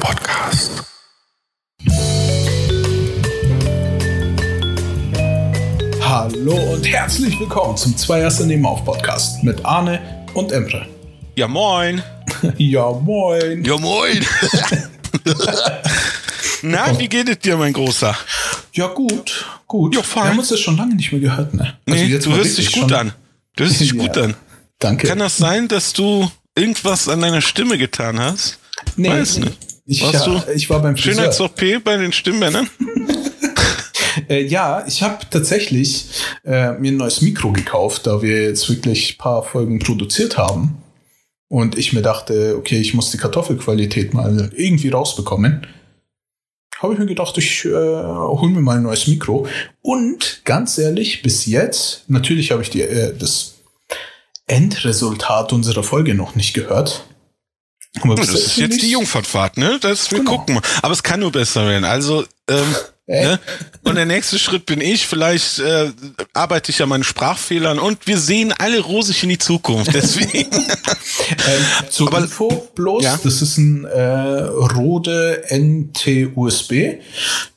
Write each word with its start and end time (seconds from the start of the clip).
Podcast. 0.00 0.82
Hallo 6.00 6.54
und 6.74 6.86
herzlich 6.90 7.38
willkommen 7.38 7.76
zum 7.76 7.96
Zweierste 7.96 8.44
Nebenauf 8.46 8.84
Podcast 8.84 9.42
mit 9.44 9.64
Arne 9.64 10.00
und 10.34 10.52
Emre. 10.52 10.86
Ja, 11.36 11.46
moin. 11.48 12.02
ja, 12.56 12.90
moin. 12.92 13.64
Ja, 13.64 13.76
moin. 13.78 14.24
Na, 16.62 16.98
wie 16.98 17.08
geht 17.08 17.28
es 17.28 17.38
dir, 17.38 17.56
mein 17.56 17.72
Großer? 17.72 18.16
Ja, 18.72 18.86
gut, 18.88 19.46
gut. 19.66 19.94
Ja, 19.94 20.02
fein. 20.02 20.24
Wir 20.24 20.30
haben 20.30 20.38
uns 20.38 20.48
das 20.48 20.60
schon 20.60 20.76
lange 20.76 20.94
nicht 20.94 21.12
mehr 21.12 21.20
gehört, 21.20 21.54
ne? 21.54 21.78
Also 21.86 22.04
jetzt 22.04 22.26
du 22.26 22.32
hörst 22.34 22.58
dich 22.58 22.72
gut 22.72 22.90
schon- 22.90 22.94
an. 22.94 23.12
Du 23.56 23.64
hörst 23.64 23.80
dich 23.80 23.92
Ja. 23.94 24.02
gut 24.02 24.16
an. 24.18 24.34
Danke. 24.78 25.06
Kann 25.08 25.18
das 25.18 25.36
sein, 25.36 25.68
dass 25.68 25.92
du 25.92 26.30
irgendwas 26.56 27.08
an 27.08 27.20
deiner 27.20 27.40
Stimme 27.40 27.78
getan 27.78 28.18
hast? 28.18 28.58
nee, 28.96 29.10
weiß 29.10 29.38
nee. 29.38 29.46
nicht. 29.46 29.58
Ich, 29.90 30.02
Warst 30.02 30.26
ja, 30.26 30.40
du 30.44 30.52
ich 30.52 30.70
war 30.70 30.80
beim 30.80 30.96
Friseur. 30.96 31.14
Schönheits-OP 31.14 31.82
bei 31.82 31.96
den 31.96 32.12
Stimmbändern? 32.12 32.70
Äh, 34.28 34.42
ja, 34.44 34.84
ich 34.86 35.02
habe 35.02 35.18
tatsächlich 35.30 36.06
äh, 36.44 36.72
mir 36.72 36.92
ein 36.92 36.96
neues 36.96 37.22
Mikro 37.22 37.52
gekauft, 37.52 38.06
da 38.06 38.22
wir 38.22 38.42
jetzt 38.42 38.68
wirklich 38.68 39.14
ein 39.14 39.18
paar 39.18 39.42
Folgen 39.42 39.78
produziert 39.78 40.36
haben. 40.36 40.82
Und 41.48 41.78
ich 41.78 41.92
mir 41.92 42.02
dachte, 42.02 42.56
okay, 42.56 42.80
ich 42.80 42.94
muss 42.94 43.10
die 43.10 43.18
Kartoffelqualität 43.18 44.14
mal 44.14 44.50
irgendwie 44.54 44.88
rausbekommen. 44.88 45.66
Habe 46.78 46.94
ich 46.94 46.98
mir 46.98 47.06
gedacht, 47.06 47.36
ich 47.38 47.64
äh, 47.64 47.70
hole 47.70 48.52
mir 48.52 48.60
mal 48.60 48.76
ein 48.76 48.84
neues 48.84 49.06
Mikro. 49.06 49.46
Und 49.82 50.42
ganz 50.44 50.78
ehrlich, 50.78 51.22
bis 51.22 51.46
jetzt, 51.46 52.04
natürlich 52.08 52.52
habe 52.52 52.62
ich 52.62 52.70
die, 52.70 52.82
äh, 52.82 53.16
das 53.16 53.54
Endresultat 54.46 55.52
unserer 55.52 55.82
Folge 55.82 56.14
noch 56.14 56.34
nicht 56.34 56.54
gehört. 56.54 57.04
Aber 58.02 58.14
bis 58.14 58.26
Das 58.30 58.40
ist 58.40 58.56
jetzt 58.56 58.82
die 58.82 58.90
Jungfernfahrt, 58.92 59.56
ne? 59.56 59.78
Das, 59.80 60.10
wir 60.10 60.18
Genau. 60.18 60.36
gucken 60.38 60.54
mal. 60.56 60.62
Aber 60.82 60.92
es 60.92 61.02
kann 61.02 61.20
nur 61.20 61.32
besser 61.32 61.66
werden. 61.66 61.84
Also, 61.84 62.24
ähm, 62.48 62.56
Äh, 62.58 62.62
ne? 63.10 63.40
Und 63.82 63.94
der 63.96 64.06
nächste 64.06 64.38
Schritt 64.38 64.66
bin 64.66 64.80
ich. 64.80 65.06
Vielleicht 65.06 65.58
äh, 65.58 65.90
arbeite 66.32 66.70
ich 66.70 66.82
an 66.82 66.88
meinen 66.88 67.04
Sprachfehlern 67.04 67.78
und 67.78 68.06
wir 68.06 68.18
sehen 68.18 68.52
alle 68.58 68.80
rosig 68.80 69.22
in 69.22 69.28
die 69.30 69.38
Zukunft. 69.38 69.92
Deswegen. 69.94 70.50
Ähm, 71.46 71.64
zur 71.90 72.08
Aber- 72.08 72.18
Info 72.18 72.68
bloß, 72.74 73.04
Ja. 73.04 73.18
das 73.22 73.40
ist 73.40 73.56
ein 73.56 73.84
äh, 73.84 74.00
Rode 74.42 75.44
NT-USB. 75.50 76.98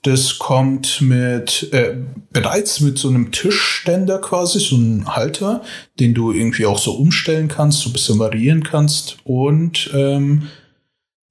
Das 0.03 0.37
kommt 0.37 1.01
mit 1.01 1.69
äh, 1.73 1.95
bereits 2.31 2.79
mit 2.81 2.97
so 2.97 3.09
einem 3.09 3.31
Tischständer 3.31 4.19
quasi, 4.19 4.59
so 4.59 4.75
einem 4.75 5.15
Halter, 5.15 5.63
den 5.99 6.13
du 6.13 6.31
irgendwie 6.31 6.65
auch 6.65 6.77
so 6.77 6.93
umstellen 6.93 7.47
kannst, 7.47 7.79
so 7.79 7.89
ein 7.89 7.93
bisschen 7.93 8.19
variieren 8.19 8.63
kannst 8.63 9.17
und 9.23 9.89
ähm, 9.93 10.49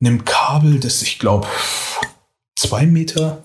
einem 0.00 0.24
Kabel, 0.24 0.80
das 0.80 1.02
ich 1.02 1.18
glaube 1.18 1.46
zwei 2.56 2.86
Meter, 2.86 3.44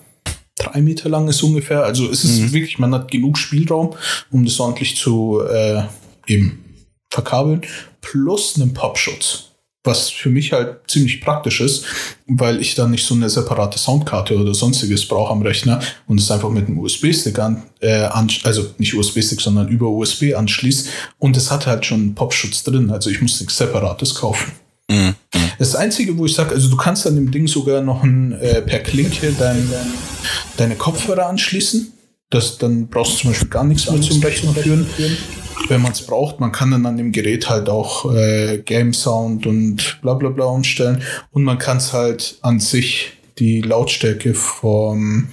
drei 0.58 0.82
Meter 0.82 1.10
lang 1.10 1.28
ist 1.28 1.44
ungefähr. 1.44 1.84
Also 1.84 2.10
es 2.10 2.24
ist 2.24 2.40
Mhm. 2.40 2.54
wirklich, 2.54 2.80
man 2.80 2.94
hat 2.94 3.12
genug 3.12 3.38
Spielraum, 3.38 3.96
um 4.32 4.46
das 4.46 4.60
ordentlich 4.60 4.98
zu 4.98 5.42
äh, 5.50 5.84
eben 6.28 6.64
verkabeln, 7.10 7.62
plus 8.02 8.56
einen 8.56 8.74
Popschutz. 8.74 9.44
Was 9.84 10.10
für 10.10 10.30
mich 10.30 10.52
halt 10.52 10.80
ziemlich 10.90 11.22
praktisch 11.22 11.62
ist, 11.62 11.86
weil 12.28 12.60
ich 12.60 12.76
dann 12.76 12.92
nicht 12.92 13.06
so 13.06 13.16
eine 13.16 13.30
separate 13.30 13.80
Soundkarte 13.80 14.36
oder 14.38 14.54
sonstiges 14.54 15.08
brauche 15.08 15.32
am 15.32 15.42
Rechner 15.42 15.80
und 16.08 16.20
es 16.20 16.30
einfach 16.30 16.50
mit 16.50 16.68
einem 16.68 16.80
USB-Stick 16.80 17.40
an, 17.40 17.64
äh, 17.80 18.04
an, 18.04 18.30
also 18.44 18.66
nicht 18.80 18.94
USB-Stick, 18.96 19.40
sondern 19.40 19.70
über 19.70 19.88
USB 19.88 20.34
anschließt. 20.36 20.90
Und 21.20 21.38
es 21.38 21.52
hat 21.52 21.68
halt 21.68 21.86
schon 21.86 22.02
einen 22.02 22.16
Popschutz 22.16 22.64
drin, 22.64 22.92
also 22.92 23.10
ich 23.10 23.22
muss 23.22 23.40
nichts 23.40 23.56
Separates 23.56 24.14
kaufen. 24.16 24.52
Mhm. 24.90 25.16
Das 25.58 25.76
Einzige, 25.76 26.18
wo 26.18 26.26
ich 26.26 26.34
sage, 26.34 26.54
also 26.54 26.70
du 26.70 26.78
kannst 26.78 27.08
an 27.08 27.16
dem 27.16 27.32
Ding 27.32 27.48
sogar 27.48 27.82
noch 27.82 28.04
ein, 28.04 28.34
äh, 28.34 28.62
per 28.62 28.80
Klinke 28.80 29.34
dein, 29.38 29.72
deine 30.58 30.76
Kopfhörer 30.76 31.28
anschließen. 31.28 31.94
Das, 32.30 32.58
dann 32.58 32.88
brauchst 32.88 33.14
du 33.14 33.18
zum 33.20 33.32
Beispiel 33.32 33.50
gar 33.50 33.64
nichts 33.64 33.90
mehr 33.90 34.02
zum 34.02 34.22
Rechner 34.22 34.54
führen. 34.54 34.86
Wenn 35.70 35.82
man 35.82 35.94
es 35.94 36.02
braucht, 36.02 36.40
man 36.40 36.52
kann 36.52 36.72
dann 36.72 36.86
an 36.86 36.98
dem 36.98 37.12
Gerät 37.12 37.50
halt 37.50 37.70
auch 37.70 38.14
äh, 38.14 38.60
Game 38.60 38.94
Sound 38.94 39.48
und 39.48 40.00
bla 40.02 40.14
bla 40.14 40.30
bla 40.30 40.46
umstellen. 40.46 41.02
Und 41.32 41.44
man 41.44 41.58
kann 41.58 41.78
es 41.78 41.94
halt 41.94 42.38
an 42.42 42.60
sich 42.60 43.14
die 43.40 43.62
Lautstärke 43.62 44.34
vom, 44.34 45.30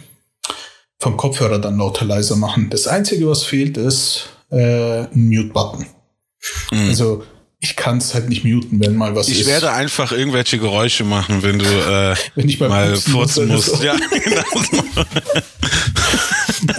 vom 0.98 1.16
Kopfhörer 1.16 1.58
dann 1.58 1.78
lauter 1.78 2.04
leiser 2.04 2.36
machen. 2.36 2.70
Das 2.70 2.86
Einzige, 2.86 3.28
was 3.28 3.42
fehlt, 3.42 3.76
ist 3.76 4.28
äh, 4.50 5.02
ein 5.02 5.28
Mute-Button. 5.28 5.86
Mhm. 6.70 6.88
Also 6.88 7.24
ich 7.64 7.76
kann 7.76 7.98
es 7.98 8.12
halt 8.14 8.28
nicht 8.28 8.44
muten, 8.44 8.78
wenn 8.80 8.94
mal 8.94 9.14
was 9.16 9.28
Ich 9.28 9.40
ist. 9.40 9.46
werde 9.46 9.72
einfach 9.72 10.12
irgendwelche 10.12 10.58
Geräusche 10.58 11.02
machen, 11.04 11.42
wenn 11.42 11.58
du 11.58 11.64
äh, 11.64 12.14
Wenn 12.34 12.48
ich 12.48 12.60
mal 12.60 12.68
mal 12.68 12.94
furzen 12.96 13.48
muss 13.48 13.68
musst. 13.68 13.80
oder 13.80 13.84
Ja, 13.84 13.96
genau. 14.24 15.04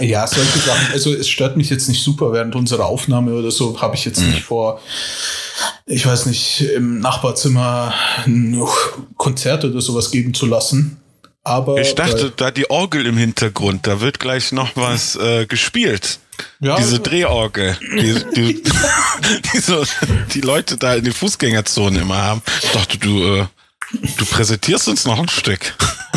Ja, 0.00 0.26
solche 0.26 0.58
Sachen. 0.58 0.92
Also 0.92 1.14
es 1.14 1.28
stört 1.28 1.56
mich 1.56 1.70
jetzt 1.70 1.88
nicht 1.88 2.02
super 2.02 2.32
während 2.32 2.54
unserer 2.56 2.86
Aufnahme 2.86 3.34
oder 3.34 3.50
so. 3.50 3.80
Habe 3.80 3.94
ich 3.96 4.04
jetzt 4.04 4.20
Mhm. 4.20 4.30
nicht 4.30 4.42
vor, 4.42 4.80
ich 5.86 6.04
weiß 6.06 6.26
nicht, 6.26 6.60
im 6.74 6.98
Nachbarzimmer 7.00 7.94
ein 8.24 8.60
Konzert 9.16 9.64
oder 9.64 9.80
sowas 9.80 10.10
geben 10.10 10.34
zu 10.34 10.46
lassen. 10.46 10.96
Aber 11.46 11.80
Ich 11.80 11.94
dachte, 11.94 12.32
da 12.36 12.50
die 12.50 12.68
Orgel 12.70 13.06
im 13.06 13.16
Hintergrund, 13.16 13.86
da 13.86 14.00
wird 14.00 14.18
gleich 14.18 14.50
noch 14.50 14.72
was 14.74 15.14
äh, 15.14 15.46
gespielt. 15.46 16.18
äh, 16.60 16.66
ja, 16.66 16.76
Diese 16.76 16.98
Drehorgel, 16.98 17.78
die, 17.80 18.14
die, 18.34 18.62
die, 19.52 19.58
so, 19.60 19.84
die 20.34 20.40
Leute 20.40 20.76
da 20.76 20.96
in 20.96 21.04
den 21.04 21.12
Fußgängerzonen 21.12 22.02
immer 22.02 22.16
haben. 22.16 22.42
Ich 22.64 22.70
dachte, 22.72 22.98
du, 22.98 23.22
äh, 23.22 23.46
du 23.92 24.26
präsentierst 24.26 24.88
uns 24.88 25.04
noch 25.04 25.20
ein 25.20 25.28
Stück. 25.28 25.76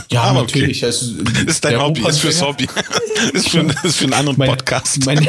ja 0.10 0.24
aber 0.24 0.42
okay. 0.42 0.62
natürlich. 0.62 0.84
Also, 0.84 1.14
Ist 1.46 1.64
dein 1.64 1.80
Hobby, 1.80 2.02
ist 2.08 2.22
fürs 2.22 2.42
Hobby. 2.42 2.68
Ist 3.34 3.50
für, 3.50 3.68
ist 3.84 3.98
für 3.98 4.06
einen 4.06 4.14
anderen 4.14 4.40
mein, 4.40 4.50
Podcast. 4.50 5.06
Mein, 5.06 5.28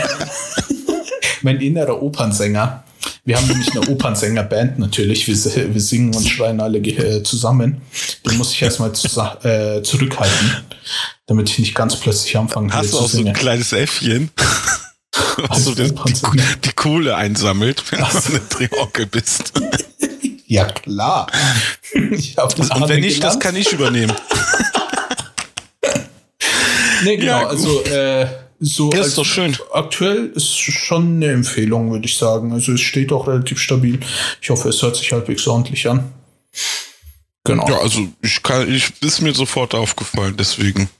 mein 1.42 1.60
innerer 1.60 2.00
Opernsänger. 2.00 2.84
Wir 3.30 3.36
haben 3.36 3.46
nämlich 3.46 3.70
eine 3.70 3.86
Opernsänger-Band 3.88 4.80
natürlich. 4.80 5.28
Wir, 5.28 5.72
wir 5.72 5.80
singen 5.80 6.12
und 6.12 6.28
schreien 6.28 6.60
alle 6.60 6.78
äh, 6.80 7.22
zusammen. 7.22 7.80
Den 8.26 8.36
muss 8.36 8.50
ich 8.52 8.60
erstmal 8.60 8.90
zusa- 8.90 9.40
äh, 9.44 9.84
zurückhalten, 9.84 10.56
damit 11.26 11.48
ich 11.48 11.60
nicht 11.60 11.76
ganz 11.76 11.94
plötzlich 11.94 12.36
anfange, 12.36 12.72
Hast 12.72 12.86
du 12.92 12.96
zu 12.96 13.04
auch 13.04 13.08
so 13.08 13.18
ein 13.18 13.22
singen. 13.22 13.34
kleines 13.34 13.72
Äffchen, 13.72 14.30
was 15.36 15.48
Als 15.48 15.64
so 15.64 15.74
den, 15.76 15.94
die, 16.08 16.42
die 16.64 16.72
Kohle 16.72 17.14
einsammelt, 17.14 17.84
wenn 17.92 18.00
Ach 18.02 18.10
du 18.12 18.30
eine 18.30 18.40
Drehorgel 18.40 19.06
bist. 19.06 19.52
Ja, 20.48 20.64
klar. 20.64 21.28
Ich 22.10 22.36
hab 22.36 22.58
Und 22.58 22.88
wenn 22.88 23.02
nicht, 23.02 23.22
das 23.22 23.38
kann 23.38 23.54
ich 23.54 23.70
übernehmen. 23.72 24.12
Nee, 27.04 27.16
genau. 27.16 27.42
Ja, 27.42 27.46
also, 27.46 27.84
äh, 27.84 28.26
so 28.60 28.90
Ja, 28.92 29.00
ist 29.00 29.16
doch 29.18 29.24
schön. 29.24 29.56
aktuell 29.72 30.26
ist 30.34 30.48
schon 30.56 31.16
eine 31.16 31.32
Empfehlung, 31.32 31.90
würde 31.90 32.06
ich 32.06 32.16
sagen. 32.16 32.52
Also, 32.52 32.72
es 32.72 32.80
steht 32.80 33.10
auch 33.12 33.26
relativ 33.26 33.58
stabil. 33.58 33.98
Ich 34.40 34.50
hoffe, 34.50 34.68
es 34.68 34.82
hört 34.82 34.96
sich 34.96 35.10
halbwegs 35.12 35.46
ordentlich 35.48 35.88
an. 35.88 36.12
Genau. 37.44 37.66
Ja, 37.68 37.78
also 37.78 38.06
ich 38.22 38.42
kann, 38.42 38.72
ich 38.72 38.92
ist 39.00 39.22
mir 39.22 39.32
sofort 39.34 39.74
aufgefallen, 39.74 40.34
deswegen. 40.38 40.90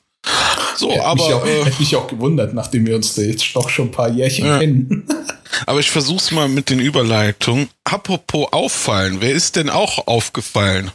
So, 0.76 0.88
Hätte 0.91 0.99
mich, 1.00 1.06
aber, 1.06 1.22
auch, 1.37 1.47
äh, 1.47 1.65
hätte 1.65 1.81
mich 1.81 1.97
auch 1.97 2.06
gewundert, 2.09 2.54
nachdem 2.54 2.87
wir 2.87 2.97
uns 2.97 3.15
da 3.15 3.22
jetzt 3.22 3.44
doch 3.54 3.69
schon 3.69 3.88
ein 3.88 3.93
paar 3.93 4.09
Jährchen 4.10 4.47
Ja. 4.47 4.59
kennen. 4.59 5.06
aber 5.66 5.81
ich 5.81 5.91
versuch's 5.91 6.31
mal 6.31 6.49
mit 6.49 6.70
den 6.70 6.78
Überleitungen. 6.81 7.69
Apropos 7.84 8.49
auffallen, 8.53 9.19
wer 9.20 9.32
ist 9.32 9.56
denn 9.56 9.69
auch 9.69 10.06
aufgefallen? 10.06 10.91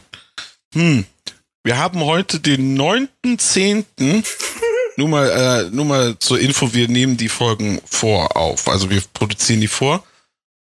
Hm, 0.74 1.04
wir 1.62 1.78
haben 1.78 2.00
heute 2.04 2.40
den 2.40 2.76
9.10. 2.76 3.84
nur 4.96 5.08
mal, 5.08 5.28
äh, 5.28 5.70
nur 5.70 5.84
mal 5.84 6.18
zur 6.18 6.40
Info, 6.40 6.72
wir 6.74 6.88
nehmen 6.88 7.16
die 7.16 7.28
Folgen 7.28 7.80
vor 7.84 8.36
auf. 8.36 8.68
Also 8.68 8.90
wir 8.90 9.02
produzieren 9.12 9.60
die 9.60 9.68
vor. 9.68 10.04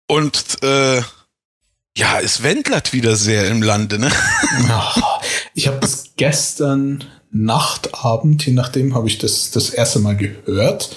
Und 0.08 0.62
äh, 0.64 1.02
ja, 1.96 2.20
es 2.20 2.44
wendlert 2.44 2.94
wieder 2.94 3.16
sehr 3.16 3.48
im 3.48 3.62
Lande, 3.62 4.00
ne? 4.00 4.12
Ah, 4.70 5.22
Ich 5.54 5.68
habe 5.68 5.80
das 5.80 6.12
gestern 6.16 7.04
Nacht, 7.32 7.94
Abend, 7.96 8.46
je 8.46 8.54
nachdem, 8.54 8.94
habe 8.94 9.08
ich 9.08 9.18
das 9.18 9.52
das 9.52 9.70
erste 9.70 10.00
Mal 10.00 10.16
gehört. 10.16 10.96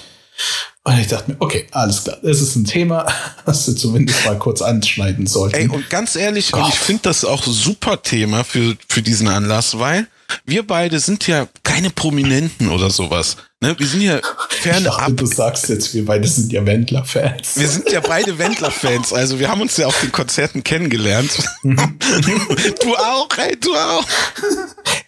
Und 0.83 0.99
ich 0.99 1.07
dachte 1.07 1.31
mir, 1.31 1.37
okay, 1.39 1.67
alles 1.71 2.03
klar, 2.05 2.17
das 2.23 2.41
ist 2.41 2.55
ein 2.55 2.65
Thema, 2.65 3.05
was 3.45 3.67
wir 3.67 3.75
zumindest 3.75 4.25
mal 4.25 4.37
kurz 4.37 4.61
anschneiden 4.61 5.27
sollten. 5.27 5.55
Ey, 5.55 5.67
und 5.67 5.89
ganz 5.89 6.15
ehrlich, 6.15 6.53
und 6.53 6.61
Gott. 6.61 6.69
ich 6.69 6.79
finde 6.79 7.03
das 7.03 7.25
auch 7.25 7.43
super 7.43 8.01
Thema 8.01 8.43
für, 8.43 8.75
für 8.87 9.01
diesen 9.01 9.27
Anlass, 9.27 9.77
weil 9.79 10.07
wir 10.45 10.65
beide 10.65 10.99
sind 10.99 11.27
ja 11.27 11.47
keine 11.77 11.91
Prominenten 11.91 12.69
oder 12.69 12.89
sowas. 12.89 13.37
Ne? 13.61 13.75
Wir 13.77 13.85
sind 13.85 14.01
ja 14.01 14.19
fernab. 14.49 15.15
du 15.15 15.27
sagst 15.27 15.69
jetzt, 15.69 15.93
wir 15.93 16.03
beide 16.05 16.27
sind 16.27 16.51
ja 16.51 16.65
Wendler-Fans. 16.65 17.55
Wir 17.55 17.67
sind 17.67 17.91
ja 17.91 17.99
beide 17.99 18.39
Wendler-Fans, 18.39 19.13
also 19.13 19.37
wir 19.37 19.47
haben 19.47 19.61
uns 19.61 19.77
ja 19.77 19.85
auf 19.85 20.01
den 20.01 20.11
Konzerten 20.11 20.63
kennengelernt. 20.63 21.37
du 21.63 22.95
auch, 22.95 23.29
ey, 23.37 23.55
du 23.59 23.75
auch. 23.75 24.07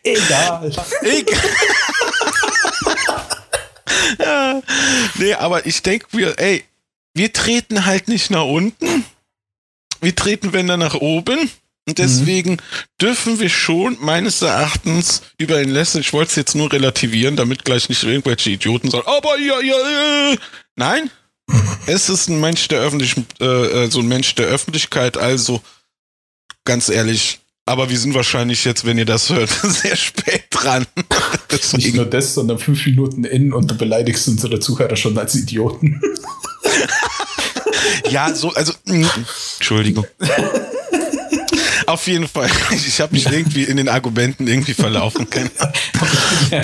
Egal. 0.04 0.72
Egal. 1.02 1.36
ja. 4.20 4.62
Nee, 5.16 5.34
aber 5.34 5.66
ich 5.66 5.82
denke, 5.82 6.06
wir, 6.12 6.38
ey, 6.38 6.64
wir 7.16 7.34
treten 7.34 7.88
halt 7.88 8.08
nicht 8.10 8.30
nach 8.30 8.46
unten. 8.46 9.06
Wir 10.02 10.16
treten, 10.16 10.54
wenn 10.54 10.68
dann 10.68 10.82
nach 10.82 10.94
oben. 10.94 11.50
Und 11.90 11.98
deswegen 11.98 12.52
mhm. 12.52 12.58
dürfen 13.02 13.40
wir 13.40 13.50
schon 13.50 13.98
meines 14.00 14.44
Erachtens 14.44 15.24
über 15.40 15.60
ihn 15.60 15.72
lästern. 15.72 16.02
Ich 16.02 16.14
wollte 16.14 16.30
es 16.30 16.36
jetzt 16.36 16.54
nur 16.54 16.72
relativieren, 16.72 17.36
damit 17.36 17.66
gleich 17.66 17.90
nicht 17.90 18.04
irgendwelche 18.04 18.52
Idioten 18.52 18.92
sagen, 18.92 19.08
aber 19.08 19.40
ja, 19.40 19.60
ja, 19.60 20.34
äh. 20.34 20.38
Nein, 20.76 21.10
es 21.88 22.10
ist 22.10 22.30
ein 22.30 22.40
Mensch 22.40 22.68
der 22.68 22.82
öffentlichen, 22.82 23.26
äh, 23.42 23.46
äh, 23.86 23.90
so 23.90 24.02
ein 24.02 24.08
Mensch 24.08 24.36
der 24.36 24.46
Öffentlichkeit, 24.46 25.18
also 25.18 25.62
ganz 26.64 26.90
ehrlich, 26.90 27.40
aber 27.66 27.90
wir 27.90 27.98
sind 27.98 28.14
wahrscheinlich 28.14 28.66
jetzt, 28.66 28.86
wenn 28.86 29.00
ihr 29.00 29.06
das 29.06 29.32
hört, 29.32 29.50
sehr 29.64 29.96
spät 29.96 30.44
dran. 30.52 30.86
Nicht 31.74 31.96
nur 31.96 32.06
das, 32.06 32.36
sondern 32.36 32.60
fünf 32.60 32.86
Minuten 32.86 33.24
in 33.24 33.52
und 33.52 33.72
du 33.72 33.76
beleidigst 33.76 34.28
unsere 34.28 34.60
Zuhörer 34.60 34.96
schon 34.96 35.18
als 35.18 35.34
Idioten. 35.34 36.00
ja, 38.12 38.32
so, 38.36 38.54
also, 38.54 38.74
mh, 38.86 39.08
mm, 39.08 39.26
Entschuldigung. 39.58 40.06
Auf 41.90 42.06
jeden 42.06 42.28
Fall. 42.28 42.50
Ich 42.72 43.02
habe 43.02 43.14
mich 43.14 43.26
irgendwie 43.26 43.64
in 43.64 43.78
den 43.78 43.90
Argumenten 43.90 44.48
irgendwie 44.48 44.74
verlaufen 44.74 45.28
können. 45.30 45.50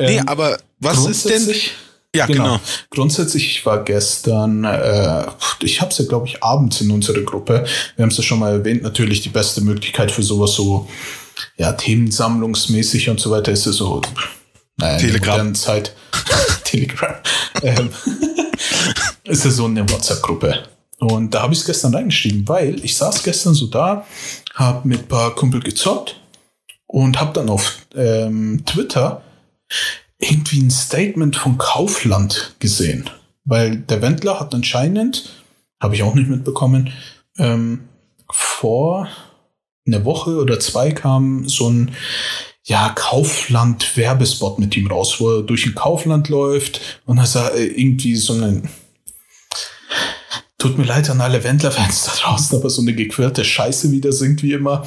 nee, 0.00 0.16
ähm, 0.16 0.28
aber 0.28 0.58
was 0.80 1.06
ist 1.06 1.28
denn? 1.28 1.48
Ja, 2.14 2.26
genau. 2.26 2.44
genau. 2.44 2.60
Grundsätzlich, 2.90 3.46
ich 3.46 3.66
war 3.66 3.84
gestern, 3.84 4.64
äh, 4.64 5.26
ich 5.60 5.80
habe 5.80 5.90
es 5.90 5.98
ja, 5.98 6.06
glaube 6.06 6.26
ich, 6.26 6.42
abends 6.42 6.80
in 6.80 6.90
unserer 6.90 7.20
Gruppe. 7.20 7.64
Wir 7.94 8.02
haben 8.02 8.10
es 8.10 8.16
ja 8.16 8.24
schon 8.24 8.40
mal 8.40 8.52
erwähnt, 8.52 8.82
natürlich 8.82 9.20
die 9.20 9.28
beste 9.28 9.60
Möglichkeit 9.60 10.10
für 10.10 10.22
sowas 10.22 10.54
so, 10.54 10.88
ja, 11.56 11.72
themensammlungsmäßig 11.72 13.08
und 13.08 13.20
so 13.20 13.30
weiter 13.30 13.52
ist 13.52 13.66
es 13.66 13.76
so, 13.76 14.02
naja, 14.78 14.98
Telegram. 14.98 15.54
Zeit. 15.54 15.94
Telegram. 16.64 17.14
ähm, 17.62 17.90
ist 19.24 19.44
ja 19.44 19.50
so 19.50 19.66
eine 19.66 19.88
WhatsApp-Gruppe. 19.88 20.75
Und 20.98 21.34
da 21.34 21.42
habe 21.42 21.52
ich 21.52 21.60
es 21.60 21.66
gestern 21.66 21.94
reingeschrieben, 21.94 22.48
weil 22.48 22.82
ich 22.84 22.96
saß 22.96 23.22
gestern 23.22 23.54
so 23.54 23.66
da, 23.66 24.06
habe 24.54 24.88
mit 24.88 25.00
ein 25.00 25.08
paar 25.08 25.34
Kumpel 25.34 25.60
gezockt 25.60 26.20
und 26.86 27.20
habe 27.20 27.32
dann 27.34 27.48
auf 27.48 27.78
ähm, 27.94 28.62
Twitter 28.64 29.22
irgendwie 30.18 30.60
ein 30.60 30.70
Statement 30.70 31.36
von 31.36 31.58
Kaufland 31.58 32.56
gesehen. 32.58 33.10
Weil 33.44 33.76
der 33.76 34.00
Wendler 34.00 34.40
hat 34.40 34.54
anscheinend, 34.54 35.44
habe 35.80 35.94
ich 35.94 36.02
auch 36.02 36.14
nicht 36.14 36.30
mitbekommen, 36.30 36.92
ähm, 37.38 37.88
vor 38.30 39.08
einer 39.86 40.04
Woche 40.04 40.38
oder 40.40 40.58
zwei 40.58 40.92
kam 40.92 41.48
so 41.48 41.68
ein 41.68 41.92
ja, 42.64 42.88
Kaufland-Werbespot 42.88 44.58
mit 44.58 44.76
ihm 44.76 44.88
raus, 44.88 45.20
wo 45.20 45.36
er 45.36 45.42
durch 45.42 45.66
ein 45.66 45.76
Kaufland 45.76 46.28
läuft 46.28 46.80
und 47.04 47.18
er 47.18 47.26
sah 47.26 47.54
irgendwie 47.54 48.16
so 48.16 48.32
einen 48.32 48.68
Tut 50.66 50.78
mir 50.78 50.84
leid 50.84 51.08
an 51.10 51.20
alle 51.20 51.44
Wendler-Fans 51.44 52.06
da 52.06 52.12
draußen, 52.20 52.58
aber 52.58 52.68
so 52.70 52.82
eine 52.82 52.92
gequirlte 52.92 53.44
Scheiße 53.44 53.92
wieder 53.92 54.10
singt 54.10 54.42
wie 54.42 54.52
immer. 54.52 54.84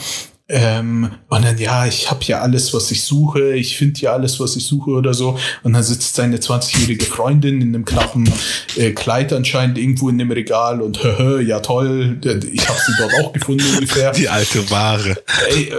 Ähm, 0.50 1.10
und 1.30 1.46
dann, 1.46 1.58
ja, 1.58 1.86
ich 1.86 2.12
habe 2.12 2.20
ja 2.26 2.42
alles, 2.42 2.74
was 2.74 2.92
ich 2.92 3.04
suche, 3.04 3.54
ich 3.54 3.78
finde 3.78 4.02
ja 4.02 4.12
alles, 4.12 4.42
was 4.42 4.58
ich 4.58 4.66
suche 4.66 4.92
oder 4.92 5.14
so. 5.14 5.40
Und 5.64 5.72
dann 5.72 5.84
sitzt 5.84 6.16
seine 6.16 6.36
20-jährige 6.36 7.06
Freundin 7.06 7.62
in 7.62 7.70
einem 7.70 7.86
knappen 7.86 8.30
äh, 8.76 8.92
Kleid 8.92 9.32
anscheinend 9.32 9.78
irgendwo 9.78 10.10
in 10.10 10.18
dem 10.18 10.32
Regal 10.32 10.82
und 10.82 11.02
hö, 11.02 11.40
ja 11.40 11.62
toll, 11.62 12.20
ich 12.52 12.68
habe 12.68 12.80
sie 12.86 12.92
dort 12.98 13.14
auch 13.24 13.32
gefunden 13.32 13.64
ungefähr. 13.76 14.12
Die 14.18 14.28
alte 14.28 14.70
Ware. 14.70 15.16
Ey, 15.50 15.72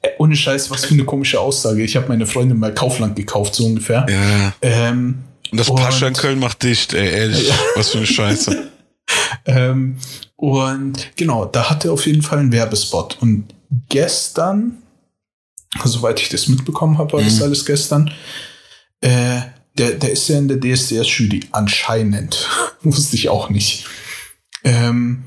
äh, 0.00 0.08
ohne 0.16 0.34
Scheiß, 0.34 0.70
was 0.70 0.86
für 0.86 0.94
eine 0.94 1.04
komische 1.04 1.38
Aussage. 1.38 1.82
Ich 1.82 1.94
habe 1.94 2.08
meine 2.08 2.24
Freundin 2.24 2.58
mal 2.58 2.72
Kaufland 2.72 3.16
gekauft, 3.16 3.54
so 3.54 3.66
ungefähr. 3.66 4.06
Ja. 4.08 4.54
Ähm, 4.62 5.24
und 5.50 5.58
das 5.60 5.66
Pascha 5.66 6.06
in 6.06 6.14
Köln 6.14 6.38
macht 6.38 6.62
dicht, 6.62 6.94
ey, 6.94 7.10
ehrlich, 7.10 7.48
ja. 7.48 7.54
was 7.76 7.90
für 7.90 7.98
eine 7.98 8.06
Scheiße. 8.06 8.68
ähm, 9.46 9.96
und 10.36 11.16
genau, 11.16 11.44
da 11.44 11.70
hatte 11.70 11.88
er 11.88 11.94
auf 11.94 12.06
jeden 12.06 12.22
Fall 12.22 12.38
einen 12.38 12.52
Werbespot. 12.52 13.18
Und 13.20 13.46
gestern, 13.88 14.78
soweit 15.84 16.20
ich 16.20 16.28
das 16.28 16.48
mitbekommen 16.48 16.98
habe, 16.98 17.12
war 17.14 17.20
mhm. 17.20 17.26
das 17.26 17.42
alles 17.42 17.64
gestern, 17.64 18.10
äh, 19.00 19.40
der, 19.78 19.92
der 19.92 20.12
ist 20.12 20.28
ja 20.28 20.38
in 20.38 20.48
der 20.48 20.60
DSDS-Jury, 20.60 21.48
anscheinend. 21.52 22.48
Wusste 22.82 23.16
ich 23.16 23.28
auch 23.28 23.48
nicht. 23.50 23.86
Ähm, 24.64 25.24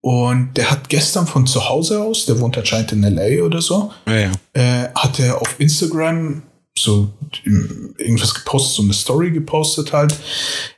und 0.00 0.56
der 0.56 0.70
hat 0.70 0.88
gestern 0.88 1.26
von 1.26 1.46
zu 1.46 1.68
Hause 1.68 2.02
aus, 2.02 2.26
der 2.26 2.40
wohnt 2.40 2.58
anscheinend 2.58 2.92
in 2.92 3.02
LA 3.02 3.44
oder 3.44 3.62
so, 3.62 3.92
ja, 4.06 4.16
ja. 4.16 4.32
Äh, 4.52 4.88
hat 4.94 5.20
er 5.20 5.40
auf 5.40 5.60
Instagram 5.60 6.42
so 6.76 7.12
irgendwas 7.44 8.34
gepostet, 8.34 8.76
so 8.76 8.82
eine 8.82 8.94
Story 8.94 9.30
gepostet 9.30 9.92
halt, 9.92 10.16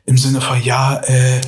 im 0.04 0.18
Sinne 0.18 0.40
von, 0.40 0.62
ja, 0.62 1.00
äh, 1.04 1.40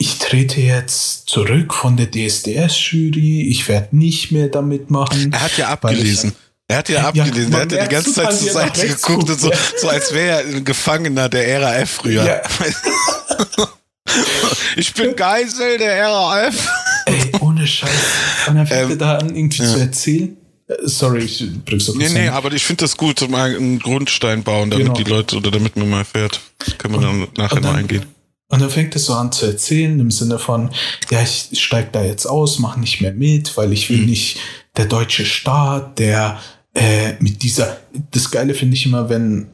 ich 0.00 0.18
trete 0.18 0.62
jetzt 0.62 1.28
zurück 1.28 1.74
von 1.74 1.98
der 1.98 2.10
DSDS-Jury, 2.10 3.42
ich 3.50 3.68
werde 3.68 3.94
nicht 3.94 4.32
mehr 4.32 4.48
damit 4.48 4.90
machen. 4.90 5.30
Er 5.30 5.42
hat 5.42 5.58
ja 5.58 5.68
abgelesen. 5.68 6.32
Er 6.68 6.78
hat 6.78 6.88
ja 6.88 7.02
abgelesen, 7.02 7.52
ja, 7.52 7.58
er 7.58 7.62
hat 7.64 7.72
ja 7.72 7.82
die 7.84 7.94
ganze 7.94 8.14
Zeit 8.14 8.32
zur 8.32 8.50
Seite 8.50 8.88
geguckt 8.88 9.28
und 9.28 9.38
so, 9.38 9.52
so 9.76 9.88
als 9.90 10.14
wäre 10.14 10.42
er 10.42 10.56
ein 10.56 10.64
Gefangener 10.64 11.28
der 11.28 11.60
RAF 11.60 11.90
früher. 11.90 12.24
Ja. 12.24 12.40
ich 14.76 14.94
bin 14.94 15.14
Geisel 15.14 15.76
der 15.76 16.06
RAF. 16.08 16.54
Ey, 17.04 17.32
ohne 17.40 17.66
Scheiß. 17.66 17.90
Und 18.48 18.54
dann 18.54 18.66
fängt 18.66 18.84
ähm, 18.84 18.90
er 18.92 18.96
da 18.96 19.18
an, 19.18 19.36
irgendwie 19.36 19.62
ja. 19.62 19.68
zu 19.68 19.80
erzählen. 19.80 20.34
Äh, 20.66 20.74
sorry, 20.84 21.24
ich 21.24 21.46
bring's 21.66 21.84
doch 21.84 21.94
Nee, 21.94 22.08
nee, 22.08 22.28
aber 22.28 22.50
ich 22.52 22.64
finde 22.64 22.84
das 22.84 22.96
gut, 22.96 23.28
mal 23.28 23.54
einen 23.54 23.78
Grundstein 23.78 24.44
bauen, 24.44 24.70
damit 24.70 24.86
genau. 24.86 24.96
die 24.96 25.04
Leute 25.04 25.36
oder 25.36 25.50
damit 25.50 25.76
man 25.76 25.90
mal 25.90 26.06
fährt. 26.06 26.40
Können 26.78 26.94
wir 26.94 27.00
dann 27.02 27.28
nachher 27.36 27.60
noch 27.60 27.74
eingehen. 27.74 28.06
Und 28.50 28.60
dann 28.60 28.70
fängt 28.70 28.94
es 28.96 29.06
so 29.06 29.14
an 29.14 29.32
zu 29.32 29.46
erzählen 29.46 29.98
im 29.98 30.10
Sinne 30.10 30.38
von, 30.38 30.70
ja, 31.10 31.22
ich 31.22 31.48
steig 31.58 31.92
da 31.92 32.04
jetzt 32.04 32.26
aus, 32.26 32.58
mach 32.58 32.76
nicht 32.76 33.00
mehr 33.00 33.12
mit, 33.12 33.56
weil 33.56 33.72
ich 33.72 33.88
will 33.88 33.98
mhm. 33.98 34.06
nicht 34.06 34.38
der 34.76 34.86
deutsche 34.86 35.24
Staat, 35.24 35.98
der 36.00 36.38
äh, 36.74 37.14
mit 37.20 37.42
dieser, 37.42 37.78
das 38.10 38.30
Geile 38.30 38.54
finde 38.54 38.74
ich 38.74 38.86
immer, 38.86 39.08
wenn, 39.08 39.48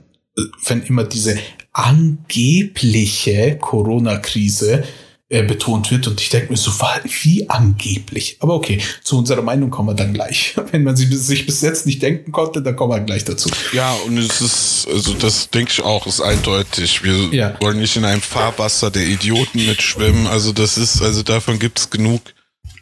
wenn 0.66 0.82
immer 0.82 1.04
diese 1.04 1.38
angebliche 1.72 3.58
Corona-Krise 3.58 4.84
äh, 5.28 5.42
betont 5.42 5.90
wird. 5.90 6.06
Und 6.06 6.20
ich 6.20 6.28
denke 6.28 6.52
mir 6.52 6.56
so, 6.56 6.70
wie 6.70 7.48
angeblich. 7.50 8.36
Aber 8.40 8.54
okay, 8.54 8.80
zu 9.02 9.18
unserer 9.18 9.42
Meinung 9.42 9.70
kommen 9.70 9.88
wir 9.88 9.94
dann 9.94 10.14
gleich. 10.14 10.54
Wenn 10.70 10.84
man 10.84 10.96
sich, 10.96 11.08
sich 11.18 11.46
bis 11.46 11.62
jetzt 11.62 11.86
nicht 11.86 12.00
denken 12.00 12.32
konnte, 12.32 12.62
dann 12.62 12.76
kommen 12.76 12.92
wir 12.92 13.00
gleich 13.00 13.24
dazu. 13.24 13.50
Ja, 13.72 13.92
und 14.06 14.18
es 14.18 14.40
ist, 14.40 14.88
also 14.88 15.14
das 15.14 15.50
denke 15.50 15.72
ich 15.72 15.82
auch, 15.82 16.06
ist 16.06 16.20
eindeutig. 16.20 17.02
Wir 17.02 17.34
ja. 17.34 17.60
wollen 17.60 17.78
nicht 17.78 17.96
in 17.96 18.04
einem 18.04 18.22
Fahrwasser 18.22 18.90
der 18.90 19.06
Idioten 19.06 19.66
mitschwimmen. 19.66 20.26
Also 20.26 20.52
das 20.52 20.78
ist, 20.78 21.02
also 21.02 21.22
davon 21.22 21.58
gibt's 21.58 21.90
genug. 21.90 22.22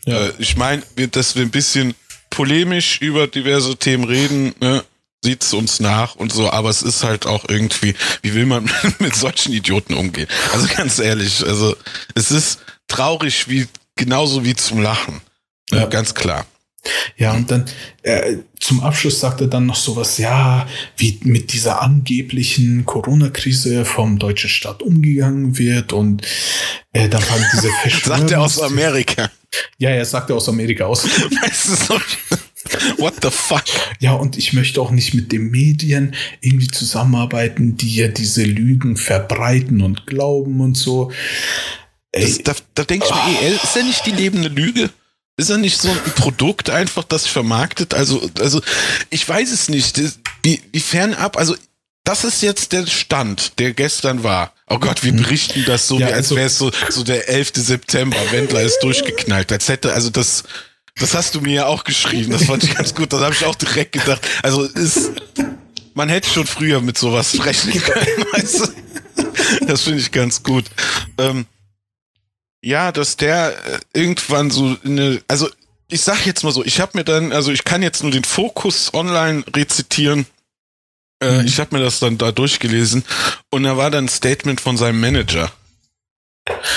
Ja. 0.04 0.26
Äh, 0.26 0.32
ich 0.38 0.56
meine, 0.56 0.82
dass 1.12 1.36
wir 1.36 1.42
ein 1.42 1.50
bisschen 1.50 1.94
polemisch 2.30 3.00
über 3.00 3.26
diverse 3.26 3.76
Themen 3.76 4.04
reden, 4.04 4.54
ne? 4.60 4.84
Sieht's 5.25 5.52
uns 5.52 5.81
nach 5.81 6.14
und 6.14 6.33
so, 6.33 6.50
aber 6.50 6.71
es 6.71 6.83
ist 6.83 7.02
halt 7.02 7.26
auch 7.26 7.45
irgendwie, 7.49 7.95
wie 8.23 8.35
will 8.35 8.47
man 8.47 8.71
mit 9.00 9.16
solchen 9.16 9.52
Idioten 9.52 9.95
umgehen? 9.95 10.28
Also 10.52 10.69
ganz 10.76 10.99
ehrlich, 10.99 11.45
also 11.45 11.75
es 12.14 12.31
ist 12.31 12.61
traurig 12.87 13.49
wie 13.49 13.66
genauso 13.97 14.45
wie 14.45 14.54
zum 14.54 14.81
Lachen. 14.81 15.21
Ja. 15.71 15.87
Ganz 15.87 16.14
klar. 16.14 16.47
Ja, 17.16 17.33
und 17.33 17.50
dann 17.50 17.64
äh, 18.02 18.37
zum 18.61 18.83
Abschluss 18.83 19.19
sagt 19.19 19.40
er 19.40 19.47
dann 19.47 19.64
noch 19.64 19.76
sowas, 19.76 20.19
ja, 20.19 20.66
wie 20.99 21.19
mit 21.23 21.54
dieser 21.54 21.81
angeblichen 21.81 22.85
Corona-Krise 22.85 23.87
vom 23.87 24.19
deutschen 24.19 24.50
Staat 24.50 24.83
umgegangen 24.83 25.57
wird 25.57 25.95
und 25.95 26.23
äh, 26.93 27.09
dann 27.09 27.23
fangen 27.23 27.47
diese 27.54 27.71
Verschwörungs... 27.81 28.21
sagt 28.21 28.31
er 28.33 28.43
aus 28.43 28.61
Amerika. 28.61 29.31
Ja, 29.78 29.90
er 29.90 30.04
sagt 30.04 30.28
er 30.28 30.37
aus 30.37 30.49
Amerika 30.49 30.85
aus. 30.85 31.04
weißt 31.43 31.69
du, 31.69 31.75
so 31.95 32.00
What 32.99 33.14
the 33.23 33.31
fuck? 33.31 33.64
Ja, 34.00 34.12
und 34.12 34.37
ich 34.37 34.52
möchte 34.52 34.81
auch 34.81 34.90
nicht 34.90 35.14
mit 35.14 35.33
den 35.33 35.50
Medien 35.50 36.14
irgendwie 36.40 36.69
zusammenarbeiten, 36.69 37.76
die 37.76 37.95
ja 37.95 38.09
diese 38.09 38.45
Lügen 38.45 38.97
verbreiten 38.97 39.83
und 39.83 40.07
glauben 40.07 40.61
und 40.61 40.76
so. 40.76 41.12
Das, 42.12 42.38
da, 42.38 42.54
da 42.75 42.85
denke 42.85 43.07
ich 43.09 43.14
mir, 43.14 43.21
oh. 43.21 43.45
ey, 43.45 43.54
ist 43.54 43.76
ja 43.76 43.83
nicht 43.83 44.07
die 44.07 44.12
lebende 44.12 44.49
Lüge? 44.49 44.90
Ist 45.37 45.50
er 45.50 45.59
nicht 45.59 45.81
so 45.81 45.90
ein 45.90 45.99
Produkt 46.14 46.71
einfach, 46.71 47.02
das 47.02 47.26
vermarktet? 47.26 47.93
Also, 47.93 48.31
also 48.38 48.62
ich 49.11 49.28
weiß 49.28 49.50
es 49.50 49.69
nicht. 49.69 50.00
Wie, 50.45 50.61
wie 50.73 50.81
fernab, 50.81 51.37
also 51.37 51.57
das 52.04 52.23
ist 52.23 52.43
jetzt 52.43 52.73
der 52.73 52.87
Stand, 52.87 53.59
der 53.59 53.73
gestern 53.73 54.23
war. 54.23 54.52
Oh 54.69 54.78
Gott, 54.78 55.02
wir 55.02 55.12
mhm. 55.12 55.23
berichten 55.23 55.64
das 55.66 55.88
so, 55.88 55.99
ja, 55.99 56.09
wie 56.09 56.12
als 56.12 56.26
also, 56.26 56.37
wäre 56.37 56.47
es 56.47 56.59
so, 56.59 56.71
so 56.90 57.02
der 57.02 57.28
11. 57.28 57.52
September. 57.57 58.16
Wendler 58.31 58.62
ist 58.62 58.78
durchgeknallt. 58.81 59.50
Als 59.50 59.69
hätte, 59.69 59.93
also 59.93 60.11
das, 60.11 60.45
das 60.98 61.14
hast 61.14 61.34
du 61.34 61.40
mir 61.40 61.54
ja 61.54 61.66
auch 61.66 61.84
geschrieben. 61.84 62.32
Das 62.32 62.44
fand 62.44 62.62
ich 62.64 62.74
ganz 62.74 62.94
gut. 62.94 63.12
Das 63.12 63.20
habe 63.20 63.34
ich 63.34 63.44
auch 63.44 63.56
direkt 63.56 63.92
gedacht. 63.92 64.26
Also 64.42 64.64
ist, 64.64 65.10
man 65.94 66.08
hätte 66.08 66.30
schon 66.30 66.46
früher 66.46 66.80
mit 66.80 66.96
sowas 66.96 67.32
sprechen 67.32 67.72
können. 67.82 68.24
Weißt 68.32 68.60
du? 69.16 69.66
Das 69.66 69.82
finde 69.82 70.00
ich 70.00 70.12
ganz 70.12 70.42
gut. 70.42 70.64
Ähm, 71.18 71.46
ja, 72.62 72.92
dass 72.92 73.16
der 73.16 73.54
äh, 73.66 73.80
irgendwann 73.92 74.50
so 74.50 74.76
eine, 74.84 75.20
also 75.28 75.48
ich 75.88 76.00
sag 76.00 76.24
jetzt 76.26 76.44
mal 76.44 76.52
so, 76.52 76.64
ich 76.64 76.80
habe 76.80 76.96
mir 76.96 77.04
dann, 77.04 77.32
also 77.32 77.52
ich 77.52 77.64
kann 77.64 77.82
jetzt 77.82 78.02
nur 78.02 78.12
den 78.12 78.24
Fokus 78.24 78.94
online 78.94 79.44
rezitieren. 79.54 80.26
Äh, 81.20 81.40
mhm. 81.40 81.46
Ich 81.46 81.58
habe 81.58 81.76
mir 81.76 81.82
das 81.82 81.98
dann 81.98 82.18
da 82.18 82.32
durchgelesen 82.32 83.04
und 83.50 83.64
da 83.64 83.76
war 83.76 83.90
dann 83.90 84.06
ein 84.06 84.08
Statement 84.08 84.60
von 84.60 84.76
seinem 84.76 85.00
Manager. 85.00 85.52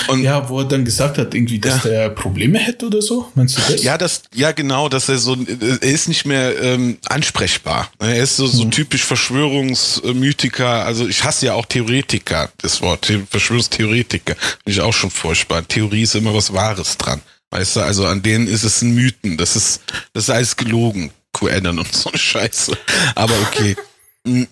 Und 0.08 0.22
ja, 0.22 0.48
wo 0.48 0.60
er 0.60 0.64
dann 0.64 0.84
gesagt 0.84 1.18
hat, 1.18 1.34
irgendwie, 1.34 1.58
dass 1.58 1.84
ja. 1.84 1.90
der 1.90 2.08
Probleme 2.10 2.58
hätte 2.58 2.86
oder 2.86 3.02
so. 3.02 3.30
Meinst 3.34 3.58
du 3.58 3.72
das? 3.72 3.82
Ja, 3.82 3.98
das, 3.98 4.22
ja, 4.34 4.52
genau, 4.52 4.88
dass 4.88 5.10
er 5.10 5.18
so, 5.18 5.36
er 5.36 5.82
ist 5.82 6.08
nicht 6.08 6.24
mehr 6.24 6.60
ähm, 6.62 6.96
ansprechbar. 7.06 7.90
Er 7.98 8.22
ist 8.22 8.36
so, 8.36 8.46
so 8.46 8.62
hm. 8.62 8.70
typisch 8.70 9.04
Verschwörungsmythiker. 9.04 10.86
Also 10.86 11.06
ich 11.06 11.22
hasse 11.22 11.46
ja 11.46 11.54
auch 11.54 11.66
Theoretiker, 11.66 12.50
das 12.58 12.80
Wort, 12.80 13.12
Verschwörungstheoretiker. 13.28 14.36
Finde 14.36 14.60
ich 14.66 14.80
auch 14.80 14.94
schon 14.94 15.10
furchtbar. 15.10 15.66
Theorie 15.66 16.02
ist 16.02 16.14
immer 16.14 16.34
was 16.34 16.52
Wahres 16.54 16.96
dran. 16.96 17.20
Weißt 17.50 17.76
du, 17.76 17.80
also 17.80 18.06
an 18.06 18.22
denen 18.22 18.46
ist 18.46 18.64
es 18.64 18.80
ein 18.80 18.94
Mythen. 18.94 19.36
Das 19.36 19.54
ist, 19.54 19.82
das 20.14 20.24
ist 20.24 20.30
alles 20.30 20.56
gelogen. 20.56 21.10
QAnon 21.34 21.78
und 21.78 21.94
so 21.94 22.08
eine 22.08 22.18
Scheiße. 22.18 22.76
Aber 23.14 23.34
okay. 23.42 23.76
Hm. 24.26 24.48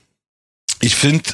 ich 0.81 0.95
finde, 0.95 1.29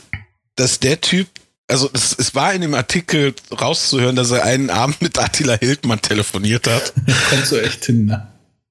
dass 0.57 0.81
der 0.81 1.03
Typ 1.03 1.29
also 1.73 1.89
es, 1.95 2.15
es 2.19 2.35
war 2.35 2.53
in 2.53 2.61
dem 2.61 2.75
Artikel 2.75 3.35
rauszuhören, 3.51 4.15
dass 4.15 4.31
er 4.31 4.45
einen 4.45 4.69
Abend 4.69 5.01
mit 5.01 5.19
Attila 5.19 5.55
Hildmann 5.55 6.03
telefoniert 6.03 6.67
hat. 6.67 6.93
Kommt 7.31 7.47
so 7.47 7.59
echt 7.59 7.87
hin, 7.87 8.05
ne? 8.05 8.29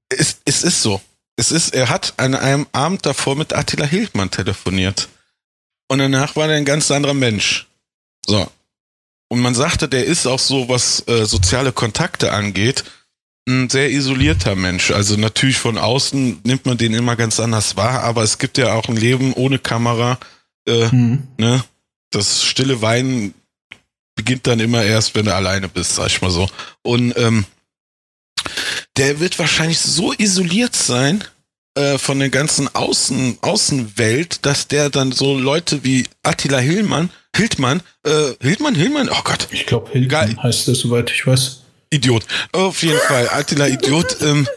Es, 0.09 0.37
es 0.45 0.61
ist 0.61 0.83
so. 0.83 1.01
Es 1.35 1.51
ist, 1.51 1.73
er 1.73 1.89
hat 1.89 2.13
an 2.17 2.35
einem 2.35 2.67
Abend 2.73 3.05
davor 3.05 3.35
mit 3.35 3.53
Attila 3.53 3.85
Hildmann 3.85 4.29
telefoniert. 4.29 5.09
Und 5.87 5.97
danach 5.97 6.35
war 6.35 6.47
er 6.47 6.57
ein 6.57 6.65
ganz 6.65 6.91
anderer 6.91 7.15
Mensch. 7.15 7.67
So. 8.27 8.47
Und 9.29 9.39
man 9.39 9.55
sagte, 9.55 9.89
der 9.89 10.05
ist 10.05 10.27
auch 10.27 10.39
so, 10.39 10.69
was 10.69 11.07
äh, 11.07 11.25
soziale 11.25 11.71
Kontakte 11.71 12.31
angeht, 12.31 12.83
ein 13.49 13.67
sehr 13.69 13.89
isolierter 13.89 14.55
Mensch. 14.55 14.91
Also 14.91 15.17
natürlich 15.17 15.57
von 15.57 15.79
außen 15.79 16.41
nimmt 16.43 16.67
man 16.67 16.77
den 16.77 16.93
immer 16.93 17.15
ganz 17.15 17.39
anders 17.39 17.75
wahr, 17.77 18.03
aber 18.03 18.21
es 18.21 18.37
gibt 18.37 18.59
ja 18.59 18.73
auch 18.73 18.89
ein 18.89 18.97
Leben 18.97 19.33
ohne 19.33 19.57
Kamera. 19.57 20.19
Äh, 20.67 20.91
hm. 20.91 21.27
ne? 21.37 21.63
Das 22.11 22.43
stille 22.43 22.81
Weinen 22.81 23.33
beginnt 24.15 24.45
dann 24.47 24.59
immer 24.59 24.83
erst, 24.83 25.15
wenn 25.15 25.25
du 25.25 25.33
alleine 25.33 25.67
bist, 25.67 25.95
sag 25.95 26.07
ich 26.07 26.21
mal 26.21 26.31
so. 26.31 26.47
Und 26.83 27.17
ähm, 27.17 27.45
der 28.97 29.19
wird 29.19 29.39
wahrscheinlich 29.39 29.79
so 29.79 30.13
isoliert 30.13 30.75
sein 30.75 31.23
äh, 31.75 31.97
von 31.97 32.19
der 32.19 32.29
ganzen 32.29 32.73
Außen, 32.73 33.37
Außenwelt, 33.41 34.45
dass 34.45 34.67
der 34.67 34.89
dann 34.89 35.11
so 35.11 35.37
Leute 35.37 35.83
wie 35.83 36.07
Attila 36.23 36.59
Hillmann, 36.59 37.09
Hildmann, 37.35 37.81
äh, 38.03 38.33
Hildmann, 38.41 38.75
Hildmann, 38.75 39.09
oh 39.09 39.21
Gott. 39.23 39.47
Ich 39.51 39.65
glaube, 39.65 39.89
Hildmann 39.91 40.43
heißt 40.43 40.67
das, 40.67 40.79
soweit 40.79 41.09
ich 41.09 41.25
weiß. 41.25 41.61
Idiot. 41.89 42.25
Auf 42.51 42.83
jeden 42.83 42.99
Fall, 42.99 43.29
Attila 43.29 43.67
Idiot, 43.67 44.17
ähm, 44.21 44.47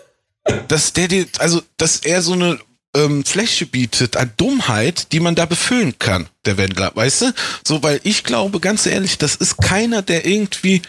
dass 0.69 0.93
der 0.93 1.09
dir, 1.09 1.27
also, 1.39 1.63
dass 1.77 1.99
er 1.99 2.23
so 2.23 2.33
eine 2.33 2.59
ähm, 2.95 3.25
Fläche 3.25 3.67
bietet 3.67 4.17
an 4.17 4.33
Dummheit, 4.37 5.13
die 5.13 5.21
man 5.21 5.35
da 5.35 5.47
befüllen 5.47 5.99
kann, 5.99 6.29
der 6.45 6.57
Wendler, 6.57 6.93
weißt 6.95 7.23
du? 7.23 7.35
So, 7.67 7.83
weil 7.83 8.01
ich 8.05 8.25
glaube, 8.25 8.61
ganz 8.61 8.87
ehrlich, 8.87 9.19
das 9.19 9.35
ist 9.37 9.59
keiner, 9.59 10.03
der 10.03 10.27
irgendwie 10.27 10.83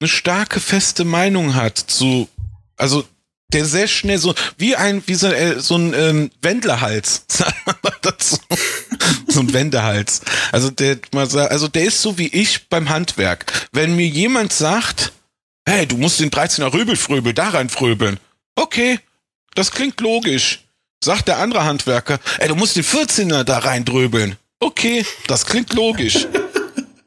eine 0.00 0.08
starke, 0.08 0.60
feste 0.60 1.04
Meinung 1.04 1.54
hat 1.54 1.78
zu, 1.78 2.28
also 2.76 3.04
der 3.52 3.64
sehr 3.64 3.86
schnell 3.86 4.18
so 4.18 4.34
wie 4.58 4.74
ein 4.74 5.02
wie 5.06 5.14
so, 5.14 5.28
äh, 5.28 5.60
so 5.60 5.76
ein 5.76 5.94
ähm, 5.94 6.30
Wendlerhals 6.42 7.24
dazu. 8.02 8.38
So 9.28 9.40
ein 9.40 9.52
Wendehals. 9.52 10.22
Also 10.50 10.70
der 10.70 10.98
also 11.12 11.68
der 11.68 11.84
ist 11.84 12.02
so 12.02 12.18
wie 12.18 12.28
ich 12.28 12.68
beim 12.68 12.88
Handwerk. 12.88 13.46
Wenn 13.72 13.94
mir 13.94 14.06
jemand 14.06 14.52
sagt 14.52 15.12
hey 15.64 15.86
du 15.86 15.96
musst 15.96 16.18
den 16.18 16.30
13er 16.30 16.72
Rübelfröbel 16.72 17.34
da 17.34 17.50
rein 17.50 17.68
fröbeln. 17.68 18.18
Okay 18.56 18.98
das 19.54 19.70
klingt 19.70 20.00
logisch 20.00 20.65
Sagt 21.02 21.28
der 21.28 21.38
andere 21.38 21.64
Handwerker, 21.64 22.18
ey, 22.38 22.48
du 22.48 22.54
musst 22.54 22.76
den 22.76 22.84
14er 22.84 23.44
da 23.44 23.58
reindröbeln. 23.58 24.36
Okay, 24.60 25.04
das 25.26 25.46
klingt 25.46 25.72
logisch. 25.72 26.26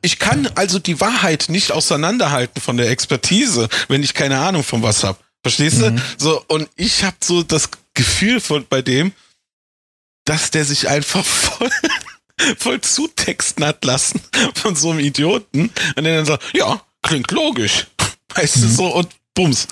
Ich 0.02 0.20
kann 0.20 0.48
also 0.56 0.80
die 0.80 1.02
Wahrheit 1.02 1.46
nicht 1.50 1.72
auseinanderhalten 1.72 2.62
von 2.62 2.78
der 2.78 2.90
Expertise, 2.90 3.68
wenn 3.88 4.04
ich 4.04 4.14
keine 4.14 4.40
Ahnung 4.40 4.64
von 4.64 4.82
was 4.82 5.04
hab. 5.04 5.22
Verstehst 5.42 5.80
mhm. 5.80 5.98
du? 5.98 6.02
So, 6.18 6.44
und 6.48 6.70
ich 6.76 7.04
habe 7.04 7.18
so 7.22 7.44
das 7.44 7.70
Gefühl 7.94 8.40
von 8.40 8.66
bei 8.68 8.82
dem, 8.82 9.12
dass 10.26 10.52
der 10.52 10.64
sich 10.64 10.88
einfach 10.88 11.26
voll, 11.26 11.70
voll 12.58 12.82
zutexten 12.82 13.66
hat 13.66 13.84
lassen 13.84 14.22
von 14.54 14.76
so 14.76 14.92
einem 14.92 15.00
Idioten. 15.00 15.72
Und 15.96 16.04
der 16.04 16.18
dann 16.18 16.26
sagt, 16.26 16.44
ja, 16.54 16.82
klingt 17.02 17.32
logisch. 17.32 17.88
Weißt 18.36 18.58
mhm. 18.58 18.62
du 18.62 18.68
so, 18.70 18.88
und 18.96 19.10
Bums. 19.34 19.68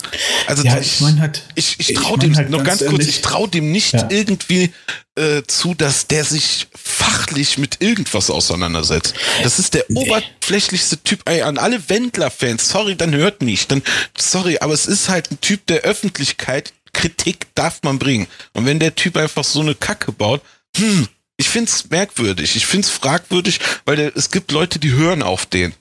Also 0.46 0.64
ja, 0.64 0.80
ich 0.80 1.02
meine 1.02 1.20
halt, 1.20 1.44
ich, 1.56 1.80
ich 1.80 1.94
traue 1.94 2.18
ich 2.18 2.24
dem 2.24 2.36
halt 2.38 2.50
noch 2.50 2.64
ganz, 2.64 2.80
ganz 2.80 2.92
kurz, 2.92 3.06
ich 3.06 3.22
traue 3.22 3.50
dem 3.50 3.72
nicht 3.72 3.94
ja. 3.94 4.08
irgendwie 4.10 4.72
äh, 5.16 5.44
zu, 5.48 5.74
dass 5.74 6.08
der 6.08 6.24
sich 6.24 6.68
fachlich 6.74 7.58
mit 7.58 7.82
irgendwas 7.82 8.30
auseinandersetzt. 8.30 9.14
Das 9.44 9.60
ist 9.60 9.74
der 9.74 9.86
nee. 9.90 10.02
oberflächlichste 10.02 11.04
Typ. 11.04 11.28
Ey, 11.28 11.42
an 11.42 11.58
alle 11.58 11.90
Wendler-Fans, 11.90 12.70
sorry, 12.70 12.96
dann 12.96 13.14
hört 13.14 13.42
nicht, 13.42 13.72
dann 13.72 13.82
sorry, 14.18 14.60
aber 14.60 14.74
es 14.74 14.86
ist 14.86 15.10
halt 15.10 15.32
ein 15.32 15.42
Typ 15.42 15.66
der 15.68 15.82
Öffentlichkeit. 15.82 16.74
Kritik 16.94 17.48
darf 17.54 17.82
man 17.84 18.00
bringen. 18.00 18.28
Und 18.54 18.66
wenn 18.66 18.80
der 18.80 18.96
Typ 18.96 19.18
einfach 19.18 19.44
so 19.44 19.60
eine 19.60 19.76
Kacke 19.76 20.12
baut, 20.12 20.42
hm, 20.76 21.08
ich 21.38 21.50
find's 21.50 21.90
merkwürdig, 21.90 22.56
ich 22.56 22.66
find's 22.66 22.90
fragwürdig, 22.90 23.60
weil 23.86 23.96
der, 23.96 24.16
es 24.16 24.32
gibt 24.32 24.52
Leute, 24.52 24.80
die 24.80 24.94
hören 24.94 25.22
auf 25.22 25.46
den. 25.46 25.74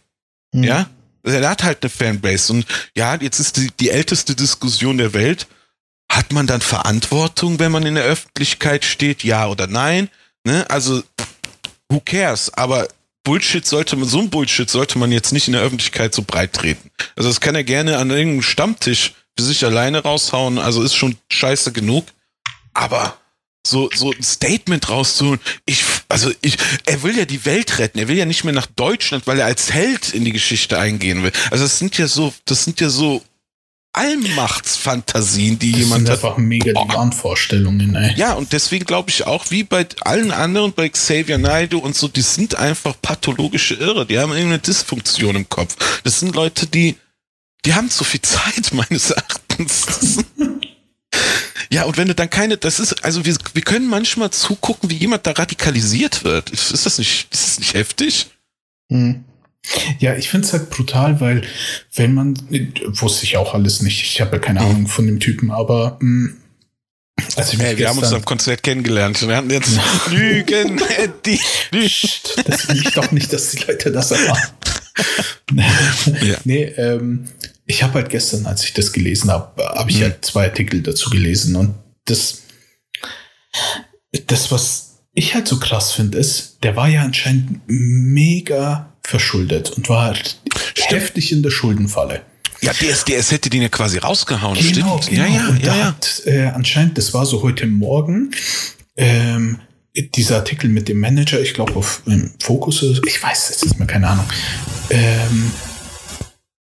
Hm. 0.52 0.64
Ja, 0.64 0.90
er 1.34 1.48
hat 1.48 1.62
halt 1.62 1.82
eine 1.82 1.90
Fanbase. 1.90 2.52
Und 2.52 2.66
ja, 2.96 3.14
jetzt 3.16 3.38
ist 3.38 3.56
die, 3.56 3.70
die 3.80 3.90
älteste 3.90 4.34
Diskussion 4.34 4.98
der 4.98 5.12
Welt. 5.12 5.46
Hat 6.10 6.32
man 6.32 6.46
dann 6.46 6.60
Verantwortung, 6.60 7.58
wenn 7.58 7.72
man 7.72 7.84
in 7.84 7.96
der 7.96 8.04
Öffentlichkeit 8.04 8.84
steht? 8.84 9.24
Ja 9.24 9.48
oder 9.48 9.66
nein? 9.66 10.08
Ne? 10.44 10.64
Also, 10.70 11.02
who 11.88 12.00
cares? 12.00 12.52
Aber 12.54 12.86
Bullshit 13.24 13.66
sollte 13.66 13.96
man, 13.96 14.08
so 14.08 14.20
ein 14.20 14.30
Bullshit 14.30 14.70
sollte 14.70 14.98
man 14.98 15.10
jetzt 15.10 15.32
nicht 15.32 15.48
in 15.48 15.54
der 15.54 15.62
Öffentlichkeit 15.62 16.14
so 16.14 16.22
breit 16.22 16.52
treten. 16.52 16.90
Also, 17.16 17.28
das 17.28 17.40
kann 17.40 17.56
er 17.56 17.64
gerne 17.64 17.98
an 17.98 18.10
irgendeinem 18.10 18.42
Stammtisch 18.42 19.14
für 19.36 19.44
sich 19.44 19.64
alleine 19.64 19.98
raushauen. 19.98 20.58
Also, 20.58 20.82
ist 20.82 20.94
schon 20.94 21.16
scheiße 21.28 21.72
genug. 21.72 22.06
Aber 22.72 23.18
so, 23.66 23.90
so 23.94 24.12
ein 24.12 24.22
Statement 24.22 24.88
rauszuholen. 24.88 25.40
Ich, 25.64 25.84
also 26.08 26.30
ich, 26.42 26.56
er 26.84 27.02
will 27.02 27.16
ja 27.16 27.24
die 27.24 27.44
Welt 27.44 27.78
retten. 27.78 27.98
Er 27.98 28.08
will 28.08 28.16
ja 28.16 28.24
nicht 28.24 28.44
mehr 28.44 28.54
nach 28.54 28.66
Deutschland, 28.66 29.26
weil 29.26 29.40
er 29.40 29.46
als 29.46 29.72
Held 29.72 30.14
in 30.14 30.24
die 30.24 30.32
Geschichte 30.32 30.78
eingehen 30.78 31.22
will. 31.22 31.32
Also 31.50 31.64
das 31.64 31.78
sind 31.78 31.98
ja 31.98 32.06
so, 32.06 32.32
das 32.44 32.64
sind 32.64 32.80
ja 32.80 32.88
so 32.88 33.22
Allmachtsfantasien, 33.96 35.58
die 35.58 35.72
das 35.72 35.80
jemand 35.80 36.06
sind 36.06 36.10
hat. 36.10 36.24
einfach 36.24 36.36
mega 36.36 36.72
die 36.72 36.94
Wahnvorstellungen, 36.94 37.94
ey. 37.96 38.14
Ja, 38.16 38.34
und 38.34 38.52
deswegen 38.52 38.84
glaube 38.84 39.08
ich 39.08 39.26
auch, 39.26 39.50
wie 39.50 39.64
bei 39.64 39.86
allen 40.02 40.32
anderen, 40.32 40.74
bei 40.74 40.90
Xavier 40.90 41.38
Naidoo 41.38 41.78
und 41.78 41.96
so, 41.96 42.06
die 42.06 42.20
sind 42.20 42.56
einfach 42.56 42.94
pathologische 43.00 43.74
Irre. 43.74 44.04
Die 44.04 44.18
haben 44.18 44.32
irgendeine 44.32 44.58
Dysfunktion 44.58 45.36
im 45.36 45.48
Kopf. 45.48 45.76
Das 46.04 46.20
sind 46.20 46.34
Leute, 46.34 46.66
die, 46.66 46.96
die 47.64 47.72
haben 47.72 47.88
zu 47.88 48.04
viel 48.04 48.20
Zeit, 48.20 48.72
meines 48.72 49.10
Erachtens. 49.10 50.18
Ja, 51.70 51.84
und 51.84 51.96
wenn 51.96 52.08
du 52.08 52.14
dann 52.14 52.30
keine, 52.30 52.56
das 52.56 52.80
ist, 52.80 53.04
also 53.04 53.24
wir, 53.24 53.36
wir 53.54 53.62
können 53.62 53.88
manchmal 53.88 54.30
zugucken, 54.30 54.90
wie 54.90 54.96
jemand 54.96 55.26
da 55.26 55.32
radikalisiert 55.32 56.24
wird. 56.24 56.50
Ist 56.50 56.86
das 56.86 56.98
nicht, 56.98 57.28
ist 57.32 57.44
das 57.46 57.58
nicht 57.58 57.74
heftig? 57.74 58.26
Hm. 58.90 59.24
Ja, 59.98 60.14
ich 60.14 60.28
finde 60.28 60.46
es 60.46 60.52
halt 60.52 60.70
brutal, 60.70 61.20
weil 61.20 61.42
wenn 61.94 62.14
man, 62.14 62.34
wusste 62.86 63.24
ich 63.24 63.36
auch 63.36 63.54
alles 63.54 63.82
nicht, 63.82 64.02
ich 64.02 64.20
habe 64.20 64.36
ja 64.36 64.38
keine 64.38 64.60
mhm. 64.60 64.66
Ahnung 64.66 64.86
von 64.86 65.06
dem 65.06 65.18
Typen, 65.18 65.50
aber 65.50 65.98
mh, 66.00 66.28
hm, 66.28 66.36
also 67.36 67.54
ich 67.54 67.58
hey, 67.60 67.78
wir 67.78 67.88
haben 67.88 67.98
uns 67.98 68.12
am 68.12 68.24
Konzert 68.24 68.62
kennengelernt. 68.62 69.26
Wir 69.26 69.36
hatten 69.36 69.50
jetzt 69.50 69.78
Lügen, 70.10 70.80
die, 71.24 71.40
Das 72.44 72.68
will 72.68 72.82
ich 72.82 72.92
doch 72.92 73.10
nicht, 73.10 73.32
dass 73.32 73.50
die 73.50 73.64
Leute 73.64 73.90
das 73.90 74.10
erfahren. 74.10 74.50
ja. 76.22 76.36
Nee, 76.44 76.64
ähm, 76.76 77.28
ich 77.66 77.82
habe 77.82 77.94
halt 77.94 78.08
gestern, 78.08 78.46
als 78.46 78.64
ich 78.64 78.72
das 78.72 78.92
gelesen 78.92 79.30
habe, 79.30 79.62
habe 79.64 79.90
ich 79.90 79.98
mhm. 79.98 80.04
halt 80.04 80.24
zwei 80.24 80.44
Artikel 80.44 80.82
dazu 80.82 81.10
gelesen 81.10 81.56
und 81.56 81.74
das, 82.04 82.42
das, 84.26 84.50
was 84.52 84.98
ich 85.12 85.34
halt 85.34 85.48
so 85.48 85.58
krass 85.58 85.92
finde, 85.92 86.18
ist, 86.18 86.58
der 86.62 86.76
war 86.76 86.88
ja 86.88 87.02
anscheinend 87.02 87.60
mega 87.66 88.92
verschuldet 89.02 89.70
und 89.70 89.88
war 89.88 90.04
halt 90.04 90.40
heftig 90.76 91.32
in 91.32 91.42
der 91.42 91.50
Schuldenfalle. 91.50 92.22
Ja, 92.62 92.72
DSDS 92.72 93.32
hätte 93.32 93.50
den 93.50 93.62
ja 93.62 93.68
quasi 93.68 93.98
rausgehauen, 93.98 94.56
genau, 94.56 95.00
stimmt. 95.02 95.16
Genau. 95.16 95.28
Ja, 95.28 95.34
ja, 95.34 95.48
und 95.48 95.58
ja, 95.58 95.66
da 95.66 95.76
ja. 95.76 95.84
hat 95.86 96.22
äh, 96.24 96.46
anscheinend, 96.46 96.96
das 96.96 97.12
war 97.12 97.26
so 97.26 97.42
heute 97.42 97.66
Morgen, 97.66 98.32
ähm, 98.96 99.60
dieser 99.94 100.36
Artikel 100.36 100.68
mit 100.68 100.88
dem 100.88 101.00
Manager, 101.00 101.40
ich 101.40 101.54
glaube 101.54 101.74
auf 101.74 102.02
ähm, 102.06 102.32
Fokus, 102.40 102.82
ich 103.06 103.22
weiß, 103.22 103.50
es 103.50 103.62
ist 103.62 103.78
mir 103.78 103.86
keine 103.86 104.08
Ahnung, 104.08 104.26
ähm, 104.90 105.50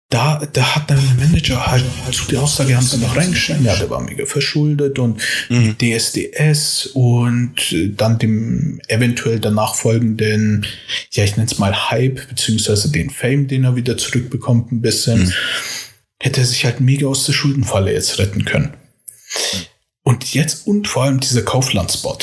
da, 0.10 0.46
da 0.54 0.76
hat 0.76 0.90
dann 0.90 1.00
der 1.00 1.26
Manager 1.26 1.66
halt 1.66 1.84
zu 2.12 2.28
der 2.28 2.42
Aussage, 2.42 2.76
haben 2.76 2.86
sie 2.86 2.98
noch 2.98 3.16
reingeschrieben, 3.16 3.66
ja, 3.66 3.76
der 3.76 3.90
war 3.90 4.02
mega 4.02 4.26
verschuldet 4.26 5.00
und 5.00 5.20
mhm. 5.50 5.76
DSDS 5.78 6.88
und 6.94 7.56
dann 7.98 8.20
dem 8.20 8.80
eventuell 8.88 9.40
danach 9.40 9.76
folgenden, 9.76 10.66
ja, 11.12 11.24
ich 11.24 11.38
nenne 11.38 11.50
es 11.50 11.58
mal 11.58 11.90
Hype, 11.90 12.28
beziehungsweise 12.30 12.92
den 12.92 13.10
Fame, 13.10 13.48
den 13.48 13.64
er 13.64 13.76
wieder 13.76 13.98
zurückbekommt, 13.98 14.72
ein 14.72 14.82
bisschen, 14.82 15.24
mhm. 15.24 15.34
hätte 16.22 16.42
er 16.42 16.46
sich 16.46 16.66
halt 16.66 16.80
mega 16.80 17.08
aus 17.08 17.26
der 17.26 17.34
Schuldenfalle 17.34 17.92
jetzt 17.92 18.20
retten 18.20 18.46
können. 18.46 18.74
Und 20.04 20.36
jetzt 20.36 20.68
und 20.68 20.88
vor 20.88 21.04
allem 21.04 21.20
dieser 21.20 21.42
Kaufland-Spot. 21.42 22.20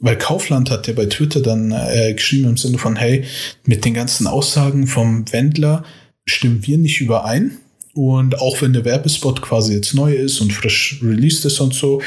Weil 0.00 0.16
Kaufland 0.16 0.70
hat 0.70 0.88
ja 0.88 0.94
bei 0.94 1.06
Twitter 1.06 1.40
dann 1.40 1.70
äh, 1.70 2.12
geschrieben 2.14 2.48
im 2.48 2.56
Sinne 2.56 2.78
von, 2.78 2.96
hey, 2.96 3.24
mit 3.64 3.84
den 3.84 3.94
ganzen 3.94 4.26
Aussagen 4.26 4.86
vom 4.86 5.30
Wendler, 5.30 5.84
stimmen 6.30 6.66
wir 6.66 6.78
nicht 6.78 7.00
überein. 7.00 7.58
Und 7.92 8.38
auch 8.38 8.62
wenn 8.62 8.72
der 8.72 8.84
Werbespot 8.84 9.42
quasi 9.42 9.74
jetzt 9.74 9.94
neu 9.94 10.14
ist 10.14 10.40
und 10.40 10.52
frisch 10.52 11.00
released 11.02 11.44
ist 11.44 11.60
und 11.60 11.74
so, 11.74 12.00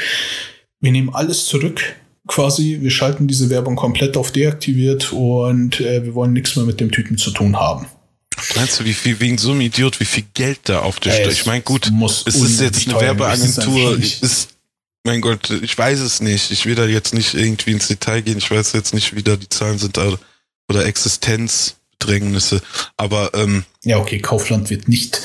wir 0.80 0.92
nehmen 0.92 1.10
alles 1.14 1.46
zurück. 1.46 1.82
Quasi, 2.26 2.78
wir 2.80 2.90
schalten 2.90 3.26
diese 3.26 3.50
Werbung 3.50 3.76
komplett 3.76 4.16
auf 4.16 4.32
deaktiviert 4.32 5.12
und 5.12 5.80
äh, 5.80 6.04
wir 6.04 6.14
wollen 6.14 6.32
nichts 6.32 6.56
mehr 6.56 6.64
mit 6.64 6.80
dem 6.80 6.90
Typen 6.90 7.18
zu 7.18 7.30
tun 7.30 7.56
haben. 7.56 7.86
Meinst 8.56 8.80
du, 8.80 8.84
wie 8.84 8.94
viel, 8.94 9.20
wegen 9.20 9.38
so 9.38 9.52
einem 9.52 9.60
Idiot, 9.60 10.00
wie 10.00 10.04
viel 10.06 10.24
Geld 10.32 10.60
da 10.64 10.80
auf 10.80 11.00
der 11.00 11.12
Stelle? 11.12 11.32
Ich 11.32 11.46
meine, 11.46 11.62
gut, 11.62 11.90
muss 11.92 12.24
es 12.26 12.36
ist 12.36 12.60
jetzt 12.60 12.88
eine 12.88 13.00
Werbeagentur, 13.00 13.98
ist, 13.98 14.48
mein 15.04 15.20
Gott, 15.20 15.50
ich 15.50 15.76
weiß 15.76 16.00
es 16.00 16.20
nicht. 16.20 16.50
Ich 16.50 16.64
will 16.64 16.74
da 16.74 16.86
jetzt 16.86 17.12
nicht 17.12 17.34
irgendwie 17.34 17.72
ins 17.72 17.88
Detail 17.88 18.22
gehen. 18.22 18.38
Ich 18.38 18.50
weiß 18.50 18.72
jetzt 18.72 18.94
nicht, 18.94 19.14
wie 19.14 19.22
da 19.22 19.36
die 19.36 19.48
Zahlen 19.48 19.78
sind 19.78 19.96
oder, 19.98 20.18
oder 20.68 20.86
Existenzdrängnisse. 22.04 22.62
Aber 22.96 23.30
ähm, 23.34 23.64
ja, 23.84 23.98
okay, 23.98 24.18
Kaufland 24.18 24.70
wird 24.70 24.88
nicht 24.88 25.20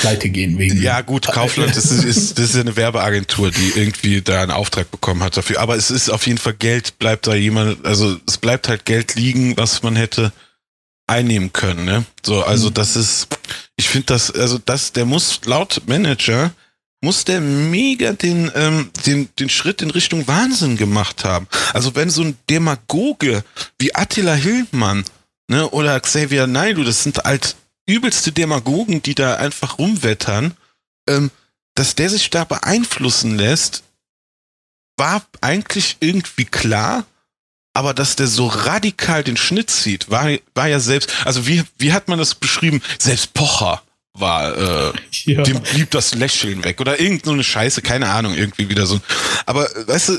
pleite 0.00 0.28
gehen 0.28 0.58
wegen. 0.58 0.82
Ja, 0.82 1.00
gut, 1.00 1.26
Kaufland 1.26 1.76
ist, 1.76 1.90
ist, 1.90 2.38
das 2.38 2.50
ist 2.50 2.56
eine 2.56 2.76
Werbeagentur, 2.76 3.50
die 3.50 3.72
irgendwie 3.76 4.20
da 4.20 4.42
einen 4.42 4.50
Auftrag 4.50 4.90
bekommen 4.90 5.22
hat 5.22 5.36
dafür. 5.36 5.60
Aber 5.60 5.76
es 5.76 5.90
ist 5.90 6.10
auf 6.10 6.26
jeden 6.26 6.38
Fall 6.38 6.54
Geld, 6.54 6.98
bleibt 6.98 7.26
da 7.26 7.34
jemand, 7.34 7.84
also 7.86 8.16
es 8.26 8.38
bleibt 8.38 8.68
halt 8.68 8.84
Geld 8.84 9.14
liegen, 9.14 9.56
was 9.56 9.82
man 9.82 9.96
hätte 9.96 10.32
einnehmen 11.06 11.52
können, 11.54 11.86
ne? 11.86 12.04
So, 12.22 12.42
also 12.42 12.68
mhm. 12.68 12.74
das 12.74 12.96
ist, 12.96 13.28
ich 13.76 13.88
finde 13.88 14.06
das, 14.06 14.30
also 14.30 14.58
das, 14.58 14.92
der 14.92 15.06
muss 15.06 15.40
laut 15.46 15.82
Manager, 15.86 16.52
muss 17.00 17.24
der 17.24 17.40
mega 17.40 18.12
den, 18.12 18.50
ähm, 18.54 18.90
den, 19.06 19.28
den 19.38 19.48
Schritt 19.48 19.80
in 19.80 19.90
Richtung 19.90 20.26
Wahnsinn 20.28 20.76
gemacht 20.76 21.24
haben. 21.24 21.46
Also 21.72 21.94
wenn 21.94 22.10
so 22.10 22.22
ein 22.22 22.36
Demagoge 22.50 23.42
wie 23.78 23.94
Attila 23.94 24.34
Hildmann, 24.34 25.04
ne, 25.48 25.68
oder 25.70 25.98
Xavier 26.00 26.46
Naidu, 26.46 26.84
das 26.84 27.02
sind 27.02 27.18
halt 27.18 27.56
übelste 27.86 28.32
Demagogen, 28.32 29.02
die 29.02 29.14
da 29.14 29.36
einfach 29.36 29.78
rumwettern, 29.78 30.54
ähm, 31.08 31.30
dass 31.74 31.94
der 31.94 32.10
sich 32.10 32.30
da 32.30 32.44
beeinflussen 32.44 33.36
lässt, 33.36 33.82
war 34.96 35.24
eigentlich 35.40 35.96
irgendwie 36.00 36.44
klar, 36.44 37.06
aber 37.72 37.94
dass 37.94 38.16
der 38.16 38.26
so 38.26 38.46
radikal 38.46 39.22
den 39.22 39.36
Schnitt 39.36 39.70
zieht, 39.70 40.10
war, 40.10 40.28
war 40.54 40.66
ja 40.66 40.80
selbst, 40.80 41.10
also 41.24 41.46
wie, 41.46 41.62
wie 41.78 41.92
hat 41.92 42.08
man 42.08 42.18
das 42.18 42.34
beschrieben? 42.34 42.82
Selbst 42.98 43.32
Pocher 43.34 43.82
war, 44.14 44.56
äh, 44.56 44.92
ja. 45.24 45.42
dem 45.42 45.60
blieb 45.62 45.90
das 45.92 46.14
Lächeln 46.14 46.64
weg 46.64 46.80
oder 46.80 47.00
irgend 47.00 47.24
so 47.24 47.32
eine 47.32 47.44
Scheiße, 47.44 47.82
keine 47.82 48.08
Ahnung, 48.10 48.34
irgendwie 48.34 48.68
wieder 48.68 48.86
so. 48.86 49.00
Aber 49.46 49.68
weißt 49.86 50.08
du, 50.08 50.18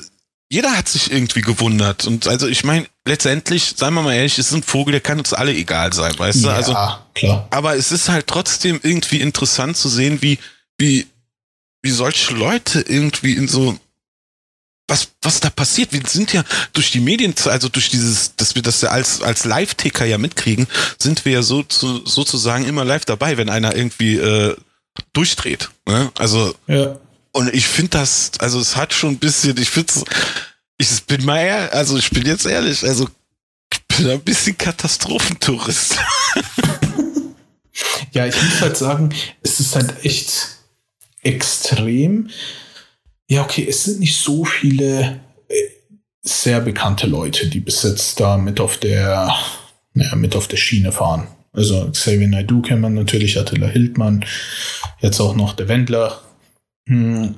jeder 0.50 0.76
hat 0.76 0.88
sich 0.88 1.12
irgendwie 1.12 1.42
gewundert. 1.42 2.08
Und 2.08 2.28
also 2.28 2.48
ich 2.48 2.64
meine, 2.64 2.88
letztendlich, 3.10 3.74
seien 3.76 3.94
wir 3.94 4.02
mal 4.02 4.14
ehrlich, 4.14 4.38
es 4.38 4.48
ist 4.48 4.54
ein 4.54 4.64
Vogel, 4.64 4.94
der 4.94 5.02
kann 5.02 5.18
uns 5.18 5.34
alle 5.34 5.54
egal 5.54 5.92
sein, 5.92 6.18
weißt 6.18 6.46
du? 6.46 6.50
Also, 6.50 6.74
klar. 7.14 7.48
Aber 7.50 7.76
es 7.76 7.92
ist 7.92 8.08
halt 8.08 8.28
trotzdem 8.28 8.80
irgendwie 8.82 9.20
interessant 9.20 9.76
zu 9.76 9.90
sehen, 9.90 10.22
wie, 10.22 10.38
wie, 10.78 11.08
wie 11.82 11.92
solche 11.92 12.34
Leute 12.34 12.82
irgendwie 12.82 13.34
in 13.34 13.48
so 13.48 13.78
was, 14.88 15.10
was 15.22 15.40
da 15.40 15.50
passiert. 15.50 15.92
Wir 15.92 16.02
sind 16.08 16.34
ja 16.34 16.44
durch 16.74 16.92
die 16.92 17.00
Medien, 17.00 17.36
also 17.46 17.70
durch 17.70 17.90
dieses, 17.90 18.36
dass 18.36 18.56
wir 18.56 18.62
das 18.62 18.82
ja 18.82 18.90
als, 18.90 19.22
als 19.22 19.46
Live-Ticker 19.46 20.06
ja 20.06 20.18
mitkriegen, 20.18 20.68
sind 20.98 21.26
wir 21.26 21.34
ja 21.34 21.42
so 21.42 21.64
zu, 21.64 22.06
sozusagen 22.06 22.66
immer 22.66 22.86
live 22.86 23.06
dabei, 23.06 23.38
wenn 23.38 23.50
einer 23.50 23.76
irgendwie 23.76 24.18
äh, 24.18 24.56
durchdreht. 25.14 25.70
Ne? 25.86 26.12
Also 26.18 26.56
ja. 26.68 26.98
Und 27.32 27.54
ich 27.54 27.68
finde 27.68 27.92
das, 27.92 28.32
also 28.40 28.60
es 28.60 28.76
hat 28.76 28.94
schon 28.94 29.12
ein 29.12 29.20
bisschen, 29.20 29.58
ich 29.60 29.70
finde 29.70 29.94
ich 30.80 31.04
bin 31.04 31.26
mal 31.26 31.40
eher, 31.40 31.74
also 31.74 31.98
ich 31.98 32.10
bin 32.10 32.26
jetzt 32.26 32.46
ehrlich, 32.46 32.84
also 32.84 33.08
ich 33.72 33.98
bin 33.98 34.10
ein 34.10 34.22
bisschen 34.22 34.58
Katastrophentourist. 34.58 35.98
ja, 38.14 38.26
ich 38.26 38.42
muss 38.42 38.62
halt 38.62 38.78
sagen, 38.78 39.14
es 39.42 39.60
ist 39.60 39.76
halt 39.76 39.94
echt 40.06 40.48
extrem. 41.22 42.30
Ja, 43.28 43.44
okay, 43.44 43.68
es 43.70 43.84
sind 43.84 44.00
nicht 44.00 44.18
so 44.18 44.46
viele 44.46 45.20
äh, 45.50 45.54
sehr 46.22 46.62
bekannte 46.62 47.08
Leute, 47.08 47.48
die 47.48 47.60
bis 47.60 47.84
jetzt 47.84 48.20
da 48.20 48.38
mit 48.38 48.62
auf 48.62 48.78
der, 48.78 49.30
ja, 49.94 50.16
mit 50.16 50.36
auf 50.36 50.48
der 50.48 50.58
Schiene 50.58 50.94
fahren. 50.94 51.28
Also 51.52 51.90
Xavier 51.92 52.30
Naidoo 52.30 52.62
kennt 52.62 52.82
man 52.82 52.94
natürlich, 52.94 53.38
Attila 53.38 53.68
Hildmann, 53.68 54.26
jetzt 55.02 55.20
auch 55.20 55.36
noch 55.36 55.54
der 55.54 55.68
Wendler, 55.68 56.22
hm, 56.88 57.36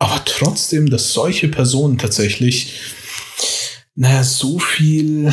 aber 0.00 0.24
trotzdem, 0.24 0.88
dass 0.88 1.12
solche 1.12 1.48
Personen 1.48 1.98
tatsächlich, 1.98 2.72
naja, 3.94 4.24
so 4.24 4.58
viel, 4.58 5.30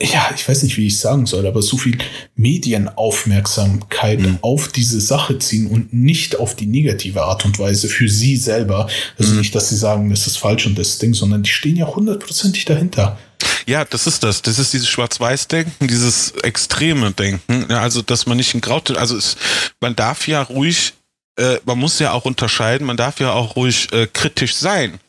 ja, 0.00 0.30
ich 0.34 0.48
weiß 0.48 0.62
nicht, 0.62 0.78
wie 0.78 0.86
ich 0.86 0.98
sagen 0.98 1.26
soll, 1.26 1.46
aber 1.46 1.60
so 1.60 1.76
viel 1.76 1.98
Medienaufmerksamkeit 2.34 4.20
mhm. 4.20 4.38
auf 4.40 4.68
diese 4.68 5.02
Sache 5.02 5.38
ziehen 5.38 5.66
und 5.66 5.92
nicht 5.92 6.36
auf 6.36 6.56
die 6.56 6.64
negative 6.64 7.22
Art 7.22 7.44
und 7.44 7.58
Weise 7.58 7.88
für 7.88 8.08
sie 8.08 8.38
selber. 8.38 8.88
Also 9.18 9.32
mhm. 9.32 9.40
nicht, 9.40 9.54
dass 9.54 9.68
sie 9.68 9.76
sagen, 9.76 10.08
das 10.08 10.26
ist 10.26 10.38
falsch 10.38 10.66
und 10.66 10.78
das 10.78 10.98
Ding, 10.98 11.12
sondern 11.12 11.42
die 11.42 11.50
stehen 11.50 11.76
ja 11.76 11.86
hundertprozentig 11.86 12.64
dahinter. 12.64 13.18
Ja, 13.66 13.84
das 13.84 14.06
ist 14.06 14.22
das. 14.22 14.40
Das 14.40 14.58
ist 14.58 14.72
dieses 14.72 14.88
Schwarz-Weiß-Denken, 14.88 15.88
dieses 15.88 16.32
extreme 16.42 17.12
Denken. 17.12 17.70
Also, 17.70 18.00
dass 18.00 18.24
man 18.24 18.38
nicht 18.38 18.54
in 18.54 18.62
Grau, 18.62 18.80
also 18.96 19.14
es, 19.14 19.36
man 19.80 19.94
darf 19.94 20.26
ja 20.26 20.40
ruhig 20.40 20.94
äh, 21.36 21.58
man 21.64 21.78
muss 21.78 21.98
ja 21.98 22.12
auch 22.12 22.24
unterscheiden, 22.24 22.86
man 22.86 22.96
darf 22.96 23.20
ja 23.20 23.32
auch 23.32 23.56
ruhig 23.56 23.92
äh, 23.92 24.06
kritisch 24.06 24.54
sein 24.54 25.00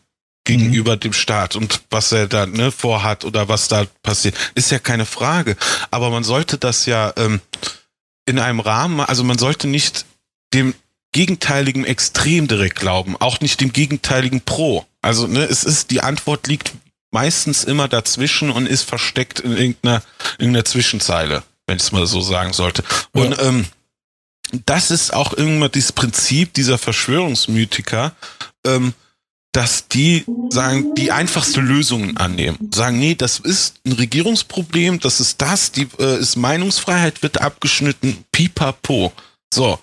gegenüber 0.46 0.96
mhm. 0.96 1.00
dem 1.02 1.14
Staat 1.14 1.56
und 1.56 1.82
was 1.90 2.12
er 2.12 2.28
da 2.28 2.46
ne, 2.46 2.72
vorhat 2.72 3.26
oder 3.26 3.48
was 3.48 3.68
da 3.68 3.86
passiert, 4.04 4.36
ist 4.56 4.72
ja 4.72 4.80
keine 4.80 5.06
Frage. 5.06 5.58
Aber 5.92 6.10
man 6.10 6.24
sollte 6.24 6.58
das 6.58 6.86
ja 6.86 7.14
ähm, 7.18 7.42
in 8.26 8.40
einem 8.40 8.60
Rahmen, 8.60 9.02
also 9.02 9.24
man 9.24 9.38
sollte 9.38 9.68
nicht 9.68 10.06
dem 10.54 10.74
gegenteiligen 11.12 11.86
Extrem 11.86 12.48
direkt 12.48 12.78
glauben, 12.78 13.16
auch 13.18 13.40
nicht 13.40 13.62
dem 13.62 13.74
gegenteiligen 13.74 14.42
Pro. 14.42 14.86
Also 15.02 15.28
ne, 15.28 15.44
es 15.44 15.64
ist, 15.64 15.92
die 15.92 16.02
Antwort 16.02 16.48
liegt 16.48 16.74
meistens 17.12 17.64
immer 17.64 17.88
dazwischen 17.88 18.52
und 18.52 18.68
ist 18.68 18.84
versteckt 18.84 19.40
in 19.40 19.56
irgendeiner, 19.56 20.04
irgendeiner 20.38 20.66
Zwischenzeile, 20.66 21.44
wenn 21.66 21.78
ich 21.78 21.84
es 21.84 21.92
mal 21.92 22.06
so 22.06 22.22
sagen 22.22 22.54
sollte. 22.54 22.84
Und 23.14 23.32
ja. 23.32 23.44
ähm, 23.44 23.66
das 24.66 24.92
ist 24.92 25.14
auch 25.14 25.34
irgendwann 25.34 25.72
dieses 25.72 25.92
Prinzip 25.92 26.54
dieser 26.54 26.78
Verschwörungsmythiker, 26.78 28.16
ähm, 28.66 28.94
dass 29.52 29.88
die 29.88 30.26
sagen, 30.50 30.94
die 30.96 31.12
einfachste 31.12 31.62
Lösungen 31.62 32.18
annehmen. 32.18 32.70
Sagen, 32.74 33.00
nee, 33.00 33.16
das 33.16 33.40
ist 33.40 33.76
ein 33.86 33.94
Regierungsproblem, 33.94 35.00
das 35.00 35.22
ist 35.22 35.42
das, 35.42 35.72
die 35.72 35.88
äh, 35.98 36.20
ist 36.20 36.36
Meinungsfreiheit, 36.36 37.24
wird 37.24 37.40
abgeschnitten, 37.40 38.26
pipapo. 38.34 39.14
So. 39.54 39.80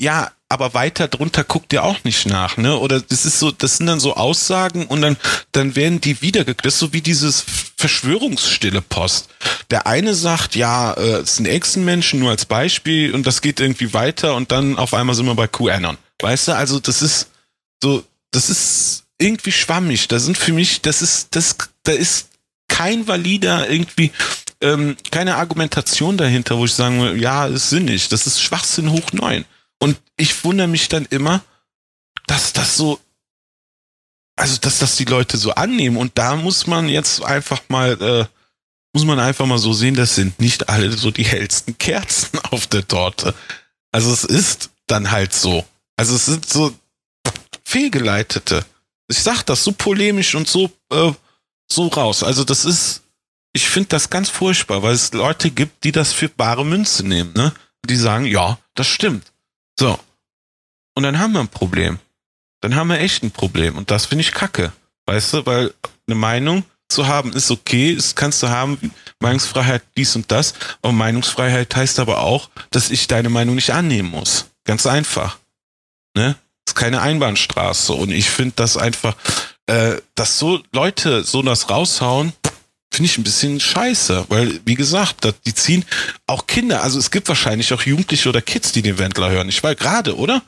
Ja, 0.00 0.32
aber 0.48 0.72
weiter 0.72 1.08
drunter 1.08 1.44
guckt 1.44 1.72
ihr 1.72 1.84
auch 1.84 2.04
nicht 2.04 2.26
nach, 2.26 2.56
ne? 2.56 2.78
Oder 2.78 3.00
das 3.00 3.26
ist 3.26 3.38
so, 3.38 3.50
das 3.50 3.76
sind 3.76 3.86
dann 3.86 4.00
so 4.00 4.14
Aussagen 4.14 4.86
und 4.86 5.02
dann, 5.02 5.16
dann 5.52 5.76
werden 5.76 6.00
die 6.00 6.22
wieder, 6.22 6.44
das 6.44 6.74
ist 6.74 6.78
so 6.78 6.92
wie 6.92 7.02
dieses 7.02 7.44
Verschwörungsstille 7.76 8.80
Post. 8.80 9.28
Der 9.70 9.86
eine 9.86 10.14
sagt, 10.14 10.56
ja, 10.56 10.94
äh, 10.94 11.20
es 11.20 11.36
sind 11.36 11.46
Echsenmenschen 11.46 12.20
nur 12.20 12.30
als 12.30 12.46
Beispiel 12.46 13.14
und 13.14 13.26
das 13.26 13.42
geht 13.42 13.60
irgendwie 13.60 13.92
weiter 13.92 14.34
und 14.36 14.50
dann 14.50 14.78
auf 14.78 14.94
einmal 14.94 15.14
sind 15.14 15.26
wir 15.26 15.34
bei 15.34 15.48
QAnon. 15.48 15.98
Weißt 16.20 16.48
du, 16.48 16.52
also 16.52 16.80
das 16.80 17.02
ist 17.02 17.28
so, 17.82 18.02
das 18.30 18.48
ist 18.48 19.04
irgendwie 19.18 19.52
schwammig. 19.52 20.08
Da 20.08 20.18
sind 20.18 20.38
für 20.38 20.52
mich, 20.52 20.80
das 20.80 21.02
ist, 21.02 21.36
das, 21.36 21.56
da 21.82 21.92
ist 21.92 22.28
kein 22.68 23.06
valider 23.06 23.68
irgendwie, 23.68 24.12
ähm, 24.60 24.96
keine 25.10 25.36
Argumentation 25.36 26.16
dahinter, 26.16 26.56
wo 26.56 26.64
ich 26.64 26.72
sagen 26.72 27.00
will, 27.00 27.20
ja, 27.20 27.46
ist 27.46 27.70
sinnig. 27.70 28.08
Das 28.08 28.26
ist 28.26 28.40
Schwachsinn 28.40 28.90
hoch 28.90 29.12
neun. 29.12 29.44
Und 29.78 30.00
ich 30.16 30.44
wundere 30.44 30.68
mich 30.68 30.88
dann 30.88 31.06
immer, 31.06 31.42
dass 32.26 32.52
das 32.52 32.76
so, 32.76 33.00
also 34.36 34.56
dass 34.58 34.78
das 34.78 34.96
die 34.96 35.04
Leute 35.04 35.36
so 35.36 35.52
annehmen. 35.52 35.96
Und 35.96 36.18
da 36.18 36.36
muss 36.36 36.66
man 36.66 36.88
jetzt 36.88 37.22
einfach 37.24 37.62
mal, 37.68 38.00
äh, 38.00 38.26
muss 38.92 39.04
man 39.04 39.18
einfach 39.18 39.46
mal 39.46 39.58
so 39.58 39.72
sehen, 39.72 39.94
das 39.94 40.14
sind 40.14 40.40
nicht 40.40 40.68
alle 40.68 40.92
so 40.96 41.10
die 41.10 41.24
hellsten 41.24 41.78
Kerzen 41.78 42.38
auf 42.50 42.66
der 42.66 42.86
Torte. 42.86 43.34
Also 43.92 44.12
es 44.12 44.24
ist 44.24 44.70
dann 44.86 45.10
halt 45.10 45.32
so. 45.32 45.64
Also 45.96 46.14
es 46.14 46.26
sind 46.26 46.48
so 46.48 46.72
fehlgeleitete. 47.64 48.64
Ich 49.08 49.18
sag 49.18 49.42
das 49.44 49.64
so 49.64 49.72
polemisch 49.72 50.34
und 50.34 50.48
so, 50.48 50.70
äh, 50.90 51.12
so 51.70 51.88
raus. 51.88 52.22
Also 52.22 52.44
das 52.44 52.64
ist, 52.64 53.02
ich 53.52 53.68
finde 53.68 53.90
das 53.90 54.10
ganz 54.10 54.28
furchtbar, 54.28 54.82
weil 54.82 54.94
es 54.94 55.12
Leute 55.12 55.50
gibt, 55.50 55.84
die 55.84 55.92
das 55.92 56.12
für 56.12 56.28
bare 56.28 56.64
Münze 56.64 57.06
nehmen, 57.06 57.32
ne? 57.34 57.52
Die 57.84 57.96
sagen, 57.96 58.24
ja, 58.26 58.58
das 58.74 58.86
stimmt. 58.86 59.32
So. 59.78 59.98
Und 60.94 61.04
dann 61.04 61.18
haben 61.18 61.32
wir 61.32 61.40
ein 61.40 61.48
Problem. 61.48 61.98
Dann 62.60 62.74
haben 62.74 62.88
wir 62.88 62.98
echt 62.98 63.22
ein 63.22 63.30
Problem. 63.30 63.76
Und 63.76 63.90
das 63.90 64.06
finde 64.06 64.22
ich 64.22 64.32
kacke. 64.32 64.72
Weißt 65.06 65.32
du, 65.32 65.46
weil 65.46 65.72
eine 66.06 66.16
Meinung 66.16 66.64
zu 66.88 67.06
haben 67.06 67.32
ist 67.32 67.50
okay, 67.50 67.94
das 67.94 68.14
kannst 68.14 68.42
du 68.42 68.48
haben, 68.48 68.92
Meinungsfreiheit 69.20 69.82
dies 69.96 70.16
und 70.16 70.30
das. 70.30 70.54
Aber 70.82 70.92
Meinungsfreiheit 70.92 71.74
heißt 71.74 72.00
aber 72.00 72.20
auch, 72.20 72.50
dass 72.70 72.90
ich 72.90 73.06
deine 73.06 73.28
Meinung 73.28 73.54
nicht 73.54 73.70
annehmen 73.70 74.10
muss. 74.10 74.46
Ganz 74.64 74.86
einfach. 74.86 75.38
Ne? 76.16 76.34
Ist 76.66 76.74
keine 76.74 77.00
Einbahnstraße. 77.00 77.92
Und 77.92 78.10
ich 78.10 78.30
finde 78.30 78.54
das 78.56 78.76
einfach, 78.76 79.14
äh, 79.66 79.98
dass 80.14 80.38
so 80.38 80.60
Leute 80.72 81.24
so 81.24 81.42
das 81.42 81.70
raushauen, 81.70 82.32
finde 82.98 83.12
ich 83.12 83.18
ein 83.18 83.22
bisschen 83.22 83.60
scheiße, 83.60 84.26
weil, 84.28 84.60
wie 84.64 84.74
gesagt, 84.74 85.32
die 85.46 85.54
ziehen 85.54 85.84
auch 86.26 86.48
Kinder, 86.48 86.82
also 86.82 86.98
es 86.98 87.12
gibt 87.12 87.28
wahrscheinlich 87.28 87.72
auch 87.72 87.82
Jugendliche 87.82 88.28
oder 88.28 88.42
Kids, 88.42 88.72
die 88.72 88.82
den 88.82 88.98
Wendler 88.98 89.30
hören. 89.30 89.48
Ich 89.48 89.62
war 89.62 89.76
gerade, 89.76 90.16
oder? 90.16 90.42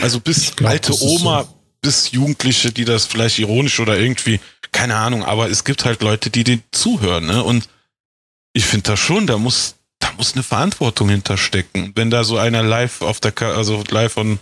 Also 0.00 0.18
bis 0.18 0.56
glaub, 0.56 0.70
alte 0.70 0.98
Oma, 0.98 1.42
so. 1.42 1.60
bis 1.82 2.10
Jugendliche, 2.10 2.72
die 2.72 2.86
das 2.86 3.04
vielleicht 3.04 3.38
ironisch 3.38 3.80
oder 3.80 3.98
irgendwie, 3.98 4.40
keine 4.72 4.96
Ahnung, 4.96 5.24
aber 5.24 5.50
es 5.50 5.64
gibt 5.64 5.84
halt 5.84 6.00
Leute, 6.00 6.30
die 6.30 6.42
den 6.42 6.62
zuhören, 6.72 7.26
ne? 7.26 7.44
Und 7.44 7.68
ich 8.54 8.64
finde 8.64 8.92
da 8.92 8.96
schon, 8.96 9.26
da 9.26 9.36
muss, 9.36 9.74
da 9.98 10.10
muss 10.16 10.32
eine 10.32 10.42
Verantwortung 10.42 11.10
hinterstecken. 11.10 11.92
Wenn 11.94 12.08
da 12.08 12.24
so 12.24 12.38
einer 12.38 12.62
live 12.62 13.02
auf 13.02 13.20
der, 13.20 13.38
also 13.42 13.84
live 13.90 14.14
von 14.14 14.38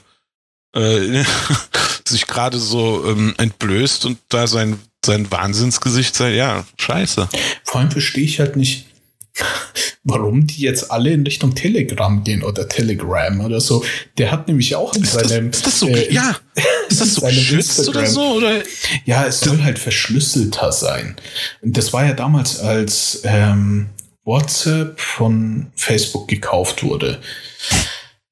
äh, 0.76 1.24
sich 2.06 2.28
gerade 2.28 2.60
so 2.60 3.04
ähm, 3.04 3.34
entblößt 3.36 4.06
und 4.06 4.20
da 4.28 4.46
sein, 4.46 4.78
sein 5.04 5.30
Wahnsinnsgesicht 5.30 6.14
sei, 6.14 6.34
ja, 6.34 6.64
scheiße. 6.78 7.28
Vor 7.64 7.80
allem 7.80 7.90
verstehe 7.90 8.24
ich 8.24 8.38
halt 8.40 8.56
nicht, 8.56 8.86
warum 10.04 10.46
die 10.46 10.62
jetzt 10.62 10.90
alle 10.90 11.10
in 11.10 11.24
Richtung 11.24 11.54
Telegram 11.54 12.22
gehen 12.22 12.42
oder 12.42 12.68
Telegram 12.68 13.40
oder 13.40 13.60
so. 13.60 13.84
Der 14.18 14.30
hat 14.30 14.48
nämlich 14.48 14.76
auch 14.76 14.94
in 14.94 15.02
ist 15.02 15.12
seinem. 15.12 15.50
Das, 15.50 15.58
ist 15.58 15.66
das 15.66 15.78
so, 15.80 15.88
äh, 15.88 16.12
ja, 16.12 16.36
ist 16.88 17.00
das 17.00 17.14
so 17.14 17.26
geschützt 17.26 17.88
oder 17.88 18.06
so? 18.06 18.34
Oder? 18.34 18.62
Ja, 19.04 19.26
es 19.26 19.40
soll 19.40 19.62
halt 19.62 19.78
verschlüsselter 19.78 20.72
sein. 20.72 21.16
Und 21.62 21.76
das 21.76 21.92
war 21.92 22.04
ja 22.04 22.12
damals, 22.12 22.60
als 22.60 23.22
ähm, 23.24 23.90
WhatsApp 24.24 25.00
von 25.00 25.72
Facebook 25.74 26.28
gekauft 26.28 26.82
wurde. 26.82 27.20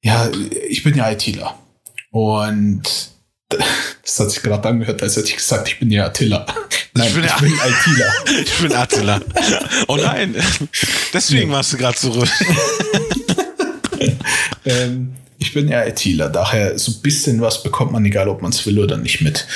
Ja, 0.03 0.31
ich 0.67 0.83
bin 0.83 0.95
ja 0.95 1.11
ITler. 1.11 1.57
Und 2.11 3.10
das 4.03 4.19
hat 4.19 4.31
sich 4.31 4.41
gerade 4.41 4.67
angehört, 4.67 5.01
als 5.03 5.15
hätte 5.15 5.29
ich 5.29 5.37
gesagt, 5.37 5.67
ich 5.67 5.79
bin 5.79 5.91
ja 5.91 6.05
Attila. 6.05 6.45
Nein, 6.93 7.07
ich 7.07 7.13
bin, 7.13 7.23
ich 7.23 7.35
bin 7.35 7.51
ITler. 7.53 8.13
ich 8.43 8.57
bin 8.59 8.73
Attila. 8.73 9.21
Oh 9.87 9.97
nein, 9.97 10.35
deswegen 11.13 11.49
nee. 11.49 11.55
warst 11.55 11.73
du 11.73 11.77
gerade 11.77 11.97
zurück. 11.97 12.29
ähm, 14.65 15.13
ich 15.37 15.53
bin 15.53 15.69
ja 15.69 15.85
ITler, 15.85 16.29
daher 16.29 16.77
so 16.77 16.91
ein 16.91 17.01
bisschen 17.01 17.41
was 17.41 17.63
bekommt 17.63 17.91
man, 17.93 18.05
egal 18.05 18.29
ob 18.29 18.41
man 18.41 18.51
es 18.51 18.65
will 18.65 18.79
oder 18.79 18.97
nicht 18.97 19.21
mit. 19.21 19.47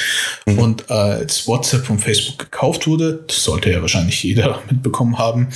Mhm. 0.45 0.60
Und 0.60 0.89
als 0.89 1.47
WhatsApp 1.47 1.86
von 1.86 1.99
Facebook 1.99 2.39
gekauft 2.39 2.88
wurde, 2.88 3.23
das 3.27 3.43
sollte 3.43 3.69
ja 3.69 3.81
wahrscheinlich 3.81 4.23
jeder 4.23 4.62
mitbekommen 4.69 5.17
haben, 5.17 5.49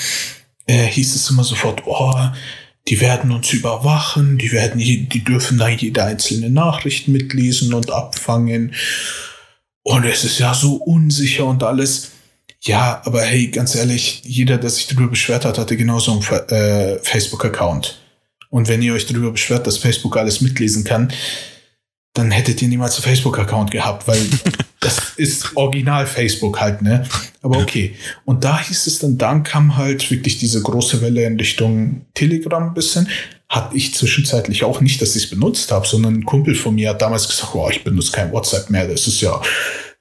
äh, 0.67 0.85
hieß 0.85 1.15
es 1.15 1.29
immer 1.31 1.43
sofort, 1.43 1.81
oh, 1.85 2.13
die 2.89 2.99
werden 3.01 3.31
uns 3.31 3.53
überwachen, 3.53 4.37
die 4.39 4.51
werden, 4.51 4.79
die 4.79 5.23
dürfen 5.23 5.59
da 5.59 5.69
jede 5.69 6.03
einzelne 6.03 6.49
Nachricht 6.49 7.07
mitlesen 7.07 7.73
und 7.73 7.91
abfangen. 7.91 8.73
Und 9.83 10.05
es 10.05 10.23
ist 10.23 10.39
ja 10.39 10.53
so 10.55 10.75
unsicher 10.75 11.45
und 11.45 11.61
alles. 11.61 12.11
Ja, 12.61 13.01
aber 13.05 13.21
hey, 13.21 13.47
ganz 13.47 13.75
ehrlich, 13.75 14.23
jeder, 14.25 14.57
der 14.57 14.71
sich 14.71 14.87
darüber 14.87 15.11
beschwert 15.11 15.45
hat, 15.45 15.57
hatte 15.57 15.77
genauso 15.77 16.11
einen 16.13 16.49
äh, 16.49 16.99
Facebook-Account. 16.99 18.01
Und 18.49 18.67
wenn 18.67 18.81
ihr 18.81 18.93
euch 18.93 19.05
darüber 19.05 19.31
beschwert, 19.31 19.67
dass 19.67 19.77
Facebook 19.77 20.17
alles 20.17 20.41
mitlesen 20.41 20.83
kann, 20.83 21.13
dann 22.19 22.31
hättet 22.31 22.61
ihr 22.61 22.67
niemals 22.67 22.95
einen 22.95 23.03
Facebook-Account 23.03 23.71
gehabt, 23.71 24.07
weil 24.07 24.19
das 24.81 25.13
ist 25.15 25.55
original 25.55 26.05
Facebook 26.05 26.59
halt, 26.59 26.81
ne? 26.81 27.07
Aber 27.41 27.57
okay. 27.59 27.95
Und 28.25 28.43
da 28.43 28.61
hieß 28.61 28.87
es 28.87 28.99
dann, 28.99 29.17
dann 29.17 29.43
kam 29.43 29.77
halt 29.77 30.09
wirklich 30.11 30.37
diese 30.37 30.61
große 30.61 31.01
Welle 31.01 31.23
in 31.23 31.37
Richtung 31.37 32.05
Telegram 32.13 32.63
ein 32.63 32.73
bisschen. 32.73 33.07
Hatte 33.47 33.75
ich 33.75 33.95
zwischenzeitlich 33.95 34.63
auch 34.63 34.81
nicht, 34.81 35.01
dass 35.01 35.15
ich 35.15 35.23
es 35.23 35.29
benutzt 35.29 35.71
habe, 35.71 35.87
sondern 35.87 36.15
ein 36.15 36.25
Kumpel 36.25 36.55
von 36.55 36.75
mir 36.75 36.89
hat 36.89 37.01
damals 37.01 37.27
gesagt, 37.27 37.55
oh, 37.55 37.69
ich 37.71 37.83
benutze 37.83 38.11
kein 38.11 38.31
WhatsApp 38.31 38.69
mehr, 38.69 38.87
das 38.87 39.07
ist 39.07 39.21
ja 39.21 39.41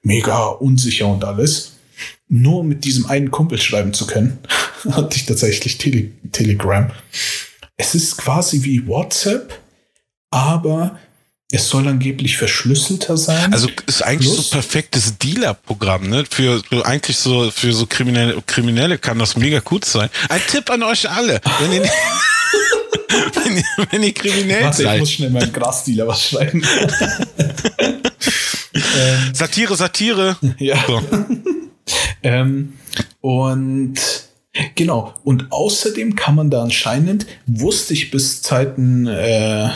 mega 0.03 0.47
unsicher 0.47 1.07
und 1.07 1.23
alles. 1.23 1.73
Nur 2.27 2.63
mit 2.63 2.83
diesem 2.83 3.07
einen 3.07 3.31
Kumpel 3.31 3.57
schreiben 3.59 3.93
zu 3.93 4.05
können, 4.05 4.37
hatte 4.91 5.15
ich 5.15 5.25
tatsächlich 5.25 5.77
Tele 5.77 6.11
Telegram. 6.31 6.91
Es 7.77 7.95
ist 7.95 8.17
quasi 8.17 8.63
wie 8.63 8.85
WhatsApp, 8.85 9.57
aber 10.29 10.99
es 11.51 11.67
soll 11.67 11.87
angeblich 11.87 12.37
verschlüsselter 12.37 13.17
sein. 13.17 13.51
Also 13.51 13.69
ist 13.87 14.03
eigentlich 14.03 14.31
Plus, 14.31 14.49
so 14.49 14.55
perfektes 14.55 15.17
Dealer-Programm, 15.17 16.07
ne? 16.07 16.23
Für 16.29 16.61
so 16.69 16.83
eigentlich 16.83 17.17
so 17.17 17.49
für 17.49 17.73
so 17.73 17.87
Kriminelle, 17.87 18.39
Kriminelle 18.45 18.99
kann 18.99 19.17
das 19.17 19.35
mega 19.35 19.59
gut 19.59 19.83
sein. 19.83 20.09
Ein 20.29 20.41
Tipp 20.47 20.69
an 20.69 20.83
euch 20.83 21.09
alle, 21.09 21.41
wenn 21.59 21.73
ihr, 21.73 21.83
wenn 23.43 23.57
ihr, 23.57 23.63
wenn 23.89 24.03
ihr 24.03 24.13
kriminell 24.13 24.63
Warte, 24.65 24.83
seid. 24.83 24.95
Ich 24.95 24.99
muss 24.99 25.11
schnell 25.11 25.31
meinem 25.31 25.51
Grasdealer 25.51 26.07
was 26.07 26.23
schreiben. 26.23 26.61
ähm, 28.73 29.33
Satire, 29.33 29.75
Satire. 29.75 30.37
Ja. 30.59 30.77
So. 30.85 31.01
ähm, 32.21 32.73
und 33.21 33.95
genau. 34.75 35.15
Und 35.23 35.51
außerdem 35.51 36.15
kann 36.15 36.35
man 36.35 36.51
da 36.51 36.61
anscheinend, 36.61 37.25
wusste 37.47 37.93
ich 37.93 38.11
bis 38.11 38.43
Zeiten 38.43 39.07
äh, 39.07 39.69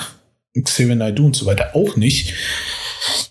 Xavier 0.61 0.95
Naidoo 0.95 1.25
und 1.25 1.35
so 1.35 1.45
weiter 1.45 1.75
auch 1.75 1.95
nicht. 1.95 2.33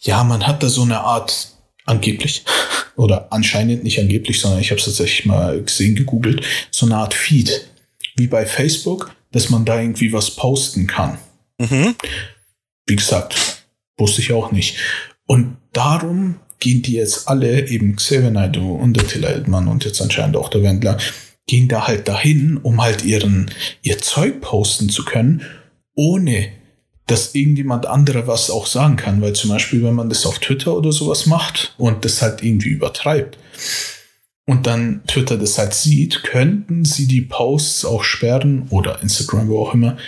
Ja, 0.02 0.24
man 0.24 0.46
hat 0.46 0.62
da 0.62 0.68
so 0.68 0.82
eine 0.82 1.00
Art 1.00 1.48
angeblich 1.84 2.44
oder 2.96 3.32
anscheinend 3.32 3.84
nicht 3.84 4.00
angeblich, 4.00 4.40
sondern 4.40 4.60
ich 4.60 4.70
habe 4.70 4.78
es 4.78 4.86
tatsächlich 4.86 5.26
mal 5.26 5.62
gesehen, 5.62 5.94
gegoogelt, 5.94 6.44
so 6.70 6.86
eine 6.86 6.96
Art 6.96 7.14
Feed 7.14 7.68
wie 8.16 8.26
bei 8.26 8.44
Facebook, 8.44 9.14
dass 9.30 9.50
man 9.50 9.64
da 9.64 9.80
irgendwie 9.80 10.12
was 10.12 10.32
posten 10.32 10.86
kann. 10.86 11.18
Mhm. 11.58 11.94
Wie 12.86 12.96
gesagt, 12.96 13.62
wusste 13.96 14.20
ich 14.20 14.32
auch 14.32 14.52
nicht. 14.52 14.76
Und 15.26 15.56
darum 15.72 16.40
gehen 16.58 16.82
die 16.82 16.94
jetzt 16.94 17.28
alle, 17.28 17.68
eben 17.68 17.96
Xavier 17.96 18.30
Naidoo 18.30 18.74
und 18.74 18.94
der 18.94 19.06
Tiller 19.06 19.30
Eldmann 19.30 19.68
und 19.68 19.84
jetzt 19.84 20.00
anscheinend 20.02 20.36
auch 20.36 20.48
der 20.48 20.62
Wendler, 20.62 20.98
gehen 21.46 21.68
da 21.68 21.86
halt 21.86 22.06
dahin, 22.06 22.58
um 22.58 22.82
halt 22.82 23.04
ihren, 23.04 23.50
ihr 23.82 23.98
Zeug 23.98 24.40
posten 24.40 24.88
zu 24.88 25.04
können, 25.04 25.42
ohne 25.94 26.52
dass 27.12 27.34
irgendjemand 27.34 27.84
anderer 27.84 28.26
was 28.26 28.50
auch 28.50 28.66
sagen 28.66 28.96
kann, 28.96 29.20
weil 29.20 29.34
zum 29.34 29.50
Beispiel, 29.50 29.82
wenn 29.82 29.94
man 29.94 30.08
das 30.08 30.24
auf 30.24 30.38
Twitter 30.38 30.74
oder 30.74 30.92
sowas 30.92 31.26
macht 31.26 31.74
und 31.76 32.06
das 32.06 32.22
halt 32.22 32.42
irgendwie 32.42 32.70
übertreibt 32.70 33.36
und 34.46 34.66
dann 34.66 35.02
Twitter 35.06 35.36
das 35.36 35.58
halt 35.58 35.74
sieht, 35.74 36.22
könnten 36.22 36.86
sie 36.86 37.06
die 37.06 37.20
Posts 37.20 37.84
auch 37.84 38.02
sperren 38.02 38.66
oder 38.70 39.02
Instagram, 39.02 39.48
wo 39.48 39.60
auch 39.60 39.74
immer, 39.74 39.98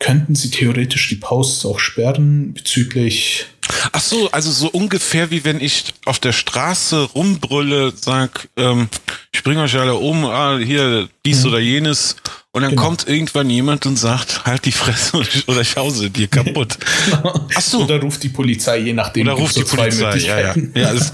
könnten 0.00 0.34
sie 0.34 0.50
theoretisch 0.50 1.08
die 1.08 1.16
Posts 1.16 1.66
auch 1.66 1.78
sperren 1.78 2.52
bezüglich. 2.52 3.46
Ach 3.92 4.00
so, 4.00 4.30
also 4.30 4.50
so 4.50 4.68
ungefähr 4.68 5.30
wie 5.30 5.44
wenn 5.44 5.60
ich 5.60 5.94
auf 6.04 6.18
der 6.18 6.32
Straße 6.32 7.02
rumbrülle, 7.14 7.92
sag, 7.94 8.48
ähm, 8.56 8.88
ich 9.32 9.42
bringe 9.42 9.62
euch 9.62 9.76
alle 9.76 9.94
um, 9.94 10.24
ah, 10.24 10.58
hier 10.58 11.08
dies 11.24 11.42
mhm. 11.42 11.48
oder 11.48 11.58
jenes 11.60 12.16
und 12.52 12.62
dann 12.62 12.70
genau. 12.70 12.82
kommt 12.82 13.06
irgendwann 13.06 13.48
jemand 13.48 13.86
und 13.86 13.96
sagt, 13.96 14.44
halt 14.44 14.64
die 14.64 14.72
Fresse 14.72 15.22
oder 15.46 15.60
ich 15.60 15.76
hause 15.76 16.10
dir 16.10 16.26
kaputt. 16.26 16.78
Ach 17.54 17.60
so. 17.60 17.84
Oder 17.84 18.00
ruft 18.00 18.22
die 18.24 18.28
Polizei, 18.28 18.78
je 18.78 18.92
nachdem. 18.92 19.28
Oder 19.28 19.36
ruft 19.36 19.54
die 19.54 19.62
Polizei, 19.62 20.16
ja, 20.16 20.40
ja. 20.40 20.54
ja 20.74 20.88
alles, 20.88 21.12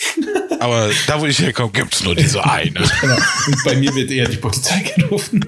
aber 0.60 0.90
da, 1.06 1.20
wo 1.20 1.26
ich 1.26 1.38
herkomme, 1.38 1.70
gibt's 1.70 2.02
nur 2.02 2.16
diese 2.16 2.44
eine. 2.44 2.72
genau. 3.00 3.16
Und 3.46 3.64
bei 3.64 3.76
mir 3.76 3.94
wird 3.94 4.10
eher 4.10 4.28
die 4.28 4.36
Polizei 4.36 4.92
gerufen. 4.96 5.46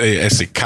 Ey, 0.00 0.30
SEK. 0.30 0.62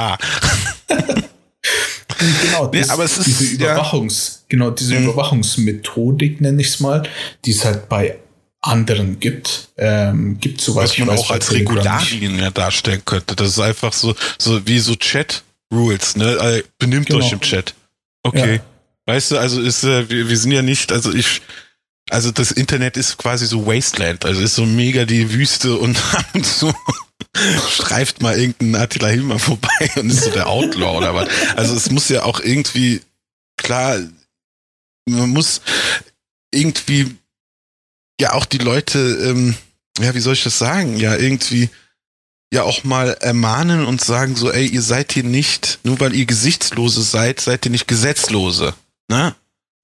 Genau, 2.17 2.67
das, 2.67 2.87
nee, 2.87 2.93
aber 2.93 3.03
es 3.03 3.17
ist, 3.17 3.27
diese 3.27 3.55
Überwachungs, 3.55 4.39
ja. 4.41 4.45
genau, 4.49 4.71
diese 4.71 4.95
mhm. 4.95 5.05
Überwachungsmethodik, 5.05 6.41
nenne 6.41 6.61
ich 6.61 6.67
es 6.67 6.79
mal, 6.79 7.03
die 7.45 7.51
es 7.51 7.65
halt 7.65 7.89
bei 7.89 8.17
anderen 8.61 9.19
gibt, 9.19 9.69
ähm, 9.77 10.37
gibt 10.39 10.61
sowas. 10.61 10.91
Was 10.91 10.97
man 10.97 11.17
auch 11.17 11.31
als 11.31 11.51
Regularien 11.51 12.37
ja 12.39 12.49
darstellen 12.49 13.01
könnte. 13.05 13.35
Das 13.35 13.49
ist 13.49 13.59
einfach 13.59 13.93
so, 13.93 14.15
so 14.37 14.65
wie 14.67 14.79
so 14.79 14.95
Chat-Rules, 14.95 16.17
ne? 16.17 16.33
Äh, 16.33 16.63
benimmt 16.79 17.07
genau. 17.07 17.19
euch 17.19 17.31
im 17.31 17.41
Chat. 17.41 17.73
Okay. 18.23 18.55
Ja. 18.55 18.61
Weißt 19.05 19.31
du, 19.31 19.37
also 19.37 19.61
ist, 19.61 19.83
äh, 19.83 20.09
wir, 20.09 20.27
wir 20.27 20.37
sind 20.37 20.51
ja 20.51 20.61
nicht, 20.61 20.91
also 20.91 21.13
ich, 21.13 21.41
also 22.09 22.31
das 22.31 22.51
Internet 22.51 22.97
ist 22.97 23.17
quasi 23.17 23.45
so 23.45 23.65
Wasteland, 23.65 24.25
also 24.25 24.41
ist 24.41 24.55
so 24.55 24.65
mega 24.65 25.05
die 25.05 25.31
Wüste 25.31 25.75
und 25.75 25.97
zu 26.43 26.73
streift 27.69 28.21
mal 28.21 28.37
irgendein 28.39 28.81
Attila 28.81 29.07
Hillmann 29.07 29.39
vorbei 29.39 29.91
und 29.95 30.09
ist 30.09 30.23
so 30.23 30.31
der 30.31 30.47
Outlaw 30.47 30.97
oder 30.97 31.15
was. 31.15 31.29
Also 31.55 31.75
es 31.75 31.91
muss 31.91 32.09
ja 32.09 32.23
auch 32.23 32.39
irgendwie, 32.39 33.01
klar, 33.57 33.99
man 35.05 35.29
muss 35.29 35.61
irgendwie 36.51 37.15
ja 38.19 38.33
auch 38.33 38.45
die 38.45 38.57
Leute, 38.57 38.99
ähm, 38.99 39.55
ja, 39.99 40.13
wie 40.13 40.19
soll 40.19 40.33
ich 40.33 40.43
das 40.43 40.57
sagen? 40.57 40.97
Ja, 40.97 41.15
irgendwie 41.15 41.69
ja 42.53 42.63
auch 42.63 42.83
mal 42.83 43.09
ermahnen 43.19 43.85
und 43.85 44.01
sagen 44.01 44.35
so, 44.35 44.51
ey, 44.51 44.67
ihr 44.67 44.81
seid 44.81 45.11
hier 45.11 45.23
nicht, 45.23 45.79
nur 45.83 45.99
weil 45.99 46.15
ihr 46.15 46.25
Gesichtslose 46.25 47.01
seid, 47.01 47.41
seid 47.41 47.65
ihr 47.65 47.71
nicht 47.71 47.87
Gesetzlose. 47.87 48.73
Ne? 49.09 49.35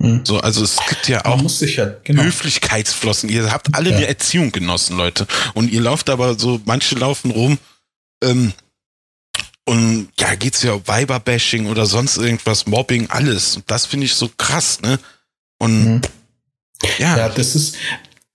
Mhm. 0.04 0.26
So, 0.26 0.40
also 0.40 0.64
es 0.64 0.78
gibt 0.90 1.08
ja 1.08 1.26
auch 1.26 1.42
ja, 1.62 1.96
genau. 2.04 2.24
Höflichkeitsflossen. 2.24 3.30
Ihr 3.30 3.52
habt 3.52 3.74
alle 3.74 3.92
ja. 3.92 3.98
eine 3.98 4.08
Erziehung 4.08 4.52
genossen, 4.52 4.98
Leute. 4.98 5.26
Und 5.54 5.72
ihr 5.72 5.82
lauft 5.82 6.10
aber 6.10 6.38
so, 6.38 6.60
manche 6.66 6.96
laufen 6.96 7.32
rum, 7.32 7.58
ähm, 8.24 8.54
und 9.66 10.10
ja, 10.20 10.36
geht's 10.36 10.62
ja 10.64 10.74
um 10.74 10.86
Weiberbashing 10.86 11.68
oder 11.68 11.86
sonst 11.86 12.18
irgendwas, 12.18 12.66
Mobbing, 12.66 13.10
alles. 13.10 13.56
Und 13.56 13.72
das 13.72 13.86
finde 13.86 14.06
ich 14.06 14.14
so 14.14 14.30
krass, 14.38 14.82
ne? 14.82 15.00
Und 15.58 15.86
mhm. 15.86 16.02
ja. 16.98 17.18
Ja, 17.18 17.30
das 17.30 17.56
ist, 17.56 17.78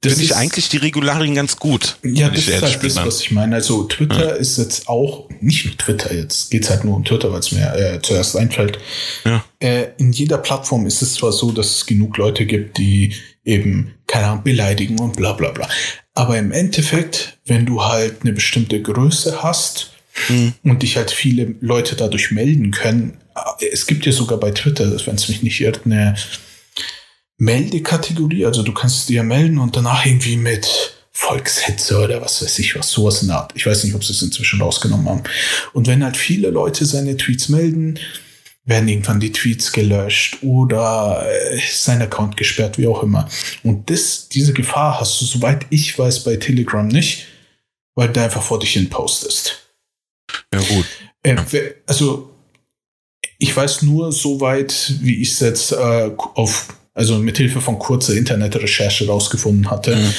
das 0.01 0.13
finde 0.13 0.27
ich 0.27 0.37
eigentlich 0.37 0.69
die 0.69 0.77
Regularien 0.77 1.35
ganz 1.35 1.57
gut. 1.57 1.97
Ja, 2.05 2.29
das 2.29 2.47
ist 2.47 2.63
halt 2.63 2.85
das, 2.85 2.97
was 2.97 3.21
ich 3.21 3.33
meine. 3.33 3.57
Also 3.57 3.83
Twitter 3.85 4.29
ja. 4.29 4.35
ist 4.35 4.57
jetzt 4.57 4.89
auch, 4.89 5.29
nicht 5.41 5.67
nur 5.67 5.77
Twitter, 5.77 6.15
jetzt 6.15 6.53
geht's 6.53 6.71
halt 6.71 6.85
nur 6.85 6.95
um 6.95 7.05
Twitter, 7.05 7.33
weil 7.33 7.41
es 7.41 7.51
mir 7.51 7.75
äh, 7.75 8.01
zuerst 8.01 8.37
einfällt. 8.37 8.79
Ja. 9.25 9.45
Äh, 9.59 9.89
in 9.99 10.13
jeder 10.13 10.39
Plattform 10.39 10.87
ist 10.87 11.03
es 11.03 11.15
zwar 11.15 11.33
so, 11.33 11.51
dass 11.51 11.77
es 11.77 11.87
genug 11.87 12.17
Leute 12.17 12.47
gibt, 12.47 12.79
die 12.79 13.13
eben, 13.45 13.95
keine 14.07 14.27
Ahnung, 14.27 14.45
beleidigen 14.45 15.01
und 15.01 15.17
bla 15.17 15.33
bla 15.33 15.51
bla. 15.51 15.69
Aber 16.15 16.39
im 16.39 16.53
Endeffekt, 16.53 17.39
wenn 17.47 17.67
du 17.67 17.83
halt 17.83 18.23
eine 18.23 18.33
bestimmte 18.33 18.81
Größe 18.81 19.43
hast 19.43 19.91
mhm. 20.29 20.55
und 20.63 20.85
dich 20.85 20.97
halt 20.97 21.11
viele 21.11 21.57
Leute 21.61 21.97
dadurch 21.97 22.31
melden 22.31 22.71
können, 22.71 23.19
äh, 23.35 23.67
es 23.73 23.89
gibt 23.89 24.07
ja 24.07 24.13
sogar 24.13 24.39
bei 24.39 24.53
Twitter, 24.53 24.93
wenn 25.07 25.17
es 25.17 25.29
mich 25.29 25.43
nicht 25.43 25.61
irrt, 25.61 25.81
eine 25.87 26.15
Meldekategorie. 27.39 28.45
Also 28.45 28.63
du 28.63 28.73
kannst 28.73 29.09
dir 29.09 29.23
melden 29.23 29.59
und 29.59 29.77
danach 29.77 30.05
irgendwie 30.05 30.37
mit 30.37 30.95
Volkshetze 31.13 31.99
oder 31.99 32.21
was 32.21 32.43
weiß 32.43 32.59
ich 32.61 32.77
was, 32.77 32.91
sowas 32.91 33.23
in 33.23 33.29
der 33.29 33.39
Art. 33.39 33.53
Ich 33.55 33.67
weiß 33.67 33.85
nicht, 33.85 33.95
ob 33.95 34.05
sie 34.05 34.13
es 34.13 34.23
inzwischen 34.23 34.61
rausgenommen 34.61 35.09
haben. 35.09 35.23
Und 35.73 35.87
wenn 35.87 36.05
halt 36.05 36.17
viele 36.17 36.51
Leute 36.51 36.85
seine 36.85 37.17
Tweets 37.17 37.49
melden, 37.49 37.99
werden 38.65 38.89
irgendwann 38.89 39.19
die 39.19 39.33
Tweets 39.33 39.73
gelöscht 39.73 40.39
oder 40.43 41.27
äh, 41.27 41.59
sein 41.73 42.03
Account 42.03 42.37
gesperrt, 42.37 42.77
wie 42.77 42.87
auch 42.87 43.03
immer. 43.03 43.29
Und 43.63 43.89
das, 43.89 44.29
diese 44.29 44.53
Gefahr 44.53 45.01
hast 45.01 45.21
du, 45.21 45.25
soweit 45.25 45.67
ich 45.71 45.99
weiß, 45.99 46.25
bei 46.25 46.37
Telegram 46.37 46.87
nicht, 46.87 47.27
weil 47.95 48.11
du 48.11 48.23
einfach 48.23 48.43
vor 48.43 48.59
dich 48.59 48.75
hin 48.75 48.91
postest. 48.91 49.71
Ja, 50.53 50.61
gut. 50.61 50.85
Äh, 51.23 51.37
also, 51.87 52.31
ich 53.39 53.57
weiß 53.57 53.83
nur 53.83 54.13
so 54.13 54.41
weit, 54.41 54.95
wie 55.01 55.23
ich 55.23 55.33
es 55.33 55.41
jetzt 55.41 55.73
äh, 55.73 56.11
auf 56.17 56.69
also 56.99 57.19
mit 57.21 57.37
Hilfe 57.37 57.61
von 57.61 57.79
kurzer 57.79 58.15
Internetrecherche 58.15 59.07
rausgefunden 59.07 59.71
hatte. 59.71 59.95
Mhm. 59.95 60.13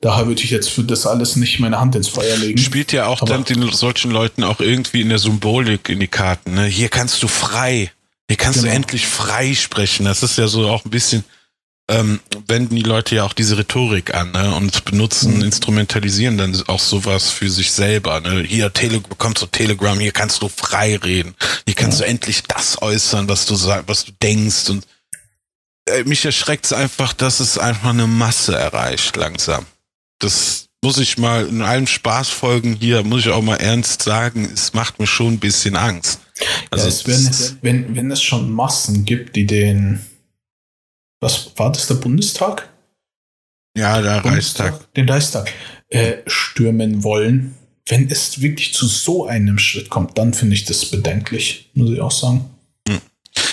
Daher 0.00 0.28
würde 0.28 0.40
ich 0.40 0.50
jetzt 0.50 0.70
für 0.70 0.84
das 0.84 1.04
alles 1.04 1.34
nicht 1.34 1.58
meine 1.58 1.80
Hand 1.80 1.96
ins 1.96 2.06
Feuer 2.06 2.36
legen. 2.36 2.58
Spielt 2.58 2.92
ja 2.92 3.06
auch 3.06 3.22
Aber 3.22 3.32
dann 3.32 3.44
den 3.44 3.68
solchen 3.72 4.12
Leuten 4.12 4.44
auch 4.44 4.60
irgendwie 4.60 5.00
in 5.00 5.08
der 5.08 5.18
Symbolik 5.18 5.88
in 5.88 5.98
die 5.98 6.06
Karten. 6.06 6.54
Ne? 6.54 6.66
Hier 6.66 6.88
kannst 6.90 7.24
du 7.24 7.28
frei, 7.28 7.90
hier 8.28 8.36
kannst 8.36 8.60
genau. 8.60 8.70
du 8.70 8.76
endlich 8.76 9.08
frei 9.08 9.52
sprechen. 9.56 10.04
Das 10.04 10.22
ist 10.22 10.38
ja 10.38 10.46
so 10.46 10.68
auch 10.68 10.84
ein 10.84 10.92
bisschen, 10.92 11.24
ähm, 11.88 12.20
wenden 12.46 12.76
die 12.76 12.82
Leute 12.82 13.16
ja 13.16 13.24
auch 13.24 13.32
diese 13.32 13.58
Rhetorik 13.58 14.14
an 14.14 14.30
ne? 14.30 14.54
und 14.54 14.84
benutzen, 14.84 15.38
mhm. 15.38 15.42
instrumentalisieren 15.42 16.38
dann 16.38 16.56
auch 16.68 16.78
sowas 16.78 17.30
für 17.30 17.50
sich 17.50 17.72
selber. 17.72 18.20
Ne? 18.20 18.44
Hier 18.44 18.72
Tele 18.72 19.00
bekommst 19.00 19.42
du 19.42 19.46
Telegram, 19.46 19.98
hier 19.98 20.12
kannst 20.12 20.40
du 20.40 20.48
frei 20.48 20.94
reden, 20.98 21.34
hier 21.66 21.74
kannst 21.74 21.98
ja. 21.98 22.06
du 22.06 22.12
endlich 22.12 22.44
das 22.44 22.80
äußern, 22.80 23.28
was 23.28 23.44
du 23.46 23.56
sagst, 23.56 23.88
was 23.88 24.04
du 24.04 24.12
denkst 24.22 24.70
und 24.70 24.86
mich 26.04 26.24
erschreckt 26.24 26.66
es 26.66 26.72
einfach, 26.72 27.12
dass 27.12 27.40
es 27.40 27.58
einfach 27.58 27.90
eine 27.90 28.06
Masse 28.06 28.56
erreicht 28.56 29.16
langsam. 29.16 29.66
Das 30.18 30.66
muss 30.84 30.98
ich 30.98 31.16
mal 31.18 31.46
in 31.46 31.62
allen 31.62 31.86
Spaßfolgen 31.86 32.74
hier, 32.74 33.04
muss 33.04 33.20
ich 33.20 33.28
auch 33.28 33.42
mal 33.42 33.56
ernst 33.56 34.02
sagen, 34.02 34.48
es 34.52 34.72
macht 34.72 34.98
mir 34.98 35.06
schon 35.06 35.34
ein 35.34 35.38
bisschen 35.38 35.76
Angst. 35.76 36.20
Also 36.70 36.88
ja, 36.88 37.06
wenn, 37.06 37.26
es, 37.26 37.56
wenn, 37.62 37.96
wenn 37.96 38.10
es 38.10 38.22
schon 38.22 38.50
Massen 38.50 39.04
gibt, 39.04 39.36
die 39.36 39.46
den, 39.46 40.00
was 41.20 41.52
war 41.56 41.70
das, 41.70 41.86
der 41.86 41.94
Bundestag? 41.94 42.68
Ja, 43.76 44.02
der 44.02 44.20
Bundestag, 44.20 44.72
Reichstag. 44.72 44.94
Den 44.94 45.08
Reichstag 45.08 45.52
äh, 45.88 46.18
stürmen 46.26 47.04
wollen. 47.04 47.54
Wenn 47.86 48.10
es 48.10 48.40
wirklich 48.40 48.74
zu 48.74 48.86
so 48.86 49.26
einem 49.26 49.58
Schritt 49.58 49.88
kommt, 49.88 50.18
dann 50.18 50.34
finde 50.34 50.54
ich 50.54 50.64
das 50.64 50.86
bedenklich, 50.86 51.70
muss 51.74 51.90
ich 51.90 52.00
auch 52.00 52.10
sagen. 52.10 52.51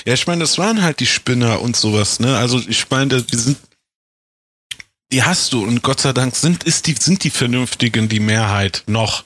Ja, 0.06 0.14
ich 0.14 0.28
meine, 0.28 0.42
das 0.42 0.58
waren 0.58 0.82
halt 0.82 1.00
die 1.00 1.06
Spinner 1.06 1.62
und 1.62 1.76
sowas, 1.76 2.20
ne? 2.20 2.38
Also 2.38 2.60
ich 2.68 2.90
meine, 2.90 3.22
die 3.22 3.36
sind, 3.36 3.58
die 5.12 5.24
hast 5.24 5.54
du 5.54 5.64
und 5.64 5.82
Gott 5.82 6.02
sei 6.02 6.14
Dank 6.14 6.36
sind, 6.36 6.64
ist 6.64 6.88
die, 6.88 6.96
sind 7.00 7.24
die 7.24 7.30
Vernünftigen 7.30 8.10
die 8.10 8.20
Mehrheit 8.20 8.84
noch. 8.88 9.24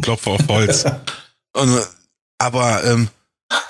Klopfe 0.00 0.30
auf 0.30 0.48
Holz. 0.48 0.84
und, 1.54 1.80
aber 2.38 2.84
ähm, 2.84 3.08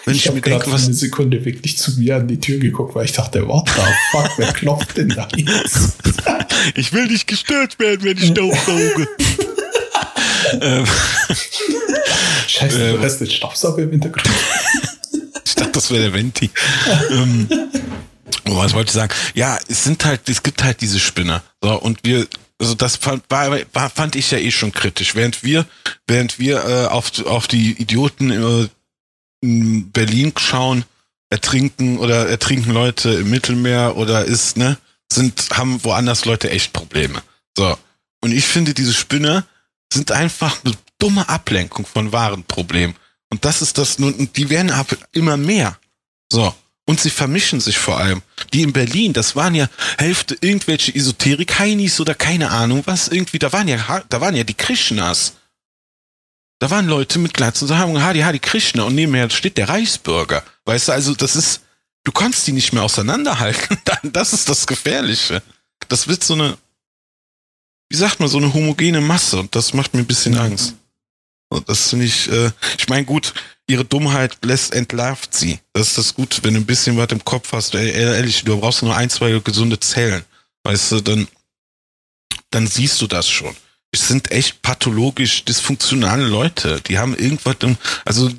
wenn 0.04 0.14
ich, 0.14 0.26
ich 0.26 0.32
mir 0.32 0.40
denke, 0.40 0.70
was 0.72 0.86
eine 0.86 0.94
Sekunde 0.94 1.44
wirklich 1.44 1.78
zu 1.78 1.92
mir 1.98 2.16
an 2.16 2.28
die 2.28 2.40
Tür 2.40 2.58
geguckt, 2.58 2.94
weil 2.94 3.04
ich 3.04 3.12
dachte, 3.12 3.46
what 3.46 3.68
the 3.68 3.82
fuck, 4.10 4.30
wer 4.36 4.52
klopft 4.52 4.96
denn 4.96 5.10
da 5.10 5.28
jetzt? 5.36 5.98
ich 6.74 6.92
will 6.92 7.06
nicht 7.06 7.26
gestört 7.26 7.78
werden, 7.78 8.02
wenn 8.02 8.16
ich 8.16 8.28
staubsauge. 8.28 9.08
ähm, 10.60 10.84
Scheiße, 12.46 12.78
du 12.78 12.84
ähm, 12.96 13.02
hast 13.02 13.18
den 13.18 13.30
Staubsauger 13.30 13.82
im 13.82 13.90
Hintergrund 13.90 14.28
dachte, 15.58 15.72
das 15.72 15.90
wäre 15.90 16.02
der 16.04 16.12
Venti. 16.12 16.50
ähm, 17.10 17.48
was 18.44 18.74
wollte 18.74 18.88
ich 18.88 18.94
sagen? 18.94 19.14
Ja, 19.34 19.58
es 19.68 19.84
sind 19.84 20.04
halt, 20.04 20.28
es 20.28 20.42
gibt 20.42 20.62
halt 20.62 20.80
diese 20.80 20.98
Spinner. 20.98 21.42
So, 21.62 21.78
und 21.80 22.00
wir, 22.02 22.26
also 22.58 22.74
das 22.74 22.96
fand, 22.96 23.24
war, 23.28 23.58
war, 23.72 23.90
fand 23.90 24.16
ich 24.16 24.30
ja 24.30 24.38
eh 24.38 24.50
schon 24.50 24.72
kritisch. 24.72 25.14
Während 25.14 25.42
wir, 25.42 25.66
während 26.06 26.38
wir 26.38 26.64
äh, 26.64 26.86
auf, 26.86 27.24
auf 27.26 27.46
die 27.46 27.72
Idioten 27.80 28.30
äh, 28.30 28.68
in 29.40 29.90
Berlin 29.90 30.32
schauen, 30.36 30.84
ertrinken 31.30 31.98
oder 31.98 32.28
ertrinken 32.28 32.72
Leute 32.72 33.10
im 33.10 33.30
Mittelmeer 33.30 33.96
oder 33.96 34.24
ist, 34.24 34.56
ne, 34.56 34.78
sind, 35.12 35.48
haben 35.52 35.82
woanders 35.84 36.24
Leute 36.24 36.50
echt 36.50 36.72
Probleme. 36.72 37.22
So. 37.56 37.76
Und 38.20 38.32
ich 38.32 38.44
finde, 38.46 38.74
diese 38.74 38.94
Spinner 38.94 39.46
sind 39.92 40.12
einfach 40.12 40.64
eine 40.64 40.74
dumme 40.98 41.28
Ablenkung 41.28 41.86
von 41.86 42.12
wahren 42.12 42.44
Problemen. 42.44 42.94
Und 43.30 43.44
das 43.44 43.62
ist 43.62 43.78
das 43.78 43.98
nun, 43.98 44.30
die 44.34 44.50
werden 44.50 44.70
ab 44.70 44.96
immer 45.12 45.36
mehr. 45.36 45.78
So. 46.32 46.54
Und 46.86 47.00
sie 47.00 47.10
vermischen 47.10 47.60
sich 47.60 47.76
vor 47.76 47.98
allem. 47.98 48.22
Die 48.54 48.62
in 48.62 48.72
Berlin, 48.72 49.12
das 49.12 49.36
waren 49.36 49.54
ja 49.54 49.68
Hälfte 49.98 50.38
irgendwelche 50.40 50.94
Esoterik-Heinis 50.94 52.00
oder 52.00 52.14
keine 52.14 52.50
Ahnung 52.50 52.82
was, 52.86 53.08
irgendwie, 53.08 53.38
da 53.38 53.52
waren 53.52 53.68
ja, 53.68 54.02
da 54.08 54.20
waren 54.22 54.34
ja 54.34 54.44
die 54.44 54.54
Krishnas. 54.54 55.34
Da 56.60 56.70
waren 56.70 56.88
Leute 56.88 57.18
mit 57.18 57.34
Glatzen 57.34 57.64
und 57.64 57.68
sagen, 57.68 58.02
Hadi, 58.02 58.20
Hadi 58.20 58.38
Krishna 58.38 58.84
und 58.84 58.94
nebenher 58.94 59.28
steht 59.30 59.58
der 59.58 59.68
Reichsbürger. 59.68 60.42
Weißt 60.64 60.88
du, 60.88 60.92
also 60.92 61.14
das 61.14 61.36
ist, 61.36 61.60
du 62.04 62.12
kannst 62.12 62.46
die 62.46 62.52
nicht 62.52 62.72
mehr 62.72 62.82
auseinanderhalten. 62.82 63.78
Das 64.02 64.32
ist 64.32 64.48
das 64.48 64.66
Gefährliche. 64.66 65.42
Das 65.88 66.08
wird 66.08 66.24
so 66.24 66.34
eine, 66.34 66.56
wie 67.90 67.96
sagt 67.96 68.20
man, 68.20 68.28
so 68.28 68.38
eine 68.38 68.54
homogene 68.54 69.00
Masse 69.00 69.38
und 69.40 69.54
das 69.54 69.74
macht 69.74 69.92
mir 69.92 70.00
ein 70.00 70.06
bisschen 70.06 70.36
Angst. 70.38 70.74
Das 71.66 71.90
finde 71.90 72.04
ich, 72.04 72.30
äh, 72.30 72.50
ich 72.78 72.88
meine, 72.88 73.04
gut, 73.04 73.32
ihre 73.66 73.84
Dummheit 73.84 74.38
lässt 74.44 74.74
entlarvt 74.74 75.34
sie. 75.34 75.60
Das 75.72 75.88
ist 75.88 75.98
das 75.98 76.14
Gute, 76.14 76.42
wenn 76.44 76.54
du 76.54 76.60
ein 76.60 76.66
bisschen 76.66 76.96
was 76.96 77.10
im 77.10 77.24
Kopf 77.24 77.52
hast. 77.52 77.74
Ehrlich, 77.74 78.44
du 78.44 78.58
brauchst 78.58 78.82
nur 78.82 78.96
ein, 78.96 79.10
zwei 79.10 79.38
gesunde 79.38 79.80
Zellen. 79.80 80.24
Weißt 80.64 80.92
du, 80.92 81.00
dann, 81.00 81.28
dann 82.50 82.66
siehst 82.66 83.00
du 83.00 83.06
das 83.06 83.28
schon. 83.28 83.54
Es 83.90 84.08
sind 84.08 84.30
echt 84.30 84.60
pathologisch 84.60 85.44
dysfunktionale 85.44 86.26
Leute. 86.26 86.80
Die 86.82 86.98
haben 86.98 87.16
irgendwas, 87.16 87.56
im, 87.60 87.78
also 88.04 88.30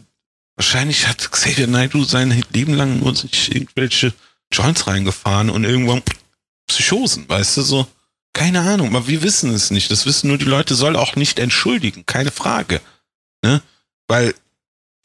wahrscheinlich 0.56 1.08
hat 1.08 1.32
Xavier 1.32 1.68
Naidoo 1.68 2.04
sein 2.04 2.44
Leben 2.52 2.76
lang 2.76 3.00
nur 3.00 3.16
sich 3.16 3.54
irgendwelche 3.56 4.14
Joints 4.52 4.86
reingefahren 4.88 5.50
und 5.50 5.64
irgendwann 5.64 6.04
Psychosen, 6.68 7.28
weißt 7.28 7.58
du, 7.58 7.62
so. 7.64 7.88
Keine 8.34 8.62
Ahnung, 8.62 8.90
aber 8.90 9.08
wir 9.08 9.24
wissen 9.24 9.52
es 9.54 9.72
nicht. 9.72 9.90
Das 9.90 10.06
wissen 10.06 10.28
nur 10.28 10.38
die 10.38 10.46
Leute, 10.46 10.76
soll 10.76 10.96
auch 10.96 11.16
nicht 11.16 11.40
entschuldigen, 11.40 12.06
keine 12.06 12.32
Frage. 12.32 12.80
Ne? 13.44 13.62
Weil 14.08 14.34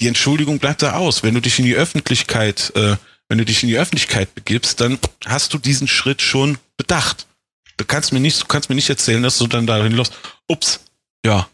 die 0.01 0.09
Entschuldigung 0.09 0.59
bleibt 0.59 0.83
da 0.83 0.95
aus. 0.95 1.23
Wenn 1.23 1.35
du 1.35 1.41
dich 1.41 1.59
in 1.59 1.65
die 1.65 1.77
Öffentlichkeit, 1.77 2.73
äh, 2.75 2.97
wenn 3.29 3.39
du 3.39 3.45
dich 3.45 3.63
in 3.63 3.69
die 3.69 3.79
Öffentlichkeit 3.79 4.35
begibst, 4.35 4.81
dann 4.81 4.99
hast 5.25 5.55
du 5.55 5.59
diesen 5.59 5.89
Schritt 5.89 6.21
schon 6.21 6.59
bedacht. 6.77 7.27
Du 7.77 7.85
kannst 7.85 8.13
mir 8.13 8.21
nicht, 8.21 8.43
du 8.43 8.47
kannst 8.47 8.69
mir 8.69 8.75
nicht 8.75 8.91
erzählen, 8.91 9.23
dass 9.23 9.39
du 9.39 9.47
dann 9.47 9.67
dahin 9.67 9.93
los. 9.93 10.11
Ups, 10.49 10.81
ja, 11.25 11.49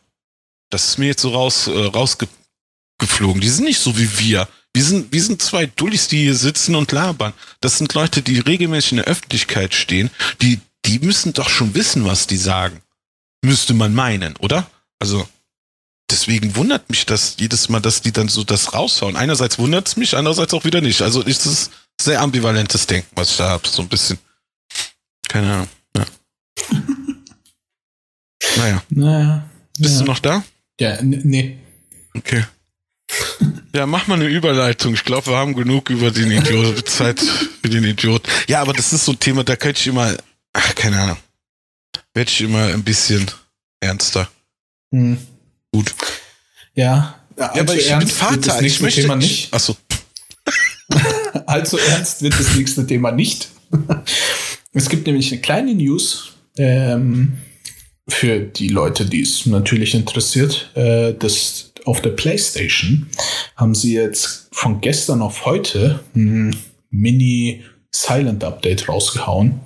das 0.71 0.89
ist 0.89 0.99
mir 0.99 1.07
jetzt 1.07 1.23
so 1.23 1.31
raus, 1.31 1.67
äh, 1.67 1.71
rausgeflogen. 1.71 3.41
Die 3.41 3.49
sind 3.49 3.65
nicht 3.65 3.81
so 3.81 3.97
wie 3.99 4.19
wir. 4.19 4.49
Wir 4.73 4.85
sind, 4.85 5.13
wir 5.13 5.23
sind 5.23 5.43
zwei 5.43 5.67
Dullis, 5.67 6.09
die 6.09 6.23
hier 6.23 6.37
sitzen 6.37 6.77
und 6.77 6.93
labern. 6.93 7.33
Das 7.61 7.79
sind 7.79 7.93
Leute, 7.95 8.23
die 8.23 8.39
regelmäßig 8.39 8.93
in 8.93 8.97
der 8.99 9.07
Öffentlichkeit 9.07 9.75
stehen. 9.75 10.11
Die, 10.41 10.61
die 10.85 11.01
müssen 11.01 11.33
doch 11.33 11.49
schon 11.49 11.75
wissen, 11.75 12.05
was 12.05 12.27
die 12.27 12.37
sagen. 12.37 12.81
Müsste 13.43 13.75
man 13.75 13.95
meinen, 13.95 14.37
oder? 14.37 14.71
Also, 15.01 15.29
deswegen 16.11 16.57
wundert 16.57 16.89
mich 16.91 17.07
das 17.07 17.37
jedes 17.39 17.69
Mal, 17.69 17.81
dass 17.81 18.03
die 18.03 18.13
dann 18.13 18.29
so 18.29 18.45
das 18.45 18.75
raushauen. 18.75 19.17
Einerseits 19.17 19.59
wundert 19.59 19.89
es 19.89 19.97
mich, 19.97 20.17
andererseits 20.17 20.55
auch 20.55 20.65
wieder 20.65 20.81
nicht. 20.81 21.03
Also 21.03 21.23
ist 21.23 21.47
es 21.47 21.71
sehr 22.01 22.21
ambivalentes 22.21 22.87
Denken, 22.87 23.11
was 23.15 23.31
ich 23.33 23.37
da 23.37 23.51
habe. 23.51 23.69
So 23.69 23.83
ein 23.83 23.89
bisschen. 23.89 24.19
Keine 25.29 25.53
Ahnung. 25.53 25.69
Ja. 25.97 26.07
naja. 28.57 28.83
Naja. 28.91 29.51
Bist 29.79 29.95
ja. 29.95 30.01
du 30.01 30.05
noch 30.07 30.19
da? 30.19 30.45
Ja, 30.81 30.99
nee. 31.03 31.59
Okay. 32.17 32.45
Ja, 33.75 33.87
mach 33.87 34.07
mal 34.09 34.15
eine 34.15 34.27
Überleitung. 34.27 34.95
Ich 34.95 35.05
glaube, 35.05 35.29
wir 35.29 35.37
haben 35.37 35.55
genug 35.55 35.91
über 35.91 36.11
den 36.11 36.31
Idiot, 36.31 36.89
Zeit 36.89 37.21
für 37.21 37.69
den 37.69 37.85
Idiot. 37.85 38.27
Ja, 38.49 38.61
aber 38.61 38.73
das 38.73 38.93
ist 38.93 39.05
so 39.05 39.13
ein 39.13 39.21
Thema, 39.21 39.45
da 39.45 39.57
könnte 39.57 39.81
ich 39.81 39.87
immer, 39.87 40.17
ach, 40.53 40.75
keine 40.75 41.01
Ahnung, 41.01 41.17
werde 42.15 42.31
ich 42.31 42.41
immer 42.41 42.65
ein 42.65 42.83
bisschen 42.83 43.31
ernster. 43.81 44.29
Hm. 44.93 45.19
Gut. 45.73 45.95
Ja, 46.75 47.21
ja 47.39 47.53
aber 47.53 47.75
ich 47.75 47.89
bin 47.89 48.09
Vater. 48.09 48.63
Ich 48.63 48.81
möchte 48.81 49.03
Thema 49.03 49.17
nicht. 49.17 49.53
Achso. 49.53 49.77
allzu 51.47 51.79
ernst 51.79 52.23
wird 52.23 52.39
das 52.39 52.57
nächste 52.57 52.87
Thema 52.87 53.13
nicht. 53.13 53.49
es 54.73 54.89
gibt 54.89 55.07
nämlich 55.07 55.31
eine 55.33 55.41
kleine 55.41 55.75
News, 55.75 56.33
ähm, 56.57 57.39
für 58.09 58.41
die 58.41 58.69
Leute, 58.69 59.07
die 59.07 59.23
es 59.23 59.47
natürlich 59.47 59.95
interessiert, 59.95 60.71
äh, 60.75 61.15
das 61.15 61.73
auf 61.85 62.03
der 62.03 62.11
PlayStation 62.11 63.07
haben 63.57 63.75
sie 63.75 63.95
jetzt 63.95 64.49
von 64.53 64.81
gestern 64.81 65.23
auf 65.23 65.47
heute 65.47 66.01
ein 66.15 66.57
Mini 66.91 67.65
Silent 67.91 68.45
Update 68.45 68.89
rausgehauen. 68.89 69.61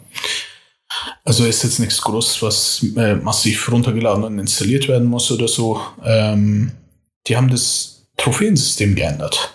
Also 1.25 1.45
ist 1.45 1.63
jetzt 1.63 1.81
nichts 1.81 2.01
Großes, 2.01 2.43
was 2.43 2.87
äh, 2.97 3.15
massiv 3.17 3.71
runtergeladen 3.71 4.25
und 4.25 4.39
installiert 4.39 4.89
werden 4.89 5.09
muss 5.09 5.31
oder 5.31 5.49
so. 5.49 5.81
Ähm, 6.05 6.73
die 7.27 7.37
haben 7.37 7.51
das 7.51 8.07
Trophäensystem 8.17 8.95
geändert. 8.95 9.55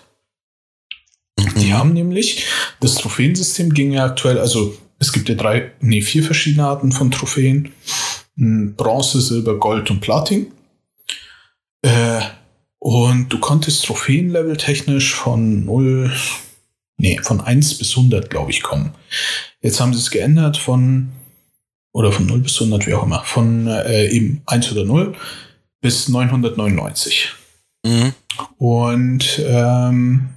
Mhm. 1.38 1.60
Die 1.60 1.74
haben 1.74 1.94
nämlich, 1.94 2.46
das 2.80 2.96
Trophäensystem 2.96 3.74
ging 3.74 3.94
ja 3.94 4.06
aktuell, 4.06 4.40
also 4.40 4.78
es 5.00 5.14
gibt 5.14 5.30
ja 5.30 5.36
drei, 5.36 5.72
nee, 5.80 6.02
vier 6.02 6.24
verschiedene 6.24 6.66
Arten 6.66 6.92
von 6.92 7.12
Trophäen. 7.12 7.72
Bronze, 8.36 9.22
Silber, 9.22 9.58
Gold 9.60 9.92
und 9.92 10.00
Platin. 10.00 10.52
Äh, 11.82 12.22
und 12.80 13.30
du 13.30 13.40
konntest 13.40 13.86
Trophäenlevel 13.86 14.56
technisch 14.56 15.14
von 15.14 15.66
0, 15.66 16.12
nee, 16.98 17.20
von 17.22 17.42
1 17.42 17.78
bis 17.78 17.98
100, 17.98 18.30
glaube 18.30 18.52
ich, 18.52 18.64
kommen. 18.64 18.94
Jetzt 19.62 19.82
haben 19.82 19.94
sie 19.94 20.00
es 20.00 20.12
geändert 20.12 20.58
von, 20.58 21.10
oder 22.00 22.14
von 22.14 22.28
0 22.28 22.40
bis 22.40 22.62
100, 22.62 22.88
wie 22.88 22.94
auch 22.94 23.04
immer, 23.04 23.26
von 23.26 23.68
äh, 23.68 24.08
eben 24.08 24.42
1 24.46 24.72
oder 24.72 24.86
0 24.86 25.16
bis 25.82 26.08
999. 26.08 27.34
Mhm. 27.86 28.14
Und, 28.58 29.42
ähm, 29.46 30.30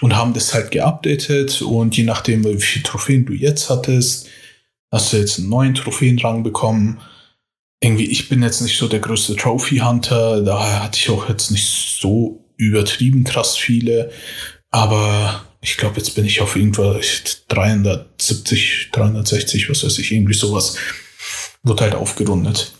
und 0.00 0.16
haben 0.16 0.32
das 0.32 0.54
halt 0.54 0.70
geupdatet. 0.70 1.60
Und 1.60 1.98
je 1.98 2.04
nachdem, 2.04 2.44
wie 2.44 2.56
viele 2.56 2.84
Trophäen 2.84 3.26
du 3.26 3.34
jetzt 3.34 3.68
hattest, 3.68 4.30
hast 4.90 5.12
du 5.12 5.18
jetzt 5.18 5.38
einen 5.38 5.50
neuen 5.50 5.74
Trophäenrang 5.74 6.42
bekommen. 6.42 6.98
Irgendwie, 7.82 8.06
ich 8.06 8.30
bin 8.30 8.42
jetzt 8.42 8.62
nicht 8.62 8.78
so 8.78 8.88
der 8.88 9.00
größte 9.00 9.36
Trophy 9.36 9.78
Hunter, 9.80 10.40
daher 10.40 10.82
hatte 10.82 10.98
ich 10.98 11.10
auch 11.10 11.28
jetzt 11.28 11.50
nicht 11.50 11.68
so 12.00 12.42
übertrieben 12.56 13.24
krass 13.24 13.54
viele, 13.54 14.10
aber 14.70 15.44
ich 15.62 15.76
glaube, 15.76 15.96
jetzt 15.98 16.14
bin 16.14 16.24
ich 16.24 16.40
auf 16.40 16.56
irgendwas 16.56 17.44
370, 17.48 18.90
360, 18.92 19.70
was 19.70 19.84
weiß 19.84 19.98
ich, 19.98 20.10
irgendwie 20.12 20.34
sowas, 20.34 20.76
wird 21.62 21.80
halt 21.80 21.94
aufgerundet. 21.94 22.72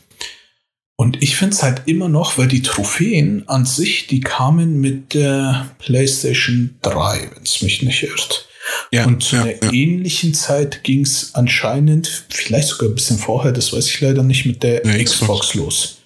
Und 0.97 1.23
ich 1.23 1.37
finde 1.37 1.55
es 1.55 1.63
halt 1.63 1.83
immer 1.87 2.09
noch, 2.09 2.39
weil 2.39 2.49
die 2.49 2.63
Trophäen 2.63 3.49
an 3.49 3.65
sich, 3.65 4.09
die 4.09 4.21
kamen 4.21 4.81
mit 4.81 5.15
der 5.15 5.75
PlayStation 5.79 6.77
3, 6.83 7.31
wenn 7.35 7.43
es 7.45 7.63
mich 7.63 7.83
nicht 7.83 8.03
irrt. 8.03 8.49
Ja, 8.93 9.07
und 9.07 9.23
zu 9.23 9.37
ja, 9.37 9.43
einer 9.43 9.65
ja. 9.65 9.73
ähnlichen 9.73 10.35
Zeit 10.35 10.85
ging 10.85 11.03
es 11.03 11.35
anscheinend, 11.35 12.27
vielleicht 12.29 12.69
sogar 12.69 12.89
ein 12.89 12.95
bisschen 12.95 13.19
vorher, 13.19 13.53
das 13.53 13.73
weiß 13.73 13.89
ich 13.89 14.01
leider 14.01 14.23
nicht, 14.23 14.45
mit 14.45 14.63
der 14.63 14.85
ja, 14.85 15.03
Xbox. 15.03 15.51
Xbox 15.51 15.55
los. 15.55 15.99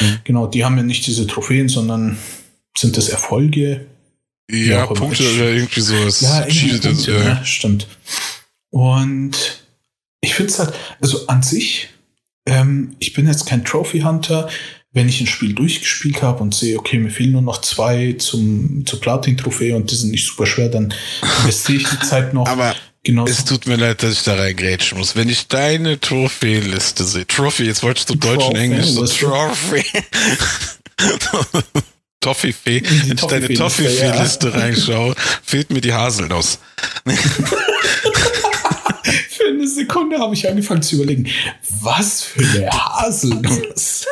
Mhm. 0.00 0.18
Genau, 0.24 0.46
die 0.46 0.64
haben 0.64 0.76
ja 0.76 0.82
nicht 0.82 1.06
diese 1.06 1.26
Trophäen, 1.26 1.68
sondern 1.68 2.18
sind 2.76 2.96
das 2.96 3.08
Erfolge? 3.08 3.86
Ja, 4.50 4.86
Punkte 4.86 5.22
oder 5.34 5.50
irgendwie 5.50 5.80
sowas. 5.80 6.20
Ja, 6.20 6.46
irgendwie 6.46 6.78
Punkte, 6.78 7.12
ja. 7.12 7.34
Ne? 7.34 7.40
stimmt. 7.44 7.86
Und 8.70 9.62
ich 10.20 10.34
finde 10.34 10.52
es 10.52 10.58
halt, 10.58 10.74
also 11.00 11.26
an 11.28 11.42
sich, 11.42 11.88
ähm, 12.46 12.96
ich 12.98 13.14
bin 13.14 13.26
jetzt 13.26 13.46
kein 13.46 13.64
Trophy 13.64 14.00
Hunter, 14.00 14.48
wenn 14.92 15.08
ich 15.08 15.20
ein 15.20 15.26
Spiel 15.26 15.54
durchgespielt 15.54 16.22
habe 16.22 16.42
und 16.42 16.54
sehe, 16.54 16.78
okay, 16.78 16.98
mir 16.98 17.10
fehlen 17.10 17.32
nur 17.32 17.42
noch 17.42 17.60
zwei 17.60 18.14
zum, 18.18 18.84
zur 18.86 19.00
Platin-Trophäe 19.00 19.74
und 19.74 19.90
die 19.90 19.96
sind 19.96 20.10
nicht 20.10 20.26
super 20.26 20.46
schwer, 20.46 20.68
dann 20.68 20.94
investiere 21.42 21.78
ich 21.78 21.88
die 21.88 22.00
Zeit 22.00 22.32
noch. 22.32 22.46
Aber 22.46 22.76
genauso. 23.02 23.32
es 23.32 23.44
tut 23.44 23.66
mir 23.66 23.76
leid, 23.76 24.02
dass 24.02 24.12
ich 24.12 24.22
da 24.22 24.34
reingrätschen 24.34 24.98
muss. 24.98 25.16
Wenn 25.16 25.28
ich 25.28 25.48
deine 25.48 25.98
Trophäenliste 25.98 27.04
sehe, 27.04 27.26
Trophy, 27.26 27.64
jetzt 27.64 27.82
wolltest 27.82 28.10
du 28.10 28.14
Deutsch 28.14 28.44
und 28.44 28.56
Englisch, 28.56 28.86
so 28.86 29.06
Trophy. 29.06 29.84
Toffifee, 32.24 32.82
wenn 32.82 33.12
ich 33.12 33.20
deine 33.20 33.52
Toffifee-Liste 33.52 34.48
ja. 34.48 34.54
reinschaue, 34.54 35.14
fehlt 35.42 35.70
mir 35.70 35.82
die 35.82 35.92
Haselnuss. 35.92 36.58
für 39.28 39.48
eine 39.48 39.68
Sekunde 39.68 40.18
habe 40.18 40.34
ich 40.34 40.48
angefangen 40.48 40.80
zu 40.80 40.96
überlegen, 40.96 41.28
was 41.82 42.22
für 42.22 42.40
eine 42.40 42.70
Haselnuss. 42.70 44.06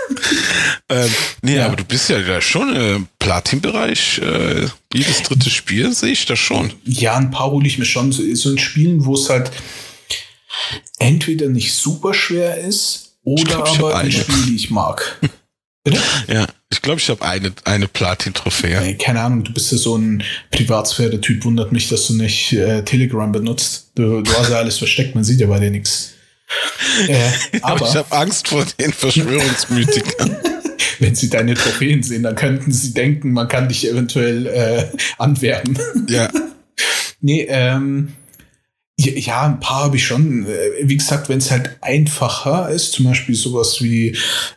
ähm, 0.91 1.11
nee, 1.41 1.57
ja. 1.57 1.67
aber 1.67 1.77
du 1.77 1.85
bist 1.85 2.11
ja 2.11 2.21
da 2.21 2.43
schon 2.43 2.77
im 2.77 3.09
Platin-Bereich. 3.19 4.19
Äh, 4.19 4.69
jedes 4.93 5.23
dritte 5.23 5.49
Spiel 5.49 5.95
sehe 5.95 6.13
ich 6.13 6.27
da 6.27 6.37
schon. 6.37 6.71
Ja, 6.85 7.17
ein 7.17 7.31
paar 7.31 7.51
hole 7.51 7.67
ich 7.67 7.79
mir 7.79 7.87
schon. 7.87 8.13
So, 8.13 8.23
so 8.35 8.51
in 8.51 8.59
Spielen, 8.59 9.07
wo 9.07 9.15
es 9.15 9.31
halt 9.31 9.51
entweder 10.99 11.49
nicht 11.49 11.73
super 11.73 12.13
schwer 12.13 12.59
ist 12.59 13.15
oder 13.25 13.63
glaub, 13.63 13.79
aber 13.79 13.97
ein 13.97 14.13
Spiel, 14.13 14.47
die 14.49 14.57
ich 14.57 14.69
mag. 14.71 15.19
Bitte? 15.85 15.99
Ja, 16.29 16.47
ich 16.71 16.81
glaube, 16.81 17.01
ich 17.01 17.09
habe 17.09 17.25
eine, 17.25 17.53
eine 17.65 17.89
Platin-Trophäe. 17.89 18.81
Nee, 18.83 18.95
keine 18.95 19.21
Ahnung, 19.21 19.43
du 19.43 19.53
bist 19.53 19.73
ja 19.73 19.79
so 19.79 19.97
ein 19.97 20.23
Privatsphäre-Typ. 20.51 21.45
Wundert 21.45 21.73
mich, 21.73 21.89
dass 21.89 22.07
du 22.07 22.15
nicht 22.15 22.53
äh, 22.53 22.85
Telegram 22.85 23.33
benutzt. 23.33 23.91
Du, 23.97 24.23
du 24.23 24.33
hast 24.39 24.51
ja 24.51 24.59
alles 24.59 24.79
versteckt, 24.79 25.15
man 25.15 25.25
sieht 25.25 25.41
ja 25.41 25.49
bei 25.49 25.59
dir 25.59 25.71
nichts. 25.71 26.13
Äh, 27.09 27.31
aber 27.63 27.87
ich 27.87 27.97
habe 27.97 28.13
Angst 28.13 28.49
vor 28.49 28.65
den 28.79 28.93
Verschwörungsmythikern. 28.93 30.37
Wenn 31.01 31.15
sie 31.17 31.31
deine 31.31 31.55
Trophäen 31.55 32.03
sehen, 32.03 32.23
dann 32.23 32.37
könnten 32.37 32.71
sie 32.71 32.95
denken, 32.95 33.33
man 33.33 33.49
kann 33.49 33.69
dich 33.69 33.89
eventuell 33.89 34.47
äh, 34.47 34.85
anwerben. 35.19 35.77
Ja. 36.09 36.31
nee, 37.21 37.45
ähm, 37.49 38.13
ja, 38.99 39.43
ein 39.43 39.61
paar 39.61 39.85
habe 39.85 39.97
ich 39.97 40.07
schon. 40.07 40.47
Äh, 40.47 40.89
wie 40.89 40.97
gesagt, 40.97 41.29
wenn 41.29 41.39
es 41.39 41.51
halt 41.51 41.79
einfacher 41.81 42.71
ist, 42.71 42.93
zum 42.93 43.07
Beispiel 43.07 43.35
sowas 43.35 43.83
wie 43.83 44.17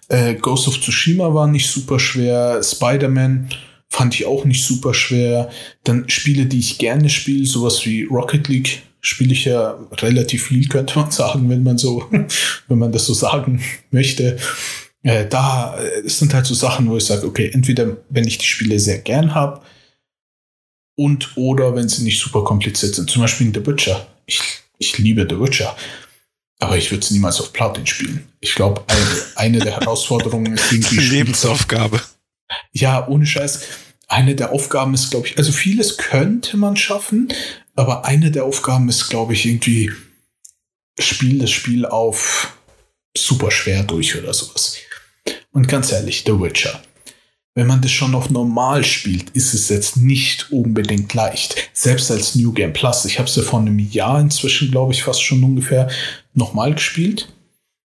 äh, 0.10 0.36
Ghost 0.36 0.68
of 0.68 0.80
Tsushima 0.80 1.34
war 1.34 1.48
nicht 1.48 1.70
super 1.70 2.00
schwer, 2.00 2.62
Spider-Man 2.62 3.50
fand 3.90 4.14
ich 4.16 4.26
auch 4.26 4.46
nicht 4.46 4.66
super 4.66 4.94
schwer. 4.94 5.50
Dann 5.84 6.10
Spiele, 6.10 6.46
die 6.46 6.60
ich 6.60 6.78
gerne 6.78 7.10
spiele, 7.10 7.46
sowas 7.46 7.86
wie 7.86 8.04
Rocket 8.04 8.48
League 8.48 8.82
spiele 9.00 9.34
ich 9.34 9.46
ja 9.46 9.78
relativ 9.94 10.48
viel, 10.48 10.68
könnte 10.70 11.00
man 11.00 11.12
sagen, 11.12 11.50
wenn 11.50 11.64
man 11.64 11.78
so, 11.78 12.04
wenn 12.68 12.80
man 12.80 12.92
das 12.92 13.06
so 13.06 13.14
sagen 13.14 13.62
möchte. 13.92 14.38
Äh, 15.04 15.28
da 15.28 15.78
äh, 15.78 16.10
sind 16.10 16.34
halt 16.34 16.46
so 16.46 16.56
Sachen, 16.56 16.90
wo 16.90 16.98
ich 16.98 17.06
sage, 17.06 17.26
okay, 17.26 17.52
entweder 17.54 17.98
wenn 18.10 18.28
ich 18.28 18.40
die 18.40 18.48
Spiele 18.48 18.80
sehr 18.80 19.00
gern 19.00 19.36
habe 19.36 19.62
und 20.96 21.36
oder 21.36 21.76
wenn 21.76 21.90
sie 21.90 22.04
nicht 22.04 22.20
super 22.20 22.44
kompliziert 22.44 22.96
sind. 22.96 23.10
Zum 23.10 23.22
Beispiel 23.22 23.48
in 23.48 23.54
The 23.54 23.60
Butcher 23.60 24.08
ich, 24.26 24.42
ich 24.78 24.98
liebe 24.98 25.28
The 25.30 25.40
Witcher. 25.40 25.76
Aber 26.60 26.78
ich 26.78 26.92
würde 26.92 27.04
es 27.04 27.12
niemals 27.12 27.40
auf 27.42 27.54
Platin 27.54 27.86
spielen. 27.86 28.28
Ich 28.40 28.56
glaube, 28.56 28.84
eine, 28.88 29.26
eine 29.36 29.60
der 29.60 29.80
Herausforderungen 29.80 30.54
ist 30.54 30.72
irgendwie. 30.72 31.00
Lebensaufgabe. 31.00 32.02
Ja, 32.72 33.08
ohne 33.08 33.26
Scheiß. 33.26 33.62
Eine 34.08 34.36
der 34.36 34.52
Aufgaben 34.52 34.94
ist, 34.94 35.10
glaube 35.10 35.28
ich, 35.28 35.38
also 35.38 35.52
vieles 35.52 35.98
könnte 35.98 36.58
man 36.58 36.78
schaffen, 36.78 37.34
aber 37.74 38.06
eine 38.06 38.30
der 38.30 38.46
Aufgaben 38.46 38.88
ist, 38.88 39.10
glaube 39.10 39.34
ich, 39.34 39.48
irgendwie 39.48 39.92
spiel 41.00 41.40
das 41.40 41.50
Spiel 41.50 41.88
auf 41.88 42.56
super 43.18 43.50
schwer 43.50 43.82
durch 43.82 44.16
oder 44.16 44.32
sowas. 44.34 44.78
Und 45.52 45.68
ganz 45.68 45.92
ehrlich, 45.92 46.24
The 46.24 46.40
Witcher 46.40 46.84
wenn 47.56 47.68
man 47.68 47.82
das 47.82 47.92
schon 47.92 48.14
auf 48.16 48.30
normal 48.30 48.84
spielt, 48.84 49.30
ist 49.30 49.54
es 49.54 49.70
jetzt 49.70 49.96
nicht 49.96 50.52
unbedingt 50.52 51.14
leicht. 51.14 51.56
Selbst 51.72 52.12
als 52.12 52.36
New 52.36 52.52
Game 52.52 52.74
Plus. 52.74 53.06
Ich 53.06 53.18
habe 53.18 53.30
es 53.30 53.36
ja 53.38 53.44
vor 53.44 53.60
einem 53.60 53.80
Jahr 53.80 54.20
inzwischen, 54.20 54.72
glaube 54.72 54.92
ich, 54.94 55.04
fast 55.04 55.24
schon 55.24 55.42
ungefähr 55.42 55.90
nochmal 56.34 56.74
gespielt. 56.76 57.30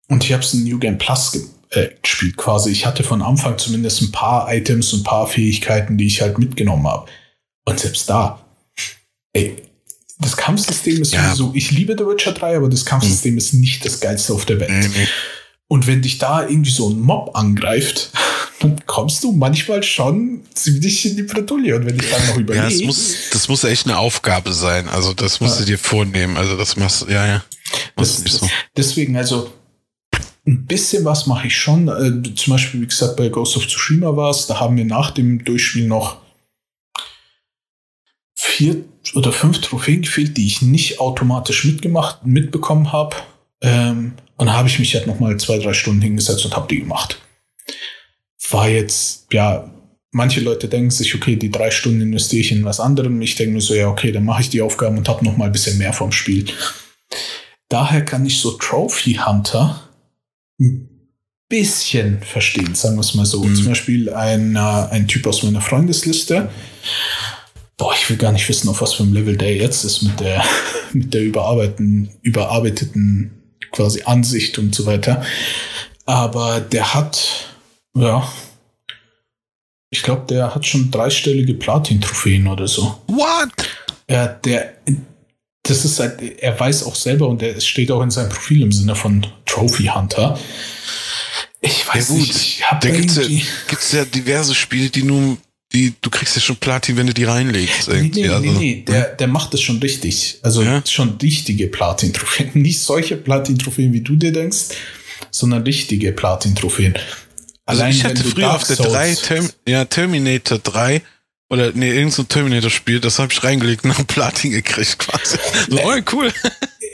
Und 0.08 0.24
ich 0.24 0.32
habe 0.32 0.42
es 0.42 0.54
in 0.54 0.64
New 0.64 0.78
Game 0.78 0.96
Plus 0.96 1.32
ge 1.32 1.42
äh, 1.70 1.90
gespielt 2.00 2.38
quasi. 2.38 2.70
Ich 2.70 2.86
hatte 2.86 3.04
von 3.04 3.20
Anfang 3.20 3.58
zumindest 3.58 4.00
ein 4.00 4.10
paar 4.10 4.50
Items 4.52 4.94
und 4.94 5.00
ein 5.00 5.04
paar 5.04 5.26
Fähigkeiten, 5.26 5.98
die 5.98 6.06
ich 6.06 6.22
halt 6.22 6.38
mitgenommen 6.38 6.86
habe. 6.88 7.10
Und 7.66 7.78
selbst 7.78 8.08
da, 8.08 8.40
ey, 9.34 9.54
das 10.18 10.34
Kampfsystem 10.38 11.02
ist 11.02 11.12
ja. 11.12 11.34
sowieso, 11.34 11.52
ich 11.54 11.70
liebe 11.72 11.94
The 11.96 12.06
Witcher 12.06 12.32
3, 12.32 12.56
aber 12.56 12.70
das 12.70 12.86
Kampfsystem 12.86 13.32
mhm. 13.32 13.38
ist 13.38 13.52
nicht 13.52 13.84
das 13.84 14.00
geilste 14.00 14.32
auf 14.32 14.46
der 14.46 14.60
Welt. 14.60 14.88
Mhm. 14.88 15.06
Und 15.68 15.86
wenn 15.86 16.00
dich 16.00 16.16
da 16.16 16.48
irgendwie 16.48 16.70
so 16.70 16.88
ein 16.88 16.98
Mob 16.98 17.36
angreift, 17.36 18.12
dann 18.60 18.84
kommst 18.86 19.22
du 19.22 19.32
manchmal 19.32 19.82
schon 19.82 20.40
ziemlich 20.52 21.06
in 21.06 21.16
die 21.16 21.22
Bretouille. 21.22 21.76
Und 21.76 21.86
wenn 21.86 21.96
ich 21.96 22.10
dann 22.10 22.26
noch 22.26 22.36
überlege. 22.36 22.64
Ja, 22.64 22.70
das 22.70 22.82
muss, 22.82 23.14
das 23.32 23.48
muss 23.48 23.64
echt 23.64 23.86
eine 23.86 23.98
Aufgabe 23.98 24.52
sein. 24.52 24.88
Also, 24.88 25.14
das 25.14 25.40
musst 25.40 25.56
ja. 25.56 25.60
du 25.60 25.66
dir 25.66 25.78
vornehmen. 25.78 26.36
Also, 26.36 26.56
das 26.56 26.76
machst 26.76 27.02
du, 27.02 27.06
ja, 27.06 27.26
ja. 27.26 27.44
Das, 27.96 28.22
nicht 28.22 28.32
so. 28.32 28.48
Deswegen, 28.76 29.16
also, 29.16 29.52
ein 30.46 30.66
bisschen 30.66 31.04
was 31.04 31.26
mache 31.26 31.46
ich 31.46 31.56
schon. 31.56 31.88
Äh, 31.88 32.34
zum 32.34 32.52
Beispiel, 32.52 32.80
wie 32.80 32.86
gesagt, 32.86 33.16
bei 33.16 33.28
Ghost 33.28 33.56
of 33.56 33.66
Tsushima 33.66 34.16
war 34.16 34.30
es, 34.30 34.46
da 34.46 34.58
haben 34.58 34.76
wir 34.76 34.84
nach 34.84 35.12
dem 35.12 35.44
Durchspiel 35.44 35.86
noch 35.86 36.16
vier 38.34 38.84
oder 39.14 39.32
fünf 39.32 39.60
Trophäen 39.60 40.02
gefehlt, 40.02 40.36
die 40.36 40.46
ich 40.46 40.62
nicht 40.62 41.00
automatisch 41.00 41.64
mitgemacht, 41.64 42.26
mitbekommen 42.26 42.92
habe. 42.92 43.16
Ähm, 43.60 44.14
und 44.36 44.46
da 44.46 44.54
habe 44.54 44.68
ich 44.68 44.78
mich 44.78 44.94
halt 44.94 45.06
noch 45.06 45.20
mal 45.20 45.36
zwei, 45.38 45.58
drei 45.58 45.74
Stunden 45.74 46.00
hingesetzt 46.00 46.44
und 46.44 46.56
habe 46.56 46.68
die 46.68 46.80
gemacht 46.80 47.20
war 48.50 48.68
jetzt, 48.68 49.26
ja, 49.32 49.72
manche 50.10 50.40
Leute 50.40 50.68
denken 50.68 50.90
sich, 50.90 51.14
okay, 51.14 51.36
die 51.36 51.50
drei 51.50 51.70
Stunden 51.70 52.00
investiere 52.00 52.40
ich 52.40 52.52
in 52.52 52.64
was 52.64 52.80
anderem. 52.80 53.20
Ich 53.22 53.36
denke 53.36 53.54
mir 53.54 53.60
so, 53.60 53.74
ja, 53.74 53.88
okay, 53.88 54.12
dann 54.12 54.24
mache 54.24 54.42
ich 54.42 54.50
die 54.50 54.62
Aufgaben 54.62 54.98
und 54.98 55.08
habe 55.08 55.24
noch 55.24 55.36
mal 55.36 55.46
ein 55.46 55.52
bisschen 55.52 55.78
mehr 55.78 55.92
vom 55.92 56.12
Spiel. 56.12 56.46
Daher 57.68 58.04
kann 58.04 58.24
ich 58.24 58.40
so 58.40 58.52
Trophy 58.52 59.14
Hunter 59.14 59.88
ein 60.58 60.88
bisschen 61.48 62.20
verstehen, 62.22 62.74
sagen 62.74 62.96
wir 62.96 63.00
es 63.00 63.14
mal 63.14 63.26
so. 63.26 63.42
Mhm. 63.42 63.54
Zum 63.54 63.66
Beispiel 63.66 64.12
ein, 64.12 64.56
äh, 64.56 64.58
ein 64.58 65.08
Typ 65.08 65.26
aus 65.26 65.42
meiner 65.42 65.60
Freundesliste. 65.60 66.48
Boah, 67.76 67.94
ich 67.94 68.08
will 68.10 68.16
gar 68.16 68.32
nicht 68.32 68.48
wissen, 68.48 68.68
auf 68.68 68.80
was 68.80 68.94
für 68.94 69.02
einem 69.02 69.14
Level 69.14 69.36
der 69.36 69.54
jetzt 69.54 69.84
ist 69.84 70.02
mit 70.02 70.18
der, 70.20 70.44
mit 70.92 71.14
der 71.14 71.22
überarbeiteten, 71.22 72.10
überarbeiteten 72.22 73.30
quasi 73.70 74.02
Ansicht 74.02 74.58
und 74.58 74.74
so 74.74 74.86
weiter. 74.86 75.22
Aber 76.06 76.60
der 76.60 76.94
hat, 76.94 77.57
ja, 77.98 78.28
ich 79.90 80.02
glaube, 80.02 80.26
der 80.28 80.54
hat 80.54 80.66
schon 80.66 80.90
dreistellige 80.90 81.54
Platin-Trophäen 81.54 82.46
oder 82.46 82.68
so. 82.68 83.00
What? 83.06 83.50
Ja, 84.10 84.26
der, 84.28 84.74
das 85.62 85.84
ist 85.84 85.98
halt, 85.98 86.20
er 86.42 86.58
weiß 86.58 86.84
auch 86.84 86.94
selber 86.94 87.28
und 87.28 87.42
es 87.42 87.66
steht 87.66 87.90
auch 87.90 88.02
in 88.02 88.10
seinem 88.10 88.28
Profil 88.30 88.62
im 88.62 88.72
Sinne 88.72 88.94
von 88.94 89.26
Trophy 89.46 89.84
Hunter. 89.86 90.38
Ich 91.60 91.86
weiß 91.88 92.08
Ja, 92.08 92.14
gut. 92.14 92.18
nicht, 92.26 92.36
ich 92.36 92.64
hab 92.70 92.80
Da 92.80 92.90
gibt's 92.90 93.16
ja, 93.16 93.22
gibt's 93.68 93.92
ja 93.92 94.04
diverse 94.04 94.54
Spiele, 94.54 94.90
die 94.90 95.02
nur, 95.02 95.38
die, 95.72 95.94
du 96.00 96.10
kriegst 96.10 96.36
ja 96.36 96.40
schon 96.42 96.56
Platin, 96.56 96.96
wenn 96.98 97.06
du 97.06 97.14
die 97.14 97.24
reinlegst. 97.24 97.88
Nee, 97.88 98.10
nee, 98.14 98.28
also, 98.28 98.40
nee, 98.50 98.58
nee, 98.58 98.84
der, 98.86 99.14
der 99.16 99.26
macht 99.26 99.52
das 99.54 99.60
schon 99.62 99.78
richtig. 99.78 100.38
Also 100.42 100.62
Ja? 100.62 100.82
schon 100.86 101.16
richtige 101.20 101.66
Platin-Trophäen. 101.66 102.50
Nicht 102.62 102.80
solche 102.80 103.16
Platin-Trophäen, 103.16 103.92
wie 103.92 104.02
du 104.02 104.16
dir 104.16 104.32
denkst, 104.32 104.76
sondern 105.30 105.62
richtige 105.62 106.12
Platin-Trophäen. 106.12 106.94
Also 107.68 107.84
ich 107.84 108.02
hatte 108.04 108.24
früher 108.24 108.46
Dark 108.46 108.56
auf 108.56 108.66
der 108.66 108.76
Souls- 108.76 108.92
3, 108.92 109.14
Term, 109.14 109.50
ja, 109.66 109.84
Terminator 109.84 110.58
3, 110.58 111.02
oder 111.50 111.72
nee, 111.72 111.88
irgendein 111.88 112.10
so 112.10 112.22
Terminator-Spiel, 112.24 113.00
das 113.00 113.18
habe 113.18 113.32
ich 113.32 113.42
reingelegt 113.44 113.84
und 113.84 113.90
nach 113.90 114.06
Platin 114.06 114.50
gekriegt 114.52 114.98
quasi. 114.98 115.38
So, 115.68 115.78
oh, 115.82 115.94
cool. 116.12 116.32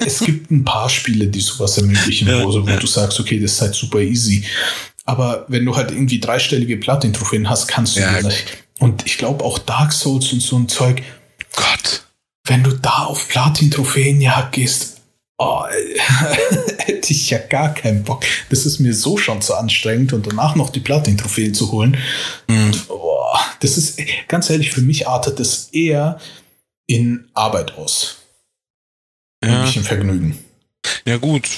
es 0.01 0.21
gibt 0.21 0.51
ein 0.51 0.65
paar 0.65 0.89
Spiele, 0.91 1.27
die 1.29 1.41
sowas 1.41 1.77
ermöglichen, 1.79 2.29
Ja, 2.29 2.45
wo, 2.45 2.53
wo 2.53 2.69
ja. 2.69 2.77
du 2.77 2.87
sagst, 2.87 3.19
okay, 3.21 3.39
das 3.41 3.53
ist 3.53 3.61
halt 3.61 3.75
super 3.75 4.01
easy. 4.01 4.45
Aber 5.05 5.45
wenn 5.49 5.65
du 5.65 5.77
halt 5.77 5.91
irgendwie 5.91 6.19
dreistellige 6.19 6.77
Platin-Trophäen 6.77 7.49
hast, 7.49 7.69
kannst 7.69 7.97
du 7.97 8.01
Ja, 8.01 8.13
das 8.15 8.25
nicht. 8.25 8.47
Und 8.79 9.07
ich 9.07 9.19
glaube 9.19 9.45
auch 9.45 9.59
Dark 9.61 9.93
Souls 9.93 10.33
und 10.33 10.41
so 10.41 10.57
ein 10.57 10.69
Zeug, 10.69 11.03
Gott. 11.55 12.03
wenn 12.45 12.63
du 12.65 12.73
da 12.73 13.05
auf 13.05 13.29
Platin-Trophäenjagd 13.29 14.53
gehst, 14.53 14.94
oh, 15.45 15.65
hätte 16.79 17.13
ich 17.13 17.31
ja 17.31 17.39
gar 17.39 17.75
keinen 17.75 18.03
Bock. 18.03 18.25
Das 18.51 18.67
ist 18.67 18.79
mir 18.79 18.95
so 18.95 19.17
schon 19.17 19.43
zu 19.43 19.55
anstrengend 19.55 20.13
und 20.13 20.27
danach 20.27 20.55
noch 20.57 20.71
die 20.71 20.81
Platin-Trophäen 20.81 21.55
zu 21.55 21.73
holen. 21.73 21.97
Hm. 22.49 22.73
Boah, 22.89 23.39
das 23.61 23.77
ist, 23.77 24.01
ganz 24.29 24.51
ehrlich, 24.51 24.73
für 24.73 24.83
mich 24.83 25.07
artet 25.09 25.39
das 25.41 25.69
eher 25.73 26.19
in 26.87 27.29
Arbeit 27.35 27.77
aus. 27.77 28.19
Ja, 29.45 29.63
nicht 29.63 29.77
im 29.77 29.85
Vergnügen. 29.85 30.39
ja, 31.07 31.19
gut. 31.19 31.49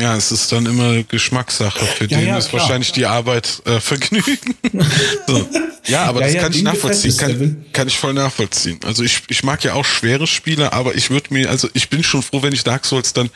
Ja, 0.00 0.16
es 0.16 0.32
ist 0.32 0.50
dann 0.50 0.66
immer 0.66 1.02
Geschmackssache. 1.02 1.84
Für 1.84 2.04
Ja, 2.06 2.18
den 2.18 2.28
ja, 2.28 2.38
ist 2.38 2.48
klar. 2.48 2.62
wahrscheinlich 2.62 2.92
die 2.92 3.06
Arbeit 3.06 3.62
äh, 3.66 3.80
Vergnügen. 3.80 4.54
so. 5.26 5.48
Ja, 5.86 6.04
aber 6.04 6.20
Ja, 6.20 6.26
das 6.26 6.34
ja, 6.34 6.42
kann 6.42 6.52
ich 6.52 6.62
nachvollziehen. 6.62 7.16
Kann, 7.16 7.66
kann 7.72 7.88
ich 7.88 7.98
voll 7.98 8.14
nachvollziehen. 8.14 8.80
Also 8.84 9.02
ich, 9.02 9.22
ich 9.28 9.42
mag 9.42 9.62
ja 9.64 9.74
auch 9.74 9.84
schwere 9.84 10.26
Spiele, 10.26 10.72
aber 10.72 10.94
ich 10.94 11.10
würde 11.10 11.34
mir, 11.34 11.50
also 11.50 11.68
ich 11.74 11.90
bin 11.90 12.02
schon 12.02 12.22
froh, 12.22 12.42
wenn 12.42 12.52
ich 12.52 12.64
Dark 12.64 12.84
Souls 12.86 13.12
dann 13.12 13.30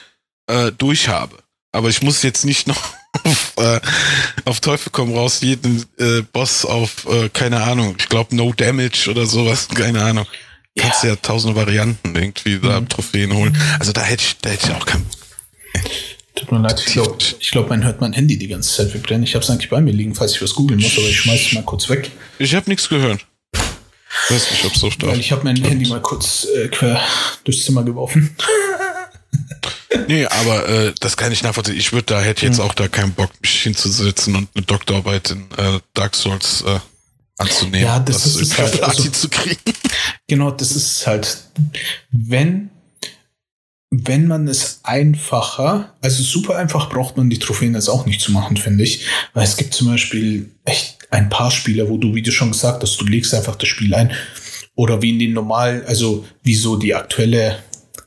äh, 0.47 0.73
durch 0.73 1.09
habe. 1.09 1.37
Aber 1.73 1.89
ich 1.89 2.03
muss 2.03 2.23
jetzt 2.23 2.45
nicht 2.45 2.67
noch 2.67 2.81
auf, 3.25 3.53
äh, 3.59 3.81
auf 4.45 4.61
Teufel 4.61 4.91
komm 4.93 5.13
raus 5.15 5.41
jeden 5.43 5.85
äh, 5.99 6.23
Boss 6.33 6.65
auf, 6.65 7.07
äh, 7.11 7.29
keine 7.31 7.63
Ahnung, 7.63 7.97
ich 7.99 8.09
glaube 8.09 8.35
No 8.37 8.53
Damage 8.53 9.11
oder 9.11 9.27
sowas, 9.27 9.69
keine 9.75 10.03
Ahnung. 10.03 10.27
Kannst 10.79 11.05
ja, 11.05 11.15
tausende 11.17 11.55
Varianten 11.57 12.15
irgendwie 12.17 12.59
da 12.59 12.81
Mhm. 12.81 12.89
Trophäen 12.89 13.33
holen. 13.35 13.57
Also 13.79 13.93
da 13.93 14.03
hätte 14.03 14.25
ich, 14.25 14.37
da 14.41 14.51
hätte 14.51 14.67
ich 14.71 14.75
auch 14.75 14.87
keinen. 14.87 15.07
Tut 16.37 16.51
mir 16.51 16.59
leid, 16.59 16.83
ich 16.85 16.93
glaube, 16.93 17.17
ich 17.39 17.51
glaub, 17.51 17.69
man 17.69 17.85
hört 17.85 18.01
mein 18.01 18.13
Handy 18.13 18.37
die 18.37 18.49
ganze 18.49 18.75
Zeit 18.75 18.93
vibrieren. 18.95 19.23
Ich 19.23 19.35
habe 19.35 19.45
es 19.45 19.51
eigentlich 19.51 19.71
bei 19.71 19.81
mir 19.81 19.93
liegen, 19.93 20.15
falls 20.15 20.33
ich 20.35 20.43
was 20.43 20.55
googeln 20.55 20.81
muss, 20.81 20.99
aber 20.99 21.07
ich 21.07 21.21
schmeiß 21.21 21.41
es 21.47 21.53
mal 21.53 21.63
kurz 21.63 21.89
weg. 21.89 22.11
Ich 22.39 22.55
habe 22.55 22.69
nichts 22.69 22.89
gehört. 22.89 23.25
Weiß 24.31 24.51
nicht, 24.51 24.65
ob 24.65 24.77
so 24.77 24.91
stark. 24.91 25.13
Weil 25.13 25.21
ich 25.21 25.31
habe 25.33 25.45
mein 25.45 25.57
Handy 25.57 25.89
mal 25.89 26.01
kurz 26.01 26.47
äh, 26.57 26.69
quer 26.69 27.01
durchs 27.45 27.65
Zimmer 27.65 27.83
geworfen. 27.85 28.35
Nee, 30.09 30.27
aber 30.27 30.69
äh, 30.69 30.93
das 31.01 31.17
kann 31.17 31.31
ich 31.33 31.43
nachvollziehen. 31.45 31.77
Ich 31.77 31.93
würde 31.93 32.07
da, 32.07 32.21
hätte 32.21 32.45
Mhm. 32.45 32.53
jetzt 32.53 32.61
auch 32.61 32.75
da 32.75 32.89
keinen 32.89 33.13
Bock, 33.13 33.31
mich 33.41 33.63
hinzusetzen 33.63 34.35
und 34.35 34.49
eine 34.55 34.65
Doktorarbeit 34.67 35.31
in 35.31 35.43
äh, 35.57 35.79
Dark 35.95 36.15
Souls 36.17 36.63
äh, 36.67 36.79
anzunehmen. 37.39 37.87
Ja, 37.87 38.01
das 38.01 38.27
ist 38.27 38.41
es 38.41 38.53
für 38.53 38.63
halt, 38.65 38.73
Platin 38.73 38.85
also- 39.05 39.11
zu 39.11 39.29
kriegen. 39.29 39.57
Genau, 40.27 40.51
das 40.51 40.73
ist 40.75 41.07
halt, 41.07 41.39
wenn, 42.11 42.71
wenn 44.03 44.27
man 44.27 44.49
es 44.49 44.81
einfacher, 44.83 45.95
also 46.01 46.23
super 46.23 46.57
einfach 46.57 46.89
braucht 46.89 47.17
man 47.17 47.31
die 47.31 47.39
Trophäen 47.39 47.75
jetzt 47.75 47.89
auch 47.89 48.07
nicht 48.07 48.21
zu 48.21 48.33
machen, 48.33 48.57
finde 48.57 48.85
ich. 48.85 49.07
Weil 49.35 49.45
es 49.45 49.57
gibt 49.57 49.75
zum 49.75 49.89
Beispiel 49.89 50.51
echt 50.65 50.99
ein 51.11 51.29
paar 51.29 51.51
Spiele, 51.51 51.89
wo 51.89 51.99
du, 51.99 52.15
wie 52.15 52.23
du 52.23 52.33
schon 52.33 52.53
gesagt 52.53 52.83
hast, 52.83 53.01
du 53.01 53.07
legst 53.07 53.35
einfach 53.35 53.57
das 53.57 53.69
Spiel 53.69 53.95
ein. 53.95 54.13
Oder 54.75 55.03
wie 55.03 55.11
in 55.11 55.19
den 55.19 55.33
normal, 55.33 55.85
also 55.87 56.25
wie 56.43 56.55
so 56.55 56.77
die 56.77 56.95
aktuelle 56.95 57.63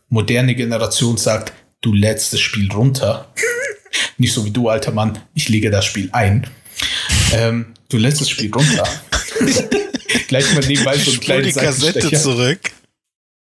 moderne 0.09 0.55
Generation 0.55 1.17
sagt, 1.17 1.53
du 1.81 1.93
lädst 1.93 2.33
das 2.33 2.39
Spiel 2.39 2.71
runter. 2.71 3.33
Nicht 4.17 4.33
so 4.33 4.45
wie 4.45 4.51
du, 4.51 4.67
alter 4.69 4.91
Mann, 4.91 5.19
ich 5.33 5.47
lege 5.49 5.69
das 5.69 5.85
Spiel 5.85 6.09
ein. 6.11 6.47
Ähm, 7.33 7.73
du 7.89 7.97
lässt 7.97 8.19
das 8.19 8.29
Spiel 8.29 8.51
runter. 8.53 8.87
Gleich 10.27 10.53
mal 10.53 10.65
nebenbei 10.65 10.97
so 10.97 11.11
einen 11.11 11.21
spul 11.21 11.41
die 11.41 11.53
Kassette 11.53 12.11
zurück. 12.11 12.59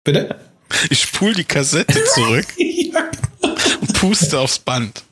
Bitte? 0.04 0.49
Ich 0.89 1.01
spul 1.01 1.34
die 1.34 1.43
Kassette 1.43 2.03
zurück 2.13 2.45
ja. 2.57 3.09
und 3.82 3.93
puste 3.93 4.39
aufs 4.39 4.59
Band. 4.59 5.03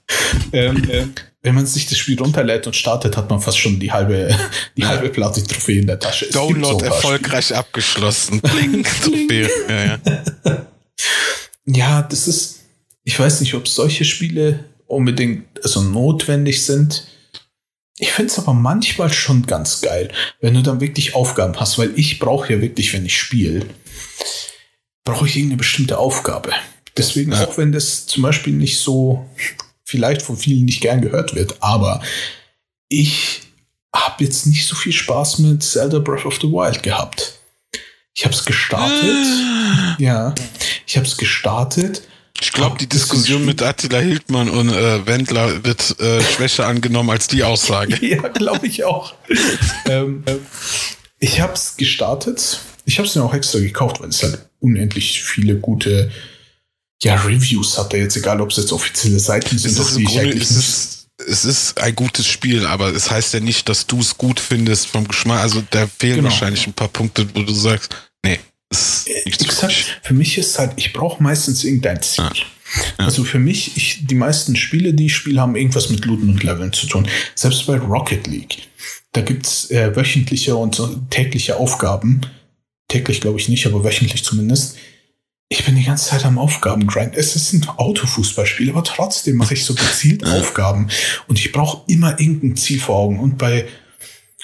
ähm, 0.54 0.88
ähm, 0.90 1.14
wenn 1.42 1.56
man 1.56 1.66
sich 1.66 1.86
das 1.86 1.98
Spiel 1.98 2.20
runterlädt 2.20 2.68
und 2.68 2.76
startet, 2.76 3.16
hat 3.16 3.30
man 3.30 3.40
fast 3.40 3.58
schon 3.58 3.80
die 3.80 3.92
halbe, 3.92 4.36
die 4.76 4.86
halbe 4.86 5.10
Platin-Trophäe 5.10 5.80
in 5.80 5.88
der 5.88 6.00
Tasche. 6.00 6.26
Es 6.26 6.34
so 6.34 6.40
Download 6.40 6.84
paar 6.84 6.96
erfolgreich 6.96 7.56
abgeschlossen. 7.56 8.42
Bling, 8.42 8.84
Trophäe. 8.84 9.50
Ja, 9.70 9.86
ja. 9.86 9.98
Spiele. 9.98 10.68
Ja, 11.68 12.02
das 12.02 12.28
ist, 12.28 12.60
ich 13.04 13.20
weiß 13.20 13.42
nicht, 13.42 13.54
ob 13.54 13.68
solche 13.68 14.06
Spiele 14.06 14.66
unbedingt 14.88 15.46
also 15.64 15.82
notwendig 15.82 16.64
sind. 16.64 17.08
Ich 17.98 18.12
finde 18.12 18.32
es 18.32 18.40
aber 18.40 18.54
manchmal 18.54 19.12
schon 19.12 19.46
ganz 19.46 19.82
geil, 19.82 20.12
wenn 20.40 20.54
du 20.54 20.62
dann 20.62 20.82
wirklich 20.82 21.16
Aufgaben 21.16 21.60
hast, 21.60 21.78
weil 21.78 21.92
ich 21.96 22.20
brauche 22.20 22.54
ja 22.54 22.62
wirklich, 22.62 22.94
wenn 22.94 23.06
ich 23.06 23.18
spiele, 23.18 23.66
brauche 25.08 25.26
ich 25.26 25.36
irgendeine 25.38 25.58
bestimmte 25.58 25.98
Aufgabe. 25.98 26.52
Deswegen, 26.98 27.32
Ja. 27.32 27.46
auch 27.46 27.58
wenn 27.58 27.72
das 27.72 28.06
zum 28.08 28.24
Beispiel 28.24 28.54
nicht 28.54 28.80
so 28.80 29.26
vielleicht 29.86 30.22
von 30.22 30.36
vielen 30.38 30.66
nicht 30.66 30.82
gern 30.82 31.02
gehört 31.02 31.34
wird, 31.34 31.56
aber 31.62 32.02
ich 32.90 33.42
habe 33.96 34.24
jetzt 34.24 34.46
nicht 34.48 34.68
so 34.68 34.76
viel 34.76 34.92
Spaß 34.92 35.40
mit 35.40 35.64
Zelda 35.64 36.00
Breath 36.00 36.26
of 36.26 36.36
the 36.42 36.48
Wild 36.48 36.84
gehabt. 36.84 37.40
Ich 38.14 38.26
habe 38.26 38.34
es 38.36 38.46
gestartet. 38.46 39.26
Ja, 40.00 40.36
ich 40.86 40.96
habe 40.98 41.08
es 41.08 41.18
gestartet. 41.18 42.04
Ich 42.40 42.52
glaube, 42.52 42.78
die 42.78 42.88
Diskussion 42.88 43.46
mit 43.46 43.64
Attila 43.64 43.98
Hildmann 43.98 44.48
und 44.50 44.70
äh, 44.70 45.08
Wendler 45.08 45.64
wird 45.64 46.00
äh, 46.00 46.22
schwächer 46.22 46.68
angenommen 46.68 47.10
als 47.10 47.28
die 47.28 47.44
Aussage. 47.44 47.98
Ja, 48.06 48.28
glaube 48.28 48.68
ich 48.68 48.84
auch. 48.84 49.16
ähm, 49.86 50.24
ich 51.20 51.40
habe 51.42 51.54
es 51.54 51.78
gestartet. 51.78 52.60
Ich 52.86 53.00
habe 53.00 53.08
es 53.08 53.16
mir 53.16 53.24
auch 53.24 53.34
extra 53.34 53.58
gekauft, 53.60 54.02
weil 54.02 54.10
es 54.10 54.22
halt 54.22 54.47
unendlich 54.60 55.24
viele 55.24 55.56
gute 55.58 56.12
ja, 57.04 57.16
Reviews 57.16 57.78
hatte. 57.78 57.98
Jetzt 57.98 58.18
egal, 58.18 58.42
ob 58.42 58.52
es 58.52 58.58
jetzt 58.58 58.72
offizielle 58.72 59.20
Seiten 59.20 59.56
Es 59.56 59.64
sind, 59.64 59.80
auf 59.80 59.94
die 59.96 60.02
ich 60.04 60.08
Grunde, 60.10 60.22
eigentlich 60.22 60.44
es, 60.44 60.52
nicht. 60.52 60.60
ist, 60.68 61.08
es 61.28 61.46
ist 61.46 61.78
ein 61.80 61.96
gutes 61.96 62.26
Spiel, 62.28 62.66
aber 62.66 62.94
es 62.94 63.12
heißt 63.12 63.34
ja 63.34 63.40
nicht, 63.40 63.70
dass 63.70 63.86
du 63.88 64.00
es 64.00 64.18
gut 64.18 64.40
findest 64.40 64.88
vom 64.88 65.08
Geschmack. 65.08 65.42
Also 65.42 65.64
da 65.70 65.88
fehlen 65.88 66.18
Genau. 66.18 66.30
wahrscheinlich 66.30 66.66
ein 66.68 66.74
paar 66.74 66.88
Punkte, 66.88 67.28
wo 67.36 67.42
du 67.44 67.54
sagst, 67.54 67.96
nee, 68.24 68.40
ist 68.72 69.08
nicht 69.08 69.40
Wie 69.40 69.44
so 69.44 69.50
gesagt, 69.50 70.00
für 70.04 70.14
mich 70.14 70.38
ist 70.38 70.58
halt, 70.58 70.74
ich 70.76 70.92
brauche 70.94 71.22
meistens 71.22 71.64
irgendein 71.64 72.02
Ziel. 72.02 72.24
Ja. 72.24 72.32
Ja. 73.00 73.06
Also 73.06 73.24
für 73.24 73.40
mich, 73.40 73.78
ich, 73.78 74.06
die 74.08 74.16
meisten 74.16 74.58
Spiele, 74.58 74.94
die 74.94 75.06
ich 75.06 75.16
spiele, 75.16 75.40
haben 75.40 75.56
irgendwas 75.56 75.90
mit 75.90 76.04
Looten 76.04 76.30
und 76.30 76.44
Leveln 76.44 76.74
zu 76.74 76.86
tun. 76.88 77.08
Selbst 77.34 77.66
bei 77.66 77.78
Rocket 77.78 78.28
League. 78.28 78.58
Da 79.14 79.22
gibt's 79.22 79.72
äh, 79.72 79.96
wöchentliche 79.96 80.56
und 80.58 80.82
tägliche 81.10 81.56
Aufgaben. 81.56 82.22
Täglich 82.88 83.22
glaube 83.22 83.40
ich 83.40 83.50
nicht, 83.50 83.66
aber 83.66 83.84
wöchentlich 83.84 84.24
zumindest. 84.24 84.78
Ich 85.50 85.64
bin 85.64 85.76
die 85.76 85.84
ganze 85.84 86.10
Zeit 86.10 86.26
am 86.26 86.38
Aufgabengrind. 86.38 87.16
Es 87.16 87.36
ist 87.36 87.54
ein 87.54 87.68
Autofußballspiel, 87.68 88.70
aber 88.70 88.84
trotzdem 88.84 89.38
mache 89.38 89.54
ich 89.54 89.64
so 89.64 89.76
gezielt 89.76 90.26
Aufgaben. 90.26 90.90
Und 91.28 91.40
ich 91.40 91.52
brauche 91.52 91.84
immer 91.88 92.20
irgendein 92.20 92.58
Ziel 92.58 92.80
vor 92.80 92.98
Augen. 92.98 93.20
Und 93.20 93.38
bei, 93.38 93.66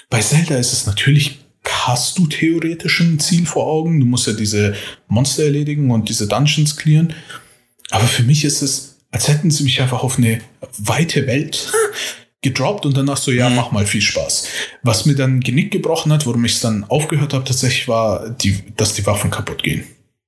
bei 0.08 0.20
Zelda 0.20 0.56
ist 0.56 0.72
es 0.72 0.86
natürlich, 0.86 1.40
hast 1.64 2.16
du 2.18 2.26
theoretisch 2.26 3.00
ein 3.00 3.18
Ziel 3.18 3.46
vor 3.46 3.66
Augen. 3.66 4.00
Du 4.00 4.06
musst 4.06 4.26
ja 4.26 4.32
diese 4.32 4.74
Monster 5.08 5.44
erledigen 5.44 5.90
und 5.90 6.08
diese 6.08 6.26
Dungeons 6.26 6.76
clearen. 6.76 7.12
Aber 7.90 8.06
für 8.06 8.22
mich 8.22 8.44
ist 8.44 8.62
es, 8.62 8.96
als 9.10 9.28
hätten 9.28 9.50
sie 9.50 9.64
mich 9.64 9.80
einfach 9.80 10.02
auf 10.02 10.18
eine 10.18 10.40
weite 10.78 11.26
Welt 11.26 11.70
gedroppt 12.44 12.86
und 12.86 12.96
danach 12.96 13.16
so, 13.16 13.32
ja, 13.32 13.48
Mhm. 13.50 13.56
mach 13.56 13.72
mal 13.72 13.84
viel 13.86 14.00
Spaß. 14.02 14.46
Was 14.84 15.04
mir 15.06 15.16
dann 15.16 15.40
Genick 15.40 15.72
gebrochen 15.72 16.12
hat, 16.12 16.24
warum 16.26 16.44
ich 16.44 16.52
es 16.52 16.60
dann 16.60 16.84
aufgehört 16.84 17.32
habe, 17.34 17.44
tatsächlich 17.44 17.88
war, 17.88 18.30
die, 18.30 18.62
dass 18.76 18.94
die 18.94 19.04
Waffen 19.06 19.30
kaputt 19.32 19.62
gehen. 19.64 19.84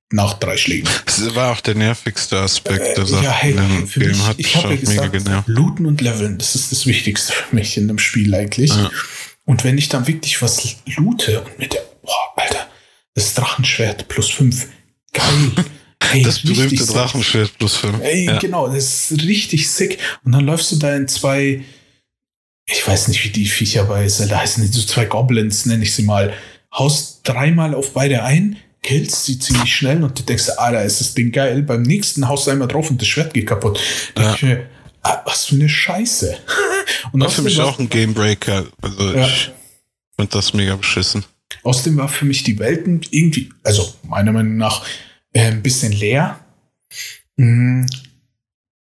nach 0.09 0.35
drei 0.35 0.55
Schlägen. 0.55 0.87
Das 1.05 1.35
war 1.35 1.51
auch 1.51 1.59
der 1.59 1.75
nervigste 1.75 2.39
Aspekt 2.39 2.97
der 2.97 3.05
Sache. 3.05 3.25
ja, 3.25 3.31
hey, 3.31 3.53
für 3.85 3.99
mich, 3.99 4.17
ich 4.37 4.55
habe 4.55 4.69
ja 4.73 4.79
gesagt, 4.79 5.21
looten 5.47 5.85
und 5.85 5.99
leveln, 5.99 6.37
das 6.37 6.55
ist 6.55 6.71
das 6.71 6.85
Wichtigste 6.85 7.33
für 7.33 7.53
mich 7.53 7.75
in 7.75 7.89
einem 7.89 7.99
Spiel 7.99 8.33
eigentlich. 8.33 8.71
Ja. 8.73 8.89
Und 9.43 9.65
wenn 9.65 9.77
ich 9.77 9.89
dann 9.89 10.07
wirklich 10.07 10.41
was 10.41 10.77
loote 10.95 11.41
und 11.41 11.59
mit 11.59 11.73
der, 11.73 11.81
boah, 12.03 12.13
Alter, 12.37 12.67
das 13.15 13.33
Drachenschwert 13.33 14.07
plus 14.07 14.29
fünf, 14.29 14.67
geil. 15.11 15.65
Ey, 16.13 16.21
das 16.21 16.39
berühmte 16.41 16.85
Drachenschwert 16.85 17.57
plus 17.57 17.75
fünf. 17.75 17.99
Ey, 18.01 18.27
ja. 18.27 18.39
genau, 18.39 18.67
das 18.69 19.11
ist 19.11 19.23
richtig 19.23 19.69
sick. 19.69 19.97
Und 20.23 20.31
dann 20.31 20.45
läufst 20.45 20.71
du 20.71 20.77
da 20.77 20.95
in 20.95 21.09
zwei, 21.09 21.65
ich 22.69 22.85
weiß 22.85 23.07
nicht, 23.07 23.23
wie 23.23 23.29
die 23.29 23.45
Viecher 23.45 23.85
bei 23.85 24.07
Zelda 24.07 24.39
heißen, 24.39 24.65
so 24.71 24.81
zwei 24.81 25.05
Goblins, 25.05 25.65
nenne 25.65 25.83
ich 25.83 25.93
sie 25.93 26.03
mal, 26.03 26.33
haust 26.73 27.21
dreimal 27.23 27.73
auf 27.73 27.93
beide 27.93 28.23
ein, 28.23 28.57
killst 28.83 29.25
sie 29.25 29.39
ziemlich 29.39 29.73
schnell 29.73 30.03
und 30.03 30.17
du 30.19 30.23
denkst, 30.23 30.49
Alter, 30.57 30.83
ist 30.83 30.99
das 30.99 31.13
Ding 31.13 31.31
geil. 31.31 31.63
Beim 31.63 31.81
nächsten 31.81 32.27
haust 32.27 32.47
du 32.47 32.51
einmal 32.51 32.67
drauf 32.67 32.89
und 32.89 33.01
das 33.01 33.07
Schwert 33.07 33.33
geht 33.33 33.47
kaputt. 33.47 33.79
Ja. 34.17 34.35
Ich 34.35 34.43
mir, 34.43 34.69
ah, 35.01 35.21
was 35.25 35.45
für 35.45 35.55
eine 35.55 35.69
Scheiße. 35.69 36.37
und 37.11 37.21
war 37.21 37.29
für 37.29 37.41
mich 37.41 37.59
auch 37.59 37.79
ein 37.79 37.89
Gamebreaker. 37.89 38.65
Also 38.81 39.13
ja. 39.13 39.25
ich 39.25 39.51
fand 40.15 40.35
das 40.35 40.53
mega 40.53 40.75
beschissen. 40.75 41.25
Außerdem 41.63 41.97
war 41.97 42.09
für 42.09 42.25
mich 42.25 42.43
die 42.43 42.59
Welten 42.59 43.01
irgendwie, 43.11 43.49
also 43.63 43.93
meiner 44.03 44.33
Meinung 44.33 44.57
nach, 44.57 44.85
äh, 45.33 45.45
ein 45.45 45.63
bisschen 45.63 45.93
leer. 45.93 46.39
Mhm. 47.37 47.87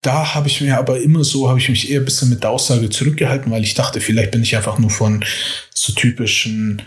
Da 0.01 0.33
habe 0.33 0.47
ich 0.47 0.61
mir 0.61 0.77
aber 0.77 1.01
immer 1.01 1.23
so, 1.23 1.49
habe 1.49 1.59
ich 1.59 1.69
mich 1.69 1.91
eher 1.91 1.99
ein 1.99 2.05
bisschen 2.05 2.29
mit 2.29 2.43
der 2.43 2.51
Aussage 2.51 2.89
zurückgehalten, 2.89 3.51
weil 3.51 3.63
ich 3.63 3.73
dachte, 3.73 3.99
vielleicht 3.99 4.31
bin 4.31 4.43
ich 4.43 4.55
einfach 4.55 4.79
nur 4.79 4.89
von 4.89 5.25
so 5.73 5.93
typischen, 5.93 6.81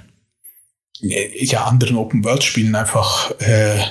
äh, 1.03 1.45
ja, 1.45 1.65
anderen 1.65 1.97
Open-World-Spielen 1.97 2.75
einfach 2.75 3.33
äh, 3.41 3.85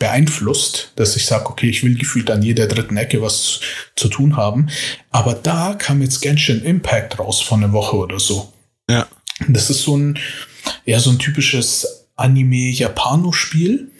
beeinflusst, 0.00 0.92
dass 0.96 1.14
ich 1.14 1.26
sage, 1.26 1.46
okay, 1.46 1.68
ich 1.68 1.84
will 1.84 1.96
gefühlt 1.96 2.30
an 2.30 2.42
jeder 2.42 2.66
dritten 2.66 2.96
Ecke 2.96 3.22
was 3.22 3.60
zu 3.96 4.08
tun 4.08 4.36
haben. 4.36 4.68
Aber 5.10 5.34
da 5.34 5.74
kam 5.74 6.02
jetzt 6.02 6.20
Genshin 6.20 6.62
Impact 6.62 7.18
raus 7.18 7.40
vor 7.40 7.58
einer 7.58 7.72
Woche 7.72 7.96
oder 7.96 8.18
so. 8.18 8.52
Ja. 8.88 9.06
Das 9.48 9.70
ist 9.70 9.82
so 9.82 9.96
ein, 9.96 10.18
ja, 10.84 10.98
so 10.98 11.10
ein 11.10 11.18
typisches 11.18 12.08
Anime-Japano-Spiel. 12.16 13.92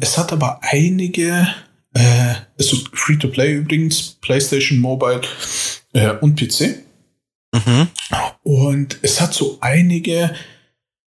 Es 0.00 0.18
hat 0.18 0.32
aber 0.32 0.60
einige, 0.62 1.46
äh, 1.98 2.34
ist 2.56 2.74
Free-to-Play 2.92 3.54
übrigens, 3.54 4.16
PlayStation 4.20 4.78
Mobile 4.78 5.22
äh, 5.92 6.10
und 6.20 6.38
PC. 6.38 6.84
Mhm. 7.52 7.88
Und 8.42 8.98
es 9.02 9.20
hat 9.20 9.34
so 9.34 9.58
einige 9.60 10.34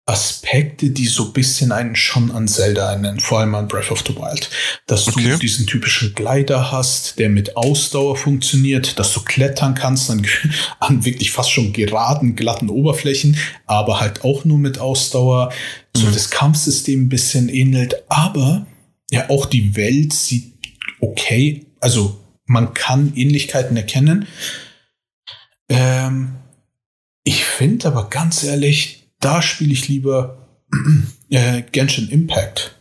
Aspekte, 0.07 0.89
die 0.89 1.07
so 1.07 1.27
ein 1.27 1.33
bisschen 1.35 1.71
einen 1.71 1.95
schon 1.95 2.31
an 2.31 2.49
Zelda 2.49 2.93
erinnern, 2.93 3.21
vor 3.21 3.41
allem 3.41 3.55
an 3.55 3.69
Breath 3.69 3.91
of 3.91 4.03
the 4.07 4.17
Wild. 4.17 4.49
Dass 4.87 5.07
okay. 5.07 5.33
du 5.33 5.39
diesen 5.39 5.67
typischen 5.67 6.15
Gleiter 6.15 6.73
hast, 6.73 7.19
der 7.19 7.29
mit 7.29 7.57
Ausdauer 7.57 8.17
funktioniert, 8.17 8.99
dass 8.99 9.13
du 9.13 9.21
klettern 9.21 9.75
kannst 9.75 10.11
an, 10.11 10.27
an 10.81 11.05
wirklich 11.05 11.31
fast 11.31 11.51
schon 11.51 11.75
geraden, 11.75 12.37
glatten 12.37 12.71
Oberflächen, 12.71 13.37
aber 13.67 14.01
halt 14.01 14.25
auch 14.25 14.47
nur 14.47 14.59
mit 14.59 14.79
Ausdauer. 14.79 15.53
So 15.95 16.07
mhm. 16.07 16.13
das 16.15 16.31
Kampfsystem 16.31 17.05
ein 17.05 17.09
bisschen 17.11 17.51
ähnelt, 17.51 17.97
aber 18.09 18.67
ja, 19.11 19.29
auch 19.29 19.47
die 19.47 19.77
Welt 19.77 20.13
sieht 20.13 20.58
okay, 21.01 21.67
also 21.81 22.19
man 22.47 22.75
kann 22.75 23.13
Ähnlichkeiten 23.15 23.77
erkennen. 23.77 24.27
Ähm, 25.69 26.37
ich 27.25 27.45
finde 27.45 27.89
aber 27.89 28.09
ganz 28.09 28.43
ehrlich, 28.43 29.11
da 29.21 29.43
spiele 29.43 29.73
ich 29.73 29.89
lieber 29.89 30.49
äh, 31.31 31.63
Genshin 31.73 32.09
Impact. 32.09 32.75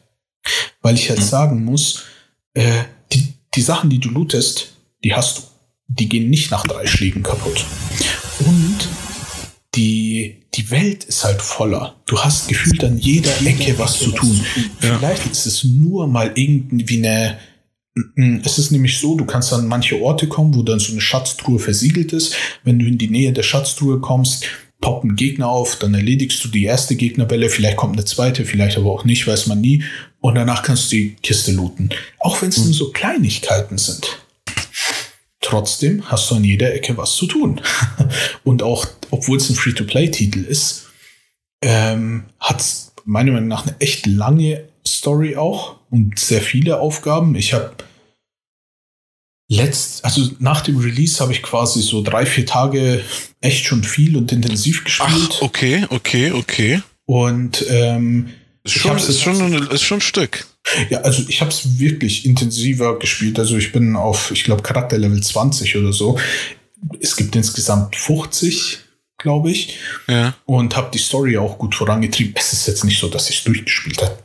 Weil 0.81 0.95
ich 0.95 1.09
halt 1.09 1.19
mhm. 1.19 1.25
sagen 1.25 1.65
muss, 1.65 2.05
äh, 2.53 2.83
die, 3.11 3.33
die 3.55 3.61
Sachen, 3.61 3.89
die 3.89 3.99
du 3.99 4.09
lootest, 4.09 4.73
die 5.03 5.13
hast 5.13 5.37
du. 5.37 5.41
Die 5.89 6.09
gehen 6.09 6.29
nicht 6.29 6.51
nach 6.51 6.67
drei 6.67 6.85
Schlägen 6.85 7.23
kaputt. 7.23 7.65
Und 8.39 8.89
die, 9.75 10.43
die 10.53 10.69
Welt 10.69 11.05
ist 11.05 11.23
halt 11.23 11.41
voller. 11.41 11.95
Du 12.05 12.19
hast 12.19 12.47
gefühlt 12.47 12.83
an 12.83 12.97
jeder 12.97 13.31
Ecke 13.45 13.77
was 13.79 13.99
zu 13.99 14.11
tun. 14.11 14.43
Vielleicht 14.79 15.25
ist 15.27 15.45
es 15.45 15.63
nur 15.63 16.07
mal 16.07 16.31
irgendwie 16.35 16.97
eine, 16.97 17.37
es 18.43 18.57
ist 18.57 18.71
nämlich 18.71 18.99
so, 18.99 19.15
du 19.15 19.25
kannst 19.25 19.53
an 19.53 19.67
manche 19.67 20.01
Orte 20.01 20.27
kommen, 20.27 20.55
wo 20.55 20.63
dann 20.63 20.79
so 20.79 20.91
eine 20.91 21.01
Schatztruhe 21.01 21.59
versiegelt 21.59 22.13
ist. 22.13 22.35
Wenn 22.63 22.79
du 22.79 22.85
in 22.85 22.97
die 22.97 23.09
Nähe 23.09 23.33
der 23.33 23.43
Schatztruhe 23.43 23.99
kommst, 23.99 24.45
poppen 24.81 25.15
Gegner 25.15 25.49
auf, 25.49 25.77
dann 25.77 25.93
erledigst 25.93 26.43
du 26.43 26.49
die 26.49 26.63
erste 26.63 26.95
Gegnerwelle, 26.95 27.49
vielleicht 27.49 27.77
kommt 27.77 27.93
eine 27.93 28.05
zweite, 28.05 28.45
vielleicht 28.45 28.77
aber 28.77 28.91
auch 28.91 29.05
nicht, 29.05 29.25
weiß 29.25 29.47
man 29.47 29.61
nie. 29.61 29.83
Und 30.19 30.35
danach 30.35 30.63
kannst 30.63 30.91
du 30.91 30.97
die 30.97 31.15
Kiste 31.21 31.51
looten. 31.51 31.89
Auch 32.19 32.41
wenn 32.41 32.49
es 32.49 32.63
nur 32.63 32.73
so 32.73 32.91
Kleinigkeiten 32.91 33.77
sind. 33.77 34.19
Trotzdem 35.41 36.09
hast 36.09 36.29
du 36.29 36.35
an 36.35 36.43
jeder 36.43 36.73
Ecke 36.73 36.97
was 36.97 37.15
zu 37.15 37.25
tun. 37.25 37.61
Und 38.43 38.63
auch, 38.63 38.85
obwohl 39.11 39.37
es 39.37 39.49
ein 39.49 39.55
Free-to-Play-Titel 39.55 40.39
ist, 40.39 40.87
ähm, 41.61 42.25
hat 42.39 42.59
es 42.59 42.91
meiner 43.05 43.31
Meinung 43.31 43.47
nach 43.47 43.65
eine 43.65 43.79
echt 43.79 44.05
lange 44.05 44.65
Story 44.85 45.37
auch 45.37 45.77
und 45.89 46.19
sehr 46.19 46.41
viele 46.41 46.79
Aufgaben. 46.79 47.35
Ich 47.35 47.53
habe 47.53 47.71
letzt, 49.49 50.03
also 50.03 50.29
nach 50.39 50.61
dem 50.61 50.77
Release 50.77 51.19
habe 51.21 51.31
ich 51.31 51.41
quasi 51.41 51.81
so 51.81 52.01
drei, 52.01 52.25
vier 52.25 52.45
Tage 52.45 53.01
echt 53.41 53.65
schon 53.65 53.83
viel 53.83 54.17
und 54.17 54.31
intensiv 54.31 54.83
gespielt. 54.83 55.37
Ach, 55.37 55.41
okay, 55.41 55.85
okay, 55.89 56.31
okay. 56.31 56.81
Und 57.05 57.65
ähm, 57.69 58.29
ist 58.63 58.73
schon, 58.73 58.97
ist, 58.97 59.21
schon, 59.21 59.67
ist 59.69 59.83
schon 59.83 59.99
ein 59.99 60.01
Stück. 60.01 60.45
Ja, 60.89 60.99
also 60.99 61.23
ich 61.29 61.39
habe 61.39 61.51
es 61.51 61.79
wirklich 61.79 62.25
intensiver 62.25 62.99
gespielt. 62.99 63.39
Also 63.39 63.55
ich 63.57 63.71
bin 63.71 63.95
auf, 63.95 64.31
ich 64.31 64.43
glaube, 64.43 64.63
Charakterlevel 64.63 65.23
20 65.23 65.77
oder 65.77 65.93
so. 65.93 66.19
Es 66.99 67.15
gibt 67.15 67.35
insgesamt 67.37 67.95
50, 67.95 68.79
glaube 69.17 69.51
ich. 69.51 69.77
Ja. 70.07 70.35
Und 70.45 70.75
habe 70.75 70.91
die 70.93 70.99
Story 70.99 71.37
auch 71.37 71.57
gut 71.57 71.73
vorangetrieben. 71.73 72.33
Es 72.35 72.51
ist 72.51 72.67
jetzt 72.67 72.83
nicht 72.83 72.99
so, 72.99 73.07
dass 73.07 73.29
ich 73.29 73.37
es 73.37 73.43
durchgespielt 73.45 74.01
habe. 74.01 74.17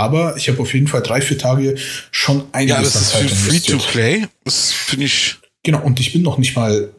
Aber 0.00 0.34
ich 0.38 0.48
habe 0.48 0.62
auf 0.62 0.72
jeden 0.72 0.88
Fall 0.88 1.02
drei, 1.02 1.20
vier 1.20 1.36
Tage 1.36 1.76
schon 2.10 2.44
einiges 2.52 2.76
ja, 2.76 2.82
das 2.82 2.96
an 2.96 3.04
Zeit 3.04 3.30
ist 3.30 3.38
für 3.38 3.50
Free-to-Play. 3.50 4.26
Das 4.44 4.72
finde 4.72 5.04
ich. 5.04 5.36
Genau, 5.62 5.82
und 5.82 6.00
ich 6.00 6.14
bin 6.14 6.22
noch 6.22 6.38
nicht 6.38 6.56
mal, 6.56 6.90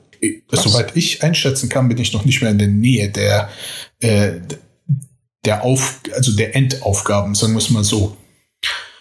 Krass. 0.47 0.63
soweit 0.63 0.95
ich 0.95 1.23
einschätzen 1.23 1.67
kann, 1.67 1.89
bin 1.89 1.97
ich 1.97 2.13
noch 2.13 2.25
nicht 2.25 2.43
mehr 2.43 2.51
in 2.51 2.59
der 2.59 2.67
Nähe 2.67 3.09
der, 3.09 3.49
äh, 4.01 4.33
der 5.43 5.63
Auf, 5.63 6.01
also 6.15 6.33
der 6.33 6.55
Endaufgaben, 6.55 7.33
sagen 7.33 7.53
wir 7.53 7.57
es 7.57 7.71
mal 7.71 7.83
so. 7.83 8.15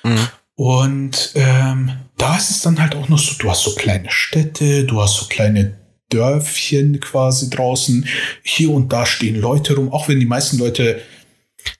Mhm. 0.03 0.29
Und 0.55 1.33
ähm, 1.35 1.93
da 2.17 2.39
ist 2.39 2.51
es 2.51 2.61
dann 2.63 2.81
halt 2.81 2.95
auch 2.95 3.11
noch 3.11 3.19
so, 3.19 3.35
du 3.39 3.51
hast 3.51 3.65
so 3.65 3.75
kleine 3.75 4.11
Städte, 4.11 4.85
du 4.85 5.03
hast 5.03 5.17
so 5.17 5.27
kleine 5.27 5.77
Dörfchen 6.09 7.01
quasi 7.01 7.51
draußen. 7.51 8.09
Hier 8.43 8.71
und 8.71 8.91
da 8.91 9.05
stehen 9.05 9.39
Leute 9.39 9.77
rum, 9.77 9.93
auch 9.93 10.09
wenn 10.09 10.21
die 10.21 10.27
meisten 10.27 10.57
Leute 10.57 11.03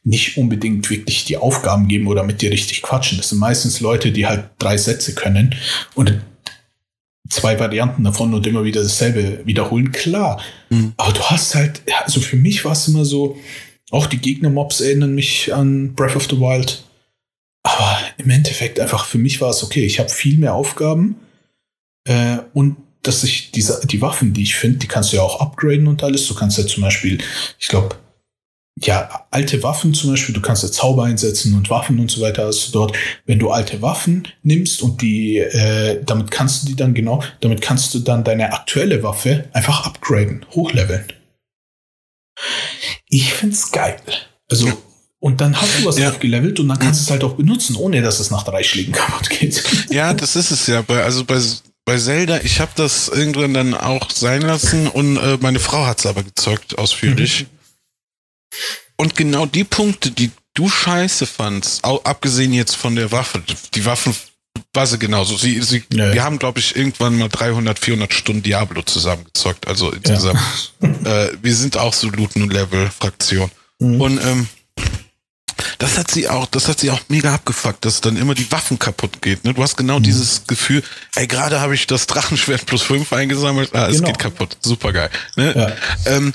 nicht 0.03 0.37
unbedingt 0.37 0.89
wirklich 0.91 1.25
die 1.25 1.37
Aufgaben 1.37 1.89
geben 1.89 2.07
oder 2.07 2.23
mit 2.23 2.43
dir 2.43 2.51
richtig 2.51 2.83
quatschen. 2.83 3.19
Das 3.19 3.29
sind 3.31 3.39
meistens 3.39 3.81
Leute, 3.81 4.13
die 4.13 4.27
halt 4.27 4.51
drei 4.59 4.77
Sätze 4.77 5.15
können 5.15 5.55
und 5.95 6.21
zwei 7.29 7.59
Varianten 7.59 8.05
davon 8.05 8.35
und 8.35 8.47
immer 8.47 8.65
wieder 8.65 8.83
dasselbe 8.83 9.47
wiederholen. 9.47 9.93
Klar, 9.93 10.41
mhm. 10.69 10.93
aber 10.97 11.13
du 11.13 11.23
hast 11.23 11.55
halt, 11.55 11.83
also 12.03 12.21
für 12.21 12.37
mich 12.37 12.65
war 12.65 12.73
es 12.73 12.89
immer 12.89 13.05
so, 13.05 13.37
auch 13.91 14.07
die 14.07 14.19
Gegner-Mobs 14.19 14.81
erinnern 14.81 15.15
mich 15.15 15.53
an 15.53 15.95
Breath 15.95 16.17
of 16.17 16.29
the 16.31 16.39
Wild. 16.39 16.85
Aber 17.63 17.99
im 18.19 18.31
Endeffekt 18.31 18.81
einfach 18.81 19.05
für 19.05 19.19
mich 19.19 19.41
war 19.41 19.51
es 19.51 19.63
okay. 19.63 19.85
Ich 19.85 19.99
habe 19.99 20.09
viel 20.09 20.39
mehr 20.39 20.55
Aufgaben 20.55 21.17
äh, 22.05 22.39
und 22.55 22.77
dass 23.03 23.25
ich 23.25 23.51
diese, 23.51 23.87
die 23.87 24.01
Waffen, 24.01 24.33
die 24.33 24.43
ich 24.43 24.55
finde, 24.55 24.79
die 24.79 24.87
kannst 24.87 25.13
du 25.13 25.17
ja 25.17 25.23
auch 25.23 25.41
upgraden 25.41 25.87
und 25.87 26.03
alles. 26.03 26.27
Du 26.27 26.35
kannst 26.35 26.59
ja 26.59 26.67
zum 26.67 26.83
Beispiel, 26.83 27.19
ich 27.59 27.69
glaube, 27.69 27.97
ja, 28.83 29.27
alte 29.31 29.63
Waffen 29.63 29.93
zum 29.93 30.11
Beispiel, 30.11 30.35
du 30.35 30.41
kannst 30.41 30.63
ja 30.63 30.71
Zauber 30.71 31.05
einsetzen 31.05 31.55
und 31.55 31.69
Waffen 31.69 31.99
und 31.99 32.11
so 32.11 32.21
weiter 32.21 32.47
hast 32.47 32.69
du 32.69 32.73
dort. 32.73 32.97
Wenn 33.27 33.39
du 33.39 33.51
alte 33.51 33.83
Waffen 33.83 34.27
nimmst 34.43 34.83
und 34.83 35.03
die, 35.03 35.39
äh, 35.39 36.03
damit 36.05 36.31
kannst 36.31 36.63
du 36.63 36.69
die 36.69 36.77
dann 36.77 36.95
genau, 36.95 37.23
damit 37.41 37.61
kannst 37.61 37.93
du 37.95 37.99
dann 37.99 38.25
deine 38.25 38.53
aktuelle 38.53 39.03
Waffe 39.03 39.49
einfach 39.53 39.85
upgraden, 39.85 40.47
hochleveln. 40.53 41.13
Ich 43.09 43.35
find's 43.35 43.71
geil. 43.71 43.97
Also, 44.51 44.73
und 45.19 45.43
dann 45.43 45.61
hast 45.61 45.81
du 45.81 45.85
was 45.85 45.99
ja. 45.99 46.09
aufgelevelt 46.09 46.59
und 46.59 46.69
dann 46.69 46.79
kannst 46.79 47.01
du 47.01 47.05
es 47.05 47.11
halt 47.11 47.23
auch 47.23 47.35
benutzen, 47.35 47.77
ohne 47.77 48.01
dass 48.01 48.19
es 48.19 48.31
nach 48.31 48.45
drei 48.45 48.63
Schlägen 48.63 48.93
kaputt 48.93 49.29
geht. 49.29 49.63
Ja, 49.91 50.15
das 50.15 50.37
ist 50.37 50.51
es 50.51 50.67
ja. 50.67 50.81
Bei, 50.81 51.03
also 51.03 51.25
bei, 51.25 51.39
bei 51.85 51.99
Zelda, 51.99 52.41
ich 52.43 52.61
habe 52.61 52.71
das 52.77 53.09
irgendwann 53.09 53.53
dann 53.53 53.75
auch 53.75 54.11
sein 54.11 54.41
lassen 54.41 54.87
und 54.87 55.19
äh, 55.19 55.37
meine 55.41 55.59
Frau 55.59 55.85
hat's 55.85 56.07
aber 56.07 56.23
gezeugt, 56.23 56.79
ausführlich. 56.79 57.43
Mhm. 57.43 57.60
Und 58.97 59.17
genau 59.17 59.47
die 59.47 59.65
Punkte, 59.65 60.11
die 60.11 60.31
du 60.55 60.69
scheiße 60.69 61.27
fandst, 61.27 61.85
abgesehen 61.85 62.53
jetzt 62.53 62.77
von 62.77 62.97
der 62.97 63.13
Waffe, 63.13 63.43
die 63.75 63.85
Waffen 63.85 64.15
war 64.73 64.87
sie 64.87 64.99
genauso. 64.99 65.37
Sie, 65.37 65.61
sie, 65.63 65.83
ja. 65.93 66.13
Wir 66.13 66.23
haben, 66.23 66.39
glaube 66.39 66.59
ich, 66.59 66.77
irgendwann 66.77 67.19
mal 67.19 67.29
300, 67.29 67.79
400 67.79 68.13
Stunden 68.13 68.43
Diablo 68.43 68.83
zusammengezockt. 68.83 69.67
Also 69.67 69.91
insgesamt. 69.91 70.39
Ja. 70.81 70.89
äh, 71.25 71.33
wir 71.41 71.55
sind 71.55 71.77
auch 71.77 71.95
so 71.95 72.09
und 72.09 72.53
Level-Fraktion. 72.53 73.51
Mhm. 73.79 74.01
Und 74.01 74.25
ähm, 74.25 74.49
das 75.79 75.99
hat 75.99 76.11
sie 76.11 76.29
auch, 76.29 76.47
das 76.47 76.69
hat 76.69 76.81
sie 76.81 76.91
auch 76.91 77.01
mega 77.09 77.35
abgefuckt, 77.35 77.85
dass 77.85 78.01
dann 78.01 78.17
immer 78.17 78.35
die 78.35 78.51
Waffen 78.53 78.79
kaputt 78.79 79.23
geht. 79.23 79.45
Ne? 79.45 79.55
Du 79.55 79.63
hast 79.63 79.77
genau 79.77 79.99
mhm. 79.99 80.05
dieses 80.05 80.47
Gefühl, 80.47 80.83
ey, 81.17 81.27
gerade 81.27 81.61
habe 81.61 81.75
ich 81.75 81.87
das 81.87 82.07
Drachenschwert 82.07 82.67
plus 82.67 82.83
fünf 82.83 83.13
eingesammelt, 83.13 83.75
ah, 83.75 83.89
es 83.89 83.97
genau. 83.97 84.09
geht 84.09 84.19
kaputt. 84.19 84.57
Super 84.61 84.93
geil. 84.93 85.11
Ne? 85.37 85.77
Ja. 86.07 86.13
Ähm, 86.13 86.33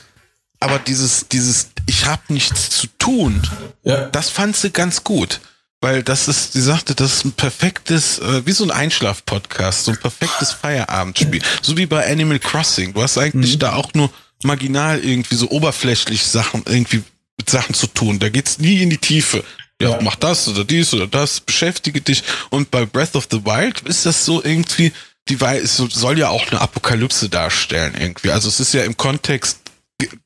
aber 0.60 0.80
dieses, 0.80 1.28
dieses, 1.28 1.70
ich 1.86 2.06
habe 2.06 2.22
nichts 2.30 2.70
zu 2.70 2.88
tun, 2.98 3.42
ja. 3.84 4.06
das 4.08 4.30
fand 4.30 4.56
sie 4.56 4.72
ganz 4.72 5.04
gut. 5.04 5.42
Weil 5.82 6.02
das 6.02 6.28
ist, 6.28 6.54
sie 6.54 6.62
sagte, 6.62 6.96
das 6.96 7.14
ist 7.14 7.26
ein 7.26 7.34
perfektes, 7.34 8.18
äh, 8.18 8.46
wie 8.46 8.54
so 8.54 8.64
ein 8.64 8.72
Einschlaf-Podcast, 8.72 9.86
so 9.86 9.92
ein 9.92 9.98
perfektes 9.98 10.52
Feierabendspiel. 10.52 11.42
So 11.62 11.78
wie 11.78 11.86
bei 11.86 12.10
Animal 12.12 12.40
Crossing. 12.40 12.94
Du 12.94 13.04
hast 13.04 13.18
eigentlich 13.18 13.56
mhm. 13.56 13.60
da 13.60 13.74
auch 13.74 13.94
nur 13.94 14.10
marginal 14.44 15.00
irgendwie 15.00 15.36
so 15.36 15.50
oberflächlich 15.52 16.24
Sachen, 16.24 16.64
irgendwie 16.66 17.04
mit 17.38 17.50
Sachen 17.50 17.76
zu 17.76 17.88
tun. 17.88 18.20
Da 18.20 18.30
geht's 18.30 18.58
nie 18.58 18.82
in 18.82 18.90
die 18.90 18.98
Tiefe. 18.98 19.44
Ja, 19.82 19.92
ja, 19.92 20.00
mach 20.02 20.16
das 20.16 20.48
oder 20.48 20.64
dies 20.64 20.94
oder 20.94 21.08
das, 21.08 21.42
beschäftige 21.42 22.00
dich. 22.02 22.24
Und 22.50 22.72
bei 22.72 22.86
Breath 22.86 23.16
of 23.16 23.28
the 23.30 23.46
Wild 23.46 23.82
ist 23.82 24.06
das 24.06 24.26
so 24.26 24.42
irgendwie, 24.44 24.94
die 25.28 25.38
soll 25.64 26.18
ja 26.18 26.30
auch 26.30 26.48
eine 26.48 26.62
Apokalypse 26.62 27.30
darstellen 27.30 27.94
irgendwie. 28.00 28.32
Also 28.32 28.48
es 28.48 28.60
ist 28.60 28.74
ja 28.74 28.84
im 28.84 28.96
Kontext 28.96 29.60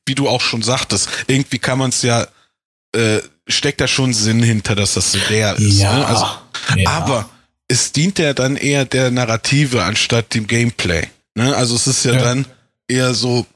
wie 0.06 0.14
du 0.14 0.28
auch 0.28 0.40
schon 0.40 0.62
sagtest, 0.62 1.08
irgendwie 1.26 1.58
kann 1.58 1.78
man 1.78 1.90
es 1.90 2.02
ja, 2.02 2.26
äh, 2.94 3.20
steckt 3.46 3.80
da 3.80 3.88
schon 3.88 4.12
Sinn 4.12 4.42
hinter, 4.42 4.74
dass 4.74 4.94
das 4.94 5.12
so 5.12 5.18
der 5.28 5.56
ist. 5.56 5.78
Ja, 5.78 5.98
ne? 5.98 6.06
also, 6.06 6.26
ja. 6.76 6.90
Aber 6.90 7.30
es 7.68 7.92
dient 7.92 8.18
ja 8.18 8.34
dann 8.34 8.56
eher 8.56 8.84
der 8.84 9.10
Narrative 9.10 9.84
anstatt 9.84 10.34
dem 10.34 10.46
Gameplay. 10.46 11.08
Ne? 11.34 11.54
Also 11.54 11.76
es 11.76 11.86
ist 11.86 12.04
ja, 12.04 12.14
ja, 12.14 12.20
dann 12.20 12.46
eher 12.88 13.14
so, 13.14 13.46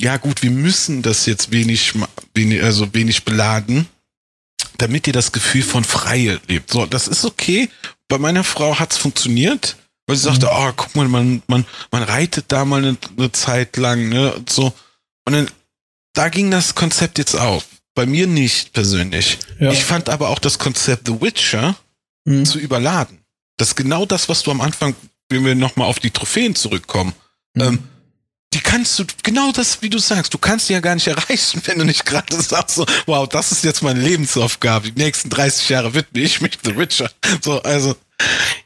ja 0.00 0.16
gut, 0.18 0.42
wir 0.42 0.50
müssen 0.50 1.02
das 1.02 1.26
jetzt 1.26 1.50
wenig, 1.52 1.94
wenig, 2.34 2.62
also 2.62 2.92
wenig 2.92 3.24
beladen, 3.24 3.86
damit 4.78 5.06
ihr 5.06 5.12
das 5.12 5.32
Gefühl 5.32 5.62
von 5.62 5.84
Freie 5.84 6.40
lebt. 6.48 6.70
So, 6.70 6.86
das 6.86 7.08
ist 7.08 7.24
okay. 7.24 7.70
Bei 8.08 8.18
meiner 8.18 8.44
Frau 8.44 8.78
hat's 8.78 8.98
funktioniert, 8.98 9.76
weil 10.06 10.16
sie 10.16 10.28
mhm. 10.28 10.34
sagte, 10.34 10.50
oh, 10.52 10.72
guck 10.76 10.94
mal, 10.94 11.08
man, 11.08 11.42
man, 11.46 11.64
man 11.90 12.02
reitet 12.02 12.46
da 12.48 12.64
mal 12.64 12.84
eine, 12.84 12.96
eine 13.16 13.32
Zeit 13.32 13.76
lang, 13.76 14.08
ne? 14.08 14.34
Und 14.34 14.50
so. 14.50 14.74
Und 15.24 15.32
dann 15.32 15.48
da 16.12 16.28
ging 16.28 16.50
das 16.50 16.74
Konzept 16.74 17.18
jetzt 17.18 17.34
auf. 17.34 17.64
Bei 17.94 18.06
mir 18.06 18.26
nicht 18.26 18.72
persönlich. 18.72 19.38
Ja. 19.58 19.70
Ich 19.70 19.84
fand 19.84 20.08
aber 20.08 20.30
auch 20.30 20.38
das 20.38 20.58
Konzept 20.58 21.06
The 21.06 21.20
Witcher 21.20 21.76
mhm. 22.24 22.44
zu 22.44 22.58
überladen. 22.58 23.18
Das 23.58 23.68
ist 23.68 23.76
genau 23.76 24.06
das, 24.06 24.28
was 24.28 24.42
du 24.42 24.50
am 24.50 24.60
Anfang, 24.60 24.94
wenn 25.28 25.44
wir 25.44 25.54
nochmal 25.54 25.88
auf 25.88 25.98
die 25.98 26.10
Trophäen 26.10 26.54
zurückkommen, 26.54 27.12
mhm. 27.54 27.62
ähm, 27.62 27.78
die 28.54 28.60
kannst 28.60 28.98
du, 28.98 29.04
genau 29.22 29.50
das, 29.52 29.80
wie 29.80 29.88
du 29.88 29.98
sagst, 29.98 30.34
du 30.34 30.38
kannst 30.38 30.68
die 30.68 30.74
ja 30.74 30.80
gar 30.80 30.94
nicht 30.94 31.06
erreichen, 31.06 31.62
wenn 31.66 31.78
du 31.78 31.84
nicht 31.84 32.04
gerade 32.04 32.40
sagst, 32.40 32.76
so, 32.76 32.86
wow, 33.06 33.26
das 33.28 33.52
ist 33.52 33.64
jetzt 33.64 33.82
meine 33.82 34.00
Lebensaufgabe, 34.00 34.90
die 34.90 35.00
nächsten 35.00 35.30
30 35.30 35.68
Jahre 35.68 35.94
widme 35.94 36.20
ich 36.20 36.40
mich 36.40 36.58
The 36.62 36.76
Witcher. 36.76 37.10
So, 37.40 37.62
also, 37.62 37.96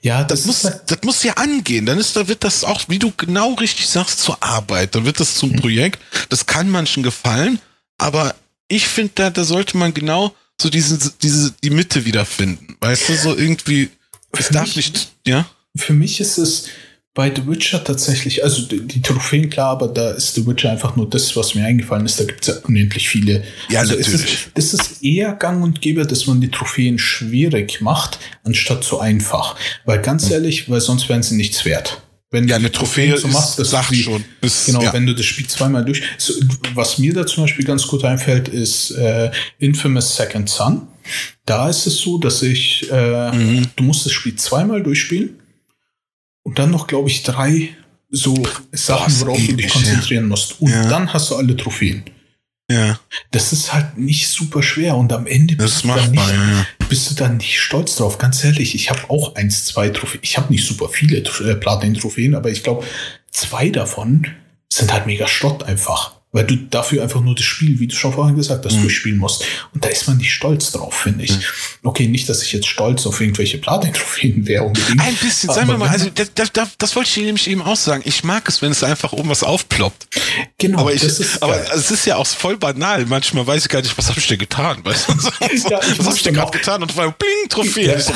ja, 0.02 0.24
das, 0.24 0.44
das 0.44 0.46
muss, 0.46 0.72
das 0.86 0.98
muss 1.02 1.22
ja 1.22 1.34
angehen. 1.34 1.86
Dann 1.86 1.98
ist, 1.98 2.16
da 2.16 2.28
wird 2.28 2.44
das 2.44 2.64
auch, 2.64 2.88
wie 2.88 2.98
du 2.98 3.12
genau 3.16 3.54
richtig 3.54 3.88
sagst, 3.88 4.20
zur 4.20 4.42
Arbeit. 4.42 4.94
Dann 4.94 5.04
wird 5.04 5.20
das 5.20 5.34
zum 5.34 5.50
mhm. 5.50 5.56
Projekt. 5.56 6.00
Das 6.28 6.46
kann 6.46 6.70
manchen 6.70 7.02
gefallen, 7.02 7.58
aber 7.98 8.34
ich 8.68 8.86
finde, 8.86 9.12
da, 9.14 9.30
da 9.30 9.44
sollte 9.44 9.76
man 9.76 9.94
genau 9.94 10.34
so 10.60 10.70
diese, 10.70 11.12
diese, 11.22 11.54
die 11.62 11.70
Mitte 11.70 12.04
wiederfinden. 12.04 12.76
Weißt 12.80 13.08
du, 13.08 13.16
so 13.16 13.36
irgendwie, 13.36 13.90
es 14.32 14.48
darf 14.48 14.74
nicht, 14.76 15.10
ja? 15.26 15.46
Für 15.76 15.92
mich 15.92 16.20
ist 16.20 16.38
es, 16.38 16.64
bei 17.16 17.34
The 17.34 17.46
Witcher 17.46 17.82
tatsächlich, 17.82 18.44
also 18.44 18.60
die, 18.66 18.86
die, 18.86 19.00
Trophäen, 19.00 19.48
klar, 19.48 19.70
aber 19.70 19.88
da 19.88 20.10
ist 20.10 20.34
The 20.34 20.46
Witcher 20.46 20.70
einfach 20.70 20.96
nur 20.96 21.08
das, 21.08 21.34
was 21.34 21.54
mir 21.54 21.64
eingefallen 21.64 22.04
ist. 22.04 22.20
Da 22.20 22.24
gibt 22.24 22.46
es 22.46 22.54
ja 22.54 22.60
unendlich 22.62 23.08
viele. 23.08 23.42
Ja, 23.70 23.80
also 23.80 23.94
natürlich. 23.94 24.22
Ist, 24.22 24.50
es 24.54 24.74
ist 24.74 25.02
eher 25.02 25.32
gang 25.32 25.64
und 25.64 25.80
gäbe, 25.80 26.06
dass 26.06 26.26
man 26.26 26.42
die 26.42 26.50
Trophäen 26.50 26.98
schwierig 26.98 27.80
macht, 27.80 28.18
anstatt 28.44 28.84
so 28.84 29.00
einfach. 29.00 29.56
Weil 29.86 30.02
ganz 30.02 30.30
ehrlich, 30.30 30.70
weil 30.70 30.82
sonst 30.82 31.08
wären 31.08 31.22
sie 31.22 31.36
nichts 31.36 31.64
wert. 31.64 32.02
Wenn 32.30 32.46
ja, 32.48 32.56
eine 32.56 32.70
Trophäe 32.70 33.16
so 33.16 33.28
machst, 33.28 33.58
das 33.58 33.70
sagt 33.70 33.96
schon. 33.96 34.22
Ist, 34.42 34.66
genau, 34.66 34.82
ja. 34.82 34.92
wenn 34.92 35.06
du 35.06 35.14
das 35.14 35.24
Spiel 35.24 35.46
zweimal 35.46 35.86
durch. 35.86 36.02
So, 36.18 36.34
was 36.74 36.98
mir 36.98 37.14
da 37.14 37.26
zum 37.26 37.44
Beispiel 37.44 37.64
ganz 37.64 37.86
gut 37.86 38.04
einfällt, 38.04 38.48
ist 38.48 38.90
äh, 38.90 39.30
Infamous 39.58 40.16
Second 40.16 40.50
Son. 40.50 40.86
Da 41.46 41.70
ist 41.70 41.86
es 41.86 41.96
so, 41.96 42.18
dass 42.18 42.42
ich, 42.42 42.90
äh, 42.90 43.32
mhm. 43.34 43.68
du 43.74 43.84
musst 43.84 44.04
das 44.04 44.12
Spiel 44.12 44.36
zweimal 44.36 44.82
durchspielen 44.82 45.40
und 46.46 46.60
dann 46.60 46.70
noch, 46.70 46.86
glaube 46.86 47.08
ich, 47.08 47.24
drei 47.24 47.70
so 48.08 48.40
Sachen, 48.70 49.20
worauf 49.20 49.44
du 49.44 49.54
dich 49.54 49.68
konzentrieren 49.68 50.24
ja. 50.24 50.28
musst. 50.28 50.60
Und 50.60 50.70
ja. 50.70 50.88
dann 50.88 51.12
hast 51.12 51.28
du 51.30 51.34
alle 51.34 51.56
Trophäen. 51.56 52.04
Ja. 52.70 53.00
Das 53.32 53.52
ist 53.52 53.72
halt 53.72 53.98
nicht 53.98 54.28
super 54.28 54.62
schwer 54.62 54.96
und 54.96 55.12
am 55.12 55.26
Ende 55.26 55.56
bist, 55.56 55.82
du 55.82 55.88
dann, 55.88 56.12
nicht, 56.12 56.22
ja. 56.22 56.66
bist 56.88 57.10
du 57.10 57.14
dann 57.16 57.38
nicht 57.38 57.60
stolz 57.60 57.96
drauf. 57.96 58.18
Ganz 58.18 58.44
ehrlich, 58.44 58.76
ich 58.76 58.90
habe 58.90 59.10
auch 59.10 59.34
eins, 59.34 59.64
zwei 59.64 59.88
Trophäen. 59.88 60.20
Ich 60.22 60.36
habe 60.36 60.52
nicht 60.52 60.64
super 60.64 60.88
viele 60.88 61.16
äh, 61.18 61.54
Platin-Trophäen, 61.56 62.36
aber 62.36 62.48
ich 62.48 62.62
glaube, 62.62 62.84
zwei 63.32 63.68
davon 63.70 64.28
sind 64.72 64.92
halt 64.92 65.06
mega 65.06 65.26
Stott 65.26 65.64
einfach 65.64 66.15
weil 66.32 66.44
du 66.44 66.56
dafür 66.56 67.02
einfach 67.02 67.20
nur 67.20 67.34
das 67.34 67.44
Spiel, 67.44 67.80
wie 67.80 67.86
du 67.86 67.94
schon 67.94 68.12
vorhin 68.12 68.36
gesagt 68.36 68.64
hast, 68.64 68.76
mhm. 68.76 68.82
durchspielen 68.82 69.18
musst. 69.18 69.44
Und 69.72 69.84
da 69.84 69.88
ist 69.88 70.06
man 70.06 70.18
nicht 70.18 70.32
stolz 70.32 70.70
drauf, 70.72 70.94
finde 70.94 71.24
ich. 71.24 71.32
Mhm. 71.32 71.42
Okay, 71.82 72.08
nicht, 72.08 72.28
dass 72.28 72.42
ich 72.42 72.52
jetzt 72.52 72.66
stolz 72.66 73.06
auf 73.06 73.20
irgendwelche 73.20 73.58
Platin-Trophäen 73.58 74.46
wäre 74.46 74.64
unbedingt. 74.64 75.00
Ein 75.00 75.14
bisschen, 75.14 75.50
sagen 75.50 75.68
wir 75.68 75.78
mal, 75.78 75.88
also 75.88 76.10
das, 76.10 76.30
das, 76.34 76.50
das 76.76 76.96
wollte 76.96 77.08
ich 77.08 77.16
nämlich 77.24 77.48
eben 77.48 77.62
auch 77.62 77.76
sagen. 77.76 78.02
Ich 78.04 78.22
mag 78.22 78.48
es, 78.48 78.60
wenn 78.60 78.72
es 78.72 78.82
einfach 78.82 79.12
oben 79.12 79.30
was 79.30 79.42
aufploppt. 79.42 80.08
Genau. 80.58 80.80
Aber, 80.80 80.92
ich, 80.92 81.02
aber 81.40 81.72
es 81.74 81.90
ist 81.90 82.04
ja 82.04 82.16
auch 82.16 82.26
voll 82.26 82.58
banal. 82.58 83.06
Manchmal 83.06 83.46
weiß 83.46 83.62
ich 83.62 83.68
gar 83.70 83.80
nicht, 83.80 83.96
was 83.96 84.08
habe 84.08 84.18
ich 84.18 84.26
denn 84.26 84.38
getan? 84.38 84.84
Weißt 84.84 85.08
du? 85.08 85.12
ja, 85.70 85.80
was 85.96 86.06
habe 86.06 86.16
ich 86.16 86.22
denn 86.22 86.34
gerade 86.34 86.50
getan? 86.50 86.82
Und 86.82 86.94
war 86.96 87.10
bling, 87.12 87.48
Trophäe. 87.48 87.92
Ja. 87.92 88.00
So, 88.00 88.12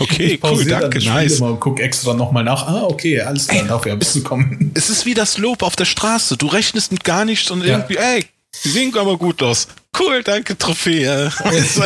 okay, 0.00 0.40
cool, 0.42 0.64
danke, 0.64 0.98
nice. 0.98 1.38
Mal, 1.38 1.56
guck 1.60 1.78
extra 1.78 2.14
nochmal 2.14 2.42
nach. 2.42 2.66
Ah, 2.66 2.82
okay, 2.84 3.20
alles 3.20 3.46
klar, 3.46 3.64
dafür 3.64 3.94
bist 3.96 4.16
du 4.16 4.22
kommen. 4.22 4.72
Es 4.74 4.90
ist 4.90 5.06
wie 5.06 5.14
das 5.14 5.38
Lob 5.38 5.62
auf 5.62 5.76
der 5.76 5.84
Straße. 5.84 6.36
Du 6.36 6.46
rechnest 6.46 6.90
mit 6.90 7.04
gar 7.04 7.24
nichts 7.24 7.50
und 7.50 7.59
irgendwie, 7.62 7.94
ja. 7.94 8.00
ey, 8.00 8.26
die 8.64 8.68
sehen 8.68 8.96
aber 8.96 9.16
gut 9.16 9.42
aus. 9.42 9.68
Cool, 9.98 10.22
danke, 10.22 10.56
Trophäe. 10.56 11.32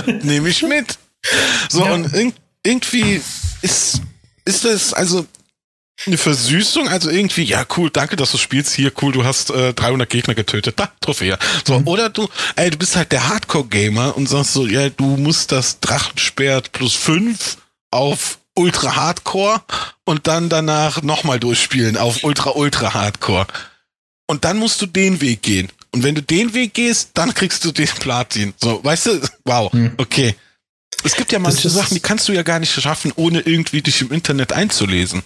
Nehme 0.22 0.48
ich 0.48 0.62
mit. 0.62 0.98
So, 1.68 1.84
ja. 1.84 1.92
und 1.92 2.34
irgendwie 2.62 3.20
ist, 3.62 4.00
ist 4.44 4.64
das, 4.64 4.92
also, 4.92 5.26
eine 6.06 6.18
Versüßung, 6.18 6.88
also 6.88 7.08
irgendwie, 7.08 7.44
ja, 7.44 7.64
cool, 7.76 7.88
danke, 7.90 8.16
dass 8.16 8.32
du 8.32 8.38
spielst. 8.38 8.74
Hier, 8.74 8.92
cool, 9.00 9.12
du 9.12 9.24
hast 9.24 9.50
äh, 9.50 9.72
300 9.72 10.08
Gegner 10.08 10.34
getötet. 10.34 10.78
Da, 10.78 10.90
Trophäe. 11.00 11.38
So, 11.66 11.80
mhm. 11.80 11.88
oder 11.88 12.10
du, 12.10 12.28
ey, 12.56 12.70
du 12.70 12.76
bist 12.76 12.96
halt 12.96 13.12
der 13.12 13.28
Hardcore-Gamer 13.28 14.16
und 14.16 14.28
sagst 14.28 14.52
so, 14.52 14.66
ja, 14.66 14.90
du 14.90 15.16
musst 15.16 15.52
das 15.52 15.80
Drachensperrt 15.80 16.72
plus 16.72 16.94
5 16.94 17.58
auf 17.90 18.38
Ultra 18.54 18.96
Hardcore 18.96 19.62
und 20.04 20.26
dann 20.26 20.48
danach 20.48 21.02
nochmal 21.02 21.40
durchspielen 21.40 21.96
auf 21.96 22.22
Ultra 22.22 22.50
Ultra 22.50 22.94
Hardcore. 22.94 23.46
Und 24.26 24.44
dann 24.44 24.58
musst 24.58 24.80
du 24.80 24.86
den 24.86 25.20
Weg 25.20 25.42
gehen. 25.42 25.68
Und 25.92 26.02
wenn 26.02 26.14
du 26.14 26.22
den 26.22 26.54
Weg 26.54 26.74
gehst, 26.74 27.10
dann 27.14 27.34
kriegst 27.34 27.64
du 27.64 27.72
den 27.72 27.86
Platin. 27.86 28.54
So, 28.60 28.82
weißt 28.82 29.06
du? 29.06 29.20
Wow, 29.44 29.72
hm. 29.72 29.92
okay. 29.98 30.34
Es 31.02 31.14
gibt 31.14 31.32
ja 31.32 31.38
manche 31.38 31.68
Sachen, 31.68 31.94
die 31.94 32.00
kannst 32.00 32.28
du 32.28 32.32
ja 32.32 32.42
gar 32.42 32.58
nicht 32.58 32.72
schaffen, 32.72 33.12
ohne 33.16 33.40
irgendwie 33.40 33.82
dich 33.82 34.00
im 34.00 34.10
Internet 34.10 34.52
einzulesen. 34.52 35.22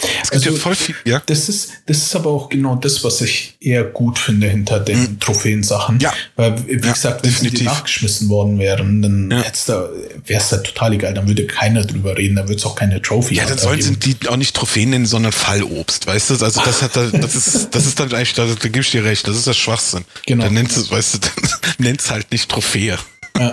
Es 0.00 0.30
gibt 0.30 0.46
also, 0.46 0.50
ja 0.50 0.56
voll 0.56 0.74
viel, 0.74 0.94
ja. 1.04 1.22
Das 1.26 1.48
ist, 1.48 1.70
das 1.86 1.98
ist 1.98 2.16
aber 2.16 2.30
auch 2.30 2.48
genau 2.48 2.76
das, 2.76 3.04
was 3.04 3.20
ich 3.20 3.56
eher 3.60 3.84
gut 3.84 4.18
finde 4.18 4.48
hinter 4.48 4.80
den 4.80 5.00
mhm. 5.00 5.20
Trophäensachen. 5.20 6.00
Ja. 6.00 6.12
Weil, 6.34 6.56
wie 6.66 6.72
ja, 6.72 6.92
gesagt, 6.92 7.22
wenn 7.22 7.30
definitiv. 7.30 7.58
die 7.58 7.64
nachgeschmissen 7.66 8.28
worden 8.28 8.58
wären, 8.58 9.02
dann 9.02 9.30
ja. 9.30 9.44
da, 9.66 9.90
wäre 10.26 10.40
es 10.40 10.48
da 10.48 10.56
total 10.58 10.94
egal. 10.94 11.14
Dann 11.14 11.28
würde 11.28 11.46
keiner 11.46 11.84
drüber 11.84 12.16
reden, 12.16 12.36
da 12.36 12.42
würde 12.42 12.56
es 12.56 12.64
auch 12.64 12.74
keine 12.74 13.02
Trophy 13.02 13.34
Ja, 13.34 13.44
dann 13.44 13.58
sollen 13.58 13.82
sie 13.82 13.96
die 13.96 14.28
auch 14.28 14.36
nicht 14.36 14.56
Trophäen 14.56 14.90
nennen, 14.90 15.06
sondern 15.06 15.32
Fallobst, 15.32 16.06
weißt 16.06 16.30
du? 16.30 16.34
Also 16.34 16.62
das 16.64 16.82
hat 16.82 16.96
das 16.96 17.34
ist, 17.34 17.74
das 17.74 17.86
ist 17.86 18.00
dann 18.00 18.12
eigentlich, 18.12 18.34
da, 18.34 18.46
da 18.46 18.54
gebe 18.54 18.80
ich 18.80 18.90
dir 18.90 19.04
recht, 19.04 19.28
das 19.28 19.36
ist 19.36 19.46
das 19.46 19.56
Schwachsinn. 19.56 20.04
Genau. 20.26 20.44
Dann 20.44 20.54
nennst 20.54 20.76
du, 20.76 20.90
weißt 20.90 21.14
du, 21.14 21.18
dann 21.18 21.50
nennst 21.78 22.10
halt 22.10 22.32
nicht 22.32 22.48
Trophäe. 22.48 22.98
Ja. 23.38 23.52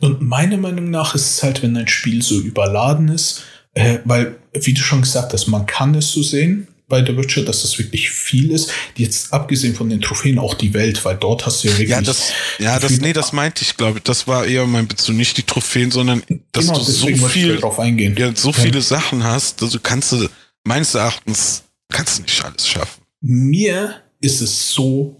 Und 0.00 0.20
meiner 0.20 0.56
Meinung 0.56 0.90
nach 0.90 1.14
ist 1.14 1.36
es 1.36 1.42
halt, 1.42 1.62
wenn 1.62 1.76
ein 1.76 1.88
Spiel 1.88 2.22
so 2.22 2.40
überladen 2.40 3.08
ist, 3.08 3.42
äh, 3.74 3.98
weil, 4.04 4.36
wie 4.52 4.74
du 4.74 4.82
schon 4.82 5.02
gesagt 5.02 5.32
hast, 5.32 5.46
man 5.46 5.66
kann 5.66 5.94
es 5.94 6.12
so 6.12 6.22
sehen 6.22 6.68
bei 6.88 7.04
The 7.04 7.16
Witcher, 7.16 7.42
dass 7.42 7.62
das 7.62 7.78
wirklich 7.78 8.10
viel 8.10 8.50
ist. 8.50 8.70
Jetzt 8.96 9.32
abgesehen 9.32 9.74
von 9.74 9.88
den 9.88 10.02
Trophäen 10.02 10.38
auch 10.38 10.52
die 10.52 10.74
Welt, 10.74 11.02
weil 11.06 11.16
dort 11.16 11.46
hast 11.46 11.64
du 11.64 11.68
ja 11.68 11.72
wirklich. 11.72 11.88
Ja, 11.88 12.02
das, 12.02 12.32
ja, 12.58 12.78
das, 12.78 13.00
nee, 13.00 13.14
das 13.14 13.32
meinte 13.32 13.62
ich, 13.62 13.78
glaube 13.78 13.98
ich. 13.98 14.04
Das 14.04 14.28
war 14.28 14.44
eher 14.44 14.66
mein 14.66 14.86
Bezug, 14.86 15.16
nicht 15.16 15.38
die 15.38 15.42
Trophäen, 15.42 15.90
sondern 15.90 16.22
dass 16.52 16.66
genau, 16.66 16.78
du 16.78 16.84
so 16.84 17.06
viel, 17.28 17.56
drauf 17.56 17.78
eingehen. 17.78 18.14
Ja, 18.18 18.36
so 18.36 18.52
viele 18.52 18.76
ja. 18.76 18.82
Sachen 18.82 19.24
hast, 19.24 19.62
also 19.62 19.78
kannst 19.82 20.12
du, 20.12 20.28
meines 20.64 20.94
Erachtens, 20.94 21.62
kannst 21.88 22.18
du 22.18 22.22
nicht 22.24 22.44
alles 22.44 22.68
schaffen. 22.68 23.02
Mir 23.22 24.02
ist 24.20 24.42
es 24.42 24.70
so 24.70 25.18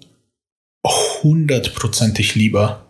hundertprozentig 1.22 2.34
lieber? 2.34 2.86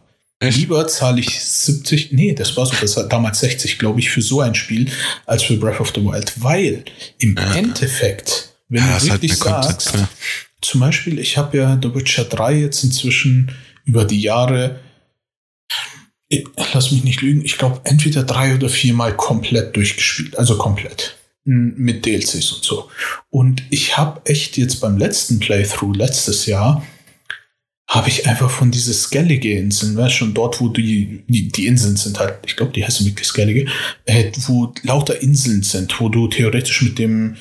Lieber 0.51 0.87
zahle 0.89 1.21
ich 1.21 1.41
70, 1.41 2.13
nee, 2.13 2.35
das 2.35 2.57
war 2.57 2.67
so, 2.67 2.75
das 2.81 2.97
war 2.97 3.05
damals 3.05 3.41
60, 3.41 3.79
glaube 3.79 4.01
ich, 4.01 4.11
für 4.11 4.23
so 4.23 4.41
ein 4.41 4.55
Spiel, 4.55 4.91
als 5.27 5.45
für 5.45 5.57
Breath 5.57 5.81
of 5.81 5.93
the 5.95 6.03
Wild. 6.05 6.33
Weil 6.37 6.85
im 7.19 7.37
ja. 7.37 7.55
Endeffekt, 7.55 8.55
wenn 8.69 8.83
ja, 8.83 8.99
du 8.99 9.07
wirklich 9.09 9.33
halt 9.33 9.65
sagst, 9.65 9.93
Kontext, 9.93 10.09
zum 10.61 10.81
Beispiel, 10.81 11.19
ich 11.19 11.37
habe 11.37 11.57
ja 11.57 11.79
The 11.81 11.95
Witcher 11.95 12.25
3 12.25 12.55
jetzt 12.55 12.85
inzwischen 12.85 13.53
über 13.85 14.05
die 14.05 14.21
Jahre 14.21 14.81
lass 16.73 16.91
mich 16.91 17.05
nicht 17.05 17.21
lügen, 17.21 17.45
ich 17.45 17.59
glaube 17.59 17.81
entweder 17.85 18.23
drei 18.23 18.55
oder 18.55 18.69
viermal 18.69 19.15
komplett 19.17 19.77
durchgespielt, 19.77 20.39
also 20.39 20.57
komplett 20.57 21.17
mit 21.45 22.07
DLCs 22.07 22.53
und 22.53 22.65
so. 22.65 22.89
Und 23.31 23.65
ich 23.71 23.97
habe 23.97 24.21
echt 24.27 24.57
jetzt 24.57 24.81
beim 24.81 24.97
letzten 24.97 25.41
Playthrough 25.41 25.97
letztes 25.97 26.47
Jahr 26.47 26.87
habe 27.93 28.09
ich 28.09 28.27
einfach 28.27 28.51
von 28.51 28.71
diese 28.71 28.95
Skellige 28.95 29.53
Inseln, 29.53 29.99
weißt 29.99 30.15
schon 30.15 30.33
dort, 30.33 30.63
wo 30.63 30.69
die, 30.69 31.25
die, 31.29 31.49
die 31.49 31.67
Inseln 31.67 31.97
sind 31.97 32.19
halt, 32.19 32.39
ich 32.47 32.57
glaube, 32.57 32.73
die 32.73 32.83
heißen 32.83 33.05
wirklich 33.05 33.29
Skellige, 33.29 33.67
äh, 34.07 34.33
wo 34.47 34.73
lauter 34.83 35.21
Inseln 35.21 35.63
sind, 35.63 36.01
wo 36.01 36.09
du 36.09 36.27
theoretisch 36.27 36.81
mit 36.81 36.99
dem, 36.99 37.37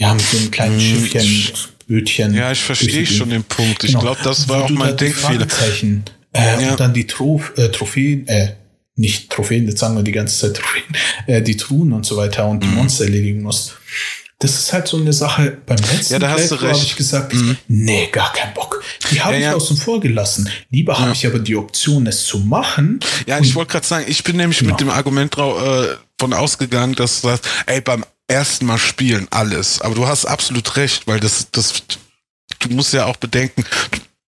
ja, 0.00 0.14
mit 0.14 0.32
dem 0.32 0.50
kleinen 0.50 0.80
hm, 0.80 0.80
Schiffchen, 0.80 1.52
Bötchen. 1.86 2.32
Ja, 2.34 2.52
ich 2.52 2.60
verstehe 2.60 3.04
schon 3.04 3.28
den 3.28 3.44
Punkt. 3.44 3.84
Ich 3.84 3.90
genau. 3.90 4.00
glaube, 4.00 4.20
das 4.24 4.48
war 4.48 4.64
auch 4.64 4.70
mein 4.70 4.96
Denkfehler. 4.96 5.46
Äh, 6.32 6.62
ja. 6.62 6.70
Und 6.70 6.80
dann 6.80 6.94
die 6.94 7.06
Trof 7.06 7.52
äh, 7.58 7.68
Trophäen, 7.68 8.26
äh, 8.28 8.54
nicht 8.96 9.28
Trophäen, 9.28 9.68
jetzt 9.68 9.80
sagen 9.80 9.94
wir 9.94 10.02
die 10.02 10.12
ganze 10.12 10.38
Zeit 10.38 10.56
Trophäen, 10.56 10.96
äh, 11.26 11.42
die 11.42 11.58
Truhen 11.58 11.92
und 11.92 12.06
so 12.06 12.16
weiter 12.16 12.48
und 12.48 12.62
die 12.62 12.68
mhm. 12.68 12.76
Monster 12.76 13.04
erledigen 13.04 13.42
musst. 13.42 13.76
Das 14.40 14.58
ist 14.58 14.72
halt 14.72 14.88
so 14.88 14.96
eine 14.96 15.12
Sache. 15.12 15.58
Beim 15.66 15.76
letzten 15.76 16.14
ja, 16.14 16.18
da 16.18 16.30
hast 16.30 16.50
du 16.50 16.54
recht. 16.54 16.74
habe 16.74 16.84
ich 16.84 16.96
gesagt, 16.96 17.34
mhm. 17.34 17.58
nee, 17.68 18.08
gar 18.10 18.32
keinen 18.32 18.54
Bock. 18.54 18.82
Die 19.10 19.20
habe 19.20 19.34
ja, 19.34 19.38
ich 19.38 19.44
ja. 19.44 19.54
außen 19.54 19.76
vor 19.76 20.00
gelassen. 20.00 20.48
Lieber 20.70 20.94
ja. 20.94 21.00
habe 21.00 21.12
ich 21.12 21.26
aber 21.26 21.38
die 21.38 21.56
Option, 21.56 22.06
es 22.06 22.24
zu 22.24 22.38
machen. 22.38 23.00
Ja, 23.26 23.38
ich 23.38 23.54
wollte 23.54 23.72
gerade 23.72 23.86
sagen, 23.86 24.06
ich 24.08 24.24
bin 24.24 24.38
nämlich 24.38 24.60
genau. 24.60 24.72
mit 24.72 24.80
dem 24.80 24.88
Argument 24.88 25.36
äh, 25.36 25.96
von 26.18 26.32
ausgegangen, 26.32 26.94
dass 26.94 27.20
du 27.20 27.28
sagst, 27.28 27.46
ey, 27.66 27.82
beim 27.82 28.02
ersten 28.28 28.64
Mal 28.64 28.78
spielen 28.78 29.26
alles. 29.30 29.82
Aber 29.82 29.94
du 29.94 30.06
hast 30.06 30.24
absolut 30.24 30.74
recht, 30.76 31.06
weil 31.06 31.20
das, 31.20 31.48
das, 31.52 31.82
du 32.60 32.70
musst 32.70 32.94
ja 32.94 33.04
auch 33.04 33.16
bedenken, 33.16 33.64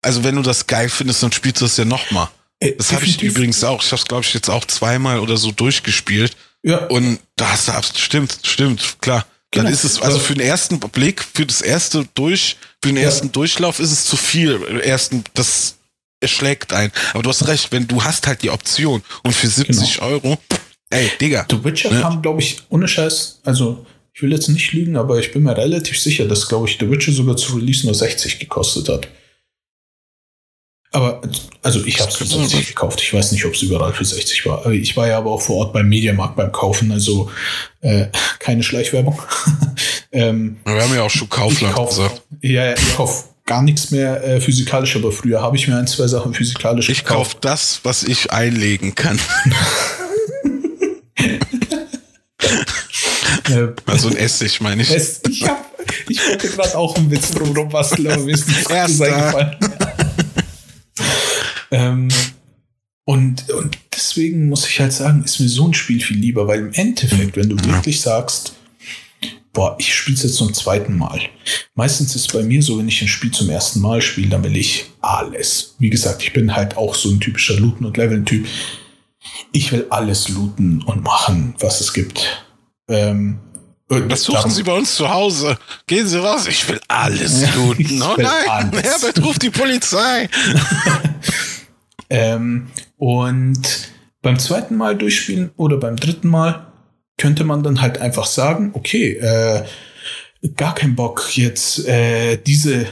also 0.01 0.24
wenn 0.24 0.38
du 0.38 0.41
das 0.41 0.68
geil 0.68 0.88
findest, 0.88 1.22
dann 1.22 1.34
spielst 1.34 1.60
du 1.60 1.66
das 1.66 1.76
ja 1.76 1.84
nochmal. 1.84 2.30
Äh, 2.62 2.74
das 2.78 2.93
habe 2.93 3.03
ich 3.03 3.22
übrigens 3.22 3.62
auch. 3.66 3.84
Ich 3.84 3.91
habe 3.91 3.99
es, 3.99 4.05
glaube 4.05 4.24
ich, 4.24 4.34
jetzt 4.34 4.49
auch 4.49 4.64
zweimal 4.64 5.20
oder 5.20 5.36
so 5.36 5.51
durchgespielt. 5.51 6.38
Ja. 6.64 6.86
Und 6.86 7.20
da 7.36 7.51
hast 7.51 7.68
du 7.68 7.74
absolut, 7.74 7.99
stimmt, 7.99 8.39
stimmt, 8.43 8.97
klar. 9.01 9.26
Genau. 9.52 9.66
Dann 9.66 9.74
ist 9.74 9.84
es, 9.84 10.02
also 10.02 10.20
für 10.20 10.34
den 10.34 10.45
ersten 10.45 10.80
Blick, 10.80 11.24
für 11.24 11.45
das 11.45 11.62
erste 11.62 12.06
Durch, 12.16 12.58
für 12.84 12.89
den 12.89 12.98
ersten 12.98 13.28
ja. 13.28 13.32
Durchlauf 13.32 13.80
ist 13.80 13.91
es 13.91 14.06
zu 14.06 14.18
viel. 14.18 14.62
Ersten, 14.84 15.24
das 15.34 15.76
erschlägt 16.20 16.74
ein. 16.74 16.91
Aber 17.14 17.24
du 17.24 17.30
hast 17.30 17.48
recht, 17.48 17.72
wenn 17.72 17.88
du 17.88 18.04
hast 18.04 18.28
halt 18.28 18.41
die 18.41 18.50
Option 18.50 19.02
und 19.24 19.34
für 19.34 19.48
70 19.48 19.95
genau. 19.95 20.08
Euro, 20.08 20.38
ey, 20.89 21.10
Digga. 21.22 21.45
The 21.50 21.64
Witcher 21.64 21.91
ne? 21.91 22.02
kam, 22.02 22.22
glaube 22.22 22.41
ich, 22.41 22.62
ohne 22.70 22.88
Scheiß, 22.88 23.39
also 23.43 23.86
ich 24.14 24.22
will 24.22 24.32
jetzt 24.32 24.50
nicht 24.50 24.74
lügen, 24.74 24.98
aber 24.98 25.20
ich 25.20 25.32
bin 25.32 25.43
mir 25.43 25.56
relativ 25.56 26.00
sicher, 26.00 26.26
dass, 26.26 26.48
glaube 26.48 26.68
ich, 26.68 26.78
The 26.80 26.89
Witcher 26.89 27.12
sogar 27.12 27.38
zu 27.38 27.56
Release 27.56 27.86
nur 27.86 27.93
60 27.93 28.39
gekostet 28.39 28.89
hat. 28.89 29.08
Aber, 30.92 31.22
also 31.64 31.84
ich 31.84 32.00
habe 32.00 32.10
es 32.10 32.16
für 32.16 32.26
60 32.26 32.68
gekauft. 32.68 33.02
Ich 33.02 33.14
weiß 33.14 33.34
nicht, 33.34 33.46
ob 33.46 33.54
es 33.54 33.62
überall 33.62 33.94
für 33.94 34.06
60 34.06 34.46
war. 34.46 34.66
Ich 34.68 34.96
war 34.96 35.08
ja 35.08 35.18
aber 35.18 35.32
auch 35.32 35.42
vor 35.42 35.58
Ort 35.58 35.74
beim 35.74 35.90
Mediamarkt 35.90 36.38
beim 36.38 36.52
Kaufen, 36.52 36.92
also 36.92 37.30
äh, 37.82 38.06
keine 38.40 38.64
Schleichwerbung. 38.64 39.22
ähm, 40.12 40.58
Wir 40.66 40.82
haben 40.82 40.96
ja 40.96 41.04
auch 41.04 41.10
schon 41.10 41.30
Kaufland 41.30 41.76
kauf, 41.76 41.90
gesagt. 41.90 42.22
Ja, 42.42 42.74
ich 42.74 42.96
kaufe 42.96 43.26
gar 43.46 43.62
nichts 43.62 43.92
mehr 43.92 44.24
äh, 44.24 44.40
physikalisch, 44.40 44.96
aber 44.96 45.12
früher 45.12 45.42
habe 45.42 45.58
ich 45.58 45.68
mir 45.68 45.78
ein, 45.78 45.88
zwei 45.88 46.08
Sachen 46.08 46.34
physikalisch 46.34 46.90
ich 46.90 47.04
gekauft. 47.04 47.28
Ich 47.28 47.34
kaufe 47.34 47.42
das, 47.42 47.82
was 47.84 48.04
ich 48.04 48.32
einlegen 48.32 48.96
kann. 48.96 49.20
also 53.86 54.10
ein 54.10 54.18
Essig, 54.18 54.62
meine 54.62 54.84
ich. 54.84 54.92
Es, 54.92 55.22
ich, 55.30 55.48
hab, 55.48 55.66
ich 56.08 56.26
wollte 56.28 56.48
gerade 56.50 56.78
auch 56.78 56.96
ein 56.96 57.12
Witz 57.12 57.32
drum 57.32 57.56
rumbasteln, 57.56 58.08
aber 58.12 58.24
mir 58.24 58.34
ist 58.34 58.48
nicht 58.48 58.72
eingefallen. 58.72 59.56
Ähm, 61.72 62.09
und, 63.05 63.49
und 63.51 63.78
deswegen 63.95 64.49
muss 64.49 64.68
ich 64.68 64.80
halt 64.80 64.91
sagen, 64.91 65.24
ist 65.24 65.39
mir 65.39 65.47
so 65.47 65.68
ein 65.68 65.74
Spiel 65.74 66.01
viel 66.01 66.18
lieber, 66.18 66.47
weil 66.47 66.59
im 66.59 66.74
Endeffekt, 66.74 67.38
wenn 67.38 67.49
du 67.49 67.55
wirklich 67.63 68.01
sagst, 68.01 68.53
boah, 69.53 69.76
ich 69.80 69.95
spiele 69.95 70.18
es 70.18 70.24
jetzt 70.24 70.36
zum 70.36 70.53
zweiten 70.53 70.97
Mal. 70.97 71.22
Meistens 71.74 72.15
ist 72.15 72.28
es 72.28 72.34
bei 72.34 72.43
mir 72.43 72.61
so, 72.61 72.78
wenn 72.78 72.88
ich 72.88 73.01
ein 73.01 73.07
Spiel 73.07 73.32
zum 73.32 73.49
ersten 73.49 73.80
Mal 73.80 74.01
spiele, 74.01 74.30
dann 74.30 74.43
will 74.43 74.55
ich 74.55 74.86
alles. 75.01 75.76
Wie 75.80 75.89
gesagt, 75.89 76.22
ich 76.22 76.34
bin 76.34 76.55
halt 76.55 76.78
auch 76.78 76.93
so 76.93 77.09
ein 77.09 77.20
typischer 77.20 77.55
Looten- 77.55 77.86
und 77.86 77.97
Leveln-Typ. 77.97 78.45
Ich 79.51 79.72
will 79.72 79.88
alles 79.89 80.30
looten 80.30 80.84
und 80.84 81.01
machen, 81.01 81.55
was 81.59 81.82
es 81.82 81.93
gibt. 81.93 82.45
Ähm, 82.89 83.39
was 83.89 84.24
suchen 84.24 84.36
darum, 84.36 84.51
Sie 84.51 84.63
bei 84.63 84.74
uns 84.74 84.95
zu 84.95 85.09
Hause? 85.09 85.57
Gehen 85.88 86.07
Sie 86.07 86.22
raus, 86.22 86.45
ich 86.47 86.68
will 86.68 86.80
alles 86.89 87.55
looten. 87.55 88.01
oh 88.01 88.15
nein, 88.18 88.49
alles. 88.49 88.84
Herbert 88.84 89.24
ruft 89.24 89.41
die 89.41 89.49
Polizei. 89.49 90.30
Ähm, 92.10 92.68
und 92.97 93.89
beim 94.22 94.39
zweiten 94.39 94.76
Mal 94.76 94.97
durchspielen 94.97 95.51
oder 95.58 95.78
beim 95.78 95.95
dritten 95.95 96.28
Mal 96.28 96.68
könnte 97.18 97.43
man 97.43 97.64
dann 97.64 97.82
halt 97.82 97.99
einfach 97.99 98.26
sagen, 98.26 98.72
okay, 98.74 99.14
äh, 99.14 99.64
gar 100.55 100.76
kein 100.76 100.95
Bock 100.95 101.36
jetzt 101.36 101.88
äh, 101.88 102.38
diese, 102.38 102.88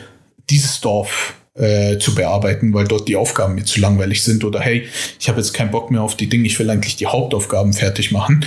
dieses 0.49 0.81
Dorf 0.81 1.35
äh, 1.53 1.97
zu 1.99 2.15
bearbeiten, 2.15 2.73
weil 2.73 2.87
dort 2.87 3.07
die 3.07 3.15
Aufgaben 3.15 3.55
mir 3.55 3.65
zu 3.65 3.79
langweilig 3.79 4.23
sind 4.23 4.43
oder 4.43 4.59
hey, 4.59 4.87
ich 5.19 5.29
habe 5.29 5.39
jetzt 5.39 5.53
keinen 5.53 5.71
Bock 5.71 5.91
mehr 5.91 6.01
auf 6.01 6.15
die 6.15 6.27
Dinge, 6.27 6.45
ich 6.45 6.57
will 6.59 6.69
eigentlich 6.69 6.95
die 6.95 7.07
Hauptaufgaben 7.07 7.73
fertig 7.73 8.11
machen. 8.11 8.45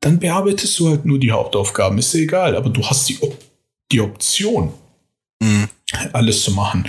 Dann 0.00 0.18
bearbeitest 0.20 0.78
du 0.78 0.90
halt 0.90 1.04
nur 1.04 1.18
die 1.18 1.32
Hauptaufgaben, 1.32 1.98
ist 1.98 2.14
dir 2.14 2.20
egal, 2.20 2.54
aber 2.54 2.70
du 2.70 2.84
hast 2.84 3.08
die, 3.08 3.18
die 3.90 4.00
Option, 4.00 4.72
mhm. 5.40 5.68
alles 6.12 6.44
zu 6.44 6.52
machen 6.52 6.86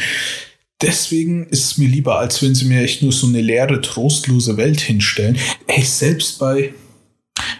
deswegen 0.81 1.47
ist 1.47 1.65
es 1.65 1.77
mir 1.77 1.87
lieber, 1.87 2.19
als 2.19 2.41
wenn 2.41 2.55
sie 2.55 2.65
mir 2.65 2.81
echt 2.81 3.01
nur 3.01 3.11
so 3.11 3.27
eine 3.27 3.41
leere, 3.41 3.81
trostlose 3.81 4.57
Welt 4.57 4.81
hinstellen. 4.81 5.37
Ey, 5.67 5.83
selbst 5.83 6.39
bei, 6.39 6.73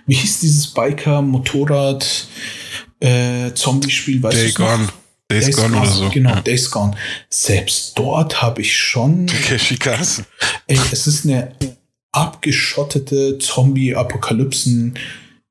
wie 0.06 0.16
hieß 0.16 0.40
dieses 0.42 0.68
Biker, 0.68 1.22
Motorrad, 1.22 2.28
äh, 3.00 3.54
Zombie-Spiel, 3.54 4.22
weißt 4.22 4.38
Day 4.38 4.48
du 4.50 4.54
Gone. 4.54 4.84
Noch? 4.84 4.94
Days, 5.32 5.46
Days 5.46 5.56
Gone, 5.58 5.70
Gone, 5.70 5.82
oder 5.82 5.92
so. 5.92 6.10
Genau, 6.10 6.30
ja. 6.32 6.42
Days 6.42 6.72
Gone. 6.72 6.98
Selbst 7.30 7.98
dort 7.98 8.42
habe 8.42 8.62
ich 8.62 8.76
schon. 8.76 9.28
Effikas. 9.28 10.24
Ey, 10.66 10.80
es 10.92 11.06
ist 11.06 11.26
eine 11.26 11.56
abgeschottete 12.12 13.38
Zombie-Apokalypsen- 13.38 14.98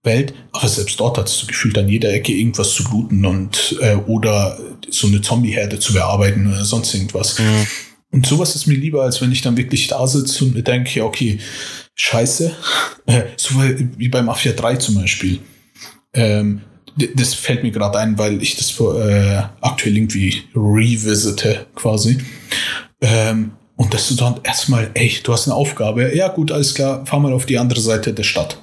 Welt, 0.05 0.33
aber 0.53 0.69
selbst 0.69 0.99
dort 1.01 1.19
hattest 1.19 1.43
du 1.43 1.47
gefühlt 1.47 1.77
an 1.77 1.89
jeder 1.89 2.13
Ecke 2.13 2.33
irgendwas 2.33 2.73
zu 2.73 2.85
looten 2.85 3.27
und 3.27 3.77
äh, 3.81 3.97
oder 3.97 4.59
so 4.91 5.07
eine 5.07 5.21
Zombie-Herde 5.21 5.79
zu 5.79 5.93
bearbeiten 5.93 6.47
oder 6.47 6.65
sonst 6.65 6.95
irgendwas. 6.95 7.39
Mhm. 7.39 7.67
Und 8.11 8.27
sowas 8.27 8.55
ist 8.55 8.67
mir 8.67 8.77
lieber, 8.77 9.03
als 9.03 9.21
wenn 9.21 9.33
ich 9.33 9.43
dann 9.43 9.57
wirklich 9.57 9.87
da 9.89 10.07
sitze 10.07 10.45
und 10.45 10.55
mir 10.55 10.63
denke, 10.63 11.05
okay, 11.05 11.39
scheiße. 11.95 12.55
Äh, 13.07 13.23
so 13.39 13.55
wie 13.97 14.11
bei 14.11 14.21
Mafia 14.21 14.53
3 14.53 14.77
zum 14.77 14.97
Beispiel. 14.97 15.39
Ähm, 16.13 16.61
das 17.15 17.33
fällt 17.33 17.63
mir 17.63 17.71
gerade 17.71 17.99
ein, 17.99 18.19
weil 18.19 18.43
ich 18.43 18.55
das 18.55 18.79
äh, 18.79 19.43
aktuell 19.63 19.97
irgendwie 19.97 20.43
revisite 20.55 21.67
quasi. 21.75 22.19
Ähm, 23.01 23.53
und 23.77 23.95
dass 23.95 24.09
du 24.09 24.15
dann 24.15 24.41
erstmal, 24.43 24.91
ey, 24.93 25.11
du 25.23 25.33
hast 25.33 25.47
eine 25.49 25.55
Aufgabe, 25.55 26.15
ja 26.15 26.29
gut, 26.29 26.53
alles 26.53 26.75
klar, 26.75 27.07
fahr 27.07 27.21
mal 27.21 27.33
auf 27.33 27.47
die 27.47 27.57
andere 27.57 27.81
Seite 27.81 28.13
der 28.13 28.25
Stadt. 28.25 28.59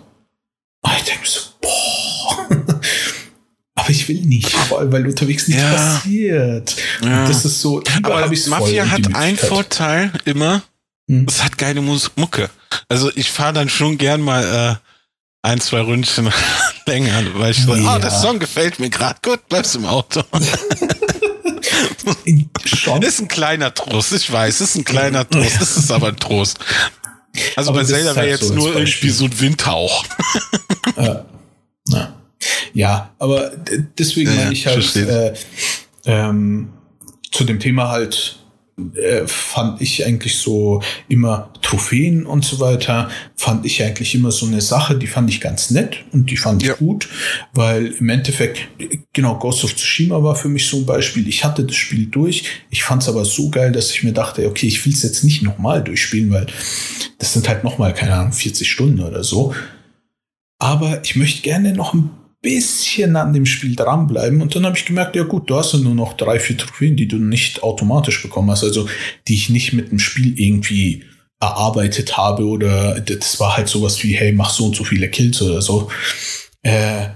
Und 0.85 0.91
ich 0.97 1.03
denke 1.03 1.21
mir 1.21 1.27
so, 1.27 1.39
boah. 1.61 2.81
Aber 3.73 3.89
ich 3.89 4.07
will 4.07 4.21
nicht, 4.21 4.51
vor 4.51 4.79
allem, 4.79 4.91
weil 4.91 5.05
unterwegs 5.05 5.47
nichts 5.47 5.63
ja. 5.63 5.71
passiert. 5.71 6.75
Ja. 7.01 7.27
das 7.27 7.43
ist 7.43 7.59
so, 7.59 7.83
aber 8.03 8.31
Mafia 8.47 8.89
hat 8.89 9.15
einen 9.15 9.37
Vorteil 9.37 10.11
immer, 10.25 10.61
hm. 11.09 11.25
es 11.27 11.43
hat 11.43 11.57
geile 11.57 11.81
Mucke. 11.81 12.49
Also 12.87 13.11
ich 13.15 13.31
fahre 13.31 13.53
dann 13.53 13.67
schon 13.67 13.97
gern 13.97 14.21
mal 14.21 14.43
äh, 14.43 14.75
ein, 15.47 15.59
zwei 15.59 15.81
Ründchen 15.81 16.31
länger, 16.85 17.23
weil 17.33 17.51
ich 17.51 17.63
so, 17.63 17.75
ja. 17.75 17.95
oh, 17.95 17.99
der 17.99 18.11
Song 18.11 18.37
gefällt 18.39 18.79
mir 18.79 18.89
gerade. 18.89 19.19
Gut, 19.23 19.47
bleibst 19.49 19.75
im 19.75 19.85
Auto. 19.85 20.23
Schon. 22.63 23.01
Das 23.01 23.15
ist 23.15 23.21
ein 23.21 23.27
kleiner 23.27 23.73
Trost, 23.73 24.13
ich 24.13 24.31
weiß, 24.31 24.59
das 24.59 24.69
ist 24.69 24.75
ein 24.75 24.85
kleiner 24.85 25.27
Trost, 25.27 25.59
das 25.59 25.75
ist 25.77 25.91
aber 25.91 26.09
ein 26.09 26.17
Trost. 26.17 26.59
Also 27.55 27.71
aber 27.71 27.79
bei 27.79 27.85
Zelda 27.85 28.15
wäre 28.15 28.15
halt 28.15 28.29
jetzt 28.29 28.47
so 28.47 28.53
nur 28.53 28.75
irgendwie 28.75 29.09
so 29.09 29.25
ein 29.25 29.39
Windhauch. 29.39 30.05
ja. 30.97 31.25
ja. 31.89 32.13
ja, 32.73 33.09
aber 33.19 33.51
deswegen 33.97 34.31
ja, 34.31 34.37
meine 34.37 34.53
ich 34.53 34.67
halt 34.67 34.95
äh, 34.95 35.33
ähm, 36.05 36.69
zu 37.31 37.43
dem 37.43 37.59
Thema 37.59 37.89
halt 37.89 38.39
äh, 38.77 39.25
fand 39.25 39.81
ich 39.81 40.05
eigentlich 40.05 40.35
so 40.37 40.81
immer 41.07 41.49
Trophäen 41.61 42.25
und 42.25 42.43
so 42.43 42.59
weiter, 42.59 43.09
fand 43.35 43.65
ich 43.65 43.81
eigentlich 43.81 44.13
immer 44.15 44.31
so 44.31 44.45
eine 44.45 44.59
Sache, 44.59 44.97
die 44.97 45.07
fand 45.07 45.29
ich 45.29 45.39
ganz 45.39 45.71
nett 45.71 46.03
und 46.11 46.29
die 46.29 46.35
fand 46.35 46.61
ja. 46.61 46.73
ich 46.73 46.79
gut, 46.79 47.07
weil 47.53 47.87
im 47.87 48.09
Endeffekt, 48.09 48.67
genau, 49.13 49.39
Ghost 49.39 49.63
of 49.63 49.75
Tsushima 49.75 50.21
war 50.21 50.35
für 50.35 50.49
mich 50.49 50.67
so 50.67 50.77
ein 50.77 50.85
Beispiel. 50.85 51.25
Ich 51.27 51.45
hatte 51.45 51.63
das 51.63 51.75
Spiel 51.77 52.07
durch, 52.07 52.43
ich 52.69 52.83
fand 52.83 53.01
es 53.01 53.07
aber 53.07 53.23
so 53.23 53.49
geil, 53.49 53.71
dass 53.71 53.91
ich 53.91 54.03
mir 54.03 54.13
dachte, 54.13 54.45
okay, 54.45 54.67
ich 54.67 54.85
will 54.85 54.93
es 54.93 55.03
jetzt 55.03 55.23
nicht 55.23 55.41
nochmal 55.41 55.81
durchspielen, 55.81 56.31
weil 56.31 56.47
das 57.17 57.31
sind 57.31 57.47
halt 57.47 57.63
nochmal, 57.63 57.93
keine 57.93 58.13
Ahnung, 58.13 58.33
40 58.33 58.69
Stunden 58.69 58.99
oder 58.99 59.23
so. 59.23 59.55
Aber 60.59 61.01
ich 61.03 61.15
möchte 61.15 61.41
gerne 61.41 61.73
noch 61.73 61.93
ein 61.93 62.09
bisschen 62.45 63.15
an 63.15 63.33
dem 63.33 63.47
Spiel 63.47 63.75
dranbleiben. 63.75 64.39
Und 64.41 64.55
dann 64.55 64.65
habe 64.65 64.77
ich 64.77 64.85
gemerkt, 64.85 65.15
ja 65.15 65.23
gut, 65.23 65.49
du 65.49 65.55
hast 65.55 65.73
ja 65.73 65.79
nur 65.79 65.95
noch 65.95 66.13
drei, 66.13 66.39
vier 66.39 66.57
Trophäen, 66.57 66.95
die 66.95 67.07
du 67.07 67.17
nicht 67.17 67.63
automatisch 67.63 68.21
bekommen 68.21 68.51
hast, 68.51 68.63
also 68.63 68.87
die 69.27 69.33
ich 69.33 69.49
nicht 69.49 69.73
mit 69.73 69.91
dem 69.91 69.97
Spiel 69.97 70.39
irgendwie 70.39 71.03
erarbeitet 71.41 72.17
habe 72.17 72.45
oder 72.45 72.99
das 73.01 73.39
war 73.39 73.57
halt 73.57 73.67
sowas 73.67 74.01
wie, 74.03 74.13
hey, 74.13 74.31
mach 74.31 74.51
so 74.51 74.65
und 74.65 74.75
so 74.75 74.83
viele 74.83 75.09
Kills 75.09 75.41
oder 75.41 75.61
so. 75.61 75.89
Äh, 76.61 77.07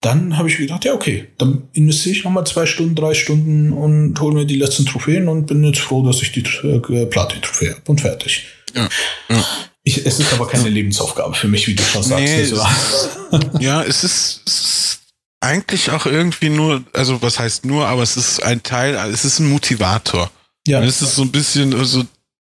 dann 0.00 0.36
habe 0.36 0.48
ich 0.48 0.56
gedacht, 0.56 0.84
ja, 0.84 0.94
okay, 0.94 1.28
dann 1.38 1.68
investiere 1.72 2.16
ich 2.16 2.24
nochmal 2.24 2.46
zwei 2.46 2.66
Stunden, 2.66 2.96
drei 2.96 3.14
Stunden 3.14 3.72
und 3.72 4.18
hole 4.20 4.34
mir 4.34 4.46
die 4.46 4.56
letzten 4.56 4.84
Trophäen 4.84 5.28
und 5.28 5.46
bin 5.46 5.62
jetzt 5.62 5.80
froh, 5.80 6.04
dass 6.04 6.22
ich 6.22 6.32
die 6.32 6.42
äh, 6.66 7.06
Platin-Trophäe 7.06 7.70
habe 7.70 7.82
und 7.86 8.00
fertig. 8.00 8.46
Ja, 8.74 8.88
ja. 9.28 9.44
Ich, 9.82 10.04
es 10.04 10.20
ist 10.20 10.32
aber 10.32 10.46
keine 10.46 10.68
Lebensaufgabe 10.68 11.34
für 11.34 11.48
mich, 11.48 11.66
wie 11.66 11.74
du 11.74 11.82
schon 11.82 12.02
sagst. 12.02 12.24
Nee, 12.24 12.40
es, 12.42 12.52
ja, 13.60 13.82
es 13.82 14.04
ist, 14.04 14.42
es 14.46 14.60
ist 14.60 15.00
eigentlich 15.40 15.90
auch 15.90 16.04
irgendwie 16.04 16.50
nur, 16.50 16.84
also 16.92 17.22
was 17.22 17.38
heißt 17.38 17.64
nur, 17.64 17.86
aber 17.86 18.02
es 18.02 18.16
ist 18.16 18.42
ein 18.42 18.62
Teil, 18.62 18.94
es 19.10 19.24
ist 19.24 19.38
ein 19.38 19.48
Motivator. 19.48 20.30
Ja. 20.66 20.80
Und 20.80 20.84
es 20.84 21.00
ist 21.00 21.16
so 21.16 21.22
ein 21.22 21.32
bisschen, 21.32 21.74
also 21.74 22.04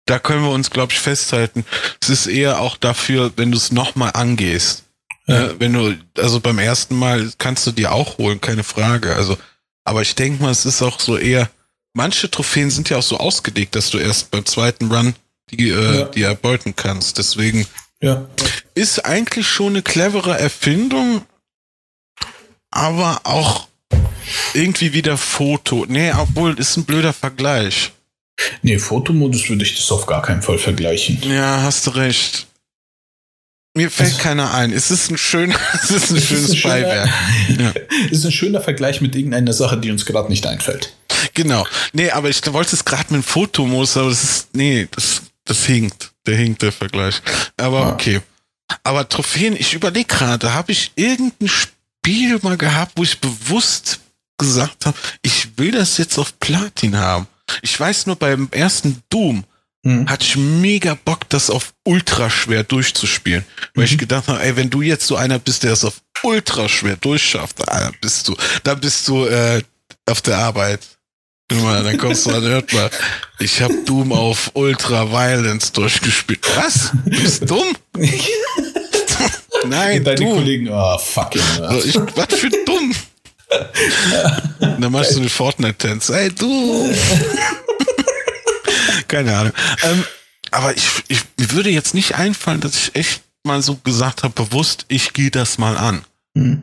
da 0.06 0.18
können 0.18 0.42
wir 0.42 0.50
uns, 0.50 0.70
glaube 0.70 0.92
ich, 0.92 0.98
festhalten. 0.98 1.64
Es 2.02 2.10
ist 2.10 2.26
eher 2.26 2.60
auch 2.60 2.76
dafür, 2.76 3.32
wenn 3.36 3.50
du 3.50 3.56
es 3.56 3.72
nochmal 3.72 4.10
angehst. 4.14 4.84
Ja. 5.26 5.46
Äh, 5.46 5.60
wenn 5.60 5.72
du, 5.72 5.96
also 6.18 6.40
beim 6.40 6.58
ersten 6.58 6.96
Mal 6.96 7.32
kannst 7.38 7.66
du 7.66 7.72
dir 7.72 7.92
auch 7.92 8.18
holen, 8.18 8.40
keine 8.40 8.64
Frage. 8.64 9.14
Also, 9.16 9.38
aber 9.84 10.02
ich 10.02 10.14
denke 10.14 10.42
mal, 10.42 10.50
es 10.50 10.66
ist 10.66 10.82
auch 10.82 11.00
so 11.00 11.16
eher, 11.16 11.48
manche 11.94 12.30
Trophäen 12.30 12.70
sind 12.70 12.90
ja 12.90 12.98
auch 12.98 13.02
so 13.02 13.16
ausgelegt, 13.16 13.74
dass 13.74 13.90
du 13.90 13.98
erst 13.98 14.30
beim 14.30 14.44
zweiten 14.44 14.92
Run 14.92 15.14
die, 15.52 15.70
äh, 15.70 15.98
ja. 15.98 16.04
die 16.06 16.22
erbeuten 16.22 16.74
kannst. 16.76 17.18
Deswegen 17.18 17.66
ja. 18.00 18.26
ist 18.74 19.04
eigentlich 19.04 19.46
schon 19.46 19.74
eine 19.74 19.82
clevere 19.82 20.38
Erfindung, 20.38 21.22
aber 22.70 23.20
auch 23.24 23.68
irgendwie 24.54 24.92
wieder 24.92 25.18
Foto. 25.18 25.86
Nee, 25.88 26.12
obwohl, 26.12 26.58
ist 26.58 26.76
ein 26.76 26.84
blöder 26.84 27.12
Vergleich. 27.12 27.92
Nee, 28.62 28.78
Fotomodus 28.78 29.48
würde 29.48 29.64
ich 29.64 29.76
das 29.76 29.90
auf 29.92 30.06
gar 30.06 30.22
keinen 30.22 30.42
Fall 30.42 30.58
vergleichen. 30.58 31.18
Ja, 31.22 31.62
hast 31.62 31.86
du 31.86 31.90
recht. 31.90 32.46
Mir 33.74 33.90
fällt 33.90 34.10
also, 34.10 34.22
keiner 34.22 34.52
ein. 34.52 34.70
Es 34.72 34.90
ist 34.90 35.10
ein, 35.10 35.16
schön, 35.16 35.54
es 35.74 35.90
ist 35.90 36.10
ein 36.10 36.20
schönes 36.20 36.50
ist 36.50 36.56
ein 36.56 36.62
Beiwerk. 36.62 37.10
Schöner, 37.46 37.62
ja. 37.62 37.72
Es 38.06 38.18
ist 38.18 38.26
ein 38.26 38.32
schöner 38.32 38.60
Vergleich 38.60 39.00
mit 39.00 39.14
irgendeiner 39.14 39.52
Sache, 39.52 39.78
die 39.78 39.90
uns 39.90 40.04
gerade 40.04 40.28
nicht 40.28 40.46
einfällt. 40.46 40.94
Genau. 41.34 41.66
Nee, 41.92 42.10
aber 42.10 42.28
ich 42.28 42.40
wollte 42.52 42.76
es 42.76 42.84
gerade 42.84 43.04
mit 43.14 43.22
dem 43.22 43.26
Fotomodus, 43.26 43.96
aber 43.96 44.10
das 44.10 44.22
ist, 44.22 44.48
nee, 44.54 44.88
das, 44.90 45.22
das 45.44 45.64
hinkt. 45.66 46.12
Der 46.26 46.36
hinkt, 46.36 46.62
der 46.62 46.72
Vergleich. 46.72 47.20
Aber 47.56 47.92
okay. 47.92 48.20
Aber 48.84 49.08
Trophäen, 49.08 49.56
ich 49.56 49.74
überlege 49.74 50.06
gerade, 50.06 50.54
habe 50.54 50.72
ich 50.72 50.92
irgendein 50.94 51.48
Spiel 51.48 52.38
mal 52.42 52.56
gehabt, 52.56 52.92
wo 52.96 53.02
ich 53.02 53.20
bewusst 53.20 54.00
gesagt 54.38 54.86
habe, 54.86 54.96
ich 55.22 55.58
will 55.58 55.72
das 55.72 55.98
jetzt 55.98 56.18
auf 56.18 56.38
Platin 56.40 56.96
haben. 56.96 57.26
Ich 57.60 57.78
weiß 57.78 58.06
nur, 58.06 58.16
beim 58.16 58.48
ersten 58.50 59.02
Doom 59.10 59.44
hm. 59.84 60.08
hatte 60.08 60.24
ich 60.24 60.36
mega 60.36 60.94
Bock, 60.94 61.28
das 61.28 61.50
auf 61.50 61.74
ultra 61.84 62.30
schwer 62.30 62.64
durchzuspielen. 62.64 63.44
Weil 63.74 63.86
mhm. 63.86 63.92
ich 63.92 63.98
gedacht 63.98 64.28
habe, 64.28 64.42
ey, 64.42 64.56
wenn 64.56 64.70
du 64.70 64.80
jetzt 64.80 65.06
so 65.06 65.16
einer 65.16 65.38
bist, 65.38 65.64
der 65.64 65.72
es 65.72 65.84
auf 65.84 66.00
ultra 66.22 66.68
schwer 66.68 66.96
durchschafft, 66.96 67.58
dann 67.66 67.94
bist 68.00 68.28
du, 68.28 68.36
dann 68.62 68.80
bist 68.80 69.08
du 69.08 69.26
äh, 69.26 69.62
auf 70.06 70.22
der 70.22 70.38
Arbeit. 70.38 70.80
Dann 71.60 71.98
kommst 71.98 72.26
du 72.26 72.30
an, 72.30 72.42
hört 72.42 72.72
mal, 72.72 72.90
ich 73.38 73.60
habe 73.60 73.74
Doom 73.84 74.12
auf 74.12 74.50
Ultra 74.54 75.10
Violence 75.10 75.72
durchgespielt. 75.72 76.40
Was? 76.56 76.92
Du 77.04 77.10
bist 77.10 77.50
dumm? 77.50 77.76
Nein, 79.66 80.04
Deine 80.04 80.16
du. 80.16 80.34
Kollegen, 80.34 80.68
oh, 80.70 80.98
fucking. 80.98 81.42
Ich, 81.84 81.94
was 81.96 82.34
für 82.34 82.50
dumm? 82.50 82.94
dann 84.60 84.92
machst 84.92 85.14
du 85.14 85.20
eine 85.20 85.28
Fortnite-Tänze. 85.28 86.18
Ey, 86.18 86.30
du! 86.30 86.94
Keine 89.08 89.36
Ahnung. 89.36 89.52
Ähm, 89.82 90.04
aber 90.50 90.76
ich, 90.76 90.86
ich, 91.08 91.20
mir 91.38 91.50
würde 91.52 91.70
jetzt 91.70 91.94
nicht 91.94 92.14
einfallen, 92.14 92.60
dass 92.60 92.76
ich 92.76 92.94
echt 92.94 93.22
mal 93.44 93.62
so 93.62 93.76
gesagt 93.76 94.22
habe, 94.22 94.32
bewusst, 94.34 94.86
ich 94.88 95.12
gehe 95.12 95.30
das 95.30 95.58
mal 95.58 95.76
an. 95.76 96.04
Hm. 96.36 96.62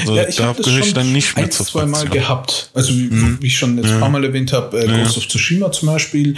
Also, 0.00 0.16
ja, 0.16 0.28
ich 0.28 0.36
da 0.36 0.52
gehöre 0.52 0.80
ich 0.80 0.94
dann 0.94 1.12
nicht 1.12 1.36
mehr 1.36 1.44
ein, 1.44 1.50
zur 1.50 1.66
zwei 1.66 1.86
Mal 1.86 2.08
gehabt. 2.08 2.70
Also 2.74 2.92
wie, 2.94 3.10
hm. 3.10 3.38
wie 3.40 3.46
ich 3.46 3.58
schon 3.58 3.76
jetzt 3.76 3.90
ein 3.90 4.00
paar 4.00 4.08
Mal 4.08 4.24
erwähnt 4.24 4.52
habe, 4.52 4.78
äh, 4.80 4.86
Ghost 4.86 5.16
ja. 5.16 5.18
of 5.18 5.28
Tsushima 5.28 5.70
zum 5.72 5.88
Beispiel, 5.88 6.34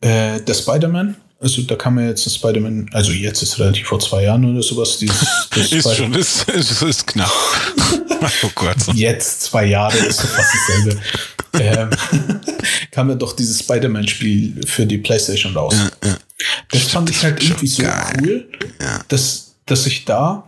äh, 0.00 0.40
der 0.40 0.54
Spider-Man, 0.54 1.16
also 1.42 1.62
da 1.62 1.74
kann 1.74 1.94
man 1.94 2.06
jetzt 2.06 2.24
ein 2.26 2.30
Spider-Man, 2.30 2.90
also 2.92 3.10
jetzt 3.10 3.42
ist 3.42 3.58
relativ 3.58 3.88
vor 3.88 3.98
zwei 3.98 4.22
Jahren 4.22 4.44
oder 4.44 4.62
sowas. 4.62 4.98
Dieses, 4.98 5.26
das 5.50 5.72
ist 5.72 5.96
schon, 5.96 6.14
ist, 6.14 6.48
ist, 6.48 6.82
ist 6.82 7.06
knapp. 7.08 7.32
oh 8.44 8.50
Gott. 8.54 8.76
Jetzt 8.94 9.42
zwei 9.42 9.64
Jahre 9.66 9.96
ist 9.98 10.20
so 10.20 10.28
fast 10.28 10.54
dasselbe. 10.54 11.00
ähm, 11.54 11.90
kam 12.92 13.08
ja 13.10 13.16
doch 13.16 13.34
dieses 13.34 13.58
Spider-Man-Spiel 13.58 14.60
für 14.66 14.86
die 14.86 14.98
Playstation 14.98 15.56
raus. 15.56 15.74
Ja, 15.76 16.10
ja. 16.10 16.16
Das 16.70 16.82
fand 16.82 17.10
ich 17.10 17.22
halt 17.24 17.42
irgendwie 17.42 17.66
so 17.66 17.82
geil. 17.82 18.12
cool, 18.20 18.48
ja. 18.80 19.00
dass, 19.08 19.54
dass 19.66 19.86
ich 19.86 20.04
da 20.04 20.44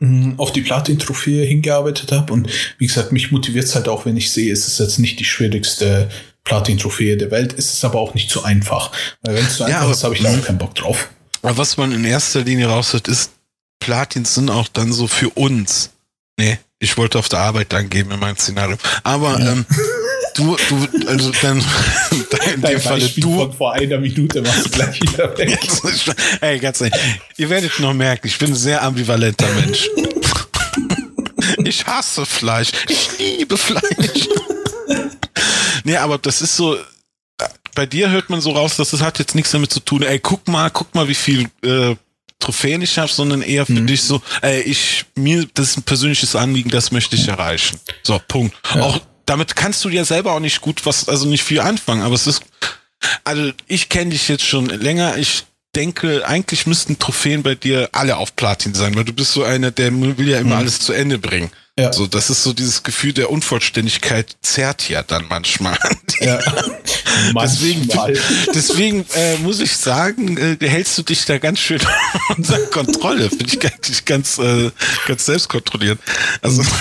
auf 0.36 0.52
die 0.52 0.62
Platin-Trophäe 0.62 1.44
hingearbeitet 1.44 2.12
habe. 2.12 2.32
Und 2.32 2.48
wie 2.78 2.86
gesagt, 2.86 3.12
mich 3.12 3.30
motiviert 3.30 3.64
es 3.64 3.74
halt 3.74 3.88
auch, 3.88 4.06
wenn 4.06 4.16
ich 4.16 4.30
sehe, 4.32 4.52
es 4.52 4.66
ist 4.66 4.78
jetzt 4.78 4.98
nicht 4.98 5.18
die 5.20 5.24
schwierigste 5.24 6.08
Platin-Trophäe 6.44 7.16
der 7.16 7.30
Welt. 7.30 7.52
ist 7.52 7.74
Es 7.74 7.84
aber 7.84 8.00
auch 8.00 8.14
nicht 8.14 8.30
so 8.30 8.42
einfach. 8.42 8.92
Weil 9.22 9.36
wenn 9.36 9.46
es 9.46 9.56
so 9.56 9.66
ja, 9.66 9.80
einfach 9.80 9.90
ist, 9.90 10.04
habe 10.04 10.14
ich 10.14 10.22
da 10.22 10.30
auch 10.30 10.44
keinen 10.44 10.58
Bock 10.58 10.74
drauf. 10.74 11.08
Aber 11.42 11.58
was 11.58 11.76
man 11.76 11.92
in 11.92 12.04
erster 12.04 12.42
Linie 12.42 12.66
raushört, 12.66 13.08
ist, 13.08 13.32
Platins 13.80 14.34
sind 14.34 14.50
auch 14.50 14.68
dann 14.68 14.92
so 14.92 15.06
für 15.06 15.30
uns. 15.30 15.90
Nee, 16.38 16.58
ich 16.78 16.96
wollte 16.96 17.18
auf 17.18 17.28
der 17.28 17.40
Arbeit 17.40 17.72
dann 17.72 17.88
geben 17.88 18.10
in 18.10 18.20
meinem 18.20 18.36
Szenario. 18.36 18.76
Aber 19.02 19.38
ja. 19.38 19.52
ähm, 19.52 19.66
du, 20.36 20.56
du, 20.68 21.08
also 21.08 21.32
dann 21.42 21.58
in 22.54 22.60
Dein 22.60 22.72
dem 22.72 22.80
Falle 22.80 23.08
du. 23.08 23.36
Von 23.38 23.52
vor 23.52 23.72
einer 23.72 23.98
Minute 23.98 24.42
machst 24.42 24.66
du 24.66 24.70
gleich 24.70 25.00
wieder 25.00 25.36
weg. 25.38 25.58
Ey, 26.40 26.58
ganz 26.58 26.80
ehrlich, 26.80 27.00
ihr 27.36 27.50
werdet 27.50 27.78
noch 27.80 27.94
merken, 27.94 28.26
ich 28.26 28.38
bin 28.38 28.50
ein 28.50 28.56
sehr 28.56 28.82
ambivalenter 28.82 29.48
Mensch. 29.54 29.88
ich 31.64 31.86
hasse 31.86 32.26
Fleisch. 32.26 32.68
Ich 32.88 33.18
liebe 33.18 33.56
Fleisch. 33.56 34.28
Nee, 35.84 35.96
aber 35.96 36.18
das 36.18 36.42
ist 36.42 36.56
so, 36.56 36.76
bei 37.74 37.86
dir 37.86 38.10
hört 38.10 38.30
man 38.30 38.40
so 38.40 38.52
raus, 38.52 38.76
dass 38.76 38.90
das 38.90 39.02
hat 39.02 39.18
jetzt 39.18 39.34
nichts 39.34 39.52
damit 39.52 39.72
zu 39.72 39.80
tun, 39.80 40.02
ey, 40.02 40.18
guck 40.18 40.48
mal, 40.48 40.70
guck 40.70 40.94
mal, 40.94 41.08
wie 41.08 41.14
viel 41.14 41.48
äh, 41.62 41.94
Trophäen 42.38 42.82
ich 42.82 42.98
habe, 42.98 43.10
sondern 43.10 43.42
eher 43.42 43.66
für 43.66 43.72
mhm. 43.72 43.86
dich 43.86 44.02
so, 44.02 44.20
ey, 44.42 44.62
ich, 44.62 45.04
mir, 45.14 45.46
das 45.54 45.70
ist 45.70 45.78
ein 45.78 45.82
persönliches 45.82 46.34
Anliegen, 46.36 46.70
das 46.70 46.90
möchte 46.90 47.16
ich 47.16 47.28
erreichen. 47.28 47.78
So, 48.02 48.20
Punkt. 48.26 48.56
Ja. 48.74 48.82
Auch 48.82 49.00
damit 49.26 49.56
kannst 49.56 49.84
du 49.84 49.88
ja 49.88 50.04
selber 50.04 50.32
auch 50.32 50.40
nicht 50.40 50.60
gut 50.60 50.86
was, 50.86 51.08
also 51.08 51.26
nicht 51.26 51.44
viel 51.44 51.60
anfangen, 51.60 52.02
aber 52.02 52.14
es 52.14 52.26
ist, 52.26 52.42
also 53.24 53.52
ich 53.66 53.88
kenne 53.88 54.10
dich 54.10 54.28
jetzt 54.28 54.44
schon 54.44 54.66
länger, 54.66 55.16
ich 55.18 55.44
denke, 55.74 56.26
eigentlich 56.26 56.66
müssten 56.66 56.98
Trophäen 56.98 57.42
bei 57.42 57.54
dir 57.54 57.90
alle 57.92 58.16
auf 58.16 58.34
Platin 58.34 58.74
sein, 58.74 58.94
weil 58.94 59.04
du 59.04 59.12
bist 59.12 59.32
so 59.32 59.44
einer, 59.44 59.70
der 59.70 59.92
will 59.92 60.28
ja 60.28 60.38
immer 60.38 60.54
mhm. 60.54 60.60
alles 60.60 60.80
zu 60.80 60.92
Ende 60.92 61.18
bringen. 61.18 61.50
Ja. 61.78 61.92
So, 61.92 62.06
das 62.06 62.30
ist 62.30 62.42
so 62.42 62.54
dieses 62.54 62.82
Gefühl 62.84 63.12
der 63.12 63.30
Unvollständigkeit 63.30 64.34
zerrt 64.40 64.88
ja 64.88 65.02
dann 65.02 65.26
manchmal. 65.28 65.78
Ja. 66.20 66.38
deswegen, 67.42 67.86
deswegen 68.54 69.04
äh, 69.14 69.36
muss 69.38 69.60
ich 69.60 69.76
sagen, 69.76 70.38
äh, 70.38 70.56
hältst 70.66 70.96
du 70.96 71.02
dich 71.02 71.26
da 71.26 71.36
ganz 71.36 71.60
schön 71.60 71.80
unter 72.36 72.58
Kontrolle. 72.68 73.28
Finde 73.28 73.44
ich 73.46 73.62
eigentlich 73.62 74.06
ganz, 74.06 74.38
äh, 74.38 74.70
ganz 75.06 75.26
selbstkontrolliert. 75.26 75.98
Also. 76.40 76.62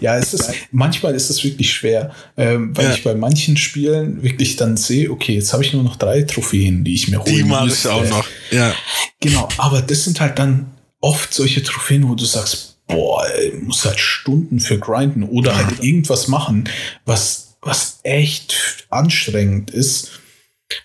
Ja, 0.00 0.16
es 0.16 0.34
ist, 0.34 0.52
manchmal 0.70 1.14
ist 1.14 1.30
es 1.30 1.42
wirklich 1.44 1.72
schwer, 1.72 2.14
ähm, 2.36 2.76
weil 2.76 2.86
ja. 2.86 2.94
ich 2.94 3.04
bei 3.04 3.14
manchen 3.14 3.56
Spielen 3.56 4.22
wirklich 4.22 4.56
dann 4.56 4.76
sehe, 4.76 5.10
okay, 5.10 5.34
jetzt 5.34 5.52
habe 5.52 5.62
ich 5.62 5.72
nur 5.72 5.82
noch 5.82 5.96
drei 5.96 6.22
Trophäen, 6.22 6.84
die 6.84 6.94
ich 6.94 7.08
mir 7.08 7.18
holen 7.20 7.34
Die 7.34 7.44
mache 7.44 7.68
ich 7.68 7.86
auch 7.86 8.08
noch, 8.08 8.26
ja. 8.50 8.74
Genau, 9.20 9.48
aber 9.58 9.82
das 9.82 10.04
sind 10.04 10.20
halt 10.20 10.38
dann 10.38 10.72
oft 11.00 11.32
solche 11.34 11.62
Trophäen, 11.62 12.08
wo 12.08 12.14
du 12.14 12.24
sagst, 12.24 12.78
boah, 12.86 13.26
ey, 13.36 13.54
muss 13.62 13.84
halt 13.84 14.00
Stunden 14.00 14.60
für 14.60 14.78
grinden 14.78 15.24
oder 15.24 15.56
halt 15.56 15.82
irgendwas 15.82 16.28
machen, 16.28 16.68
was, 17.04 17.56
was 17.60 18.00
echt 18.02 18.86
anstrengend 18.90 19.70
ist 19.70 20.21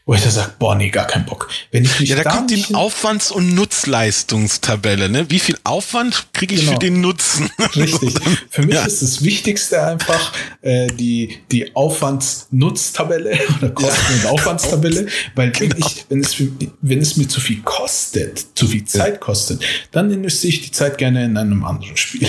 wo 0.05 0.13
ich 0.13 0.23
da 0.23 0.29
sage, 0.29 0.53
boah, 0.59 0.75
nee, 0.75 0.89
gar 0.89 1.05
keinen 1.05 1.25
Bock. 1.25 1.49
Wenn 1.71 1.83
ich 1.83 1.99
mich 1.99 2.09
ja, 2.09 2.15
da 2.21 2.29
kommt 2.29 2.51
die 2.51 2.73
Aufwands- 2.73 3.31
und 3.31 3.55
Nutzleistungstabelle, 3.55 5.09
ne? 5.09 5.29
Wie 5.29 5.39
viel 5.39 5.57
Aufwand 5.63 6.27
kriege 6.33 6.55
ich 6.55 6.61
genau. 6.61 6.73
für 6.73 6.79
den 6.79 7.01
Nutzen? 7.01 7.49
Richtig. 7.75 8.13
Für 8.49 8.63
mich 8.63 8.75
ja. 8.75 8.85
ist 8.85 9.01
das 9.01 9.23
Wichtigste 9.23 9.83
einfach 9.83 10.33
äh, 10.61 10.87
die, 10.87 11.37
die 11.51 11.75
Aufwands-Nutztabelle 11.75 13.37
oder 13.57 13.69
Kosten- 13.71 14.13
und 14.13 14.25
Aufwandstabelle, 14.27 15.07
weil 15.35 15.51
genau. 15.51 15.75
wenn, 15.75 15.85
ich, 15.85 16.05
wenn, 16.09 16.19
es, 16.21 16.35
wenn 16.81 16.99
es 16.99 17.17
mir 17.17 17.27
zu 17.27 17.39
viel 17.39 17.61
kostet, 17.61 18.57
zu 18.57 18.67
viel 18.67 18.85
Zeit 18.85 19.19
kostet, 19.19 19.61
dann 19.91 20.11
investiere 20.11 20.53
ich 20.53 20.61
die 20.61 20.71
Zeit 20.71 20.97
gerne 20.97 21.25
in 21.25 21.37
einem 21.37 21.63
anderen 21.65 21.97
Spiel. 21.97 22.27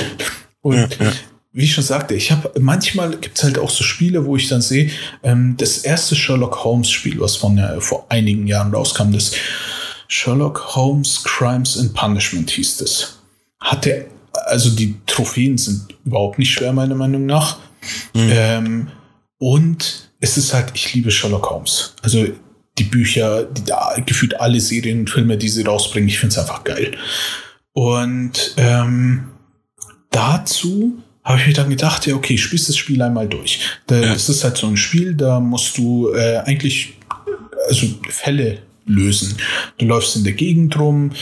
Und 0.60 0.98
wie 1.52 1.64
ich 1.64 1.74
schon 1.74 1.84
sagte, 1.84 2.14
ich 2.14 2.30
habe 2.30 2.52
manchmal 2.60 3.16
gibt 3.16 3.38
es 3.38 3.44
halt 3.44 3.58
auch 3.58 3.70
so 3.70 3.82
Spiele, 3.82 4.26
wo 4.26 4.36
ich 4.36 4.48
dann 4.48 4.60
sehe, 4.60 4.90
ähm, 5.22 5.56
das 5.56 5.78
erste 5.78 6.14
Sherlock 6.14 6.64
Holmes 6.64 6.90
Spiel, 6.90 7.20
was 7.20 7.36
von 7.36 7.58
äh, 7.58 7.80
vor 7.80 8.06
einigen 8.10 8.46
Jahren 8.46 8.74
rauskam, 8.74 9.12
das 9.12 9.32
Sherlock 10.08 10.74
Holmes 10.76 11.22
Crimes 11.24 11.78
and 11.78 11.94
Punishment 11.94 12.50
hieß 12.50 12.78
das. 12.78 13.18
Hatte, 13.60 14.06
also 14.32 14.70
die 14.70 14.96
Trophäen 15.06 15.58
sind 15.58 15.94
überhaupt 16.04 16.38
nicht 16.38 16.52
schwer, 16.52 16.72
meiner 16.72 16.94
Meinung 16.94 17.26
nach. 17.26 17.58
Mhm. 18.14 18.30
Ähm, 18.30 18.88
und 19.38 20.10
es 20.20 20.36
ist 20.36 20.52
halt, 20.52 20.72
ich 20.74 20.94
liebe 20.94 21.10
Sherlock 21.10 21.50
Holmes. 21.50 21.94
Also 22.02 22.26
die 22.78 22.84
Bücher, 22.84 23.44
die 23.44 23.64
da 23.64 23.96
gefühlt 24.04 24.40
alle 24.40 24.60
Serien 24.60 25.00
und 25.00 25.10
Filme, 25.10 25.36
die 25.36 25.48
sie 25.48 25.62
rausbringen. 25.62 26.08
Ich 26.08 26.18
finde 26.18 26.34
es 26.34 26.38
einfach 26.38 26.64
geil. 26.64 26.96
Und 27.72 28.54
ähm, 28.56 29.28
dazu 30.10 31.02
habe 31.28 31.40
ich 31.40 31.46
mir 31.46 31.52
dann 31.52 31.68
gedacht, 31.68 32.06
ja, 32.06 32.14
okay, 32.14 32.38
spielst 32.38 32.68
das 32.68 32.76
Spiel 32.76 33.02
einmal 33.02 33.28
durch. 33.28 33.60
Da, 33.86 33.96
ja. 33.96 34.12
Das 34.14 34.28
ist 34.28 34.44
halt 34.44 34.56
so 34.56 34.66
ein 34.66 34.76
Spiel, 34.76 35.14
da 35.14 35.40
musst 35.40 35.76
du 35.76 36.12
äh, 36.14 36.38
eigentlich 36.38 36.94
also 37.68 37.86
Fälle 38.08 38.58
lösen. 38.88 39.36
Du 39.78 39.86
läufst 39.86 40.16
in 40.16 40.24
der 40.24 40.32
Gegend 40.32 40.78
rum, 40.78 41.12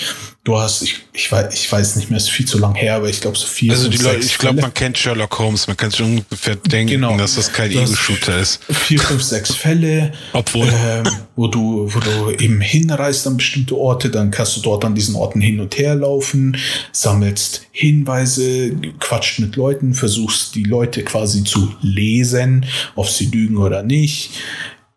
du 0.46 0.58
hast, 0.58 0.82
ich, 0.82 1.02
ich, 1.12 1.30
weiß, 1.30 1.52
ich 1.52 1.70
weiß 1.70 1.96
nicht 1.96 2.08
mehr, 2.08 2.18
ist 2.18 2.30
viel 2.30 2.46
zu 2.46 2.58
lang 2.58 2.74
her, 2.74 2.96
aber 2.96 3.08
ich 3.08 3.20
glaube 3.20 3.36
so 3.36 3.46
vier. 3.46 3.72
Also 3.72 3.88
die 3.88 3.98
Leute, 3.98 4.24
ich 4.24 4.38
glaube, 4.38 4.60
man 4.60 4.72
kennt 4.72 4.96
Sherlock 4.96 5.38
Holmes, 5.38 5.66
man 5.66 5.76
kann 5.76 5.90
sich 5.90 6.02
ungefähr 6.02 6.56
denken, 6.56 6.92
genau. 6.92 7.16
dass 7.18 7.34
das 7.34 7.52
kein 7.52 7.70
Ego-Shooter 7.70 8.38
ist. 8.38 8.60
Vier, 8.70 9.00
fünf, 9.00 9.22
sechs 9.22 9.54
Fälle, 9.54 10.12
Obwohl. 10.32 10.68
Ähm, 10.72 11.04
wo 11.34 11.48
du, 11.48 11.92
wo 11.92 11.98
du 11.98 12.30
eben 12.42 12.60
hinreist 12.60 13.26
an 13.26 13.36
bestimmte 13.36 13.76
Orte, 13.76 14.08
dann 14.08 14.30
kannst 14.30 14.56
du 14.56 14.60
dort 14.60 14.84
an 14.84 14.94
diesen 14.94 15.16
Orten 15.16 15.40
hin 15.40 15.60
und 15.60 15.76
her 15.76 15.94
laufen, 15.94 16.56
sammelst 16.92 17.66
Hinweise, 17.72 18.74
quatscht 19.00 19.40
mit 19.40 19.56
Leuten, 19.56 19.94
versuchst 19.94 20.54
die 20.54 20.64
Leute 20.64 21.02
quasi 21.04 21.44
zu 21.44 21.74
lesen, 21.82 22.64
ob 22.94 23.08
sie 23.08 23.26
lügen 23.26 23.58
oder 23.58 23.82
nicht, 23.82 24.30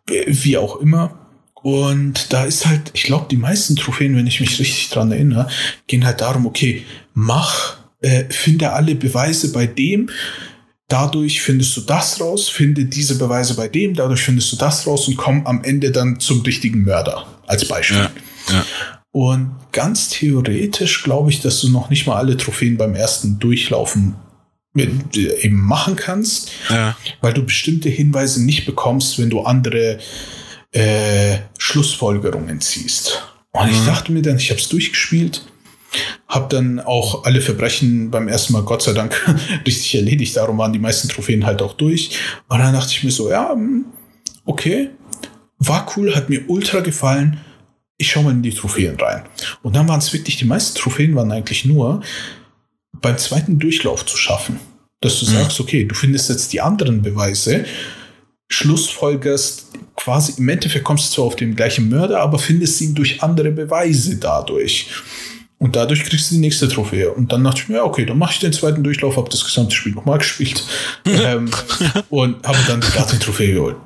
wie 0.06 0.56
auch 0.56 0.76
immer. 0.76 1.19
Und 1.62 2.32
da 2.32 2.44
ist 2.44 2.66
halt, 2.66 2.90
ich 2.94 3.02
glaube, 3.02 3.26
die 3.30 3.36
meisten 3.36 3.76
Trophäen, 3.76 4.16
wenn 4.16 4.26
ich 4.26 4.40
mich 4.40 4.58
richtig 4.58 4.88
dran 4.90 5.12
erinnere, 5.12 5.48
gehen 5.86 6.04
halt 6.04 6.20
darum, 6.20 6.46
okay, 6.46 6.84
mach, 7.14 7.76
äh, 8.00 8.24
finde 8.30 8.72
alle 8.72 8.94
Beweise 8.94 9.52
bei 9.52 9.66
dem, 9.66 10.10
dadurch 10.88 11.40
findest 11.42 11.76
du 11.76 11.82
das 11.82 12.20
raus, 12.20 12.48
finde 12.48 12.86
diese 12.86 13.18
Beweise 13.18 13.54
bei 13.54 13.68
dem, 13.68 13.94
dadurch 13.94 14.22
findest 14.22 14.52
du 14.52 14.56
das 14.56 14.86
raus 14.86 15.06
und 15.08 15.16
komm 15.16 15.46
am 15.46 15.62
Ende 15.62 15.90
dann 15.90 16.18
zum 16.18 16.40
richtigen 16.40 16.82
Mörder, 16.82 17.26
als 17.46 17.66
Beispiel. 17.68 17.98
Ja, 17.98 18.10
ja. 18.52 18.64
Und 19.12 19.50
ganz 19.72 20.08
theoretisch 20.08 21.02
glaube 21.02 21.30
ich, 21.30 21.40
dass 21.40 21.60
du 21.60 21.68
noch 21.68 21.90
nicht 21.90 22.06
mal 22.06 22.16
alle 22.16 22.36
Trophäen 22.36 22.76
beim 22.76 22.94
ersten 22.94 23.38
Durchlaufen 23.38 24.14
mit, 24.72 25.16
äh, 25.16 25.40
eben 25.42 25.60
machen 25.60 25.96
kannst, 25.96 26.50
ja. 26.68 26.96
weil 27.20 27.34
du 27.34 27.42
bestimmte 27.42 27.88
Hinweise 27.88 28.42
nicht 28.44 28.66
bekommst, 28.66 29.18
wenn 29.18 29.30
du 29.30 29.40
andere 29.40 29.98
äh, 30.72 31.38
Schlussfolgerungen 31.58 32.60
ziehst. 32.60 33.22
Und 33.52 33.66
mhm. 33.66 33.72
ich 33.72 33.84
dachte 33.84 34.12
mir 34.12 34.22
dann, 34.22 34.36
ich 34.36 34.50
habe 34.50 34.60
es 34.60 34.68
durchgespielt, 34.68 35.44
habe 36.28 36.54
dann 36.54 36.80
auch 36.80 37.24
alle 37.24 37.40
Verbrechen 37.40 38.10
beim 38.10 38.28
ersten 38.28 38.52
Mal 38.52 38.62
Gott 38.62 38.82
sei 38.82 38.92
Dank 38.92 39.20
richtig 39.66 39.94
erledigt. 39.96 40.36
Darum 40.36 40.58
waren 40.58 40.72
die 40.72 40.78
meisten 40.78 41.08
Trophäen 41.08 41.46
halt 41.46 41.62
auch 41.62 41.74
durch. 41.74 42.10
Und 42.48 42.58
dann 42.58 42.72
dachte 42.72 42.92
ich 42.92 43.02
mir 43.02 43.10
so, 43.10 43.30
ja, 43.30 43.50
hm, 43.50 43.86
okay, 44.44 44.90
war 45.58 45.92
cool, 45.96 46.14
hat 46.14 46.30
mir 46.30 46.48
ultra 46.48 46.80
gefallen. 46.80 47.40
Ich 47.96 48.10
schaue 48.10 48.24
mal 48.24 48.30
in 48.30 48.42
die 48.42 48.54
Trophäen 48.54 48.96
rein. 48.96 49.24
Und 49.62 49.76
dann 49.76 49.88
waren 49.88 49.98
es 49.98 50.12
wirklich, 50.12 50.38
die 50.38 50.46
meisten 50.46 50.78
Trophäen 50.78 51.14
waren 51.16 51.30
eigentlich 51.32 51.64
nur 51.64 52.02
beim 52.92 53.18
zweiten 53.18 53.58
Durchlauf 53.58 54.06
zu 54.06 54.16
schaffen. 54.16 54.58
Dass 55.00 55.18
du 55.20 55.26
mhm. 55.26 55.34
sagst, 55.34 55.60
okay, 55.60 55.84
du 55.84 55.94
findest 55.94 56.28
jetzt 56.28 56.52
die 56.52 56.60
anderen 56.60 57.02
Beweise, 57.02 57.64
schlussfolgerst 58.50 59.66
quasi 59.96 60.34
im 60.38 60.48
Endeffekt 60.48 60.84
kommst 60.84 61.10
du 61.10 61.14
zwar 61.14 61.24
auf 61.26 61.36
den 61.36 61.54
gleichen 61.54 61.88
Mörder, 61.88 62.20
aber 62.20 62.38
findest 62.38 62.80
ihn 62.80 62.94
durch 62.94 63.22
andere 63.22 63.50
Beweise 63.50 64.16
dadurch. 64.16 64.88
Und 65.58 65.76
dadurch 65.76 66.04
kriegst 66.04 66.30
du 66.30 66.36
die 66.36 66.40
nächste 66.40 66.68
Trophäe. 66.68 67.10
Und 67.10 67.32
dann 67.32 67.44
dachte 67.44 67.60
ich 67.62 67.68
mir, 67.68 67.76
ja, 67.76 67.84
okay, 67.84 68.06
dann 68.06 68.16
mache 68.16 68.32
ich 68.32 68.38
den 68.40 68.52
zweiten 68.52 68.82
Durchlauf, 68.82 69.16
habe 69.16 69.28
das 69.28 69.44
gesamte 69.44 69.74
Spiel 69.74 69.92
nochmal 69.92 70.18
gespielt 70.18 70.64
ähm, 71.04 71.50
und 72.08 72.44
habe 72.46 72.58
dann 72.66 72.80
die 72.80 72.92
ganze 72.92 73.18
Trophäe 73.18 73.54
geholt. 73.54 73.76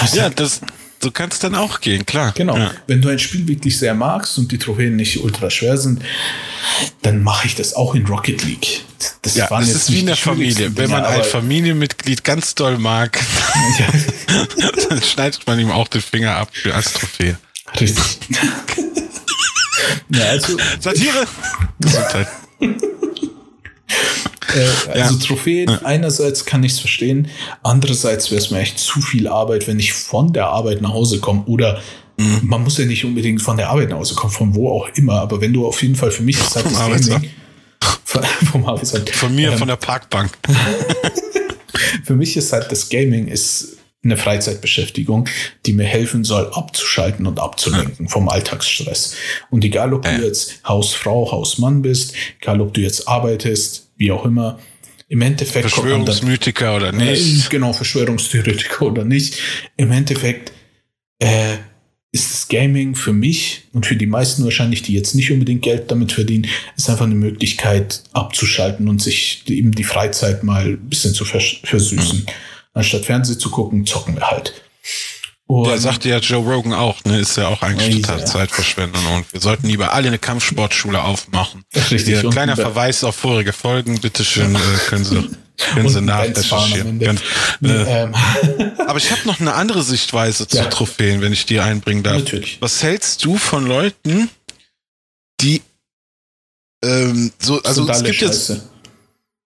Was 0.00 0.14
ja, 0.14 0.30
das, 0.30 0.62
so 1.00 1.10
kann 1.10 1.30
es 1.30 1.38
dann 1.38 1.54
auch 1.54 1.80
gehen, 1.80 2.04
klar. 2.06 2.32
Genau. 2.36 2.56
Ja. 2.56 2.72
Wenn 2.86 3.00
du 3.00 3.08
ein 3.08 3.18
Spiel 3.18 3.46
wirklich 3.46 3.78
sehr 3.78 3.94
magst 3.94 4.36
und 4.38 4.50
die 4.50 4.58
Trophäen 4.58 4.96
nicht 4.96 5.22
ultra 5.22 5.50
schwer 5.50 5.76
sind, 5.76 6.02
dann 7.02 7.22
mache 7.22 7.46
ich 7.46 7.54
das 7.54 7.74
auch 7.74 7.94
in 7.94 8.06
Rocket 8.06 8.44
League. 8.44 8.82
Das, 9.22 9.36
ja, 9.36 9.46
das 9.48 9.68
ist 9.68 9.92
wie 9.92 10.00
in 10.00 10.06
der 10.06 10.16
Familie. 10.16 10.76
Wenn 10.76 10.90
man 10.90 11.04
ein 11.04 11.22
Familienmitglied 11.22 12.24
ganz 12.24 12.54
doll 12.54 12.78
mag, 12.78 13.18
ja. 13.78 13.86
dann 14.88 15.02
schneidet 15.02 15.46
man 15.46 15.58
ihm 15.58 15.70
auch 15.70 15.88
den 15.88 16.02
Finger 16.02 16.36
ab 16.36 16.50
für 16.52 16.74
als 16.74 16.94
Trophäe. 16.94 17.38
Richtig. 17.80 18.18
ja, 20.10 20.24
also, 20.24 20.56
Satire! 20.80 21.26
Gesundheit. 21.80 22.28
Äh, 24.54 24.90
also 24.92 25.14
ja. 25.14 25.20
Trophäen, 25.20 25.68
einerseits 25.84 26.44
kann 26.44 26.62
ich 26.62 26.72
es 26.72 26.78
verstehen, 26.78 27.28
andererseits 27.62 28.30
wäre 28.30 28.40
es 28.40 28.50
mir 28.50 28.60
echt 28.60 28.78
zu 28.78 29.00
viel 29.00 29.28
Arbeit, 29.28 29.66
wenn 29.66 29.78
ich 29.78 29.92
von 29.92 30.32
der 30.32 30.46
Arbeit 30.46 30.80
nach 30.80 30.92
Hause 30.92 31.20
komme 31.20 31.44
oder 31.44 31.80
mhm. 32.16 32.40
man 32.42 32.62
muss 32.62 32.78
ja 32.78 32.86
nicht 32.86 33.04
unbedingt 33.04 33.42
von 33.42 33.56
der 33.56 33.70
Arbeit 33.70 33.90
nach 33.90 33.98
Hause 33.98 34.14
kommen, 34.14 34.32
von 34.32 34.54
wo 34.54 34.70
auch 34.70 34.88
immer, 34.94 35.20
aber 35.20 35.40
wenn 35.40 35.52
du 35.52 35.66
auf 35.66 35.82
jeden 35.82 35.96
Fall 35.96 36.10
für 36.10 36.22
mich 36.22 36.38
ist 36.38 36.56
halt 36.56 36.66
das 36.66 37.08
Gaming, 37.08 37.30
von, 38.04 38.22
vom 38.52 38.64
Arbeitsamt. 38.64 39.10
Von 39.10 39.34
mir, 39.34 39.52
ähm, 39.52 39.58
von 39.58 39.68
der 39.68 39.76
Parkbank. 39.76 40.30
für 42.04 42.14
mich 42.14 42.36
ist 42.36 42.52
halt 42.52 42.72
das 42.72 42.88
Gaming 42.88 43.28
ist 43.28 43.76
eine 44.04 44.16
Freizeitbeschäftigung, 44.16 45.28
die 45.66 45.72
mir 45.72 45.84
helfen 45.84 46.24
soll, 46.24 46.50
abzuschalten 46.52 47.26
und 47.26 47.40
abzulenken 47.40 48.08
vom 48.08 48.28
Alltagsstress. 48.28 49.14
Und 49.50 49.64
egal, 49.64 49.92
ob 49.92 50.04
du 50.04 50.24
jetzt 50.24 50.60
Hausfrau, 50.66 51.30
Hausmann 51.32 51.82
bist, 51.82 52.14
egal, 52.40 52.60
ob 52.60 52.72
du 52.74 52.80
jetzt 52.80 53.08
arbeitest, 53.08 53.87
wie 53.98 54.10
auch 54.10 54.24
immer, 54.24 54.58
im 55.08 55.22
Endeffekt. 55.22 55.70
Verschwörungsmythiker 55.70 56.76
oder 56.76 56.92
nicht. 56.92 57.46
Äh, 57.46 57.48
genau, 57.48 57.72
Verschwörungstheoretiker 57.72 58.86
oder 58.86 59.04
nicht. 59.04 59.38
Im 59.76 59.90
Endeffekt 59.90 60.52
äh, 61.18 61.56
ist 62.12 62.32
das 62.32 62.48
Gaming 62.48 62.94
für 62.94 63.12
mich 63.12 63.64
und 63.72 63.86
für 63.86 63.96
die 63.96 64.06
meisten 64.06 64.44
wahrscheinlich, 64.44 64.82
die 64.82 64.94
jetzt 64.94 65.14
nicht 65.14 65.30
unbedingt 65.30 65.62
Geld 65.62 65.90
damit 65.90 66.12
verdienen, 66.12 66.46
ist 66.76 66.88
einfach 66.88 67.04
eine 67.04 67.14
Möglichkeit 67.14 68.02
abzuschalten 68.12 68.88
und 68.88 69.02
sich 69.02 69.42
eben 69.48 69.72
die 69.72 69.84
Freizeit 69.84 70.42
mal 70.42 70.64
ein 70.64 70.88
bisschen 70.88 71.12
zu 71.12 71.24
vers 71.24 71.56
versüßen. 71.64 72.20
Mhm. 72.20 72.26
Anstatt 72.72 73.04
Fernsehen 73.04 73.38
zu 73.38 73.50
gucken, 73.50 73.84
zocken 73.86 74.14
wir 74.14 74.30
halt. 74.30 74.52
Und 75.48 75.66
Der 75.66 75.78
sagte 75.78 76.10
ja 76.10 76.18
Joe 76.18 76.44
Rogan 76.44 76.74
auch, 76.74 77.02
ne, 77.04 77.20
ist 77.20 77.38
ja 77.38 77.48
auch 77.48 77.62
eigentlich 77.62 78.02
total 78.02 78.18
ja. 78.18 78.24
Zeitverschwendung 78.26 79.02
und 79.14 79.32
wir 79.32 79.40
sollten 79.40 79.66
lieber 79.66 79.94
alle 79.94 80.08
eine 80.08 80.18
Kampfsportschule 80.18 81.02
aufmachen. 81.02 81.64
Richtig. 81.74 82.20
Hier, 82.20 82.28
kleiner 82.28 82.54
Verweis 82.54 83.02
auf 83.02 83.16
vorige 83.16 83.54
Folgen, 83.54 83.98
bitteschön, 83.98 84.54
äh, 84.54 84.58
können 84.88 85.06
Sie, 85.06 85.30
können 85.72 85.88
Sie 85.88 86.02
nachrecherchieren. 86.02 86.98
Können, 86.98 87.20
äh, 87.64 88.02
ähm. 88.02 88.14
Aber 88.86 88.98
ich 88.98 89.10
habe 89.10 89.22
noch 89.24 89.40
eine 89.40 89.54
andere 89.54 89.82
Sichtweise 89.82 90.46
zu 90.46 90.58
ja. 90.58 90.66
Trophäen, 90.66 91.22
wenn 91.22 91.32
ich 91.32 91.46
die 91.46 91.60
einbringen 91.60 92.02
darf. 92.02 92.18
Natürlich. 92.18 92.58
Was 92.60 92.82
hältst 92.82 93.24
du 93.24 93.38
von 93.38 93.66
Leuten, 93.66 94.28
die 95.40 95.62
ähm, 96.84 97.32
so, 97.38 97.62
also 97.62 97.88
es 97.88 98.04
gibt 98.04 98.16
Scheiße. 98.16 98.52
jetzt. 98.52 98.62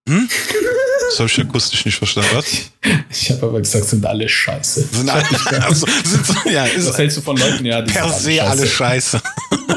Hm? 0.09 0.28
Das 1.13 1.19
habe 1.21 1.29
ich 1.29 1.41
akustisch 1.41 1.85
nicht 1.85 1.99
verstanden. 1.99 2.31
Was? 2.35 2.47
Ich 3.11 3.31
habe 3.31 3.47
aber 3.47 3.61
gesagt, 3.61 3.85
sind 3.85 4.05
alle 4.05 4.29
scheiße. 4.29 4.89
Sind 4.91 5.09
alle, 5.09 5.25
also, 5.65 5.87
sind 6.05 6.27
so, 6.27 6.51
ja, 6.51 6.65
ist 6.65 6.89
Was 6.89 6.99
hältst 6.99 7.19
du 7.19 7.21
von 7.21 7.37
Leuten, 7.37 7.65
ja, 7.65 7.83
die 7.83 7.93
per 7.93 8.09
sind 8.09 8.41
alle 8.41 8.41
scheiße. 8.41 8.51
alle 8.51 8.67
scheiße. 8.67 9.23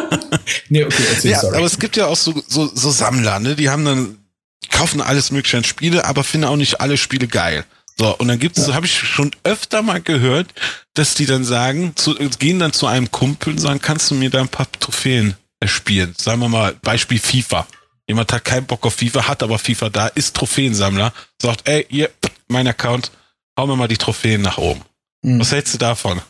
nee, 0.70 0.84
okay, 0.84 1.04
erzähl, 1.12 1.32
ja, 1.32 1.40
sorry. 1.42 1.58
Aber 1.58 1.66
es 1.66 1.78
gibt 1.78 1.98
ja 1.98 2.08
auch 2.08 2.16
so, 2.16 2.34
so, 2.48 2.72
so 2.74 2.90
Sammler, 2.90 3.40
ne? 3.40 3.56
die 3.56 3.70
haben 3.70 3.86
dann, 3.86 4.18
die 4.64 4.70
kaufen 4.70 5.02
alles 5.02 5.32
mögliche 5.32 5.58
an 5.58 5.64
Spiele, 5.64 6.06
aber 6.06 6.24
finden 6.24 6.48
auch 6.48 6.56
nicht 6.56 6.82
alle 6.82 6.98
Spiele 6.98 7.28
geil. 7.28 7.66
So, 7.98 8.16
und 8.18 8.28
dann 8.28 8.40
gibt's, 8.40 8.60
ja. 8.60 8.66
so 8.66 8.74
habe 8.74 8.86
ich 8.86 8.98
schon 8.98 9.32
öfter 9.44 9.82
mal 9.82 10.02
gehört, 10.02 10.48
dass 10.96 11.14
die 11.14 11.26
dann 11.26 11.44
sagen, 11.44 11.94
zu, 11.96 12.16
gehen 12.16 12.60
dann 12.60 12.74
zu 12.74 12.88
einem 12.88 13.12
Kumpel 13.12 13.54
und 13.54 13.60
sagen, 13.60 13.82
kannst 13.82 14.10
du 14.10 14.16
mir 14.16 14.30
da 14.30 14.42
ein 14.42 14.50
paar 14.50 14.68
Trophäen 14.80 15.36
erspielen? 15.60 16.16
Sagen 16.18 16.40
wir 16.40 16.50
mal, 16.50 16.76
Beispiel 16.82 17.20
FIFA. 17.20 17.68
Jemand 18.08 18.32
hat 18.32 18.46
keinen 18.46 18.66
Bock 18.66 18.86
auf 18.86 18.96
FIFA, 18.96 19.28
hat 19.28 19.44
aber 19.44 19.58
FIFA 19.58 19.90
da, 19.90 20.08
ist 20.08 20.36
Trophäensammler, 20.36 21.14
sagt, 21.42 21.68
ey, 21.68 21.86
hier, 21.90 22.12
mein 22.48 22.68
Account, 22.68 23.12
hau 23.58 23.66
mir 23.66 23.76
mal 23.76 23.88
die 23.88 23.98
Trophäen 23.98 24.42
nach 24.42 24.58
oben. 24.58 24.82
Mhm. 25.22 25.40
Was 25.40 25.52
hältst 25.52 25.74
du 25.74 25.78
davon? 25.80 26.22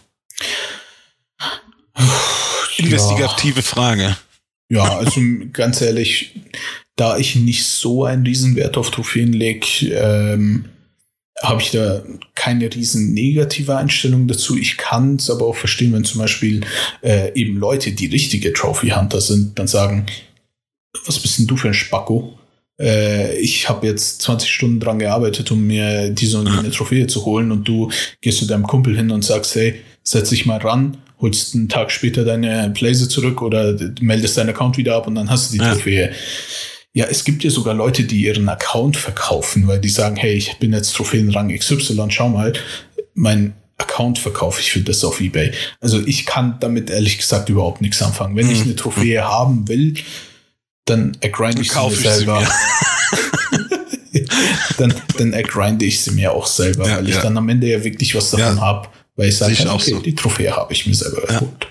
Investigative 2.78 3.62
Frage. 3.62 4.16
Ja, 4.70 4.98
also 4.98 5.22
ganz 5.52 5.82
ehrlich, 5.82 6.34
da 6.96 7.18
ich 7.18 7.36
nicht 7.36 7.66
so 7.66 8.06
einen 8.06 8.26
Riesenwert 8.26 8.78
auf 8.78 8.92
Trophäen 8.92 9.34
lege, 9.34 9.90
ähm, 9.92 10.66
habe 11.42 11.62
ich 11.62 11.72
da 11.72 12.04
keine 12.34 12.74
riesen 12.74 13.14
negative 13.14 13.76
Einstellung 13.76 14.28
dazu. 14.28 14.58
Ich 14.58 14.78
kann 14.78 15.18
es 15.18 15.30
aber 15.30 15.46
auch 15.46 15.56
verstehen, 15.56 15.92
wenn 15.94 16.06
zum 16.06 16.22
Beispiel 16.22 16.62
äh, 17.02 17.34
eben 17.34 17.58
Leute, 17.58 17.92
die 17.92 18.08
richtige 18.08 18.54
Trophy 18.54 18.90
Hunter 18.90 19.20
sind, 19.20 19.60
dann 19.60 19.68
sagen, 19.68 20.06
was 21.06 21.20
bist 21.20 21.40
denn 21.40 21.48
du 21.48 21.58
für 21.58 21.70
ein 21.70 21.74
Spacko? 21.74 22.38
Äh, 22.80 23.38
ich 23.38 23.70
habe 23.70 23.88
jetzt 23.88 24.22
20 24.22 24.50
Stunden 24.50 24.80
dran 24.80 25.00
gearbeitet, 25.00 25.52
um 25.52 25.66
mir 25.66 26.10
diese 26.10 26.40
und 26.40 26.48
jene 26.48 26.72
Trophäe 26.72 27.08
zu 27.08 27.26
holen 27.26 27.52
und 27.52 27.68
du 27.68 27.90
gehst 28.22 28.40
zu 28.40 28.46
deinem 28.46 28.64
Kumpel 28.68 28.96
hin 28.96 29.12
und 29.12 29.24
sagst, 29.24 29.56
hey, 29.56 29.82
setz 30.04 30.30
dich 30.30 30.46
mal 30.46 30.60
ran, 30.60 30.98
holst 31.22 31.56
einen 31.56 31.70
Tag 31.70 31.92
später 31.92 32.26
deine 32.26 32.70
Playse 32.72 33.08
zurück 33.08 33.42
oder 33.42 33.78
meldest 34.02 34.38
deinen 34.38 34.50
Account 34.50 34.78
wieder 34.78 34.96
ab 34.96 35.08
und 35.08 35.16
dann 35.16 35.30
hast 35.30 35.52
du 35.52 35.58
die 35.58 35.64
ja. 35.64 35.72
Trophäe. 35.72 36.12
Ja, 36.94 37.06
es 37.10 37.26
gibt 37.26 37.44
ja 37.44 37.50
sogar 37.50 37.74
Leute, 37.74 38.04
die 38.04 38.22
ihren 38.22 38.48
Account 38.48 38.96
verkaufen, 38.96 39.68
weil 39.68 39.80
die 39.80 39.90
sagen, 39.90 40.16
hey, 40.16 40.34
ich 40.34 40.58
bin 40.60 40.72
jetzt 40.72 40.96
Trophäenrang 40.96 41.54
XY, 41.54 42.06
schau 42.10 42.30
mal, 42.30 42.54
mein 43.14 43.54
Account 43.78 44.20
verkaufe 44.20 44.62
ich 44.62 44.72
für 44.72 44.80
das 44.80 45.04
auf 45.04 45.20
Ebay. 45.20 45.52
Also 45.82 46.06
ich 46.06 46.26
kann 46.26 46.58
damit 46.62 46.90
ehrlich 46.90 47.18
gesagt 47.18 47.50
überhaupt 47.50 47.82
nichts 47.82 48.02
anfangen. 48.02 48.38
Wenn 48.38 48.46
mhm. 48.46 48.54
ich 48.54 48.62
eine 48.62 48.76
Trophäe 48.78 49.22
mhm. 49.22 49.26
haben 49.26 49.68
will, 49.68 49.96
dann 50.86 51.18
grind 51.20 51.60
ich 51.60 51.72
sie 51.72 51.80
mir 51.80 51.96
selber. 51.96 52.48
dann, 54.78 54.94
dann 55.18 55.32
grinde 55.44 55.86
ich 55.86 56.02
sie 56.02 56.12
mir 56.12 56.32
auch 56.32 56.48
selber, 56.48 56.88
ja, 56.88 56.98
weil 56.98 57.10
ich 57.10 57.16
ja. 57.16 57.22
dann 57.22 57.38
am 57.38 57.50
Ende 57.50 57.68
ja 57.68 57.84
wirklich 57.84 58.16
was 58.16 58.32
davon 58.32 58.58
ja. 58.58 58.62
habe, 58.62 58.90
weil 59.16 59.30
ich 59.30 59.38
sage, 59.38 59.54
okay, 59.70 59.92
so. 59.92 60.00
die 60.00 60.16
Trophäe 60.16 60.56
habe 60.56 60.72
ich 60.74 60.86
mir 60.86 60.96
selber 60.96 61.24
ja. 61.28 61.34
erholt. 61.36 61.68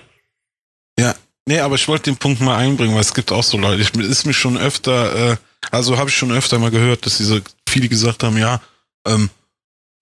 Ja, 0.99 1.15
nee, 1.47 1.59
aber 1.59 1.75
ich 1.75 1.87
wollte 1.87 2.11
den 2.11 2.17
Punkt 2.17 2.41
mal 2.41 2.57
einbringen, 2.57 2.93
weil 2.93 3.01
es 3.01 3.13
gibt 3.13 3.31
auch 3.31 3.43
so 3.43 3.57
Leute, 3.57 3.81
ich 3.81 3.93
ist 3.95 4.25
mir 4.25 4.33
schon 4.33 4.57
öfter, 4.57 5.31
äh, 5.31 5.37
also 5.71 5.97
habe 5.97 6.09
ich 6.09 6.15
schon 6.15 6.31
öfter 6.31 6.59
mal 6.59 6.71
gehört, 6.71 7.05
dass 7.05 7.17
diese 7.17 7.41
viele 7.67 7.87
gesagt 7.87 8.23
haben, 8.23 8.37
ja, 8.37 8.61
ähm, 9.07 9.29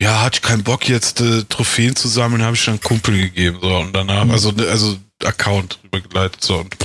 ja, 0.02 0.22
hatte 0.22 0.38
ich 0.38 0.42
keinen 0.42 0.64
Bock 0.64 0.90
jetzt 0.90 1.22
äh, 1.22 1.44
Trophäen 1.48 1.96
zu 1.96 2.08
sammeln, 2.08 2.44
habe 2.44 2.56
ich 2.56 2.66
dann 2.66 2.82
Kumpel 2.82 3.16
gegeben 3.16 3.60
so 3.62 3.78
und 3.78 3.94
danach, 3.94 4.26
mhm. 4.26 4.32
also 4.32 4.52
also 4.70 4.98
Account 5.24 5.80
übergeleitet 5.84 6.44
so 6.44 6.58
und 6.58 6.76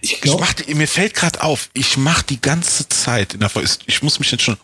ich 0.00 0.20
glaube, 0.20 0.44
mir 0.74 0.88
fällt 0.88 1.14
gerade 1.14 1.42
auf, 1.42 1.70
ich 1.72 1.96
mache 1.96 2.24
die 2.24 2.40
ganze 2.40 2.88
Zeit 2.88 3.34
in 3.34 3.40
der 3.40 3.50
ich 3.86 4.02
muss 4.02 4.18
mich 4.18 4.30
jetzt 4.30 4.42
schon 4.42 4.56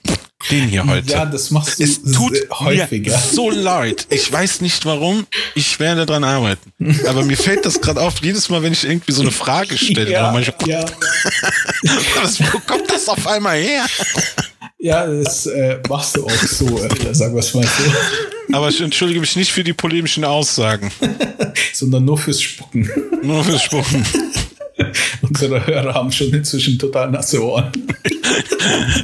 den 0.51 0.69
hier 0.69 0.87
heute. 0.87 1.11
Ja, 1.11 1.25
das 1.25 1.51
machst 1.51 1.79
du 1.79 1.85
es 1.85 2.03
tut 2.03 2.37
häufiger. 2.51 3.13
Mir 3.13 3.19
so 3.19 3.51
leid. 3.51 4.07
Ich 4.11 4.31
weiß 4.31 4.61
nicht 4.61 4.85
warum. 4.85 5.27
Ich 5.55 5.81
werde 5.81 6.05
dran 6.05 6.23
arbeiten. 6.23 6.73
Aber 7.07 7.25
mir 7.25 7.37
fällt 7.37 7.65
das 7.65 7.81
gerade 7.81 8.01
auf, 8.01 8.15
jedes 8.21 8.51
Mal, 8.51 8.63
wenn 8.63 8.73
ich 8.73 8.85
irgendwie 8.85 9.13
so 9.13 9.23
eine 9.23 9.31
Frage 9.31 9.77
stelle. 9.79 10.11
Ja, 10.11 10.31
manchmal, 10.33 10.69
ja. 10.69 10.85
wo 12.53 12.59
kommt 12.61 12.91
das 12.91 13.09
auf 13.09 13.27
einmal 13.27 13.59
her? 13.59 13.87
Ja, 14.79 15.07
das 15.07 15.47
äh, 15.47 15.79
machst 15.89 16.17
du 16.17 16.27
auch 16.27 16.31
so 16.31 16.79
öfter, 16.79 17.15
sagen 17.15 17.35
wir 17.35 17.41
es 17.41 17.55
mal 17.55 17.65
so. 17.65 18.55
Aber 18.55 18.69
ich 18.69 18.81
entschuldige 18.81 19.21
mich 19.21 19.35
nicht 19.37 19.51
für 19.51 19.65
die 19.65 19.73
polemischen 19.73 20.25
Aussagen. 20.25 20.91
Sondern 21.73 22.05
nur 22.05 22.19
fürs 22.19 22.43
Spucken. 22.43 22.91
Nur 23.23 23.43
fürs 23.45 23.63
Spucken. 23.63 24.05
Unsere 25.22 25.66
Hörer 25.66 25.95
haben 25.95 26.12
schon 26.12 26.32
inzwischen 26.32 26.78
total 26.78 27.11
nasse 27.11 27.42
Ohren. 27.42 27.72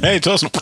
Hey, 0.01 0.19
Thorsten. 0.19 0.49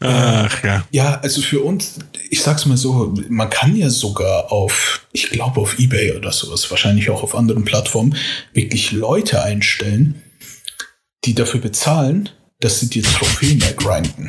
Ach 0.00 0.64
ja. 0.64 0.84
Ja, 0.90 1.20
also 1.20 1.40
für 1.40 1.60
uns, 1.60 2.00
ich 2.28 2.42
sag's 2.42 2.66
mal 2.66 2.76
so, 2.76 3.14
man 3.28 3.48
kann 3.48 3.76
ja 3.76 3.88
sogar 3.88 4.50
auf, 4.50 5.06
ich 5.12 5.30
glaube 5.30 5.60
auf 5.60 5.78
Ebay 5.78 6.16
oder 6.16 6.32
sowas, 6.32 6.68
wahrscheinlich 6.70 7.08
auch 7.10 7.22
auf 7.22 7.36
anderen 7.36 7.64
Plattformen, 7.64 8.16
wirklich 8.52 8.90
Leute 8.90 9.42
einstellen, 9.42 10.20
die 11.24 11.34
dafür 11.34 11.60
bezahlen, 11.60 12.28
dass 12.60 12.80
sie 12.80 12.88
dir 12.88 13.04
Trophäen 13.04 13.62
ergrinden. 13.62 14.28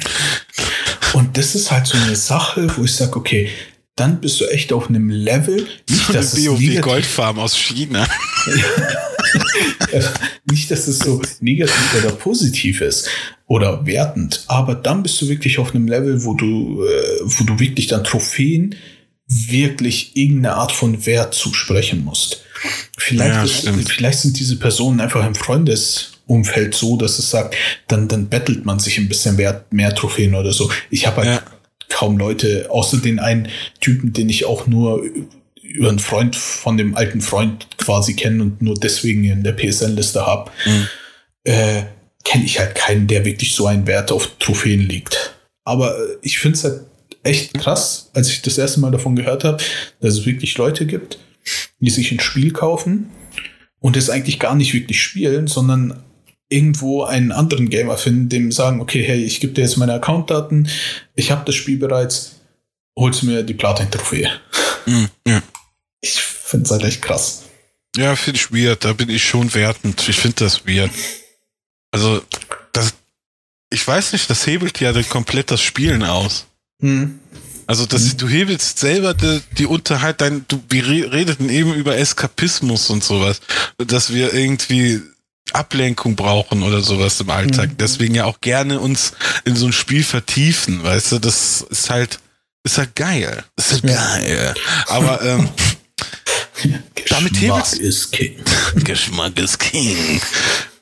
Und 1.13 1.37
das 1.37 1.55
ist 1.55 1.71
halt 1.71 1.87
so 1.87 1.97
eine 1.97 2.15
Sache, 2.15 2.67
wo 2.77 2.83
ich 2.83 2.95
sage, 2.95 3.15
okay, 3.15 3.49
dann 3.95 4.21
bist 4.21 4.41
du 4.41 4.45
echt 4.45 4.73
auf 4.73 4.89
einem 4.89 5.09
Level. 5.09 5.67
Nicht, 5.89 6.13
dass 6.13 6.33
es 6.33 6.47
WoW 6.47 6.81
Goldfarm 6.81 7.37
aus 7.39 7.55
China. 7.55 8.07
nicht, 10.49 10.71
dass 10.71 10.87
es 10.87 10.99
so 10.99 11.21
negativ 11.41 11.95
oder 12.03 12.11
positiv 12.13 12.81
ist 12.81 13.07
oder 13.45 13.85
wertend, 13.85 14.45
aber 14.47 14.73
dann 14.75 15.03
bist 15.03 15.21
du 15.21 15.29
wirklich 15.29 15.59
auf 15.59 15.75
einem 15.75 15.87
Level, 15.87 16.23
wo 16.23 16.33
du, 16.33 16.83
äh, 16.83 17.19
wo 17.23 17.43
du 17.43 17.59
wirklich 17.59 17.87
dann 17.87 18.03
Trophäen 18.03 18.75
wirklich 19.27 20.15
irgendeine 20.15 20.55
Art 20.55 20.71
von 20.71 21.05
Wert 21.05 21.33
zusprechen 21.33 22.03
musst. 22.03 22.43
Vielleicht, 22.97 23.33
ja, 23.33 23.43
ist, 23.43 23.69
vielleicht 23.89 24.19
sind 24.19 24.39
diese 24.39 24.57
Personen 24.57 25.01
einfach 25.01 25.25
im 25.25 25.35
Freundesumfeld 25.35 26.73
so, 26.73 26.97
dass 26.97 27.19
es 27.19 27.29
sagt, 27.29 27.55
dann, 27.87 28.07
dann 28.07 28.29
bettelt 28.29 28.65
man 28.65 28.79
sich 28.79 28.97
ein 28.97 29.07
bisschen 29.09 29.35
mehr, 29.35 29.65
mehr 29.71 29.93
Trophäen 29.93 30.35
oder 30.35 30.51
so. 30.51 30.71
Ich 30.89 31.05
habe 31.05 31.17
halt 31.17 31.27
ja 31.27 31.53
kaum 31.93 32.17
Leute, 32.17 32.67
außer 32.69 32.97
den 32.97 33.19
einen 33.19 33.47
Typen, 33.79 34.11
den 34.11 34.27
ich 34.27 34.45
auch 34.45 34.67
nur 34.67 35.03
über 35.61 35.89
einen 35.89 35.99
Freund 35.99 36.35
von 36.35 36.77
dem 36.77 36.95
alten 36.95 37.21
Freund 37.21 37.67
quasi 37.77 38.15
kenne 38.15 38.43
und 38.43 38.61
nur 38.61 38.75
deswegen 38.75 39.23
in 39.23 39.43
der 39.43 39.53
PSN-Liste 39.53 40.25
habe, 40.25 40.51
mhm. 40.65 40.87
äh, 41.43 41.83
kenne 42.23 42.45
ich 42.45 42.59
halt 42.59 42.75
keinen, 42.75 43.07
der 43.07 43.25
wirklich 43.25 43.53
so 43.53 43.67
einen 43.67 43.87
Wert 43.87 44.11
auf 44.11 44.29
Trophäen 44.39 44.81
legt. 44.81 45.35
Aber 45.63 45.97
äh, 45.97 46.17
ich 46.21 46.39
finde 46.39 46.57
es 46.57 46.63
halt 46.63 46.81
echt 47.23 47.53
krass, 47.53 48.09
als 48.13 48.29
ich 48.29 48.41
das 48.41 48.57
erste 48.57 48.79
Mal 48.81 48.91
davon 48.91 49.15
gehört 49.15 49.43
habe, 49.43 49.63
dass 50.01 50.15
es 50.15 50.25
wirklich 50.25 50.57
Leute 50.57 50.85
gibt, 50.85 51.19
die 51.79 51.89
sich 51.89 52.11
ein 52.11 52.19
Spiel 52.19 52.51
kaufen 52.51 53.09
und 53.79 53.97
es 53.97 54.09
eigentlich 54.09 54.39
gar 54.39 54.55
nicht 54.55 54.73
wirklich 54.73 55.01
spielen, 55.01 55.47
sondern 55.47 56.03
irgendwo 56.53 57.03
einen 57.03 57.31
anderen 57.31 57.69
Gamer 57.69 57.97
finden, 57.97 58.29
dem 58.29 58.51
sagen, 58.51 58.79
okay, 58.79 59.03
hey, 59.03 59.23
ich 59.23 59.39
gebe 59.39 59.53
dir 59.53 59.61
jetzt 59.61 59.77
meine 59.77 59.93
Accountdaten, 59.93 60.69
ich 61.15 61.31
habe 61.31 61.43
das 61.45 61.55
Spiel 61.55 61.77
bereits, 61.77 62.35
holst 62.97 63.23
mir 63.23 63.43
die 63.43 63.55
Platin-Trophäe. 63.55 64.29
Mm, 64.85 65.05
ja. 65.27 65.41
Ich 66.01 66.21
finde 66.21 66.65
es 66.65 66.71
halt 66.71 66.83
echt 66.83 67.01
krass. 67.01 67.43
Ja, 67.97 68.15
finde 68.15 68.39
ich 68.39 68.51
weird, 68.51 68.85
da 68.85 68.93
bin 68.93 69.09
ich 69.09 69.23
schon 69.23 69.53
wertend. 69.53 70.07
Ich 70.07 70.17
finde 70.17 70.43
das 70.43 70.65
weird. 70.67 70.91
Also, 71.91 72.21
das, 72.71 72.93
ich 73.71 73.87
weiß 73.87 74.13
nicht, 74.13 74.29
das 74.29 74.45
hebelt 74.45 74.79
ja 74.79 74.93
komplett 75.03 75.49
das 75.51 75.61
Spielen 75.61 76.03
aus. 76.03 76.45
Mhm. 76.79 77.19
Also, 77.65 77.85
das, 77.85 78.13
mhm. 78.13 78.17
du 78.17 78.29
hebelst 78.29 78.77
selber 78.77 79.13
die, 79.13 79.41
die 79.57 79.65
Unterhalt, 79.65 80.21
dein, 80.21 80.45
du, 80.47 80.61
wir 80.69 81.13
redeten 81.13 81.49
eben 81.49 81.73
über 81.73 81.97
Eskapismus 81.97 82.89
und 82.89 83.03
sowas, 83.03 83.41
dass 83.77 84.13
wir 84.13 84.33
irgendwie 84.33 85.01
Ablenkung 85.51 86.15
brauchen 86.15 86.63
oder 86.63 86.81
sowas 86.81 87.19
im 87.19 87.29
Alltag. 87.29 87.71
Mhm. 87.71 87.77
Deswegen 87.77 88.15
ja 88.15 88.25
auch 88.25 88.41
gerne 88.41 88.79
uns 88.79 89.13
in 89.45 89.55
so 89.55 89.65
ein 89.65 89.73
Spiel 89.73 90.03
vertiefen, 90.03 90.83
weißt 90.83 91.13
du, 91.13 91.19
das 91.19 91.61
ist 91.69 91.89
halt, 91.89 92.19
ist 92.63 92.77
halt 92.77 92.95
geil. 92.95 93.43
Das 93.55 93.71
ist 93.71 93.83
halt 93.83 93.93
geil. 93.93 94.53
Aber 94.87 95.21
ähm, 95.21 95.49
damit 97.09 97.39
hebelst 97.39 97.75
ist 97.75 98.11
King. 98.11 98.43
Geschmack 98.83 99.37
ist 99.37 99.59
King. 99.59 100.21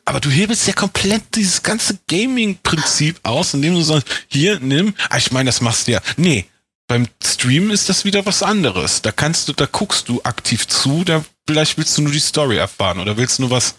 Aber 0.06 0.20
du 0.20 0.30
hebelst 0.30 0.68
ja 0.68 0.74
komplett 0.74 1.24
dieses 1.36 1.64
ganze 1.64 1.98
Gaming-Prinzip 2.08 3.20
aus, 3.24 3.54
indem 3.54 3.76
du 3.76 3.82
sagst, 3.82 4.08
hier, 4.28 4.60
nimm, 4.60 4.94
ah, 5.10 5.18
ich 5.18 5.32
meine, 5.32 5.50
das 5.50 5.62
machst 5.62 5.88
du 5.88 5.94
ja. 5.94 6.02
Nee, 6.18 6.46
beim 6.88 7.08
Stream 7.24 7.72
ist 7.72 7.88
das 7.88 8.04
wieder 8.04 8.26
was 8.26 8.44
anderes. 8.44 9.02
Da 9.02 9.12
kannst 9.12 9.48
du, 9.48 9.54
da 9.54 9.66
guckst 9.66 10.10
du 10.10 10.22
aktiv 10.24 10.68
zu, 10.68 11.04
da 11.06 11.24
vielleicht 11.48 11.78
willst 11.78 11.98
du 11.98 12.02
nur 12.02 12.12
die 12.12 12.20
Story 12.20 12.58
erfahren 12.58 13.00
oder 13.00 13.16
willst 13.16 13.40
nur 13.40 13.50
was 13.50 13.76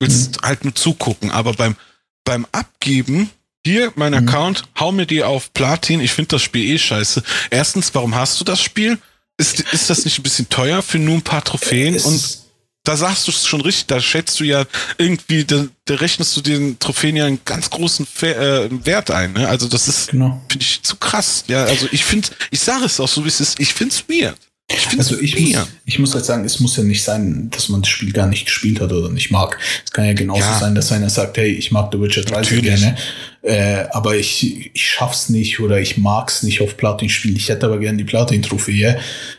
willst 0.00 0.42
mhm. 0.42 0.46
halt 0.46 0.64
nur 0.64 0.74
zugucken. 0.74 1.30
Aber 1.30 1.52
beim, 1.52 1.76
beim 2.24 2.46
Abgeben, 2.52 3.30
hier, 3.64 3.92
mein 3.96 4.12
mhm. 4.12 4.28
Account, 4.28 4.64
hau 4.78 4.92
mir 4.92 5.06
die 5.06 5.22
auf 5.22 5.52
Platin, 5.54 6.00
ich 6.00 6.12
finde 6.12 6.30
das 6.30 6.42
Spiel 6.42 6.74
eh 6.74 6.78
scheiße. 6.78 7.22
Erstens, 7.50 7.94
warum 7.94 8.14
hast 8.14 8.40
du 8.40 8.44
das 8.44 8.60
Spiel? 8.60 8.98
Ist, 9.36 9.60
ist 9.60 9.90
das 9.90 10.04
nicht 10.04 10.18
ein 10.18 10.22
bisschen 10.22 10.48
teuer 10.48 10.82
für 10.82 10.98
nur 10.98 11.16
ein 11.16 11.22
paar 11.22 11.42
Trophäen? 11.42 11.94
Es 11.94 12.04
und 12.04 12.44
da 12.84 12.98
sagst 12.98 13.26
du 13.26 13.30
es 13.30 13.46
schon 13.46 13.62
richtig, 13.62 13.86
da 13.86 14.00
schätzt 14.00 14.38
du 14.38 14.44
ja 14.44 14.66
irgendwie, 14.98 15.44
da, 15.44 15.64
da 15.86 15.94
rechnest 15.94 16.36
du 16.36 16.42
den 16.42 16.78
Trophäen 16.78 17.16
ja 17.16 17.24
einen 17.24 17.40
ganz 17.44 17.70
großen 17.70 18.06
Fe 18.06 18.34
äh, 18.34 18.86
Wert 18.86 19.10
ein. 19.10 19.32
Ne? 19.32 19.48
Also 19.48 19.66
das 19.68 19.88
ist, 19.88 20.10
genau. 20.10 20.42
finde 20.50 20.64
ich, 20.64 20.82
zu 20.82 20.96
krass. 20.96 21.44
Ja, 21.46 21.64
also 21.64 21.88
ich 21.90 22.04
finde, 22.04 22.28
ich 22.50 22.60
sage 22.60 22.84
es 22.84 23.00
auch 23.00 23.08
so, 23.08 23.24
wie 23.24 23.28
es 23.28 23.40
ist, 23.40 23.58
ich 23.58 23.72
finde 23.72 23.94
es 23.94 24.04
weird. 24.08 24.38
Ich 24.66 24.98
also 24.98 25.20
ich 25.20 25.38
muss, 25.38 25.66
ich 25.84 25.98
muss 25.98 26.14
halt 26.14 26.24
sagen, 26.24 26.44
es 26.44 26.58
muss 26.58 26.76
ja 26.76 26.82
nicht 26.82 27.04
sein, 27.04 27.50
dass 27.50 27.68
man 27.68 27.82
das 27.82 27.90
Spiel 27.90 28.12
gar 28.12 28.26
nicht 28.26 28.46
gespielt 28.46 28.80
hat 28.80 28.92
oder 28.92 29.10
nicht 29.10 29.30
mag. 29.30 29.58
Es 29.84 29.90
kann 29.90 30.06
ja 30.06 30.14
genauso 30.14 30.40
ja. 30.40 30.58
sein, 30.58 30.74
dass 30.74 30.90
einer 30.90 31.10
sagt, 31.10 31.36
hey, 31.36 31.50
ich 31.50 31.70
mag 31.70 31.90
The 31.92 32.00
Witcher 32.00 32.22
3 32.22 32.42
sehr 32.42 32.62
gerne, 32.62 32.96
äh, 33.42 33.84
aber 33.90 34.16
ich, 34.16 34.70
ich 34.74 34.86
schaff's 34.86 35.28
nicht 35.28 35.60
oder 35.60 35.80
ich 35.80 35.98
mag's 35.98 36.42
nicht 36.42 36.62
auf 36.62 36.78
Platin 36.78 37.10
spielen. 37.10 37.36
Ich 37.36 37.50
hätte 37.50 37.66
aber 37.66 37.78
gerne 37.78 37.98
die 37.98 38.04
Platin-Trophäe. 38.04 38.98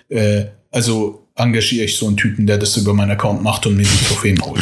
Äh, 0.10 0.46
also 0.70 1.28
engagiere 1.34 1.86
ich 1.86 1.98
so 1.98 2.08
einen 2.08 2.18
Typen, 2.18 2.46
der 2.46 2.60
das 2.60 2.78
über 2.78 2.94
meinen 2.94 3.12
Account 3.12 3.42
macht 3.42 3.66
und 3.66 3.78
mir 3.78 3.84
die 3.84 4.06
Trophäen 4.06 4.40
holt. 4.42 4.62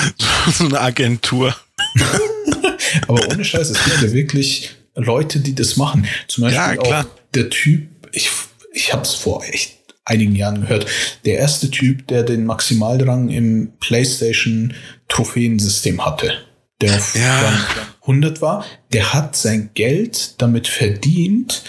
so 0.52 0.64
eine 0.64 0.80
Agentur. 0.80 1.54
aber 3.08 3.28
ohne 3.28 3.44
Scheiß, 3.44 3.70
es 3.70 3.84
gibt 3.84 4.02
ja 4.02 4.12
wirklich 4.12 4.74
Leute, 4.96 5.38
die 5.38 5.54
das 5.54 5.76
machen. 5.76 6.06
Zum 6.26 6.42
Beispiel 6.42 6.76
ja, 6.90 7.02
auch 7.02 7.06
der 7.32 7.50
Typ, 7.50 7.88
ich 8.12 8.30
ich 8.74 8.92
habe 8.92 9.02
es 9.02 9.14
vor 9.14 9.44
echt 9.44 9.78
einigen 10.04 10.34
Jahren 10.34 10.62
gehört. 10.62 10.86
Der 11.24 11.38
erste 11.38 11.70
Typ, 11.70 12.06
der 12.08 12.22
den 12.22 12.44
Maximalrang 12.44 13.30
im 13.30 13.72
PlayStation 13.80 14.74
Trophäensystem 15.08 16.04
hatte, 16.04 16.34
der 16.80 16.96
auf 16.96 17.14
ja. 17.14 17.66
100 18.02 18.42
war, 18.42 18.66
der 18.92 19.14
hat 19.14 19.36
sein 19.36 19.70
Geld 19.74 20.34
damit 20.42 20.68
verdient, 20.68 21.62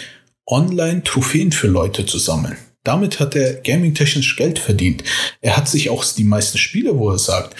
online 0.46 1.02
Trophäen 1.02 1.52
für 1.52 1.68
Leute 1.68 2.04
zu 2.04 2.18
sammeln. 2.18 2.56
Damit 2.84 3.18
hat 3.18 3.34
er 3.34 3.54
gaming-technisch 3.54 4.36
Geld 4.36 4.58
verdient. 4.58 5.02
Er 5.40 5.56
hat 5.56 5.68
sich 5.68 5.90
auch 5.90 6.04
die 6.04 6.24
meisten 6.24 6.58
Spiele, 6.58 6.96
wo 6.96 7.10
er 7.10 7.18
sagt, 7.18 7.56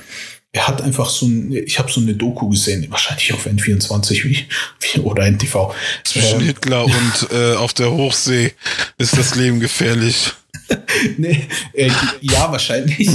er 0.56 0.66
hat 0.66 0.80
einfach 0.80 1.10
so 1.10 1.26
ein, 1.26 1.52
ich 1.52 1.78
habe 1.78 1.92
so 1.92 2.00
eine 2.00 2.14
Doku 2.14 2.48
gesehen, 2.48 2.86
wahrscheinlich 2.88 3.30
auf 3.34 3.46
N24 3.46 4.24
wie, 4.24 4.46
wie 4.80 5.00
oder 5.00 5.26
NTV. 5.26 5.74
Zwischen 6.02 6.40
ähm, 6.40 6.46
Hitler 6.46 6.84
und 6.86 7.28
äh, 7.30 7.54
auf 7.56 7.74
der 7.74 7.92
Hochsee 7.92 8.54
ist 8.96 9.18
das 9.18 9.34
Leben 9.34 9.60
gefährlich. 9.60 10.32
nee, 11.18 11.46
äh, 11.74 11.90
ja, 12.22 12.50
wahrscheinlich. 12.50 13.10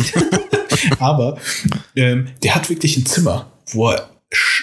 Aber 0.99 1.39
ähm, 1.95 2.27
der 2.43 2.53
hat 2.53 2.69
wirklich 2.69 2.95
ein 2.97 3.07
Zimmer, 3.07 3.51
wo 3.71 3.89
er 3.89 4.11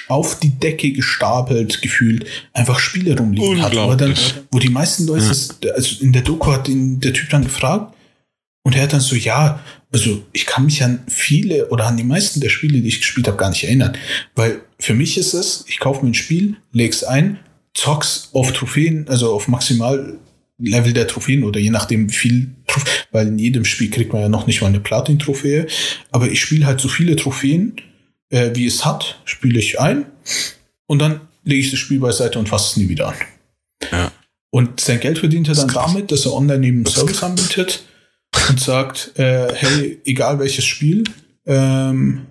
auf 0.06 0.38
die 0.38 0.50
Decke 0.50 0.92
gestapelt 0.92 1.82
gefühlt 1.82 2.26
einfach 2.52 2.78
Spiele 2.78 3.18
rumliegen 3.18 3.60
hat. 3.60 3.76
Aber 3.76 3.96
dann, 3.96 4.14
wo 4.52 4.60
die 4.60 4.70
meisten 4.70 5.04
Leute, 5.06 5.36
ja. 5.64 5.72
also 5.72 5.96
in 6.00 6.12
der 6.12 6.22
Doku 6.22 6.52
hat 6.52 6.68
ihn 6.68 7.00
der 7.00 7.12
Typ 7.12 7.28
dann 7.30 7.42
gefragt 7.42 7.92
und 8.62 8.76
er 8.76 8.82
hat 8.82 8.92
dann 8.92 9.00
so, 9.00 9.16
ja, 9.16 9.60
also 9.92 10.22
ich 10.32 10.46
kann 10.46 10.64
mich 10.66 10.82
an 10.82 11.00
viele 11.08 11.68
oder 11.68 11.86
an 11.86 11.96
die 11.96 12.04
meisten 12.04 12.40
der 12.40 12.50
Spiele, 12.50 12.80
die 12.80 12.88
ich 12.88 13.00
gespielt 13.00 13.26
habe, 13.26 13.38
gar 13.38 13.50
nicht 13.50 13.64
erinnern. 13.64 13.96
Weil 14.34 14.60
für 14.78 14.94
mich 14.94 15.16
ist 15.16 15.34
es, 15.34 15.64
ich 15.68 15.78
kaufe 15.78 16.04
mir 16.04 16.10
ein 16.10 16.14
Spiel, 16.14 16.56
leg's 16.72 17.04
ein, 17.04 17.38
zock's 17.74 18.30
auf 18.32 18.52
Trophäen, 18.52 19.08
also 19.08 19.32
auf 19.32 19.48
maximal 19.48 20.18
Level 20.58 20.92
der 20.92 21.06
Trophäen 21.06 21.44
oder 21.44 21.60
je 21.60 21.70
nachdem 21.70 22.10
wie 22.10 22.14
viel, 22.14 22.50
weil 23.12 23.28
in 23.28 23.38
jedem 23.38 23.64
Spiel 23.64 23.90
kriegt 23.90 24.12
man 24.12 24.22
ja 24.22 24.28
noch 24.28 24.46
nicht 24.46 24.60
mal 24.60 24.66
eine 24.66 24.80
Platin-Trophäe. 24.80 25.66
Aber 26.10 26.30
ich 26.30 26.40
spiele 26.40 26.66
halt 26.66 26.80
so 26.80 26.88
viele 26.88 27.16
Trophäen, 27.16 27.76
äh, 28.30 28.50
wie 28.54 28.66
es 28.66 28.84
hat, 28.84 29.20
spiele 29.24 29.58
ich 29.58 29.80
ein 29.80 30.06
und 30.86 30.98
dann 30.98 31.20
lege 31.44 31.60
ich 31.60 31.70
das 31.70 31.78
Spiel 31.78 32.00
beiseite 32.00 32.38
und 32.38 32.48
fasse 32.48 32.72
es 32.72 32.76
nie 32.76 32.88
wieder 32.88 33.08
an. 33.08 33.14
Ja. 33.90 34.12
Und 34.50 34.80
sein 34.80 35.00
Geld 35.00 35.18
verdient 35.18 35.48
er 35.48 35.54
dann 35.54 35.68
damit, 35.68 36.10
dass 36.10 36.26
er 36.26 36.34
online 36.34 36.66
eben 36.66 36.86
Service 36.86 37.22
anbietet 37.22 37.84
und 38.48 38.60
sagt, 38.60 39.12
äh, 39.16 39.52
hey, 39.54 40.00
egal 40.04 40.38
welches 40.38 40.64
Spiel, 40.64 41.04
ähm, 41.46 42.26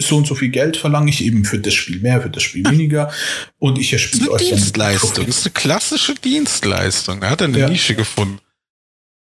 so 0.00 0.16
und 0.16 0.26
so 0.26 0.34
viel 0.34 0.50
Geld 0.50 0.76
verlange 0.76 1.10
ich 1.10 1.24
eben 1.24 1.44
für 1.44 1.58
das 1.58 1.74
Spiel 1.74 2.00
mehr, 2.00 2.20
für 2.20 2.30
das 2.30 2.42
Spiel 2.42 2.64
weniger 2.68 3.10
und 3.58 3.78
ich 3.78 3.92
erspiele 3.92 4.30
euch. 4.30 4.48
Dienstleistung, 4.48 5.26
das 5.26 5.38
ist 5.38 5.46
eine 5.46 5.52
klassische 5.54 6.14
Dienstleistung. 6.14 7.20
Da 7.20 7.30
hat 7.30 7.40
er 7.40 7.48
eine 7.48 7.58
ja. 7.58 7.68
Nische 7.68 7.94
gefunden. 7.94 8.38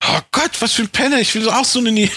Oh 0.04 0.20
Gott, 0.32 0.50
was 0.60 0.72
für 0.72 0.82
ein 0.82 0.88
Penner, 0.88 1.20
ich 1.20 1.34
will 1.34 1.48
auch 1.48 1.64
so 1.64 1.78
eine 1.78 1.92
Nische. 1.92 2.12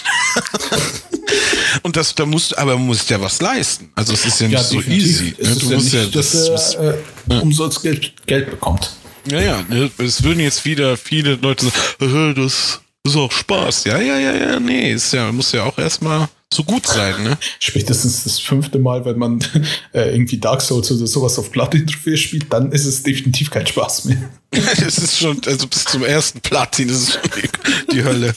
und 1.82 1.96
das, 1.96 2.14
da 2.14 2.26
musst, 2.26 2.56
aber 2.58 2.76
man 2.76 2.86
muss 2.86 3.08
ja 3.08 3.20
was 3.20 3.40
leisten. 3.40 3.90
Also 3.94 4.12
es 4.12 4.26
ist 4.26 4.40
ja 4.40 4.48
nicht 4.48 4.56
ja, 4.56 4.62
so 4.64 4.80
easy. 4.82 5.34
Ne? 5.38 5.54
du 5.54 5.70
ja 5.70 5.76
musst 5.76 5.84
nicht, 5.84 5.94
ja, 5.94 6.06
das, 6.06 6.46
dass 6.46 6.74
er 6.74 6.94
äh, 7.28 7.34
umsonst 7.40 7.82
Geld, 7.82 8.12
Geld 8.26 8.50
bekommt. 8.50 8.90
Ja, 9.30 9.40
ja, 9.40 9.62
ne? 9.68 9.90
es 9.98 10.22
würden 10.22 10.40
jetzt 10.40 10.64
wieder 10.64 10.96
viele 10.96 11.36
Leute 11.36 11.66
sagen, 11.98 12.34
das 12.36 12.80
ist 13.06 13.16
auch 13.16 13.32
Spaß. 13.32 13.84
Ja, 13.84 14.00
ja, 14.00 14.18
ja, 14.18 14.34
ja, 14.34 14.60
nee, 14.60 14.92
ist 14.92 15.12
ja, 15.12 15.32
muss 15.32 15.52
ja 15.52 15.64
auch 15.64 15.78
erstmal 15.78 16.28
so 16.52 16.64
gut 16.64 16.86
sein, 16.86 17.22
ne? 17.22 17.38
Spätestens 17.60 18.24
das 18.24 18.38
fünfte 18.40 18.78
Mal, 18.78 19.04
wenn 19.04 19.18
man 19.18 19.38
äh, 19.92 20.10
irgendwie 20.10 20.38
Dark 20.38 20.60
Souls 20.60 20.90
oder 20.90 21.06
sowas 21.06 21.38
auf 21.38 21.52
Platin-Trophäe 21.52 22.16
spielt, 22.16 22.52
dann 22.52 22.72
ist 22.72 22.84
es 22.84 23.02
definitiv 23.02 23.50
kein 23.50 23.66
Spaß 23.66 24.06
mehr. 24.06 24.30
es 24.50 24.98
ist 24.98 25.18
schon, 25.18 25.40
also 25.46 25.66
bis 25.66 25.84
zum 25.84 26.04
ersten 26.04 26.40
Platin 26.40 26.88
ist 26.88 27.08
es 27.08 27.12
schon 27.14 27.30
die, 27.36 27.92
die 27.92 28.04
Hölle. 28.04 28.34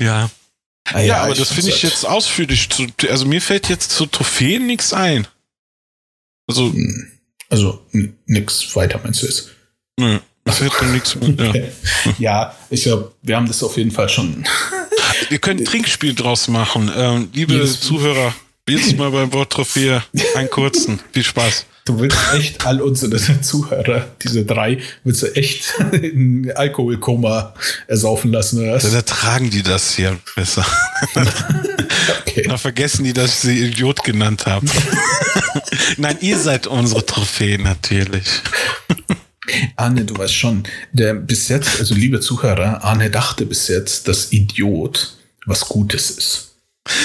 Ja. 0.00 0.30
Ah, 0.92 1.00
ja, 1.00 1.06
ja, 1.06 1.22
aber 1.22 1.34
das 1.34 1.52
finde 1.52 1.70
ich 1.70 1.82
jetzt 1.82 2.06
ausführlich. 2.06 2.68
Zu, 2.70 2.86
also 3.08 3.26
mir 3.26 3.40
fällt 3.40 3.68
jetzt 3.68 3.90
zu 3.90 4.06
Trophäen 4.06 4.66
nichts 4.66 4.92
ein. 4.92 5.26
Also, 6.48 6.72
hm. 6.72 7.12
also 7.48 7.86
nix 8.26 8.74
weiter 8.74 9.00
meinst 9.02 9.22
du 9.22 9.26
es? 9.26 9.50
Nö. 9.98 10.18
Das 10.50 10.60
wird 10.60 10.72
dann 10.80 10.92
nichts 10.92 11.14
mehr. 11.14 11.30
Ja, 11.38 12.12
ja 12.18 12.54
ich 12.70 12.82
glaube, 12.82 13.12
wir 13.22 13.36
haben 13.36 13.46
das 13.46 13.62
auf 13.62 13.76
jeden 13.76 13.92
Fall 13.92 14.08
schon. 14.08 14.44
Wir 15.28 15.38
können 15.38 15.60
ein 15.60 15.64
Trinkspiel 15.64 16.14
draus 16.14 16.48
machen. 16.48 16.90
Ähm, 16.96 17.28
liebe 17.32 17.52
Jedes 17.52 17.80
Zuhörer, 17.80 18.34
jetzt 18.68 18.96
mal 18.96 19.10
beim 19.10 19.32
Wort 19.32 19.52
Trophäe 19.52 20.02
einen 20.34 20.50
kurzen. 20.50 21.00
Viel 21.12 21.24
Spaß. 21.24 21.66
Du 21.84 21.98
willst 21.98 22.18
echt 22.34 22.66
all 22.66 22.80
unsere 22.80 23.16
Zuhörer, 23.40 24.08
diese 24.22 24.44
drei, 24.44 24.78
willst 25.02 25.22
du 25.22 25.34
echt 25.34 25.74
in 25.92 26.52
Alkoholkoma 26.54 27.54
ersaufen 27.86 28.32
lassen, 28.32 28.60
oder 28.60 28.74
was? 28.74 28.82
Dann 28.82 28.94
ertragen 28.94 29.50
die 29.50 29.62
das 29.62 29.94
hier 29.94 30.18
besser. 30.36 30.66
okay. 32.20 32.42
Dann 32.46 32.58
vergessen 32.58 33.04
die, 33.04 33.12
dass 33.12 33.30
ich 33.30 33.36
sie 33.36 33.64
Idiot 33.66 34.04
genannt 34.04 34.46
habe. 34.46 34.66
Nein, 35.96 36.18
ihr 36.20 36.38
seid 36.38 36.66
unsere 36.66 37.04
Trophäe 37.06 37.58
natürlich. 37.58 38.42
Arne, 39.76 40.04
du 40.04 40.16
weißt 40.16 40.34
schon, 40.34 40.64
der 40.92 41.14
bis 41.14 41.48
jetzt, 41.48 41.78
also 41.78 41.94
liebe 41.94 42.20
Zuhörer, 42.20 42.84
Arne 42.84 43.10
dachte 43.10 43.46
bis 43.46 43.68
jetzt, 43.68 44.06
dass 44.06 44.32
Idiot 44.32 45.16
was 45.46 45.60
Gutes 45.60 46.10
ist. 46.10 46.50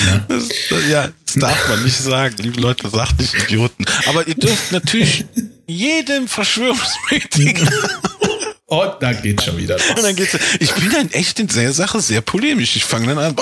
Ja. 0.06 0.26
Das, 0.28 0.50
ja, 0.90 1.10
das 1.26 1.36
darf 1.36 1.70
man 1.70 1.84
nicht 1.84 1.98
sagen. 1.98 2.36
Liebe 2.40 2.60
Leute, 2.60 2.90
sagt 2.90 3.20
nicht 3.20 3.34
Idioten. 3.34 3.86
Aber 4.08 4.28
ihr 4.28 4.36
dürft 4.36 4.72
natürlich 4.72 5.26
jedem 5.68 6.28
Verschwörungsmeeting. 6.28 7.68
Und 8.68 8.94
da 9.00 9.14
geht 9.14 9.44
schon 9.44 9.58
wieder 9.58 9.78
los. 9.78 9.90
Und 9.96 10.04
dann 10.04 10.16
geht's, 10.16 10.38
ich 10.60 10.74
bin 10.74 10.92
dann 10.92 11.12
echt 11.12 11.40
in 11.40 11.48
der 11.48 11.72
Sache 11.72 12.02
sehr 12.02 12.22
polemisch. 12.22 12.76
Ich 12.76 12.84
fange 12.84 13.14
dann 13.14 13.20
an. 13.20 13.36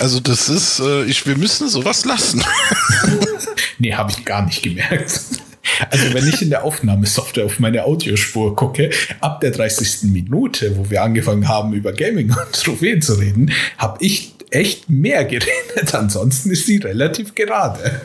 Also 0.00 0.20
das 0.20 0.48
ist, 0.48 0.80
äh, 0.80 1.04
ich, 1.04 1.24
wir 1.26 1.36
müssen 1.36 1.68
sowas 1.68 2.04
lassen. 2.04 2.44
nee, 3.78 3.94
habe 3.94 4.10
ich 4.10 4.24
gar 4.24 4.44
nicht 4.44 4.62
gemerkt. 4.62 5.20
Also 5.90 6.12
wenn 6.14 6.28
ich 6.28 6.42
in 6.42 6.50
der 6.50 6.64
Aufnahmesoftware 6.64 7.44
auf 7.44 7.58
meine 7.58 7.84
Audiospur 7.84 8.56
gucke, 8.56 8.90
ab 9.20 9.40
der 9.40 9.50
30. 9.50 10.10
Minute, 10.10 10.76
wo 10.76 10.90
wir 10.90 11.02
angefangen 11.02 11.48
haben, 11.48 11.72
über 11.72 11.92
Gaming 11.92 12.30
und 12.46 12.52
Trophäen 12.52 13.02
zu 13.02 13.14
reden, 13.14 13.52
habe 13.78 14.04
ich 14.04 14.34
echt 14.50 14.90
mehr 14.90 15.24
geredet. 15.24 15.92
Ansonsten 15.94 16.50
ist 16.50 16.66
sie 16.66 16.78
relativ 16.78 17.34
gerade. 17.34 18.00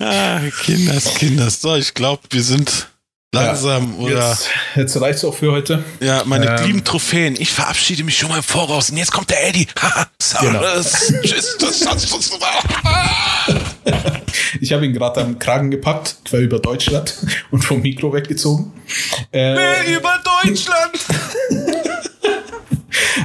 ah, 0.00 0.40
Kinders, 0.64 1.14
Kinders. 1.14 1.60
So, 1.60 1.76
ich 1.76 1.94
glaube, 1.94 2.22
wir 2.30 2.42
sind 2.42 2.88
langsam 3.44 3.94
ja, 3.98 4.04
oder. 4.04 4.30
Jetzt, 4.30 4.48
jetzt 4.74 5.00
reicht 5.00 5.18
es 5.18 5.24
auch 5.24 5.34
für 5.34 5.52
heute. 5.52 5.84
Ja, 6.00 6.22
meine 6.24 6.58
ähm, 6.58 6.66
lieben 6.66 6.84
Trophäen. 6.84 7.36
Ich 7.38 7.50
verabschiede 7.50 8.04
mich 8.04 8.16
schon 8.16 8.28
mal 8.28 8.38
im 8.38 8.42
Voraus. 8.42 8.90
Und 8.90 8.96
jetzt 8.96 9.12
kommt 9.12 9.30
der 9.30 9.48
Eddie. 9.48 9.66
genau. 10.40 10.62
Tschüss, 11.22 11.56
Ich 14.60 14.72
habe 14.72 14.86
ihn 14.86 14.92
gerade 14.92 15.20
am 15.20 15.38
Kragen 15.38 15.70
gepackt, 15.70 16.16
quer 16.24 16.40
über 16.40 16.58
Deutschland 16.58 17.14
und 17.50 17.62
vom 17.62 17.82
Mikro 17.82 18.12
weggezogen. 18.12 18.72
Äh, 19.32 19.94
über 19.94 20.20
Deutschland! 20.42 20.98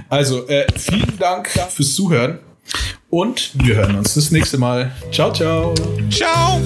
also, 0.10 0.48
äh, 0.48 0.66
vielen 0.78 1.18
Dank 1.18 1.50
fürs 1.70 1.96
Zuhören 1.96 2.40
und 3.10 3.52
wir 3.54 3.76
hören 3.76 3.98
uns 3.98 4.16
das 4.16 4.32
nächste 4.32 4.58
Mal. 4.58 4.92
Ciao, 5.12 5.32
ciao. 5.32 5.74
Ciao. 6.10 6.60